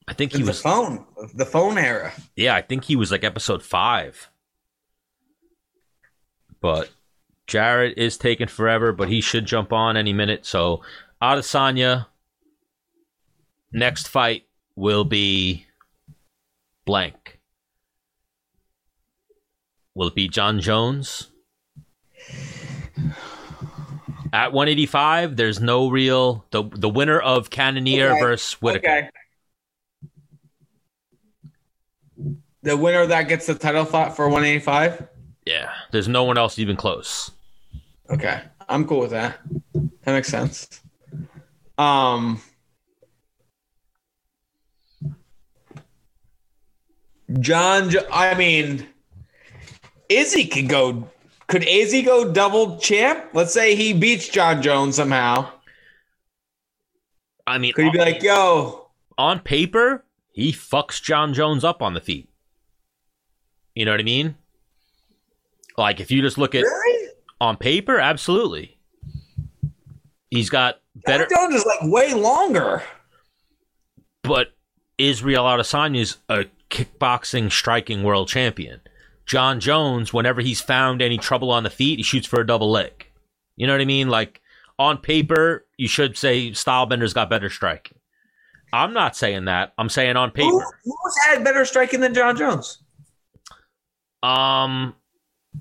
I 0.08 0.14
think 0.14 0.32
he 0.32 0.42
the 0.42 0.48
was. 0.48 0.62
phone, 0.62 1.06
the 1.36 1.46
phone 1.46 1.78
era. 1.78 2.14
Yeah, 2.36 2.56
I 2.56 2.62
think 2.62 2.86
he 2.86 2.96
was 2.96 3.12
like 3.12 3.24
episode 3.24 3.62
five. 3.62 4.30
But 6.60 6.90
Jared 7.46 7.98
is 7.98 8.18
taking 8.18 8.48
forever, 8.48 8.92
but 8.92 9.10
he 9.10 9.22
should 9.22 9.46
jump 9.46 9.72
on 9.72 9.96
any 9.96 10.14
minute. 10.14 10.46
So 10.46 10.82
Adesanya, 11.22 12.08
next 13.72 14.08
fight 14.08 14.46
will 14.76 15.04
be 15.04 15.68
blank. 16.86 17.40
Will 19.94 20.08
it 20.08 20.16
be 20.16 20.28
Jon 20.28 20.60
Jones? 20.60 21.30
At 24.34 24.52
185, 24.54 25.36
there's 25.36 25.60
no 25.60 25.90
real 25.90 26.46
the 26.52 26.64
the 26.64 26.90
winner 26.90 27.20
of 27.20 27.50
Cannonier 27.50 28.12
Okay. 28.12 28.20
versus 28.20 28.54
Whittaker. 28.62 28.88
Okay. 28.88 29.10
The 32.64 32.76
winner 32.76 33.06
that 33.06 33.24
gets 33.30 33.46
the 33.46 33.56
title 33.56 33.86
fight 33.86 34.16
for 34.16 34.28
185. 34.28 35.08
Yeah, 35.46 35.72
there's 35.92 36.08
no 36.10 36.24
one 36.26 36.38
else 36.38 36.60
even 36.60 36.76
close. 36.76 37.32
Okay, 38.10 38.42
I'm 38.68 38.86
cool 38.86 39.00
with 39.00 39.12
that. 39.12 39.40
That 39.74 40.14
makes 40.14 40.28
sense. 40.28 40.82
Um, 41.78 42.42
Jon, 47.40 47.92
I 48.12 48.34
mean, 48.36 48.88
Izzy 50.10 50.46
could 50.48 50.70
go. 50.70 51.10
Could 51.48 51.64
Izzy 51.64 52.02
go 52.02 52.32
double 52.32 52.78
champ? 52.78 53.30
Let's 53.34 53.54
say 53.54 53.76
he 53.76 53.94
beats 53.94 54.28
Jon 54.28 54.62
Jones 54.62 54.96
somehow. 54.98 55.50
I 57.46 57.58
mean, 57.58 57.74
Could 57.74 57.86
he 57.86 57.92
be 57.92 57.98
like, 58.00 58.22
"Yo, 58.22 58.90
on 59.18 59.40
paper, 59.40 60.04
he 60.32 60.52
fucks 60.52 61.02
Jon 61.02 61.34
Jones 61.34 61.64
up 61.64 61.82
on 61.82 61.94
the 61.94 62.02
feet. 62.02 62.30
You 63.76 63.86
know 63.86 63.92
what 63.92 64.00
I 64.02 64.04
mean? 64.04 64.36
Like 65.78 66.00
if 66.02 66.12
you 66.12 66.22
just 66.22 66.38
look 66.38 66.54
at 66.56 66.64
really?" 66.64 67.10
on 67.40 67.56
paper, 67.56 67.98
absolutely. 68.00 68.78
He's 70.30 70.50
got 70.50 70.82
better 71.06 71.26
Jon 71.30 71.50
Jones 71.52 71.62
is 71.62 71.66
like 71.66 71.90
way 71.90 72.14
longer. 72.14 72.84
but 74.24 74.50
Israel 74.98 75.46
Adesanya 75.46 76.02
is 76.02 76.18
a 76.28 76.46
kickboxing 76.70 77.50
striking 77.50 78.04
world 78.04 78.28
champion. 78.28 78.82
Jon 79.28 79.60
Jones, 79.60 80.14
whenever 80.14 80.42
he's 80.42 80.62
found 80.62 81.02
any 81.02 81.18
trouble 81.18 81.52
on 81.52 81.64
the 81.64 81.70
feet, 81.70 82.00
he 82.00 82.04
shoots 82.04 82.26
for 82.26 82.40
a 82.40 82.48
double 82.48 82.72
leg. 82.72 83.06
You 83.58 83.68
know 83.68 83.74
what 83.74 83.82
I 83.82 83.86
mean? 83.86 84.08
Like 84.10 84.42
on 84.80 84.98
paper, 84.98 85.66
you 85.78 85.88
should 85.88 86.18
say 86.18 86.52
Stylebender's 86.52 87.14
got 87.14 87.30
better 87.30 87.50
striking. 87.50 87.98
I'm 88.74 88.94
not 88.94 89.16
saying 89.16 89.46
that. 89.46 89.74
I'm 89.78 89.90
saying 89.90 90.16
on 90.18 90.30
Who, 90.30 90.36
paper. 90.36 90.66
who's 90.84 91.18
had 91.26 91.44
better 91.44 91.66
striking 91.66 92.00
than 92.00 92.14
Jon 92.14 92.38
Jones? 92.38 92.84
Um, 94.24 94.96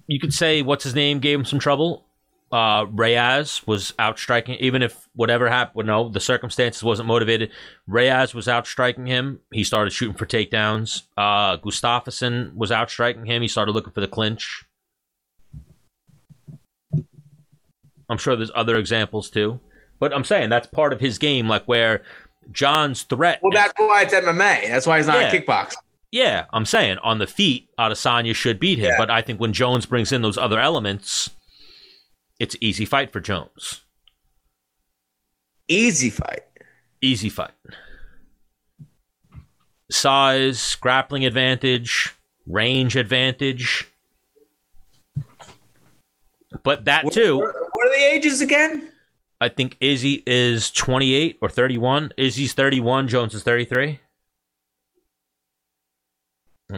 you 0.06 0.18
could 0.18 0.32
say 0.32 0.62
what's 0.62 0.84
his 0.84 0.94
name 0.94 1.18
gave 1.18 1.38
him 1.38 1.44
some 1.44 1.58
trouble. 1.58 2.05
Uh, 2.52 2.86
Reyes 2.92 3.66
was 3.66 3.92
outstriking, 3.98 4.54
even 4.60 4.80
if 4.82 5.08
whatever 5.14 5.48
happened, 5.48 5.88
no, 5.88 6.08
the 6.08 6.20
circumstances 6.20 6.82
wasn't 6.82 7.08
motivated. 7.08 7.50
Reyes 7.88 8.34
was 8.34 8.48
outstriking 8.48 9.06
him. 9.06 9.40
He 9.52 9.64
started 9.64 9.90
shooting 9.90 10.16
for 10.16 10.26
takedowns. 10.26 11.02
Uh, 11.16 11.56
Gustafsson 11.56 12.54
was 12.54 12.70
outstriking 12.70 13.26
him. 13.26 13.42
He 13.42 13.48
started 13.48 13.72
looking 13.72 13.92
for 13.92 14.00
the 14.00 14.06
clinch. 14.08 14.64
I'm 18.08 18.18
sure 18.18 18.36
there's 18.36 18.52
other 18.54 18.76
examples 18.76 19.30
too, 19.30 19.58
but 19.98 20.14
I'm 20.14 20.24
saying 20.24 20.48
that's 20.50 20.68
part 20.68 20.92
of 20.92 21.00
his 21.00 21.18
game, 21.18 21.48
like 21.48 21.64
where 21.64 22.02
Jon's 22.52 23.02
threat. 23.02 23.40
Well, 23.42 23.52
that's 23.52 23.72
why 23.76 24.02
it's 24.02 24.14
MMA. 24.14 24.68
That's 24.68 24.86
why 24.86 24.98
he's 24.98 25.08
not 25.08 25.18
Yeah. 25.18 25.32
a 25.32 25.40
kickboxer. 25.40 25.74
Yeah, 26.12 26.44
I'm 26.52 26.64
saying 26.64 26.98
on 26.98 27.18
the 27.18 27.26
feet, 27.26 27.68
Adesanya 27.78 28.34
should 28.34 28.60
beat 28.60 28.78
him. 28.78 28.86
Yeah. 28.90 28.96
But 28.98 29.10
I 29.10 29.22
think 29.22 29.40
when 29.40 29.52
Jones 29.52 29.86
brings 29.86 30.12
in 30.12 30.22
those 30.22 30.38
other 30.38 30.60
elements, 30.60 31.30
it's 32.38 32.56
easy 32.60 32.84
fight 32.84 33.12
for 33.12 33.20
Jones. 33.20 33.82
Easy 35.68 36.10
fight. 36.10 36.44
Easy 37.00 37.28
fight. 37.28 37.52
Size, 39.90 40.74
grappling 40.76 41.24
advantage, 41.24 42.14
range 42.46 42.96
advantage. 42.96 43.88
But 46.62 46.84
that 46.86 47.10
too, 47.12 47.38
What 47.38 47.54
what 47.72 47.86
are 47.86 47.90
the 47.90 48.04
ages 48.14 48.40
again? 48.40 48.90
I 49.40 49.48
think 49.48 49.76
Izzy 49.80 50.22
is 50.26 50.70
28 50.70 51.38
or 51.42 51.48
31. 51.50 52.12
Izzy's 52.16 52.54
31, 52.54 53.08
Jones 53.08 53.34
is 53.34 53.42
33. 53.42 54.00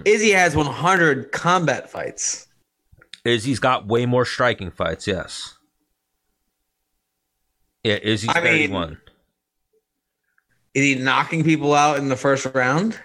Izzy 0.04 0.30
has 0.30 0.56
100 0.56 1.30
combat 1.32 1.88
fights. 1.88 2.47
Izzy's 3.24 3.58
got 3.58 3.86
way 3.86 4.06
more 4.06 4.24
striking 4.24 4.70
fights, 4.70 5.06
yes. 5.06 5.58
Yeah, 7.84 7.98
Izzy's 8.02 8.30
I 8.34 8.40
mean- 8.40 8.98
Is 10.74 10.84
he 10.84 10.94
knocking 10.96 11.44
people 11.44 11.74
out 11.74 11.98
in 11.98 12.08
the 12.08 12.16
first 12.16 12.46
round? 12.54 12.98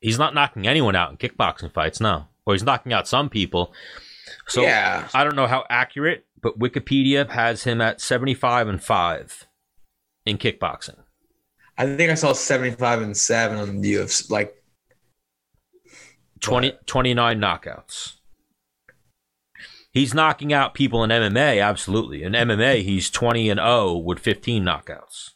He's 0.00 0.18
not 0.18 0.34
knocking 0.34 0.66
anyone 0.66 0.96
out 0.96 1.10
in 1.10 1.16
kickboxing 1.16 1.72
fights, 1.72 2.00
no. 2.00 2.26
Or 2.44 2.54
he's 2.54 2.62
knocking 2.64 2.92
out 2.92 3.06
some 3.06 3.28
people. 3.28 3.72
So 4.48 4.62
yeah. 4.62 5.08
I 5.14 5.24
don't 5.24 5.36
know 5.36 5.46
how 5.46 5.64
accurate, 5.70 6.26
but 6.40 6.58
Wikipedia 6.58 7.28
has 7.30 7.64
him 7.64 7.80
at 7.80 8.00
75 8.00 8.68
and 8.68 8.82
5 8.82 9.46
in 10.26 10.38
kickboxing. 10.38 10.96
I 11.78 11.96
think 11.96 12.10
I 12.10 12.14
saw 12.14 12.32
75 12.32 13.02
and 13.02 13.16
7 13.16 13.58
on 13.58 13.80
the 13.80 13.94
UFC. 13.94 14.30
Like, 14.30 14.54
20, 16.40 16.72
29 16.86 17.40
knockouts. 17.40 18.14
He's 19.92 20.14
knocking 20.14 20.54
out 20.54 20.72
people 20.72 21.04
in 21.04 21.10
MMA, 21.10 21.62
absolutely. 21.62 22.22
In 22.22 22.32
MMA, 22.32 22.82
he's 22.82 23.10
20 23.10 23.50
and 23.50 23.60
0 23.60 23.98
with 23.98 24.18
15 24.18 24.64
knockouts. 24.64 25.32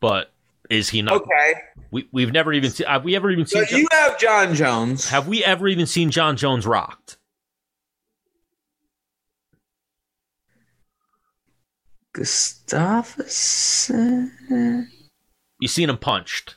But 0.00 0.32
is 0.68 0.88
he 0.88 1.02
not? 1.02 1.22
okay. 1.22 1.54
We, 1.92 2.08
we've 2.10 2.32
never 2.32 2.52
even 2.52 2.70
seen. 2.70 2.88
Have 2.88 3.04
we 3.04 3.14
ever 3.14 3.30
even 3.30 3.46
seen? 3.46 3.62
So 3.62 3.68
seen? 3.68 3.78
you 3.80 3.86
have 3.92 4.18
Jon 4.18 4.54
Jones. 4.54 5.08
have 5.10 5.28
we 5.28 5.44
ever 5.44 5.68
even 5.68 5.86
seen 5.86 6.10
Jon 6.10 6.36
Jones 6.36 6.66
rocked? 6.66 7.18
Gustafsson. 12.14 14.30
You 15.60 15.68
seen 15.68 15.90
him 15.90 15.98
punched. 15.98 16.56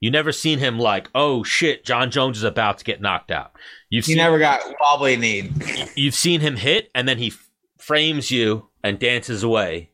You 0.00 0.10
never 0.10 0.32
seen 0.32 0.58
him 0.58 0.78
like, 0.78 1.10
oh 1.14 1.42
shit, 1.42 1.84
Jon 1.84 2.10
Jones 2.10 2.38
is 2.38 2.44
about 2.44 2.78
to 2.78 2.84
get 2.84 3.02
knocked 3.02 3.30
out. 3.30 3.52
You've 3.90 4.04
He 4.06 4.12
seen 4.12 4.18
never 4.18 4.38
got 4.38 4.60
wobbly 4.80 5.16
kneed. 5.16 5.52
you've 5.96 6.14
seen 6.14 6.40
him 6.40 6.56
hit, 6.56 6.90
and 6.94 7.08
then 7.08 7.18
he 7.18 7.28
f- 7.28 7.50
frames 7.78 8.30
you 8.30 8.68
and 8.84 8.98
dances 8.98 9.42
away, 9.42 9.90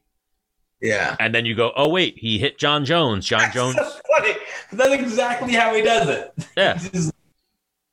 Yeah. 0.82 1.16
and 1.18 1.34
then 1.34 1.46
you 1.46 1.54
go, 1.54 1.72
oh 1.76 1.88
wait, 1.88 2.16
he 2.18 2.38
hit 2.38 2.58
Jon 2.58 2.84
Jones. 2.84 3.26
Jon 3.26 3.50
Jones. 3.52 3.74
That's 3.76 4.00
funny. 4.16 4.34
That's 4.72 4.92
exactly 4.92 5.54
how 5.54 5.74
he 5.74 5.82
does 5.82 6.08
it. 6.08 6.32
Yeah. 6.56 6.78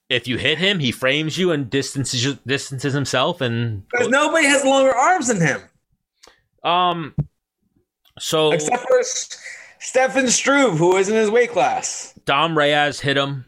If 0.10 0.28
you 0.28 0.38
hit 0.38 0.58
him, 0.60 0.80
he 0.80 0.91
frames 0.91 1.38
you 1.38 1.51
and 1.51 1.70
distances 1.70 2.36
distances 2.45 2.93
himself, 2.93 3.39
and 3.41 3.88
because 3.89 4.10
nobody 4.10 4.45
has 4.45 4.64
longer 4.66 4.93
arms 4.93 5.28
than 5.28 5.39
him. 5.41 5.62
um. 6.64 7.16
So 8.20 8.51
Except 8.51 8.84
for 8.84 9.01
Stefan 9.80 10.28
Struve, 10.28 10.78
who 10.78 10.97
is 10.97 11.10
in 11.10 11.16
his 11.16 11.32
weight 11.32 11.49
class. 11.51 12.14
Dom 12.26 12.56
Reyes 12.56 12.99
hit 12.99 13.18
him. 13.18 13.45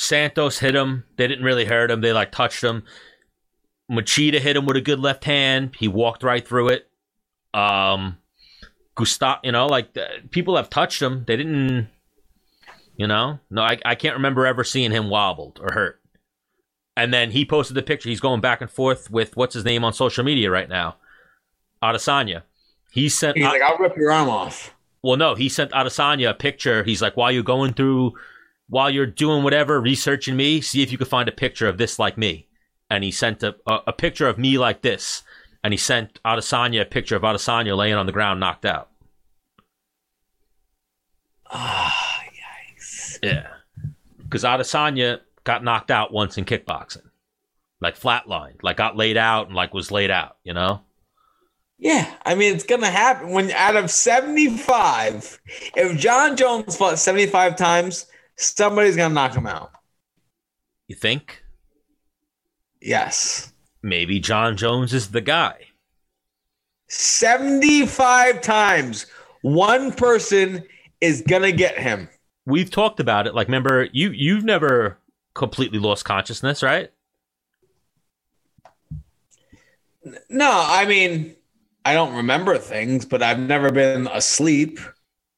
Santos 0.00 0.58
hit 0.58 0.74
him. 0.74 1.04
They 1.16 1.28
didn't 1.28 1.44
really 1.44 1.66
hurt 1.66 1.90
him. 1.90 2.00
They 2.00 2.14
like 2.14 2.32
touched 2.32 2.64
him. 2.64 2.84
Machida 3.92 4.38
hit 4.40 4.56
him 4.56 4.64
with 4.64 4.78
a 4.78 4.80
good 4.80 4.98
left 4.98 5.24
hand. 5.24 5.76
He 5.78 5.88
walked 5.88 6.22
right 6.22 6.46
through 6.46 6.70
it. 6.70 6.88
Um, 7.52 8.16
Gustav, 8.94 9.40
you 9.44 9.52
know, 9.52 9.66
like 9.66 9.94
uh, 9.98 10.06
people 10.30 10.56
have 10.56 10.70
touched 10.70 11.02
him. 11.02 11.24
They 11.26 11.36
didn't, 11.36 11.88
you 12.96 13.06
know, 13.06 13.40
no, 13.50 13.60
I, 13.60 13.78
I 13.84 13.94
can't 13.94 14.16
remember 14.16 14.46
ever 14.46 14.64
seeing 14.64 14.90
him 14.90 15.10
wobbled 15.10 15.60
or 15.62 15.74
hurt. 15.74 16.00
And 16.96 17.12
then 17.12 17.30
he 17.32 17.44
posted 17.44 17.76
the 17.76 17.82
picture. 17.82 18.08
He's 18.08 18.20
going 18.20 18.40
back 18.40 18.62
and 18.62 18.70
forth 18.70 19.10
with 19.10 19.36
what's 19.36 19.52
his 19.52 19.66
name 19.66 19.84
on 19.84 19.92
social 19.92 20.24
media 20.24 20.50
right 20.50 20.68
now, 20.68 20.96
Adesanya. 21.82 22.44
He 22.90 23.10
sent. 23.10 23.36
He's 23.36 23.44
like, 23.44 23.60
I'll 23.60 23.76
rip 23.76 23.98
your 23.98 24.12
arm 24.12 24.30
off. 24.30 24.74
Well, 25.02 25.18
no, 25.18 25.34
he 25.34 25.50
sent 25.50 25.72
Adesanya 25.72 26.30
a 26.30 26.34
picture. 26.34 26.84
He's 26.84 27.02
like, 27.02 27.18
while 27.18 27.30
you're 27.30 27.42
going 27.42 27.74
through, 27.74 28.14
while 28.70 28.88
you're 28.88 29.04
doing 29.04 29.42
whatever, 29.42 29.80
researching 29.80 30.36
me, 30.36 30.60
see 30.60 30.80
if 30.80 30.92
you 30.92 30.96
can 30.96 31.06
find 31.06 31.28
a 31.28 31.32
picture 31.32 31.68
of 31.68 31.76
this 31.76 31.98
like 31.98 32.16
me. 32.16 32.46
And 32.88 33.04
he 33.04 33.10
sent 33.10 33.42
a, 33.42 33.56
a, 33.66 33.80
a 33.88 33.92
picture 33.92 34.28
of 34.28 34.38
me 34.38 34.58
like 34.58 34.82
this. 34.82 35.22
And 35.62 35.74
he 35.74 35.76
sent 35.76 36.22
Adesanya 36.24 36.82
a 36.82 36.86
picture 36.86 37.16
of 37.16 37.22
Adesanya 37.22 37.76
laying 37.76 37.94
on 37.94 38.06
the 38.06 38.12
ground, 38.12 38.40
knocked 38.40 38.64
out. 38.64 38.88
Ah, 41.50 42.22
yikes. 42.26 43.18
Yeah. 43.22 43.48
Because 44.22 44.44
Adesanya 44.44 45.20
got 45.42 45.64
knocked 45.64 45.90
out 45.90 46.12
once 46.12 46.38
in 46.38 46.44
kickboxing. 46.44 47.10
Like 47.80 47.98
flatlined, 47.98 48.62
like 48.62 48.76
got 48.76 48.96
laid 48.96 49.16
out 49.16 49.48
and 49.48 49.56
like 49.56 49.74
was 49.74 49.90
laid 49.90 50.10
out, 50.10 50.36
you 50.44 50.54
know? 50.54 50.82
Yeah, 51.78 52.14
I 52.24 52.34
mean, 52.34 52.54
it's 52.54 52.64
going 52.64 52.82
to 52.82 52.90
happen 52.90 53.30
when 53.30 53.50
out 53.52 53.74
of 53.74 53.90
75, 53.90 55.40
if 55.74 55.98
Jon 55.98 56.36
Jones 56.36 56.76
fought 56.76 56.98
75 56.98 57.56
times, 57.56 58.06
somebody's 58.40 58.96
going 58.96 59.10
to 59.10 59.14
knock 59.14 59.34
him 59.34 59.46
out. 59.46 59.72
You 60.88 60.96
think? 60.96 61.42
Yes. 62.80 63.52
Maybe 63.82 64.20
Jon 64.20 64.56
Jones 64.56 64.92
is 64.92 65.10
the 65.10 65.20
guy. 65.20 65.66
75 66.88 68.40
times, 68.40 69.06
one 69.42 69.92
person 69.92 70.64
is 71.00 71.22
going 71.22 71.42
to 71.42 71.52
get 71.52 71.78
him. 71.78 72.08
We've 72.46 72.70
talked 72.70 73.00
about 73.00 73.26
it. 73.26 73.34
Like, 73.34 73.46
remember, 73.46 73.88
you 73.92 74.10
you've 74.10 74.44
never 74.44 74.98
completely 75.34 75.78
lost 75.78 76.04
consciousness, 76.04 76.62
right? 76.62 76.90
No, 80.28 80.50
I 80.50 80.86
mean, 80.86 81.36
I 81.84 81.94
don't 81.94 82.14
remember 82.14 82.58
things, 82.58 83.04
but 83.04 83.22
I've 83.22 83.38
never 83.38 83.70
been 83.70 84.08
asleep. 84.08 84.80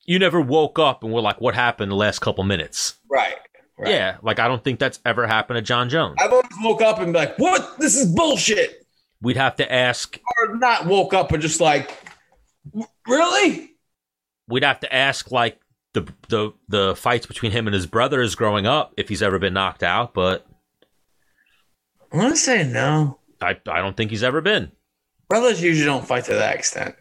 You 0.05 0.19
never 0.19 0.41
woke 0.41 0.79
up 0.79 1.05
and 1.05 1.13
were 1.13 1.21
like, 1.21 1.41
what 1.41 1.55
happened 1.55 1.91
the 1.91 1.97
last 1.97 2.21
couple 2.21 2.43
minutes? 2.45 2.97
Right. 3.09 3.37
right. 3.79 3.91
Yeah, 3.91 4.17
like 4.23 4.39
I 4.39 4.49
don't 4.49 4.63
think 4.63 4.79
that's 4.79 4.99
ever 5.05 5.27
happened 5.27 5.59
to 5.59 5.63
Jon 5.63 5.89
Jones. 5.89 6.17
I've 6.21 6.33
always 6.33 6.51
woke 6.63 6.83
up 6.83 6.99
and 6.99 7.13
be 7.13 7.19
like, 7.19 7.39
what? 7.39 7.79
This 7.79 7.97
is 7.97 8.13
bullshit. 8.13 8.87
We'd 9.21 9.37
have 9.37 9.57
to 9.57 9.73
ask. 9.73 10.19
Or 10.39 10.57
not 10.57 10.87
woke 10.87 11.15
up, 11.15 11.29
but 11.29 11.41
just 11.41 11.61
like, 11.61 11.97
really? 13.07 13.77
We'd 14.49 14.65
have 14.65 14.81
to 14.81 14.93
ask 14.93 15.31
like 15.31 15.61
the 15.93 16.07
the 16.29 16.53
the 16.69 16.97
fights 16.97 17.27
between 17.27 17.53
him 17.53 17.67
and 17.67 17.75
his 17.75 17.87
brothers 17.87 18.35
growing 18.35 18.67
up 18.67 18.95
if 18.97 19.09
he's 19.09 19.23
ever 19.23 19.39
been 19.39 19.55
knocked 19.55 19.83
out. 19.83 20.15
But 20.15 20.47
I 22.13 22.17
want 22.17 22.31
to 22.31 22.37
say 22.37 22.65
no. 22.69 23.19
I 23.41 23.51
I 23.69 23.81
don't 23.81 23.97
think 23.97 24.11
he's 24.11 24.23
ever 24.25 24.41
been. 24.41 24.73
Brothers 25.29 25.63
usually 25.63 25.87
don't 25.87 26.07
fight 26.07 26.25
to 26.25 26.35
that 26.35 26.57
extent. 26.57 26.97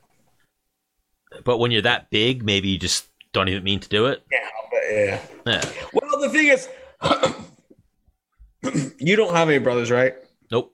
But 1.43 1.57
when 1.57 1.71
you're 1.71 1.81
that 1.83 2.09
big, 2.09 2.43
maybe 2.43 2.69
you 2.69 2.77
just 2.77 3.07
don't 3.33 3.49
even 3.49 3.63
mean 3.63 3.79
to 3.79 3.89
do 3.89 4.07
it. 4.07 4.23
Yeah, 4.31 4.49
but 4.71 4.81
yeah. 4.91 5.21
Yeah. 5.45 5.71
Well, 5.93 6.19
the 6.19 6.29
thing 6.29 6.47
is, 6.47 6.69
you 8.99 9.15
don't 9.15 9.33
have 9.33 9.49
any 9.49 9.59
brothers, 9.59 9.89
right? 9.89 10.15
Nope. 10.51 10.73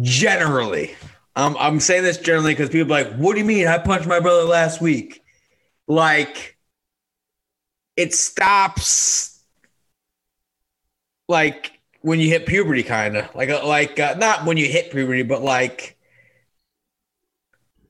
Generally, 0.00 0.94
um, 1.36 1.56
I'm 1.58 1.80
saying 1.80 2.02
this 2.02 2.18
generally 2.18 2.52
because 2.52 2.70
people 2.70 2.92
are 2.92 3.04
like, 3.04 3.14
"What 3.14 3.34
do 3.34 3.40
you 3.40 3.44
mean? 3.44 3.66
I 3.68 3.78
punched 3.78 4.08
my 4.08 4.20
brother 4.20 4.44
last 4.44 4.80
week." 4.80 5.22
like 5.88 6.56
it 7.96 8.14
stops 8.14 9.42
like 11.28 11.72
when 12.02 12.20
you 12.20 12.28
hit 12.28 12.46
puberty 12.46 12.82
kind 12.82 13.16
of 13.16 13.34
like 13.34 13.48
uh, 13.48 13.66
like 13.66 13.98
uh, 13.98 14.14
not 14.18 14.44
when 14.44 14.56
you 14.56 14.66
hit 14.66 14.92
puberty 14.92 15.22
but 15.22 15.42
like 15.42 15.96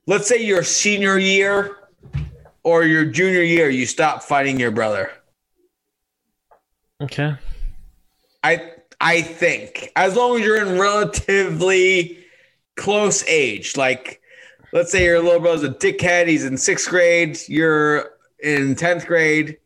let's 0.09 0.27
say 0.27 0.43
your 0.43 0.65
senior 0.65 1.19
year 1.19 1.77
or 2.65 2.85
your 2.85 3.05
junior 3.05 3.43
year 3.43 3.69
you 3.69 3.87
stop 3.87 4.23
fighting 4.23 4.59
your 4.59 4.73
brother. 4.73 5.13
Okay. 7.01 7.37
i 8.43 8.73
i 9.01 9.23
think 9.23 9.93
as 9.95 10.17
long 10.17 10.37
as 10.37 10.45
you're 10.45 10.61
in 10.61 10.77
relatively 10.81 12.19
close 12.75 13.25
age 13.29 13.77
like 13.77 14.21
let's 14.73 14.91
say 14.91 15.05
your 15.05 15.23
little 15.23 15.39
brother's 15.39 15.63
a 15.63 15.73
dickhead 15.73 16.27
he's 16.27 16.45
in 16.45 16.57
sixth 16.57 16.89
grade 16.89 17.39
you're 17.47 18.17
in 18.43 18.75
10th 18.75 19.07
grade 19.07 19.59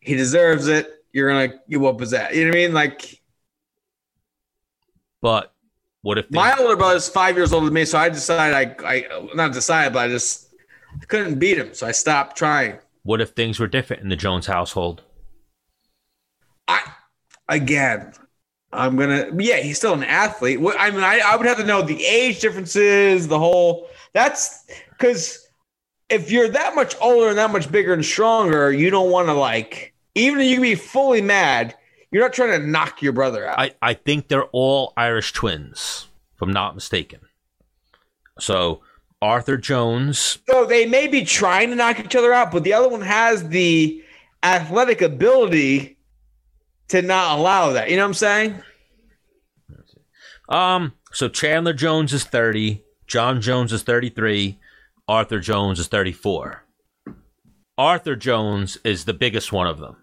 he 0.00 0.16
deserves 0.16 0.66
it 0.66 0.90
you're 1.14 1.30
gonna 1.30 1.54
you 1.68 1.78
whoop 1.80 2.00
his 2.00 2.12
ass. 2.12 2.34
You 2.34 2.44
know 2.44 2.50
what 2.50 2.56
i 2.56 2.58
mean? 2.58 2.74
Like 2.74 3.22
But 5.22 5.53
what 6.04 6.18
if 6.18 6.30
My 6.30 6.54
older 6.58 6.76
brother's 6.76 7.08
five 7.08 7.34
years 7.34 7.50
older 7.54 7.64
than 7.64 7.74
me, 7.74 7.86
so 7.86 7.98
I 7.98 8.10
decided 8.10 8.78
I, 8.84 8.94
I 8.94 9.26
not 9.34 9.54
decided, 9.54 9.94
but 9.94 10.00
I 10.00 10.08
just 10.08 10.50
couldn't 11.08 11.38
beat 11.38 11.56
him, 11.56 11.72
so 11.72 11.86
I 11.86 11.92
stopped 11.92 12.36
trying. 12.36 12.78
what 13.04 13.22
if 13.22 13.30
things 13.30 13.58
were 13.58 13.66
different 13.66 14.02
in 14.02 14.10
the 14.10 14.16
Jones 14.16 14.46
household? 14.46 15.02
I 16.68 16.82
again, 17.48 18.12
I'm 18.70 18.96
gonna 18.96 19.30
yeah, 19.38 19.56
he's 19.56 19.78
still 19.78 19.94
an 19.94 20.04
athlete. 20.04 20.58
I 20.78 20.90
mean, 20.90 21.02
I, 21.02 21.22
I 21.24 21.36
would 21.36 21.46
have 21.46 21.56
to 21.56 21.64
know 21.64 21.80
the 21.80 22.04
age 22.04 22.40
differences, 22.40 23.26
the 23.26 23.38
whole. 23.38 23.88
That's 24.12 24.66
because 24.90 25.48
if 26.10 26.30
you're 26.30 26.50
that 26.50 26.74
much 26.74 26.94
older 27.00 27.30
and 27.30 27.38
that 27.38 27.50
much 27.50 27.72
bigger 27.72 27.94
and 27.94 28.04
stronger, 28.04 28.70
you 28.70 28.90
don't 28.90 29.10
want 29.10 29.28
to 29.28 29.32
like 29.32 29.94
even 30.14 30.38
if 30.40 30.48
you 30.48 30.56
can 30.56 30.62
be 30.62 30.74
fully 30.74 31.22
mad. 31.22 31.74
You're 32.14 32.22
not 32.22 32.32
trying 32.32 32.60
to 32.60 32.64
knock 32.64 33.02
your 33.02 33.12
brother 33.12 33.44
out. 33.44 33.58
I, 33.58 33.72
I 33.82 33.94
think 33.94 34.28
they're 34.28 34.44
all 34.52 34.92
Irish 34.96 35.32
twins, 35.32 36.06
if 36.36 36.42
I'm 36.42 36.52
not 36.52 36.76
mistaken. 36.76 37.18
So 38.38 38.82
Arthur 39.20 39.56
Jones, 39.56 40.38
So 40.48 40.64
they 40.64 40.86
may 40.86 41.08
be 41.08 41.24
trying 41.24 41.70
to 41.70 41.74
knock 41.74 41.98
each 41.98 42.14
other 42.14 42.32
out, 42.32 42.52
but 42.52 42.62
the 42.62 42.72
other 42.72 42.88
one 42.88 43.00
has 43.00 43.48
the 43.48 44.00
athletic 44.44 45.02
ability 45.02 45.98
to 46.86 47.02
not 47.02 47.36
allow 47.36 47.72
that. 47.72 47.90
You 47.90 47.96
know 47.96 48.02
what 48.02 48.08
I'm 48.10 48.14
saying? 48.14 48.62
um, 50.48 50.92
so 51.10 51.28
Chandler 51.28 51.72
Jones 51.72 52.12
is 52.12 52.22
30, 52.22 52.80
Jon 53.08 53.40
Jones 53.40 53.72
is 53.72 53.82
33, 53.82 54.60
Arthur 55.08 55.40
Jones 55.40 55.80
is 55.80 55.88
34. 55.88 56.64
Arthur 57.76 58.14
Jones 58.14 58.78
is 58.84 59.04
the 59.04 59.14
biggest 59.14 59.50
one 59.50 59.66
of 59.66 59.80
them. 59.80 59.96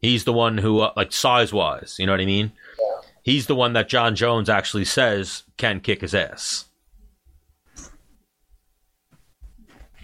He's 0.00 0.24
the 0.24 0.32
one 0.32 0.58
who, 0.58 0.80
uh, 0.80 0.92
like 0.96 1.12
size 1.12 1.52
wise, 1.52 1.96
you 1.98 2.06
know 2.06 2.12
what 2.12 2.20
I 2.20 2.26
mean? 2.26 2.52
He's 3.22 3.46
the 3.46 3.54
one 3.54 3.74
that 3.74 3.88
Jon 3.88 4.16
Jones 4.16 4.48
actually 4.48 4.86
says 4.86 5.42
can 5.58 5.80
kick 5.80 6.00
his 6.00 6.14
ass. 6.14 6.66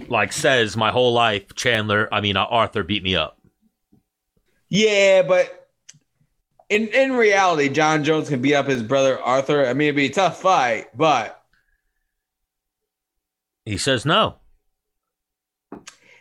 Like 0.09 0.32
says 0.32 0.77
my 0.77 0.90
whole 0.90 1.12
life, 1.14 1.55
Chandler, 1.55 2.12
I 2.12 2.20
mean 2.20 2.36
uh, 2.36 2.44
Arthur 2.44 2.82
beat 2.82 3.02
me 3.02 3.16
up. 3.16 3.39
Yeah, 4.68 5.23
but 5.23 5.70
in 6.68 6.89
in 6.89 7.12
reality, 7.12 7.68
Jon 7.70 8.05
Jones 8.05 8.28
can 8.28 8.43
beat 8.43 8.55
up 8.55 8.66
his 8.66 8.82
brother 8.82 9.18
Arthur. 9.18 9.64
I 9.66 9.73
mean, 9.73 9.89
it'd 9.89 9.97
be 9.97 10.06
a 10.06 10.10
tough 10.10 10.40
fight, 10.43 10.89
but 10.94 11.43
He 13.64 13.78
says 13.78 14.05
no. 14.05 14.36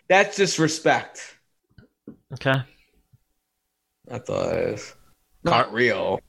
that's 0.08 0.38
just 0.38 0.58
respect. 0.58 1.38
Okay. 2.34 2.62
That's 4.08 4.30
all 4.30 4.50
it 4.50 4.70
is. 4.74 4.96
Not 5.44 5.72
real. 5.74 6.20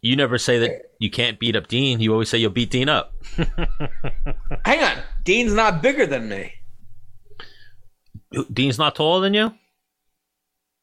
You 0.00 0.14
never 0.16 0.38
say 0.38 0.58
that 0.60 0.92
you 1.00 1.10
can't 1.10 1.38
beat 1.40 1.56
up 1.56 1.66
Dean. 1.68 2.00
You 2.00 2.12
always 2.12 2.28
say 2.28 2.38
you'll 2.38 2.50
beat 2.50 2.70
Dean 2.70 2.88
up. 2.88 3.14
Hang 4.64 4.82
on, 4.82 5.02
Dean's 5.24 5.54
not 5.54 5.82
bigger 5.82 6.06
than 6.06 6.28
me. 6.28 6.52
Dean's 8.52 8.78
not 8.78 8.94
taller 8.94 9.20
than 9.22 9.34
you? 9.34 9.52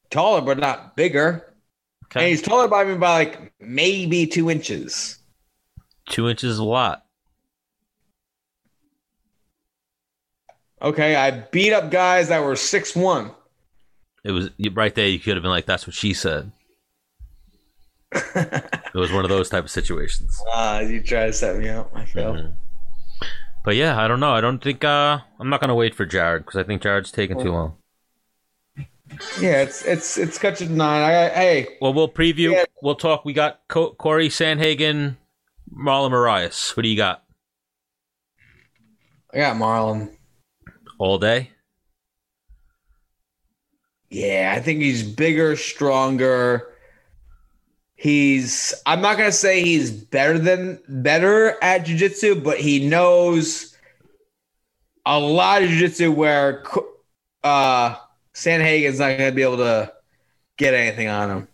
Taller, 0.09 0.41
but 0.41 0.57
not 0.57 0.95
bigger. 0.97 1.53
And 2.15 2.21
Okay. 2.21 2.29
he's 2.29 2.41
taller 2.41 2.67
by 2.67 2.83
me 2.85 2.95
by 2.95 3.11
like 3.25 3.53
maybe 3.59 4.27
two 4.27 4.49
inches. 4.49 5.17
Two 6.09 6.29
inches 6.29 6.51
is 6.51 6.59
a 6.59 6.63
lot. 6.63 7.05
Okay, 10.81 11.15
I 11.15 11.31
beat 11.31 11.73
up 11.73 11.89
guys 11.89 12.27
that 12.29 12.43
were 12.43 12.55
six 12.55 12.95
one. 12.95 13.31
It 14.25 14.31
was 14.31 14.49
right 14.73 14.93
there. 14.95 15.07
You 15.07 15.19
could 15.19 15.35
have 15.35 15.43
been 15.43 15.51
like, 15.51 15.67
"That's 15.67 15.85
what 15.85 15.93
she 15.95 16.13
said." 16.13 16.51
it 18.11 18.93
was 18.95 19.11
one 19.11 19.23
of 19.23 19.29
those 19.29 19.49
type 19.49 19.63
of 19.65 19.69
situations. 19.69 20.41
Uh, 20.51 20.83
you 20.87 21.01
try 21.01 21.27
to 21.27 21.33
set 21.33 21.57
me 21.57 21.69
up. 21.69 21.91
I 21.93 22.05
feel. 22.05 22.33
Mhm. 22.33 22.53
But 23.63 23.75
yeah, 23.75 23.99
I 23.99 24.07
don't 24.07 24.19
know. 24.19 24.31
I 24.31 24.41
don't 24.41 24.63
think 24.63 24.83
uh, 24.83 25.19
I'm 25.39 25.49
not 25.49 25.61
gonna 25.61 25.75
wait 25.75 25.93
for 25.93 26.05
Jared 26.05 26.43
because 26.45 26.59
I 26.59 26.63
think 26.63 26.81
Jared's 26.81 27.11
taking 27.11 27.39
too 27.39 27.51
long. 27.51 27.77
Yeah, 29.39 29.61
it's 29.61 29.85
it's 29.85 30.17
it's 30.17 30.39
to 30.39 30.65
nine. 30.71 31.03
I 31.03 31.29
hey, 31.29 31.67
Well, 31.79 31.93
we'll 31.93 32.09
preview. 32.09 32.51
Yeah. 32.53 32.65
We'll 32.81 32.95
talk. 32.95 33.25
We 33.25 33.33
got 33.33 33.61
Co- 33.67 33.93
Cory 33.93 34.29
Sandhagen, 34.29 35.17
Marlon 35.71 36.11
Moraes. 36.11 36.75
What 36.75 36.83
do 36.83 36.89
you 36.89 36.97
got 36.97 37.23
I 39.33 39.37
got 39.37 39.57
Marlon. 39.57 40.15
all 40.97 41.17
day? 41.19 41.51
Yeah, 44.09 44.53
I 44.55 44.61
think 44.61 44.81
he's 44.81 45.03
bigger, 45.03 45.55
stronger. 45.55 46.71
He's 47.95 48.73
I'm 48.85 49.01
not 49.01 49.17
gonna 49.17 49.31
say 49.31 49.63
he's 49.63 49.91
better 49.91 50.37
than 50.37 50.79
better 50.87 51.61
at 51.63 51.85
jujitsu, 51.85 52.43
but 52.43 52.59
he 52.59 52.87
knows 52.87 53.75
a 55.05 55.19
lot 55.19 55.63
of 55.63 55.69
jujitsu 55.69 56.13
where 56.13 56.63
uh 57.43 57.95
Sandhagen's 58.33 58.99
not 58.99 59.17
gonna 59.17 59.31
be 59.31 59.43
able 59.43 59.57
to 59.57 59.91
get 60.57 60.73
anything 60.73 61.07
on 61.07 61.29
him. 61.29 61.47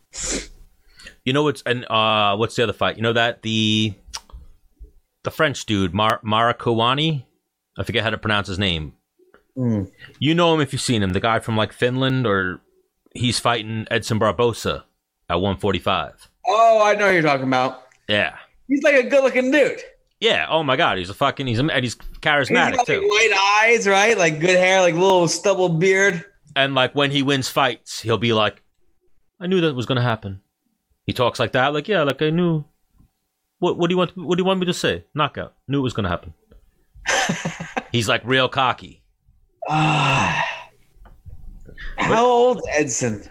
You 1.24 1.34
know 1.34 1.44
what's 1.44 1.62
and 1.64 1.86
uh, 1.86 2.36
what's 2.36 2.56
the 2.56 2.64
other 2.64 2.74
fight? 2.74 2.98
You 2.98 3.04
know 3.04 3.14
that 3.14 3.44
the 3.44 3.94
the 5.24 5.32
French 5.32 5.66
dude 5.66 5.94
Mar 5.94 6.20
Marakowani. 6.26 7.26
I 7.78 7.84
forget 7.84 8.04
how 8.04 8.10
to 8.10 8.18
pronounce 8.18 8.48
his 8.48 8.60
name. 8.60 8.94
Mm. 9.58 9.92
You 10.20 10.34
know 10.36 10.54
him 10.54 10.62
if 10.62 10.72
you've 10.74 10.82
seen 10.82 11.04
him. 11.04 11.12
The 11.12 11.20
guy 11.20 11.40
from 11.40 11.58
like 11.58 11.74
Finland, 11.74 12.26
or 12.26 12.62
he's 13.14 13.40
fighting 13.40 13.86
Edson 13.92 14.18
Barboza 14.20 14.86
at 15.30 15.36
145. 15.36 16.30
Oh, 16.48 16.82
I 16.84 16.96
know 16.96 17.08
who 17.08 17.14
you're 17.14 17.22
talking 17.22 17.48
about. 17.48 17.84
Yeah, 18.08 18.36
He's 18.68 18.84
like 18.84 18.96
a 18.96 19.04
good 19.10 19.24
looking 19.24 19.52
dude. 19.52 19.80
yeah. 20.20 20.46
Oh 20.50 20.64
my 20.64 20.76
God, 20.76 20.98
he's 20.98 21.10
a 21.10 21.14
fucking 21.14 21.48
he's 21.48 21.60
a, 21.60 21.64
and 21.66 21.84
he's 21.84 21.96
He's 21.96 22.20
charismatic 22.20 22.76
got 22.76 22.78
like 22.80 22.88
too. 22.88 23.02
white 23.08 23.62
eyes, 23.64 23.88
right? 23.88 24.18
Like 24.18 24.40
good 24.40 24.58
hair, 24.58 24.82
like 24.82 24.94
little 24.96 25.28
stubble 25.28 25.70
beard. 25.70 26.26
And 26.56 26.74
like 26.76 26.94
when 26.96 27.12
he 27.12 27.22
wins 27.24 27.48
fights, 27.50 28.02
he'll 28.02 28.18
be 28.18 28.34
like, 28.34 28.62
"I 29.40 29.48
knew 29.48 29.62
that 29.62 29.76
was 29.76 29.86
gonna 29.86 30.02
happen." 30.02 30.42
He 31.06 31.14
talks 31.14 31.40
like 31.40 31.52
that, 31.54 31.74
like 31.74 31.88
yeah, 31.88 32.04
like 32.04 32.22
I 32.22 32.30
knew. 32.30 32.64
What 33.60 33.78
what 33.78 33.88
do 33.90 33.94
you 33.94 33.98
want? 33.98 34.18
What 34.18 34.38
do 34.38 34.42
you 34.42 34.46
want 34.46 34.60
me 34.60 34.66
to 34.66 34.74
say? 34.74 35.06
Knockout. 35.14 35.54
Knew 35.68 35.80
it 35.80 35.84
was 35.84 35.94
gonna 35.94 36.10
happen. 36.10 36.34
he's 37.92 38.08
like 38.10 38.22
real 38.26 38.50
cocky. 38.50 39.01
Ah. 39.70 40.46
How 41.98 42.26
old 42.26 42.62
Edson? 42.72 43.24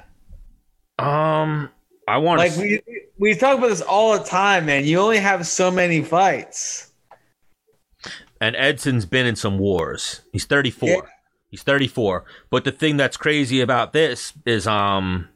Um, 0.98 1.70
I 2.06 2.18
want 2.18 2.38
Like 2.38 2.54
to. 2.54 2.60
we 2.60 2.82
we 3.18 3.34
talk 3.34 3.58
about 3.58 3.68
this 3.68 3.80
all 3.80 4.18
the 4.18 4.24
time, 4.24 4.66
man. 4.66 4.84
You 4.84 4.98
only 5.00 5.18
have 5.18 5.46
so 5.46 5.70
many 5.70 6.02
fights. 6.02 6.92
and 8.40 8.54
Edson's 8.56 9.06
been 9.06 9.26
in 9.26 9.36
some 9.36 9.58
wars. 9.58 10.22
He's 10.32 10.44
34. 10.46 10.88
Yeah. 10.88 11.00
He's 11.48 11.62
34. 11.62 12.24
But 12.50 12.64
the 12.64 12.72
thing 12.72 12.96
that's 12.96 13.16
crazy 13.16 13.60
about 13.60 13.92
this 13.92 14.32
is 14.46 14.66
um 14.66 15.28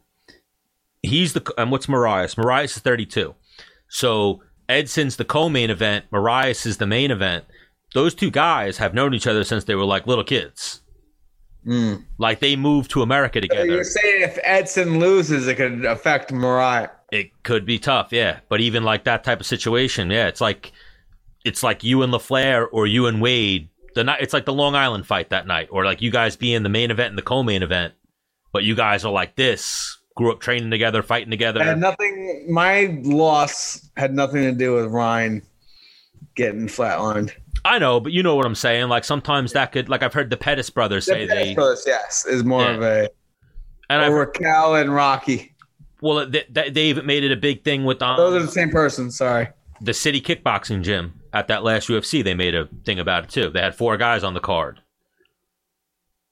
he's 1.02 1.32
the 1.32 1.52
and 1.58 1.70
what's 1.70 1.86
Moraes? 1.86 2.34
Moraes 2.36 2.76
is 2.76 2.78
32. 2.78 3.34
So 3.88 4.42
Edson's 4.68 5.16
the 5.16 5.24
co-main 5.24 5.70
event, 5.70 6.06
Moraes 6.12 6.66
is 6.66 6.78
the 6.78 6.86
main 6.86 7.10
event. 7.10 7.44
Those 7.94 8.14
two 8.14 8.30
guys 8.30 8.78
have 8.78 8.94
known 8.94 9.12
each 9.14 9.26
other 9.26 9.44
since 9.44 9.64
they 9.64 9.74
were 9.74 9.84
like 9.84 10.06
little 10.06 10.24
kids. 10.24 10.80
Mm. 11.66 12.04
Like 12.18 12.40
they 12.40 12.56
moved 12.56 12.90
to 12.92 13.02
America 13.02 13.40
together. 13.40 13.66
You're 13.66 13.84
saying 13.84 14.22
if 14.22 14.38
Edson 14.44 14.98
loses, 14.98 15.48
it 15.48 15.56
could 15.56 15.84
affect 15.84 16.32
Mariah. 16.32 16.90
It 17.10 17.30
could 17.42 17.64
be 17.64 17.78
tough, 17.78 18.12
yeah. 18.12 18.40
But 18.48 18.60
even 18.60 18.84
like 18.84 19.04
that 19.04 19.24
type 19.24 19.40
of 19.40 19.46
situation, 19.46 20.10
yeah, 20.10 20.26
it's 20.26 20.40
like 20.40 20.72
it's 21.44 21.62
like 21.62 21.84
you 21.84 22.02
and 22.02 22.12
LaFlare 22.12 22.66
or 22.70 22.86
you 22.86 23.06
and 23.06 23.20
Wade. 23.20 23.68
The 23.94 24.04
night 24.04 24.20
it's 24.20 24.32
like 24.32 24.44
the 24.44 24.52
Long 24.52 24.74
Island 24.74 25.06
fight 25.06 25.30
that 25.30 25.46
night, 25.46 25.68
or 25.70 25.84
like 25.84 26.02
you 26.02 26.10
guys 26.10 26.36
being 26.36 26.62
the 26.62 26.68
main 26.68 26.90
event 26.90 27.10
and 27.10 27.18
the 27.18 27.22
co-main 27.22 27.62
event, 27.62 27.94
but 28.52 28.64
you 28.64 28.74
guys 28.74 29.04
are 29.04 29.12
like 29.12 29.36
this, 29.36 29.98
grew 30.16 30.32
up 30.32 30.40
training 30.40 30.70
together, 30.70 31.02
fighting 31.02 31.30
together. 31.30 31.62
Had 31.62 31.78
nothing. 31.78 32.46
My 32.50 32.98
loss 33.02 33.88
had 33.96 34.14
nothing 34.14 34.42
to 34.42 34.52
do 34.52 34.74
with 34.74 34.86
Ryan 34.86 35.42
getting 36.34 36.66
flatlined. 36.66 37.32
I 37.64 37.78
know, 37.78 37.98
but 38.00 38.12
you 38.12 38.22
know 38.22 38.34
what 38.36 38.44
I'm 38.44 38.54
saying. 38.54 38.88
Like 38.88 39.04
sometimes 39.04 39.52
that 39.52 39.72
could, 39.72 39.88
like 39.88 40.02
I've 40.02 40.12
heard 40.12 40.28
the 40.30 40.36
Pettis 40.36 40.68
brothers 40.70 41.06
say 41.06 41.26
The 41.26 41.34
they, 41.34 41.54
Pettis 41.54 41.84
yes, 41.86 42.26
is 42.26 42.44
more 42.44 42.62
Yeah. 42.62 42.74
of 42.74 42.82
a 42.82 43.08
and 43.90 44.02
I've 44.02 44.12
or 44.12 44.32
and 44.76 44.94
Rocky. 44.94 45.54
well, 46.00 46.26
they, 46.28 46.44
they, 46.50 46.84
even 46.84 47.06
made 47.06 47.24
it 47.24 47.32
a 47.32 47.36
big 47.36 47.64
thing 47.64 47.84
with 47.84 48.02
um, 48.02 48.16
Those 48.16 48.42
are 48.42 48.46
the 48.46 48.52
same 48.52 48.70
person. 48.70 49.10
Sorry. 49.10 49.48
the 49.80 49.94
city 49.94 50.20
kickboxing 50.20 50.82
gym 50.82 51.20
at 51.32 51.48
that 51.48 51.64
last 51.64 51.88
UFC. 51.88 52.22
They 52.22 52.34
made 52.34 52.54
a 52.54 52.66
thing 52.84 52.98
about 52.98 53.24
it 53.24 53.30
too. 53.30 53.50
They 53.50 53.60
had 53.60 53.74
four 53.74 53.96
guys 53.96 54.22
on 54.24 54.34
the 54.34 54.40
card. 54.40 54.80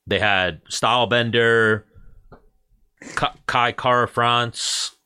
They 0.07 0.19
had 0.19 0.65
Stylebender, 0.65 1.85
Ka- 3.15 3.35
Kai 3.47 3.73
Kara 3.73 4.09
France, 4.09 4.97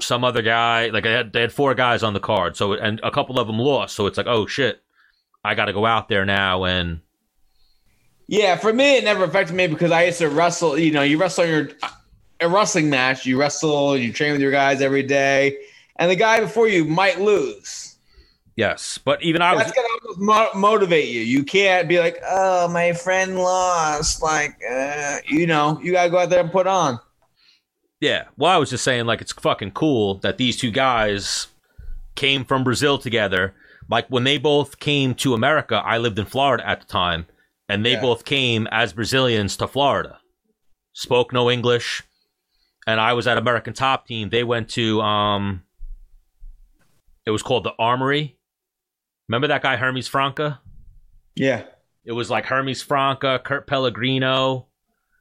some 0.00 0.22
other 0.24 0.42
guy. 0.42 0.88
Like 0.88 1.04
they 1.04 1.12
had, 1.12 1.32
they 1.32 1.40
had 1.40 1.52
four 1.52 1.74
guys 1.74 2.02
on 2.02 2.12
the 2.14 2.20
card. 2.20 2.56
So 2.56 2.74
and 2.74 3.00
a 3.02 3.10
couple 3.10 3.38
of 3.38 3.46
them 3.46 3.58
lost. 3.58 3.94
So 3.96 4.06
it's 4.06 4.18
like, 4.18 4.26
oh 4.26 4.46
shit, 4.46 4.82
I 5.44 5.54
got 5.54 5.66
to 5.66 5.72
go 5.72 5.86
out 5.86 6.08
there 6.08 6.24
now 6.24 6.64
and 6.64 7.00
Yeah, 8.26 8.56
for 8.56 8.72
me, 8.72 8.96
it 8.98 9.04
never 9.04 9.24
affected 9.24 9.54
me 9.54 9.66
because 9.66 9.90
I 9.90 10.04
used 10.04 10.18
to 10.18 10.28
wrestle. 10.28 10.78
You 10.78 10.92
know, 10.92 11.02
you 11.02 11.18
wrestle 11.18 11.44
in 11.44 11.50
your 11.50 11.68
a 12.40 12.48
wrestling 12.48 12.90
match. 12.90 13.26
You 13.26 13.38
wrestle. 13.38 13.96
You 13.96 14.12
train 14.12 14.32
with 14.32 14.40
your 14.40 14.50
guys 14.52 14.80
every 14.80 15.02
day, 15.02 15.56
and 15.96 16.10
the 16.10 16.16
guy 16.16 16.40
before 16.40 16.68
you 16.68 16.84
might 16.84 17.20
lose. 17.20 17.96
yes. 18.56 18.98
But 19.04 19.22
even 19.22 19.42
I 19.42 19.54
was 19.54 19.64
That's 19.64 19.72
gonna 19.72 20.18
mo- 20.18 20.50
motivate 20.54 21.08
you. 21.08 21.20
You 21.20 21.42
can't 21.44 21.88
be 21.88 21.98
like, 21.98 22.18
"Oh, 22.28 22.68
my 22.68 22.92
friend 22.92 23.38
lost." 23.38 24.22
Like, 24.22 24.56
uh, 24.70 25.18
you 25.28 25.46
know, 25.46 25.80
you 25.82 25.92
gotta 25.92 26.10
go 26.10 26.18
out 26.18 26.30
there 26.30 26.40
and 26.40 26.52
put 26.52 26.66
on. 26.66 27.00
Yeah. 28.00 28.24
Well, 28.36 28.52
I 28.52 28.56
was 28.58 28.70
just 28.70 28.84
saying, 28.84 29.06
like, 29.06 29.20
it's 29.20 29.32
fucking 29.32 29.72
cool 29.72 30.14
that 30.18 30.38
these 30.38 30.56
two 30.56 30.70
guys 30.70 31.48
came 32.14 32.44
from 32.44 32.62
Brazil 32.62 32.98
together. 32.98 33.54
Like, 33.90 34.06
when 34.08 34.24
they 34.24 34.38
both 34.38 34.78
came 34.78 35.14
to 35.16 35.34
America, 35.34 35.76
I 35.84 35.98
lived 35.98 36.18
in 36.18 36.26
Florida 36.26 36.66
at 36.68 36.80
the 36.80 36.86
time, 36.86 37.26
and 37.68 37.84
they 37.84 37.92
Yeah. 37.92 38.00
both 38.02 38.24
came 38.24 38.66
as 38.70 38.92
Brazilians 38.92 39.56
to 39.58 39.66
Florida. 39.68 40.18
Spoke 40.92 41.32
no 41.32 41.50
English, 41.50 42.02
and 42.86 43.00
I 43.00 43.12
was 43.14 43.26
at 43.26 43.38
American 43.38 43.72
Top 43.72 44.06
Team. 44.06 44.28
They 44.30 44.44
went 44.44 44.68
to, 44.70 45.00
um, 45.00 45.62
it 47.24 47.30
was 47.30 47.42
called 47.42 47.64
the 47.64 47.74
Armory. 47.78 48.36
Remember 49.28 49.46
that 49.48 49.62
guy, 49.62 49.76
Hermes 49.76 50.08
Franca? 50.08 50.60
Yeah, 51.36 51.64
It 52.04 52.12
was 52.12 52.30
like 52.30 52.46
Hermes 52.46 52.80
Franca, 52.82 53.38
Kurt 53.44 53.66
Pellegrino, 53.66 54.66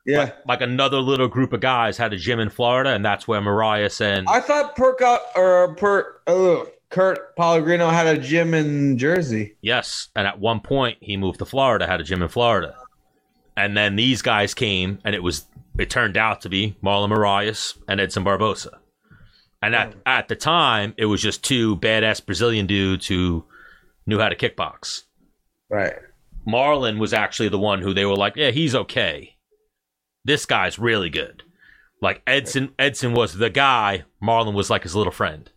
yeah. 0.06 0.20
like, 0.20 0.36
like 0.48 0.62
another 0.62 0.98
little 1.00 1.28
group 1.28 1.52
of 1.54 1.60
guys 1.60 1.98
had 1.98 2.14
a 2.14 2.18
gym 2.18 2.40
in 2.40 2.50
Florida, 2.50 2.92
and 2.92 3.04
that's 3.06 3.28
where 3.28 3.42
Moraes 3.42 4.00
and 4.02 4.28
I 4.30 4.40
thought 4.40 4.76
Perk 4.76 5.02
or 5.36 5.76
Perk. 5.76 6.22
oh, 6.28 6.68
Kurt 6.90 7.36
Pellegrino 7.36 7.90
had 7.90 8.08
a 8.08 8.18
gym 8.18 8.54
in 8.54 8.98
Jersey. 8.98 9.58
yes, 9.62 10.10
and 10.16 10.26
at 10.26 10.40
one 10.40 10.62
point 10.62 10.98
he 11.02 11.18
moved 11.18 11.40
to 11.40 11.46
Florida, 11.46 11.86
had 11.86 12.00
a 12.00 12.04
gym 12.04 12.22
in 12.22 12.30
Florida, 12.30 12.76
and 13.56 13.76
then 13.76 13.96
these 13.96 14.22
guys 14.22 14.54
came, 14.54 15.00
and 15.04 15.14
it 15.14 15.24
was 15.24 15.46
it 15.78 15.90
turned 15.90 16.18
out 16.18 16.42
to 16.42 16.50
be 16.50 16.78
Marlon 16.82 17.12
Moraes 17.12 17.78
and 17.88 18.00
Edson 18.00 18.24
Barboza, 18.24 18.80
and 19.62 19.76
at 19.76 19.94
oh. 19.96 20.00
at 20.06 20.28
the 20.28 20.36
time 20.36 20.94
it 20.98 21.06
was 21.06 21.22
just 21.22 21.44
two 21.44 21.76
badass 21.78 22.26
Brazilian 22.26 22.68
dudes 22.68 23.08
who 23.08 23.46
knew 24.06 24.20
how 24.20 24.30
to 24.30 24.36
kickbox. 24.36 25.04
Right. 25.70 25.94
Marlon 26.48 26.98
was 26.98 27.14
actually 27.14 27.50
the 27.50 27.60
one 27.60 27.82
who 27.82 27.94
they 27.94 28.06
were 28.06 28.16
like, 28.16 28.38
yeah, 28.38 28.52
he's 28.52 28.74
okay. 28.74 29.36
This 30.24 30.46
guy's 30.46 30.80
really 30.80 31.10
good. 31.10 31.44
Like 32.02 32.22
Edson, 32.26 32.74
Edson 32.80 33.14
was 33.14 33.34
the 33.34 33.50
guy. 33.50 34.06
Marlon 34.24 34.54
was 34.54 34.70
like 34.70 34.84
his 34.84 34.96
little 34.96 35.12
friend. 35.12 35.52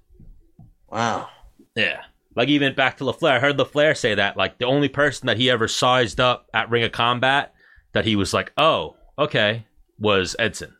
Wow. 0.90 1.28
Yeah. 1.74 2.02
Like 2.36 2.48
even 2.48 2.74
back 2.74 2.96
to 2.98 3.04
LaFlare, 3.04 3.32
I 3.32 3.40
heard 3.40 3.56
LaFlare 3.58 3.96
say 3.96 4.14
that. 4.14 4.36
Like 4.36 4.58
the 4.58 4.66
only 4.66 4.88
person 4.88 5.26
that 5.26 5.36
he 5.36 5.50
ever 5.50 5.68
sized 5.68 6.20
up 6.20 6.46
at 6.54 6.70
Ring 6.70 6.84
of 6.84 6.92
Combat 6.92 7.52
that 7.92 8.04
he 8.04 8.16
was 8.16 8.32
like, 8.32 8.52
oh, 8.56 8.96
okay, 9.18 9.66
was 9.98 10.36
Edson. 10.38 10.74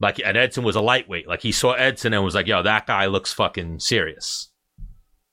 Like 0.00 0.20
and 0.24 0.36
Edson 0.36 0.64
was 0.64 0.76
a 0.76 0.80
lightweight. 0.80 1.28
Like 1.28 1.42
he 1.42 1.52
saw 1.52 1.72
Edson 1.72 2.14
and 2.14 2.24
was 2.24 2.34
like, 2.34 2.46
yo, 2.46 2.62
that 2.62 2.86
guy 2.86 3.06
looks 3.06 3.32
fucking 3.32 3.80
serious 3.80 4.50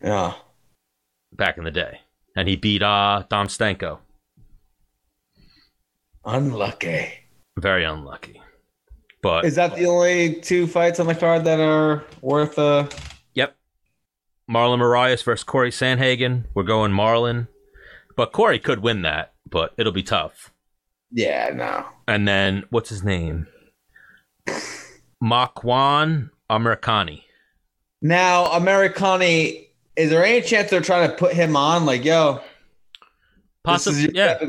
Yeah. 0.02 0.34
back 1.32 1.58
in 1.58 1.64
the 1.64 1.72
day. 1.72 2.00
And 2.36 2.48
he 2.50 2.56
beat 2.56 2.84
uh 2.84 3.24
Dom 3.30 3.48
Stenko. 3.48 4.00
Unlucky. 6.26 7.10
Very 7.58 7.86
unlucky. 7.86 8.42
But 9.22 9.46
Is 9.46 9.56
that 9.56 9.76
the 9.76 9.86
only 9.86 10.36
two 10.36 10.68
fights 10.68 11.00
on 11.00 11.08
the 11.08 11.16
card 11.16 11.44
that 11.46 11.60
are 11.60 12.04
worth 12.22 12.58
uh 12.60 12.88
Yep. 13.34 13.56
Marlon 14.50 14.80
Moraes 14.80 15.24
versus 15.24 15.44
Cory 15.44 15.72
Sandhagen. 15.72 16.46
We're 16.54 16.64
going 16.64 16.92
Marlon. 16.92 17.48
But 18.16 18.32
Corey 18.32 18.60
could 18.60 18.80
win 18.80 19.02
that, 19.04 19.34
but 19.50 19.74
it'll 19.78 19.92
be 19.92 20.04
tough. 20.04 20.52
Yeah, 21.12 21.52
no. 21.54 21.86
And 22.08 22.28
then 22.28 22.64
what's 22.70 22.90
his 22.90 23.04
name? 23.04 23.48
Makwan 25.24 26.30
Amirkhani. 26.50 27.24
Now, 28.02 28.46
Amirkhani, 28.46 29.68
is 29.96 30.10
there 30.10 30.24
any 30.24 30.42
chance 30.42 30.70
they're 30.70 30.82
trying 30.82 31.10
to 31.10 31.16
put 31.16 31.34
him 31.34 31.56
on? 31.56 31.86
Like, 31.86 32.06
yo, 32.06 32.42
Possibly 33.68 34.10
yeah. 34.14 34.40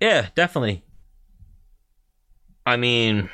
Yeah, 0.00 0.28
definitely. 0.36 0.84
I 2.64 2.76
mean, 2.76 3.28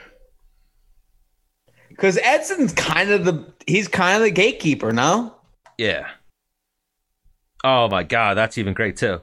Because 1.93 2.19
Edson's 2.19 2.73
kind 2.73 3.11
of 3.11 3.25
the 3.25 3.45
he's 3.67 3.89
kind 3.89 4.17
of 4.17 4.23
the 4.23 4.31
gatekeeper, 4.31 4.93
no? 4.93 5.35
yeah. 5.79 6.09
Oh 7.65 7.89
my 7.89 8.03
god, 8.03 8.37
that's 8.37 8.59
even 8.59 8.75
great 8.75 8.97
too. 8.97 9.21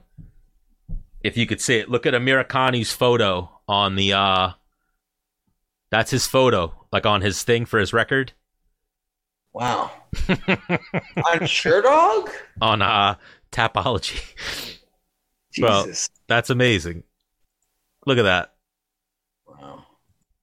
If 1.22 1.36
you 1.36 1.46
could 1.46 1.60
see 1.60 1.76
it, 1.80 1.90
look 1.90 2.06
at 2.06 2.14
Amirkhani's 2.14 2.94
photo 2.94 3.50
on 3.68 3.96
the 3.96 4.14
uh 4.14 4.52
that's 5.91 6.12
his 6.12 6.26
photo, 6.28 6.74
like 6.94 7.06
on 7.06 7.22
his 7.22 7.44
thing 7.44 7.66
for 7.66 7.80
his 7.80 7.91
record. 7.91 8.32
Wow. 9.54 9.91
on 10.30 11.40
Sherdog? 11.41 12.30
on 12.62 12.82
uh 12.82 13.16
Tapology. 13.52 14.22
Well- 15.60 15.84
Jesus. 15.86 16.10
That's 16.28 16.50
amazing. 16.52 17.04
Look 18.06 18.20
at 18.20 18.24
that. 18.24 18.54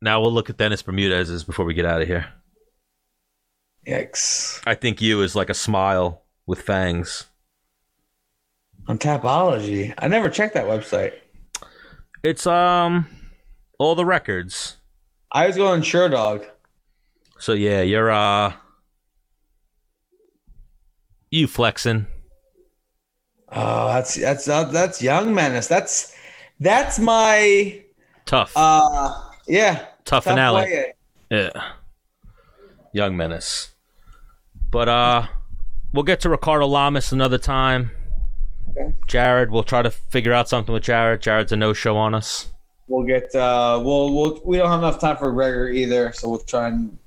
Now 0.02 0.20
we'll 0.20 0.32
look 0.32 0.51
at 0.51 0.56
Dennis 0.59 0.82
Bermudez's 0.82 1.44
before 1.44 1.64
we 1.64 1.74
get 1.74 1.86
out 1.86 2.02
of 2.02 2.09
here. 2.09 2.27
Yikes. 3.86 4.60
I 4.66 4.74
think 4.74 5.01
you 5.01 5.23
is 5.23 5.35
like 5.35 5.48
a 5.51 5.55
smile 5.55 6.23
with 6.47 6.60
fangs. 6.60 7.27
On 8.89 8.98
Tapology. 8.98 9.94
I 9.98 10.09
never 10.09 10.28
checked 10.28 10.55
that 10.55 10.66
website. 10.66 11.12
It's 12.23 12.47
um 12.47 13.06
all 13.78 13.94
the 13.94 14.05
records. 14.05 14.77
I 15.32 15.47
was 15.47 15.56
going 15.56 15.82
Sherdog. 15.82 16.47
So 17.39 17.52
yeah, 17.52 17.82
you're 17.82 18.10
uh 18.10 18.52
you 21.31 21.47
flexing. 21.47 22.06
Oh, 23.51 23.89
that's 23.89 24.14
that's 24.16 24.44
that's 24.47 25.02
Young 25.02 25.35
Menace. 25.35 25.68
That's 25.68 26.14
that's 26.60 26.98
my 26.98 27.82
Tough. 28.24 28.52
uh 28.56 29.23
yeah. 29.47 29.74
Tough 30.05 30.24
Tough 30.24 30.24
finale. 30.24 30.94
Yeah. 31.31 31.51
Young 32.93 33.16
Menace. 33.16 33.74
But 34.70 34.89
uh 34.89 35.27
we'll 35.93 36.05
get 36.05 36.20
to 36.20 36.28
Ricardo 36.28 36.66
Lamas 36.66 37.12
another 37.12 37.39
time. 37.39 37.90
Okay. 38.70 38.94
Jared, 39.06 39.51
we'll 39.51 39.62
try 39.62 39.82
to 39.82 39.90
figure 39.90 40.32
out 40.32 40.48
something 40.48 40.73
with 40.73 40.82
Jared. 40.82 41.23
Jared's 41.23 41.52
a 41.52 41.56
no 41.56 41.73
show 41.73 41.97
on 41.97 42.14
us. 42.14 42.52
We'll 42.89 43.06
get 43.06 43.35
uh 43.35 43.81
we'll 43.85 44.14
we'll 44.14 44.40
we 44.44 44.56
don't 44.59 44.68
have 44.68 44.81
enough 44.81 45.01
time 45.01 45.16
for 45.16 45.32
Gregor 45.32 45.68
either, 45.68 46.12
so 46.12 46.28
we'll 46.28 46.39
try 46.40 46.68
and 46.68 46.98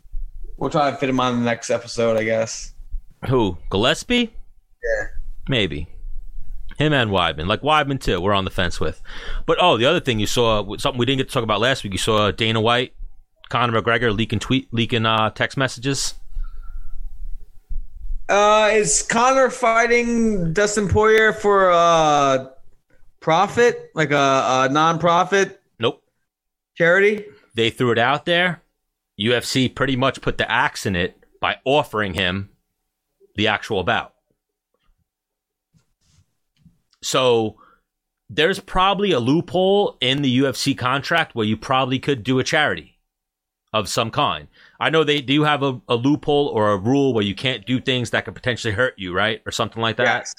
we'll 0.57 0.69
try 0.69 0.89
and 0.89 0.97
fit 0.97 1.09
him 1.09 1.19
on 1.19 1.39
the 1.39 1.45
next 1.45 1.69
episode, 1.69 2.17
I 2.17 2.23
guess. 2.23 2.73
Who? 3.27 3.57
Gillespie? 3.69 4.33
Yeah. 4.83 5.07
Maybe. 5.47 5.87
Him 6.79 6.93
and 6.93 7.11
Weidman. 7.11 7.45
Like 7.47 7.61
Weidman 7.61 7.99
too, 8.01 8.21
we're 8.21 8.33
on 8.33 8.45
the 8.45 8.51
fence 8.51 8.79
with. 8.79 9.01
But 9.45 9.57
oh, 9.59 9.77
the 9.77 9.85
other 9.85 9.99
thing 9.99 10.19
you 10.19 10.25
saw 10.27 10.63
something 10.77 10.97
we 10.97 11.05
didn't 11.05 11.17
get 11.17 11.27
to 11.27 11.33
talk 11.33 11.43
about 11.43 11.59
last 11.59 11.83
week, 11.83 11.91
you 11.91 11.99
saw 11.99 12.31
Dana 12.31 12.61
White, 12.61 12.93
Conor 13.49 13.81
McGregor 13.81 14.15
leaking 14.15 14.39
tweet 14.39 14.73
leaking 14.73 15.05
uh 15.05 15.29
text 15.31 15.57
messages. 15.57 16.15
Uh 18.29 18.69
is 18.71 19.01
Conor 19.01 19.49
fighting 19.49 20.53
Dustin 20.53 20.87
Poirier 20.87 21.33
for 21.33 21.69
uh 21.71 22.47
profit? 23.19 23.91
Like 23.93 24.11
a, 24.11 24.67
a 24.67 24.69
non-profit 24.71 25.61
Nope. 25.79 26.01
charity? 26.75 27.25
They 27.55 27.69
threw 27.71 27.91
it 27.91 27.97
out 27.97 28.25
there. 28.25 28.61
UFC 29.19 29.73
pretty 29.73 29.97
much 29.97 30.21
put 30.21 30.37
the 30.37 30.49
axe 30.49 30.85
in 30.85 30.95
it 30.95 31.17
by 31.41 31.57
offering 31.65 32.13
him 32.13 32.49
the 33.35 33.47
actual 33.47 33.83
bout. 33.83 34.13
So 37.01 37.57
there's 38.29 38.59
probably 38.59 39.11
a 39.11 39.19
loophole 39.19 39.97
in 40.01 40.21
the 40.21 40.39
UFC 40.39 40.77
contract 40.77 41.35
where 41.35 41.45
you 41.45 41.57
probably 41.57 41.99
could 41.99 42.23
do 42.23 42.39
a 42.39 42.43
charity 42.43 42.97
of 43.73 43.87
some 43.87 44.11
kind. 44.11 44.47
I 44.79 44.89
know 44.89 45.03
they 45.03 45.21
do 45.21 45.43
have 45.43 45.63
a, 45.63 45.79
a 45.87 45.95
loophole 45.95 46.47
or 46.47 46.71
a 46.71 46.77
rule 46.77 47.13
where 47.13 47.23
you 47.23 47.35
can't 47.35 47.65
do 47.65 47.79
things 47.79 48.09
that 48.11 48.25
could 48.25 48.35
potentially 48.35 48.73
hurt 48.73 48.95
you, 48.97 49.13
right? 49.13 49.41
Or 49.45 49.51
something 49.51 49.81
like 49.81 49.97
that. 49.97 50.03
Yes. 50.03 50.35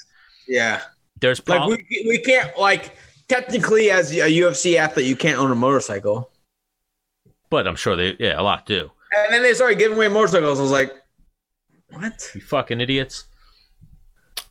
Yeah. 0.47 0.81
There's 1.19 1.45
Like 1.47 1.67
we 1.67 2.05
we 2.07 2.17
can't 2.17 2.57
like 2.57 2.95
technically 3.27 3.91
as 3.91 4.11
a 4.11 4.29
UFC 4.29 4.75
athlete 4.75 5.05
you 5.05 5.15
can't 5.15 5.37
own 5.37 5.51
a 5.51 5.55
motorcycle. 5.55 6.31
but 7.49 7.67
I'm 7.67 7.75
sure 7.75 7.95
they 7.95 8.15
yeah 8.19 8.39
a 8.39 8.43
lot 8.43 8.65
do. 8.65 8.91
And 9.25 9.33
then 9.33 9.43
they 9.43 9.53
started 9.53 9.77
giving 9.77 9.97
away 9.97 10.07
motorcycles. 10.07 10.59
I 10.59 10.61
was 10.63 10.71
like, 10.71 10.93
what? 11.89 12.31
You 12.33 12.41
fucking 12.41 12.81
idiots. 12.81 13.25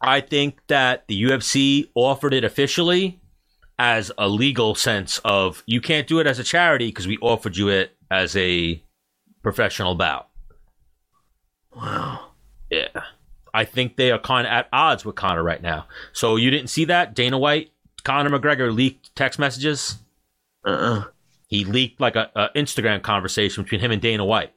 I 0.01 0.21
think 0.21 0.59
that 0.69 1.07
the 1.09 1.23
UFC 1.23 1.91
offered 1.95 2.33
it 2.33 2.45
officially 2.45 3.21
as 3.79 4.11
a 4.19 4.29
legal 4.29 4.75
sense 4.75 5.21
of 5.25 5.63
you 5.67 5.81
can't 5.81 6.07
do 6.07 6.19
it 6.21 6.27
as 6.27 6.39
a 6.39 6.45
charity 6.45 6.89
because 6.89 7.07
we 7.07 7.19
offered 7.19 7.57
you 7.57 7.69
it 7.69 7.97
as 8.11 8.37
a 8.37 8.83
professional 9.43 9.95
bout. 9.95 10.29
Wow. 11.75 12.31
Yeah. 12.71 12.89
I 13.53 13.65
think 13.65 13.97
they 13.97 14.11
are 14.11 14.19
kind 14.19 14.47
of 14.47 14.53
at 14.53 14.69
odds 14.73 15.05
with 15.05 15.17
Conor 15.17 15.43
right 15.43 15.63
now. 15.63 15.87
So 16.13 16.37
you 16.37 16.51
didn't 16.51 16.69
see 16.69 16.85
that? 16.87 17.15
Dana 17.15 17.39
White, 17.39 17.71
Conor 18.05 18.31
McGregor 18.31 18.75
leaked 18.75 19.15
text 19.17 19.39
messages. 19.39 19.99
Uh-uh. 20.65 21.05
He 21.49 21.65
leaked 21.65 22.01
like 22.01 22.17
a, 22.17 22.31
a 22.37 22.49
Instagram 22.57 23.03
conversation 23.03 23.65
between 23.65 23.81
him 23.81 23.91
and 23.91 24.01
Dana 24.01 24.25
White. 24.25 24.53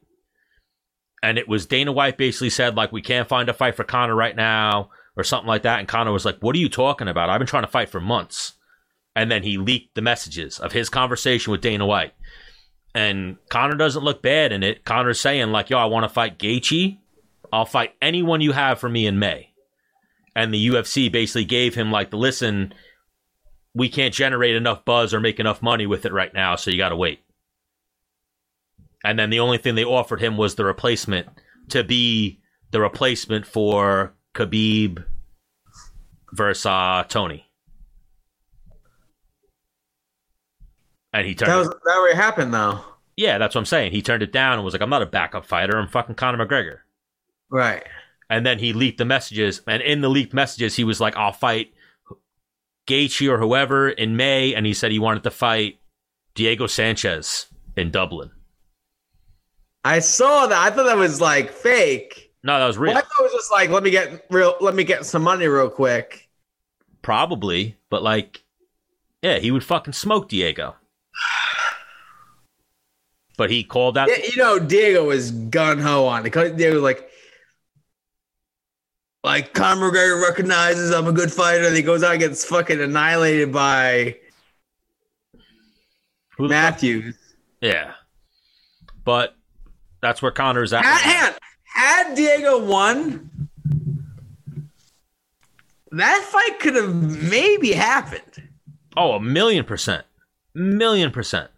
And 1.24 1.38
it 1.38 1.48
was 1.48 1.66
Dana 1.66 1.92
White 1.92 2.18
basically 2.18 2.50
said, 2.50 2.76
like, 2.76 2.92
we 2.92 3.02
can't 3.02 3.28
find 3.28 3.48
a 3.50 3.54
fight 3.54 3.76
for 3.76 3.86
Conor 3.86 4.16
right 4.16 4.36
now, 4.36 4.90
or 5.16 5.24
something 5.24 5.48
like 5.48 5.64
that. 5.64 5.80
And 5.80 5.88
Conor 5.88 6.12
was 6.12 6.26
like, 6.26 6.40
What 6.40 6.56
are 6.56 6.60
you 6.60 6.70
talking 6.70 7.08
about? 7.08 7.30
I've 7.30 7.40
been 7.40 7.48
trying 7.48 7.64
to 7.64 7.72
fight 7.72 7.90
for 7.90 8.02
months. 8.02 8.54
And 9.16 9.30
then 9.30 9.44
he 9.44 9.58
leaked 9.58 9.94
the 9.94 10.02
messages 10.02 10.60
of 10.60 10.72
his 10.72 10.90
conversation 10.90 11.52
with 11.52 11.62
Dana 11.62 11.86
White. 11.86 12.14
And 12.96 13.38
Conor 13.50 13.76
doesn't 13.76 14.04
look 14.04 14.24
bad 14.24 14.52
in 14.52 14.64
it. 14.64 14.86
Conor's 14.86 15.20
saying, 15.20 15.52
like, 15.52 15.70
yo, 15.70 15.78
I 15.78 15.86
want 15.86 16.04
to 16.04 16.10
fight 16.10 16.40
Gaethje. 16.40 16.98
I'll 17.52 17.66
fight 17.66 17.94
anyone 18.02 18.42
you 18.42 18.52
have 18.54 18.80
for 18.80 18.90
me 18.90 19.06
in 19.06 19.20
May. 19.20 19.54
And 20.36 20.52
the 20.52 20.68
UFC 20.68 21.12
basically 21.12 21.46
gave 21.46 21.76
him 21.76 21.92
like 21.92 22.10
the 22.10 22.18
listen, 22.18 22.74
we 23.76 23.90
can't 23.90 24.14
generate 24.14 24.56
enough 24.56 24.84
buzz 24.84 25.14
or 25.14 25.20
make 25.20 25.40
enough 25.40 25.62
money 25.62 25.86
with 25.86 26.06
it 26.06 26.14
right 26.14 26.34
now, 26.34 26.56
so 26.56 26.72
you 26.72 26.78
got 26.78 26.90
to 26.90 26.96
wait. 26.96 27.20
And 29.04 29.20
then 29.20 29.30
the 29.30 29.40
only 29.40 29.58
thing 29.58 29.76
they 29.76 29.84
offered 29.84 30.22
him 30.22 30.38
was 30.38 30.56
the 30.56 30.66
replacement 30.66 31.28
to 31.70 31.84
be 31.84 32.40
the 32.72 32.80
replacement 32.80 33.46
for 33.46 34.16
Khabib 34.34 35.04
versus 36.32 36.66
uh, 36.66 37.04
Tony. 37.08 37.46
And 41.14 41.28
he 41.28 41.36
turned. 41.36 41.52
That 41.52 41.58
was 41.58 41.70
that 41.70 41.96
already 41.96 42.16
happened 42.16 42.54
though. 42.54 42.80
yeah, 43.16 43.38
that's 43.38 43.54
what 43.54 43.62
I'm 43.62 43.66
saying. 43.66 43.92
He 43.92 44.02
turned 44.02 44.24
it 44.24 44.32
down 44.32 44.54
and 44.54 44.64
was 44.64 44.74
like, 44.74 44.82
"I'm 44.82 44.90
not 44.90 45.04
a 45.04 45.08
backup 45.08 45.46
fighter. 45.46 45.78
I'm 45.78 45.88
fucking 45.88 46.16
Conor 46.16 46.44
McGregor." 46.44 46.80
Right. 47.50 47.84
And 48.30 48.46
then 48.46 48.58
he 48.58 48.74
leaked 48.74 48.98
the 48.98 49.06
messages, 49.06 49.62
and 49.68 49.84
in 49.84 50.02
the 50.02 50.10
leaked 50.10 50.34
messages, 50.34 50.76
he 50.76 50.84
was 50.84 51.00
like, 51.00 51.16
"I'll 51.16 51.32
fight 51.32 51.72
Gaethje 52.88 53.30
or 53.30 53.38
whoever 53.38 53.90
in 53.90 54.16
May," 54.18 54.56
and 54.56 54.66
he 54.66 54.74
said 54.74 54.92
he 54.92 54.98
wanted 54.98 55.22
to 55.24 55.32
fight 55.32 55.80
Diego 56.34 56.66
Sanchez 56.66 57.46
in 57.78 57.92
Dublin. 57.92 58.32
I 59.86 60.00
saw 60.00 60.48
that. 60.48 60.58
I 60.58 60.76
thought 60.76 60.86
that 60.86 60.98
was 60.98 61.22
like 61.22 61.52
fake. 61.52 62.23
No, 62.44 62.60
that 62.60 62.68
was 62.68 62.78
real, 62.78 62.94
Well, 62.94 62.98
I 62.98 63.02
thought 63.06 63.20
it 63.20 63.24
was 63.24 63.32
just 63.34 63.52
like 63.52 63.70
let 63.70 63.84
me 63.84 63.90
get 63.90 64.26
real 64.30 64.56
let 64.60 64.76
me 64.76 64.84
get 64.84 65.06
some 65.06 65.22
money 65.24 65.48
real 65.48 65.70
quick. 65.70 66.30
probably, 67.02 67.78
but 67.90 68.04
like, 68.04 68.44
yeah, 69.22 69.40
he 69.40 69.50
would 69.52 69.64
fucking 69.64 69.94
smoke 69.94 70.28
Diego. 70.30 70.76
But 73.38 73.50
he 73.50 73.64
called 73.64 73.98
out. 73.98 74.10
Yeah, 74.10 74.24
you 74.30 74.38
know, 74.38 74.60
Diego 74.60 75.06
was 75.06 75.32
gun 75.32 75.80
ho 75.80 76.06
on 76.06 76.24
it. 76.26 76.32
Diego 76.34 76.74
was 76.76 76.84
like, 76.84 77.10
like 79.24 79.54
Conor 79.56 79.90
McGregor 79.92 80.22
recognizes 80.22 80.92
I'm 80.92 81.08
a 81.08 81.12
good 81.12 81.32
fighter. 81.32 81.66
And 81.66 81.76
he 81.76 81.82
goes 81.82 82.04
out 82.04 82.12
and 82.12 82.20
gets 82.20 82.46
fucking 82.46 82.80
annihilated 82.80 83.52
by 83.52 84.18
the 85.34 85.40
fuck- 86.38 86.50
Matthews. 86.50 87.16
Yeah, 87.60 87.94
but 89.04 89.36
that's 90.02 90.22
where 90.22 90.32
Conor's 90.32 90.72
at. 90.74 90.84
Right 90.84 91.02
now. 91.06 91.36
Had, 91.84 92.16
Diego 92.16 92.64
won, 92.64 93.30
that 95.92 96.22
fight 96.32 96.60
could 96.60 96.76
have 96.76 96.96
maybe 97.30 97.74
happened. 97.74 98.48
Oh, 98.96 99.14
a 99.14 99.20
million 99.20 99.66
percent. 99.66 100.06
Million 100.54 101.12
percent. 101.12 101.52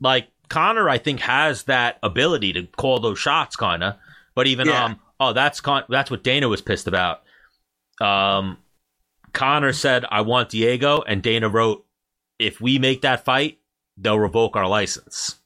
Like 0.00 0.28
Conor, 0.48 0.88
I 0.88 0.98
think, 0.98 1.20
has 1.20 1.64
that 1.64 1.98
ability 2.02 2.52
to 2.54 2.64
call 2.66 3.00
those 3.00 3.18
shots, 3.18 3.56
kinda. 3.56 3.98
But 4.34 4.46
even 4.46 4.68
Yeah. 4.68 4.84
um 4.84 5.00
oh 5.18 5.32
that's 5.32 5.60
con- 5.60 5.84
that's 5.88 6.10
what 6.10 6.22
Dana 6.22 6.48
was 6.48 6.60
pissed 6.60 6.86
about. 6.86 7.22
Um 8.00 8.58
Conor 9.32 9.72
said, 9.72 10.04
I 10.10 10.20
want 10.22 10.50
Diego, 10.50 11.02
and 11.02 11.22
Dana 11.22 11.48
wrote, 11.48 11.84
if 12.38 12.60
we 12.60 12.78
make 12.78 13.02
that 13.02 13.24
fight, 13.24 13.58
they'll 13.96 14.18
revoke 14.18 14.56
our 14.56 14.66
license. 14.68 15.36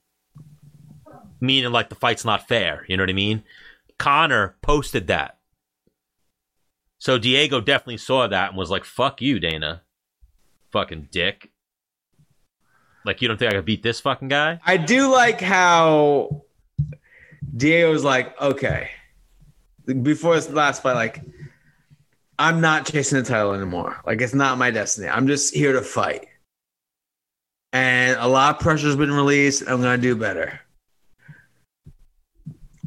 Meaning 1.42 1.72
like 1.72 1.90
the 1.90 1.94
fight's 1.94 2.24
not 2.24 2.48
fair, 2.48 2.86
you 2.88 2.96
know 2.96 3.02
what 3.02 3.10
I 3.10 3.14
mean? 3.14 3.42
Conor 3.98 4.56
posted 4.62 5.08
that. 5.08 5.38
So 6.98 7.18
Diego 7.18 7.60
definitely 7.60 7.98
saw 7.98 8.26
that 8.26 8.48
and 8.48 8.56
was 8.56 8.70
like, 8.70 8.84
fuck 8.84 9.20
you, 9.20 9.38
Dana 9.38 9.82
fucking 10.72 11.08
dick. 11.12 11.50
Like 13.04 13.20
you 13.20 13.28
don't 13.28 13.36
think 13.36 13.52
I 13.52 13.56
could 13.56 13.64
beat 13.64 13.82
this 13.82 14.00
fucking 14.00 14.28
guy? 14.28 14.58
I 14.64 14.76
do 14.78 15.12
like 15.12 15.40
how 15.40 16.44
Diego's 17.56 18.04
like, 18.04 18.40
okay, 18.40 18.90
before 20.02 20.34
this 20.34 20.48
last 20.48 20.82
fight, 20.82 20.94
like, 20.94 21.20
I'm 22.38 22.60
not 22.60 22.86
chasing 22.86 23.18
the 23.18 23.24
title 23.24 23.52
anymore. 23.52 24.00
Like, 24.06 24.20
it's 24.20 24.34
not 24.34 24.58
my 24.58 24.70
destiny. 24.70 25.08
I'm 25.08 25.26
just 25.26 25.54
here 25.54 25.72
to 25.74 25.82
fight. 25.82 26.26
And 27.72 28.18
a 28.18 28.26
lot 28.26 28.56
of 28.56 28.62
pressure's 28.62 28.96
been 28.96 29.12
released. 29.12 29.62
I'm 29.62 29.82
gonna 29.82 29.98
do 29.98 30.16
better. 30.16 30.60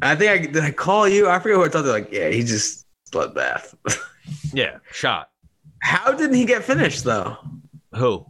I 0.02 0.14
think 0.14 0.30
I 0.30 0.38
did. 0.52 0.62
I 0.62 0.70
call 0.70 1.08
you. 1.08 1.28
I 1.28 1.38
forget 1.38 1.58
what 1.58 1.68
I 1.68 1.72
told 1.72 1.86
you. 1.86 1.92
Like, 1.92 2.12
yeah, 2.12 2.28
he 2.28 2.42
just 2.42 2.86
bloodbath. 3.10 3.74
Yeah, 4.52 4.78
shot. 4.90 5.30
How 5.80 6.10
didn't 6.12 6.34
he 6.34 6.44
get 6.46 6.64
finished 6.64 7.04
though? 7.04 7.36
Who? 7.94 8.26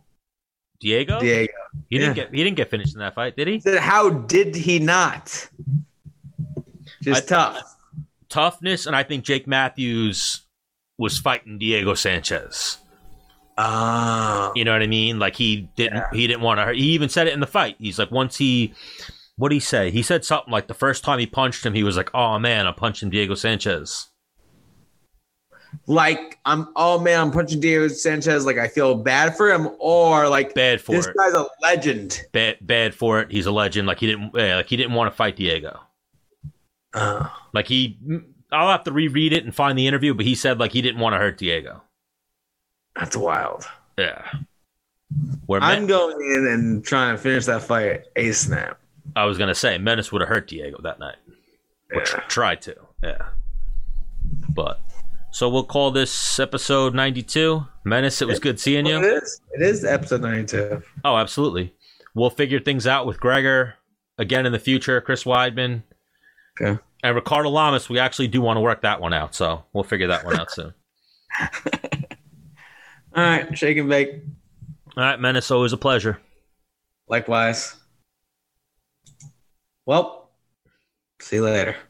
Diego? 0.78 1.20
Diego. 1.20 1.52
He 1.88 1.98
didn't 1.98 2.16
yeah. 2.16 2.24
get 2.24 2.34
he 2.34 2.44
didn't 2.44 2.56
get 2.58 2.68
finished 2.70 2.94
in 2.94 3.00
that 3.00 3.14
fight, 3.14 3.34
did 3.34 3.48
he? 3.48 3.60
Said, 3.60 3.78
how 3.78 4.10
did 4.10 4.54
he 4.54 4.78
not? 4.78 5.48
Just 7.02 7.32
I- 7.32 7.52
tough. 7.52 7.76
Toughness, 8.28 8.84
and 8.86 8.94
I 8.94 9.04
think 9.04 9.24
Jake 9.24 9.46
Matthews 9.46 10.42
was 10.98 11.16
fighting 11.18 11.58
Diego 11.58 11.94
Sanchez. 11.94 12.76
Ah. 13.56 14.52
You 14.54 14.64
know 14.64 14.72
what 14.72 14.82
I 14.82 14.86
mean? 14.86 15.18
Like 15.18 15.36
he 15.36 15.70
didn't 15.76 15.96
Yeah. 15.96 16.08
he 16.12 16.26
didn't 16.26 16.42
want 16.42 16.60
to. 16.60 16.74
He 16.74 16.90
even 16.90 17.08
said 17.08 17.26
it 17.26 17.32
in 17.32 17.40
the 17.40 17.46
fight. 17.46 17.76
He's 17.78 17.98
like, 17.98 18.10
once 18.10 18.36
he, 18.36 18.74
what 19.36 19.48
did 19.50 19.56
he 19.56 19.60
say? 19.60 19.90
He 19.90 20.02
said 20.02 20.24
something 20.24 20.50
like 20.52 20.66
the 20.68 20.74
first 20.74 21.04
time 21.04 21.18
he 21.18 21.26
punched 21.26 21.64
him, 21.64 21.74
he 21.74 21.82
was 21.84 21.96
like, 21.96 22.10
"Oh 22.14 22.38
man, 22.38 22.66
I'm 22.66 22.74
punching 22.74 23.10
Diego 23.10 23.34
Sanchez." 23.34 24.08
like 25.88 26.38
I'm 26.46 26.68
oh 26.76 26.98
man, 26.98 27.20
I'm 27.20 27.30
punching 27.30 27.60
Diego 27.60 27.88
Sanchez 27.88 28.46
like 28.46 28.56
I 28.58 28.66
feel 28.68 28.94
bad 28.94 29.36
for 29.36 29.52
him, 29.52 29.68
or 29.78 30.28
like 30.28 30.54
Bad 30.54 30.80
for 30.80 30.92
this 30.92 31.06
it. 31.06 31.14
guy's 31.16 31.34
a 31.34 31.46
legend. 31.60 32.22
Bad 32.32 32.56
bad 32.62 32.94
for 32.94 33.20
it. 33.20 33.30
He's 33.30 33.46
a 33.46 33.52
legend. 33.52 33.86
Like 33.86 33.98
he 34.00 34.06
didn't 34.06 34.30
yeah, 34.34 34.56
like 34.56 34.68
he 34.68 34.76
didn't 34.76 34.94
want 34.94 35.12
to 35.12 35.16
fight 35.16 35.36
Diego. 35.36 35.80
Uh, 36.94 37.28
Like 37.52 37.66
he, 37.68 37.98
I'll 38.52 38.70
have 38.70 38.84
to 38.84 38.92
reread 38.92 39.32
it 39.34 39.44
and 39.44 39.54
find 39.54 39.76
the 39.78 39.86
interview, 39.86 40.14
but 40.14 40.24
he 40.24 40.34
said 40.34 40.58
like 40.58 40.72
he 40.72 40.80
didn't 40.80 41.00
want 41.00 41.12
to 41.14 41.18
hurt 41.18 41.36
Diego. 41.36 41.82
that's 42.94 43.16
wild. 43.16 43.66
Yeah. 43.98 44.24
Where 45.46 45.60
I'm 45.62 45.80
Men- 45.80 45.86
going 45.88 46.16
in 46.36 46.46
and 46.46 46.84
trying 46.84 47.14
to 47.16 47.20
finish 47.22 47.44
that 47.46 47.62
fight 47.62 48.04
a 48.16 48.32
snap. 48.32 48.80
I 49.16 49.24
was 49.24 49.38
gonna 49.38 49.54
say 49.54 49.78
Menace 49.78 50.12
would 50.12 50.20
have 50.20 50.28
hurt 50.28 50.46
Diego 50.46 50.78
that 50.82 50.98
night. 51.00 51.16
Or 51.92 52.02
tr- 52.02 52.18
Yeah. 52.18 52.22
tried 52.28 52.62
to. 52.62 52.76
Yeah. 53.02 53.26
But 54.50 54.80
so 55.32 55.48
we'll 55.48 55.64
call 55.64 55.90
this 55.90 56.38
episode 56.38 56.94
92. 56.94 57.66
Menace, 57.84 58.20
it 58.22 58.28
was 58.28 58.38
good 58.38 58.60
seeing 58.60 58.86
you. 58.86 58.98
it 58.98 59.04
is. 59.04 59.40
It 59.52 59.62
is 59.62 59.84
episode 59.84 60.20
92. 60.22 60.82
Oh, 61.04 61.16
absolutely. 61.16 61.74
We'll 62.14 62.30
figure 62.30 62.60
things 62.60 62.86
out 62.86 63.06
with 63.06 63.20
Gregor 63.20 63.74
again 64.18 64.46
in 64.46 64.52
the 64.52 64.58
future. 64.58 65.00
Chris 65.00 65.24
Weidman 65.24 65.82
Okay. 66.60 66.80
and 67.02 67.14
Ricardo 67.14 67.50
Lamas. 67.50 67.88
We 67.88 67.98
actually 67.98 68.28
do 68.28 68.40
want 68.40 68.56
to 68.56 68.60
work 68.62 68.80
that 68.82 69.00
one 69.00 69.12
out, 69.12 69.34
so 69.34 69.64
we'll 69.72 69.84
figure 69.84 70.06
that 70.08 70.24
one 70.24 70.38
out 70.40 70.50
soon. 70.50 70.72
All 73.14 73.22
right, 73.24 73.56
shake 73.56 73.76
and 73.78 73.88
bake. 73.88 74.22
All 74.96 75.04
right, 75.04 75.20
Menace, 75.20 75.50
always 75.50 75.72
a 75.72 75.76
pleasure. 75.78 76.18
Likewise. 77.08 77.76
Well, 79.86 80.32
see 81.20 81.36
you 81.36 81.44
later. 81.44 81.85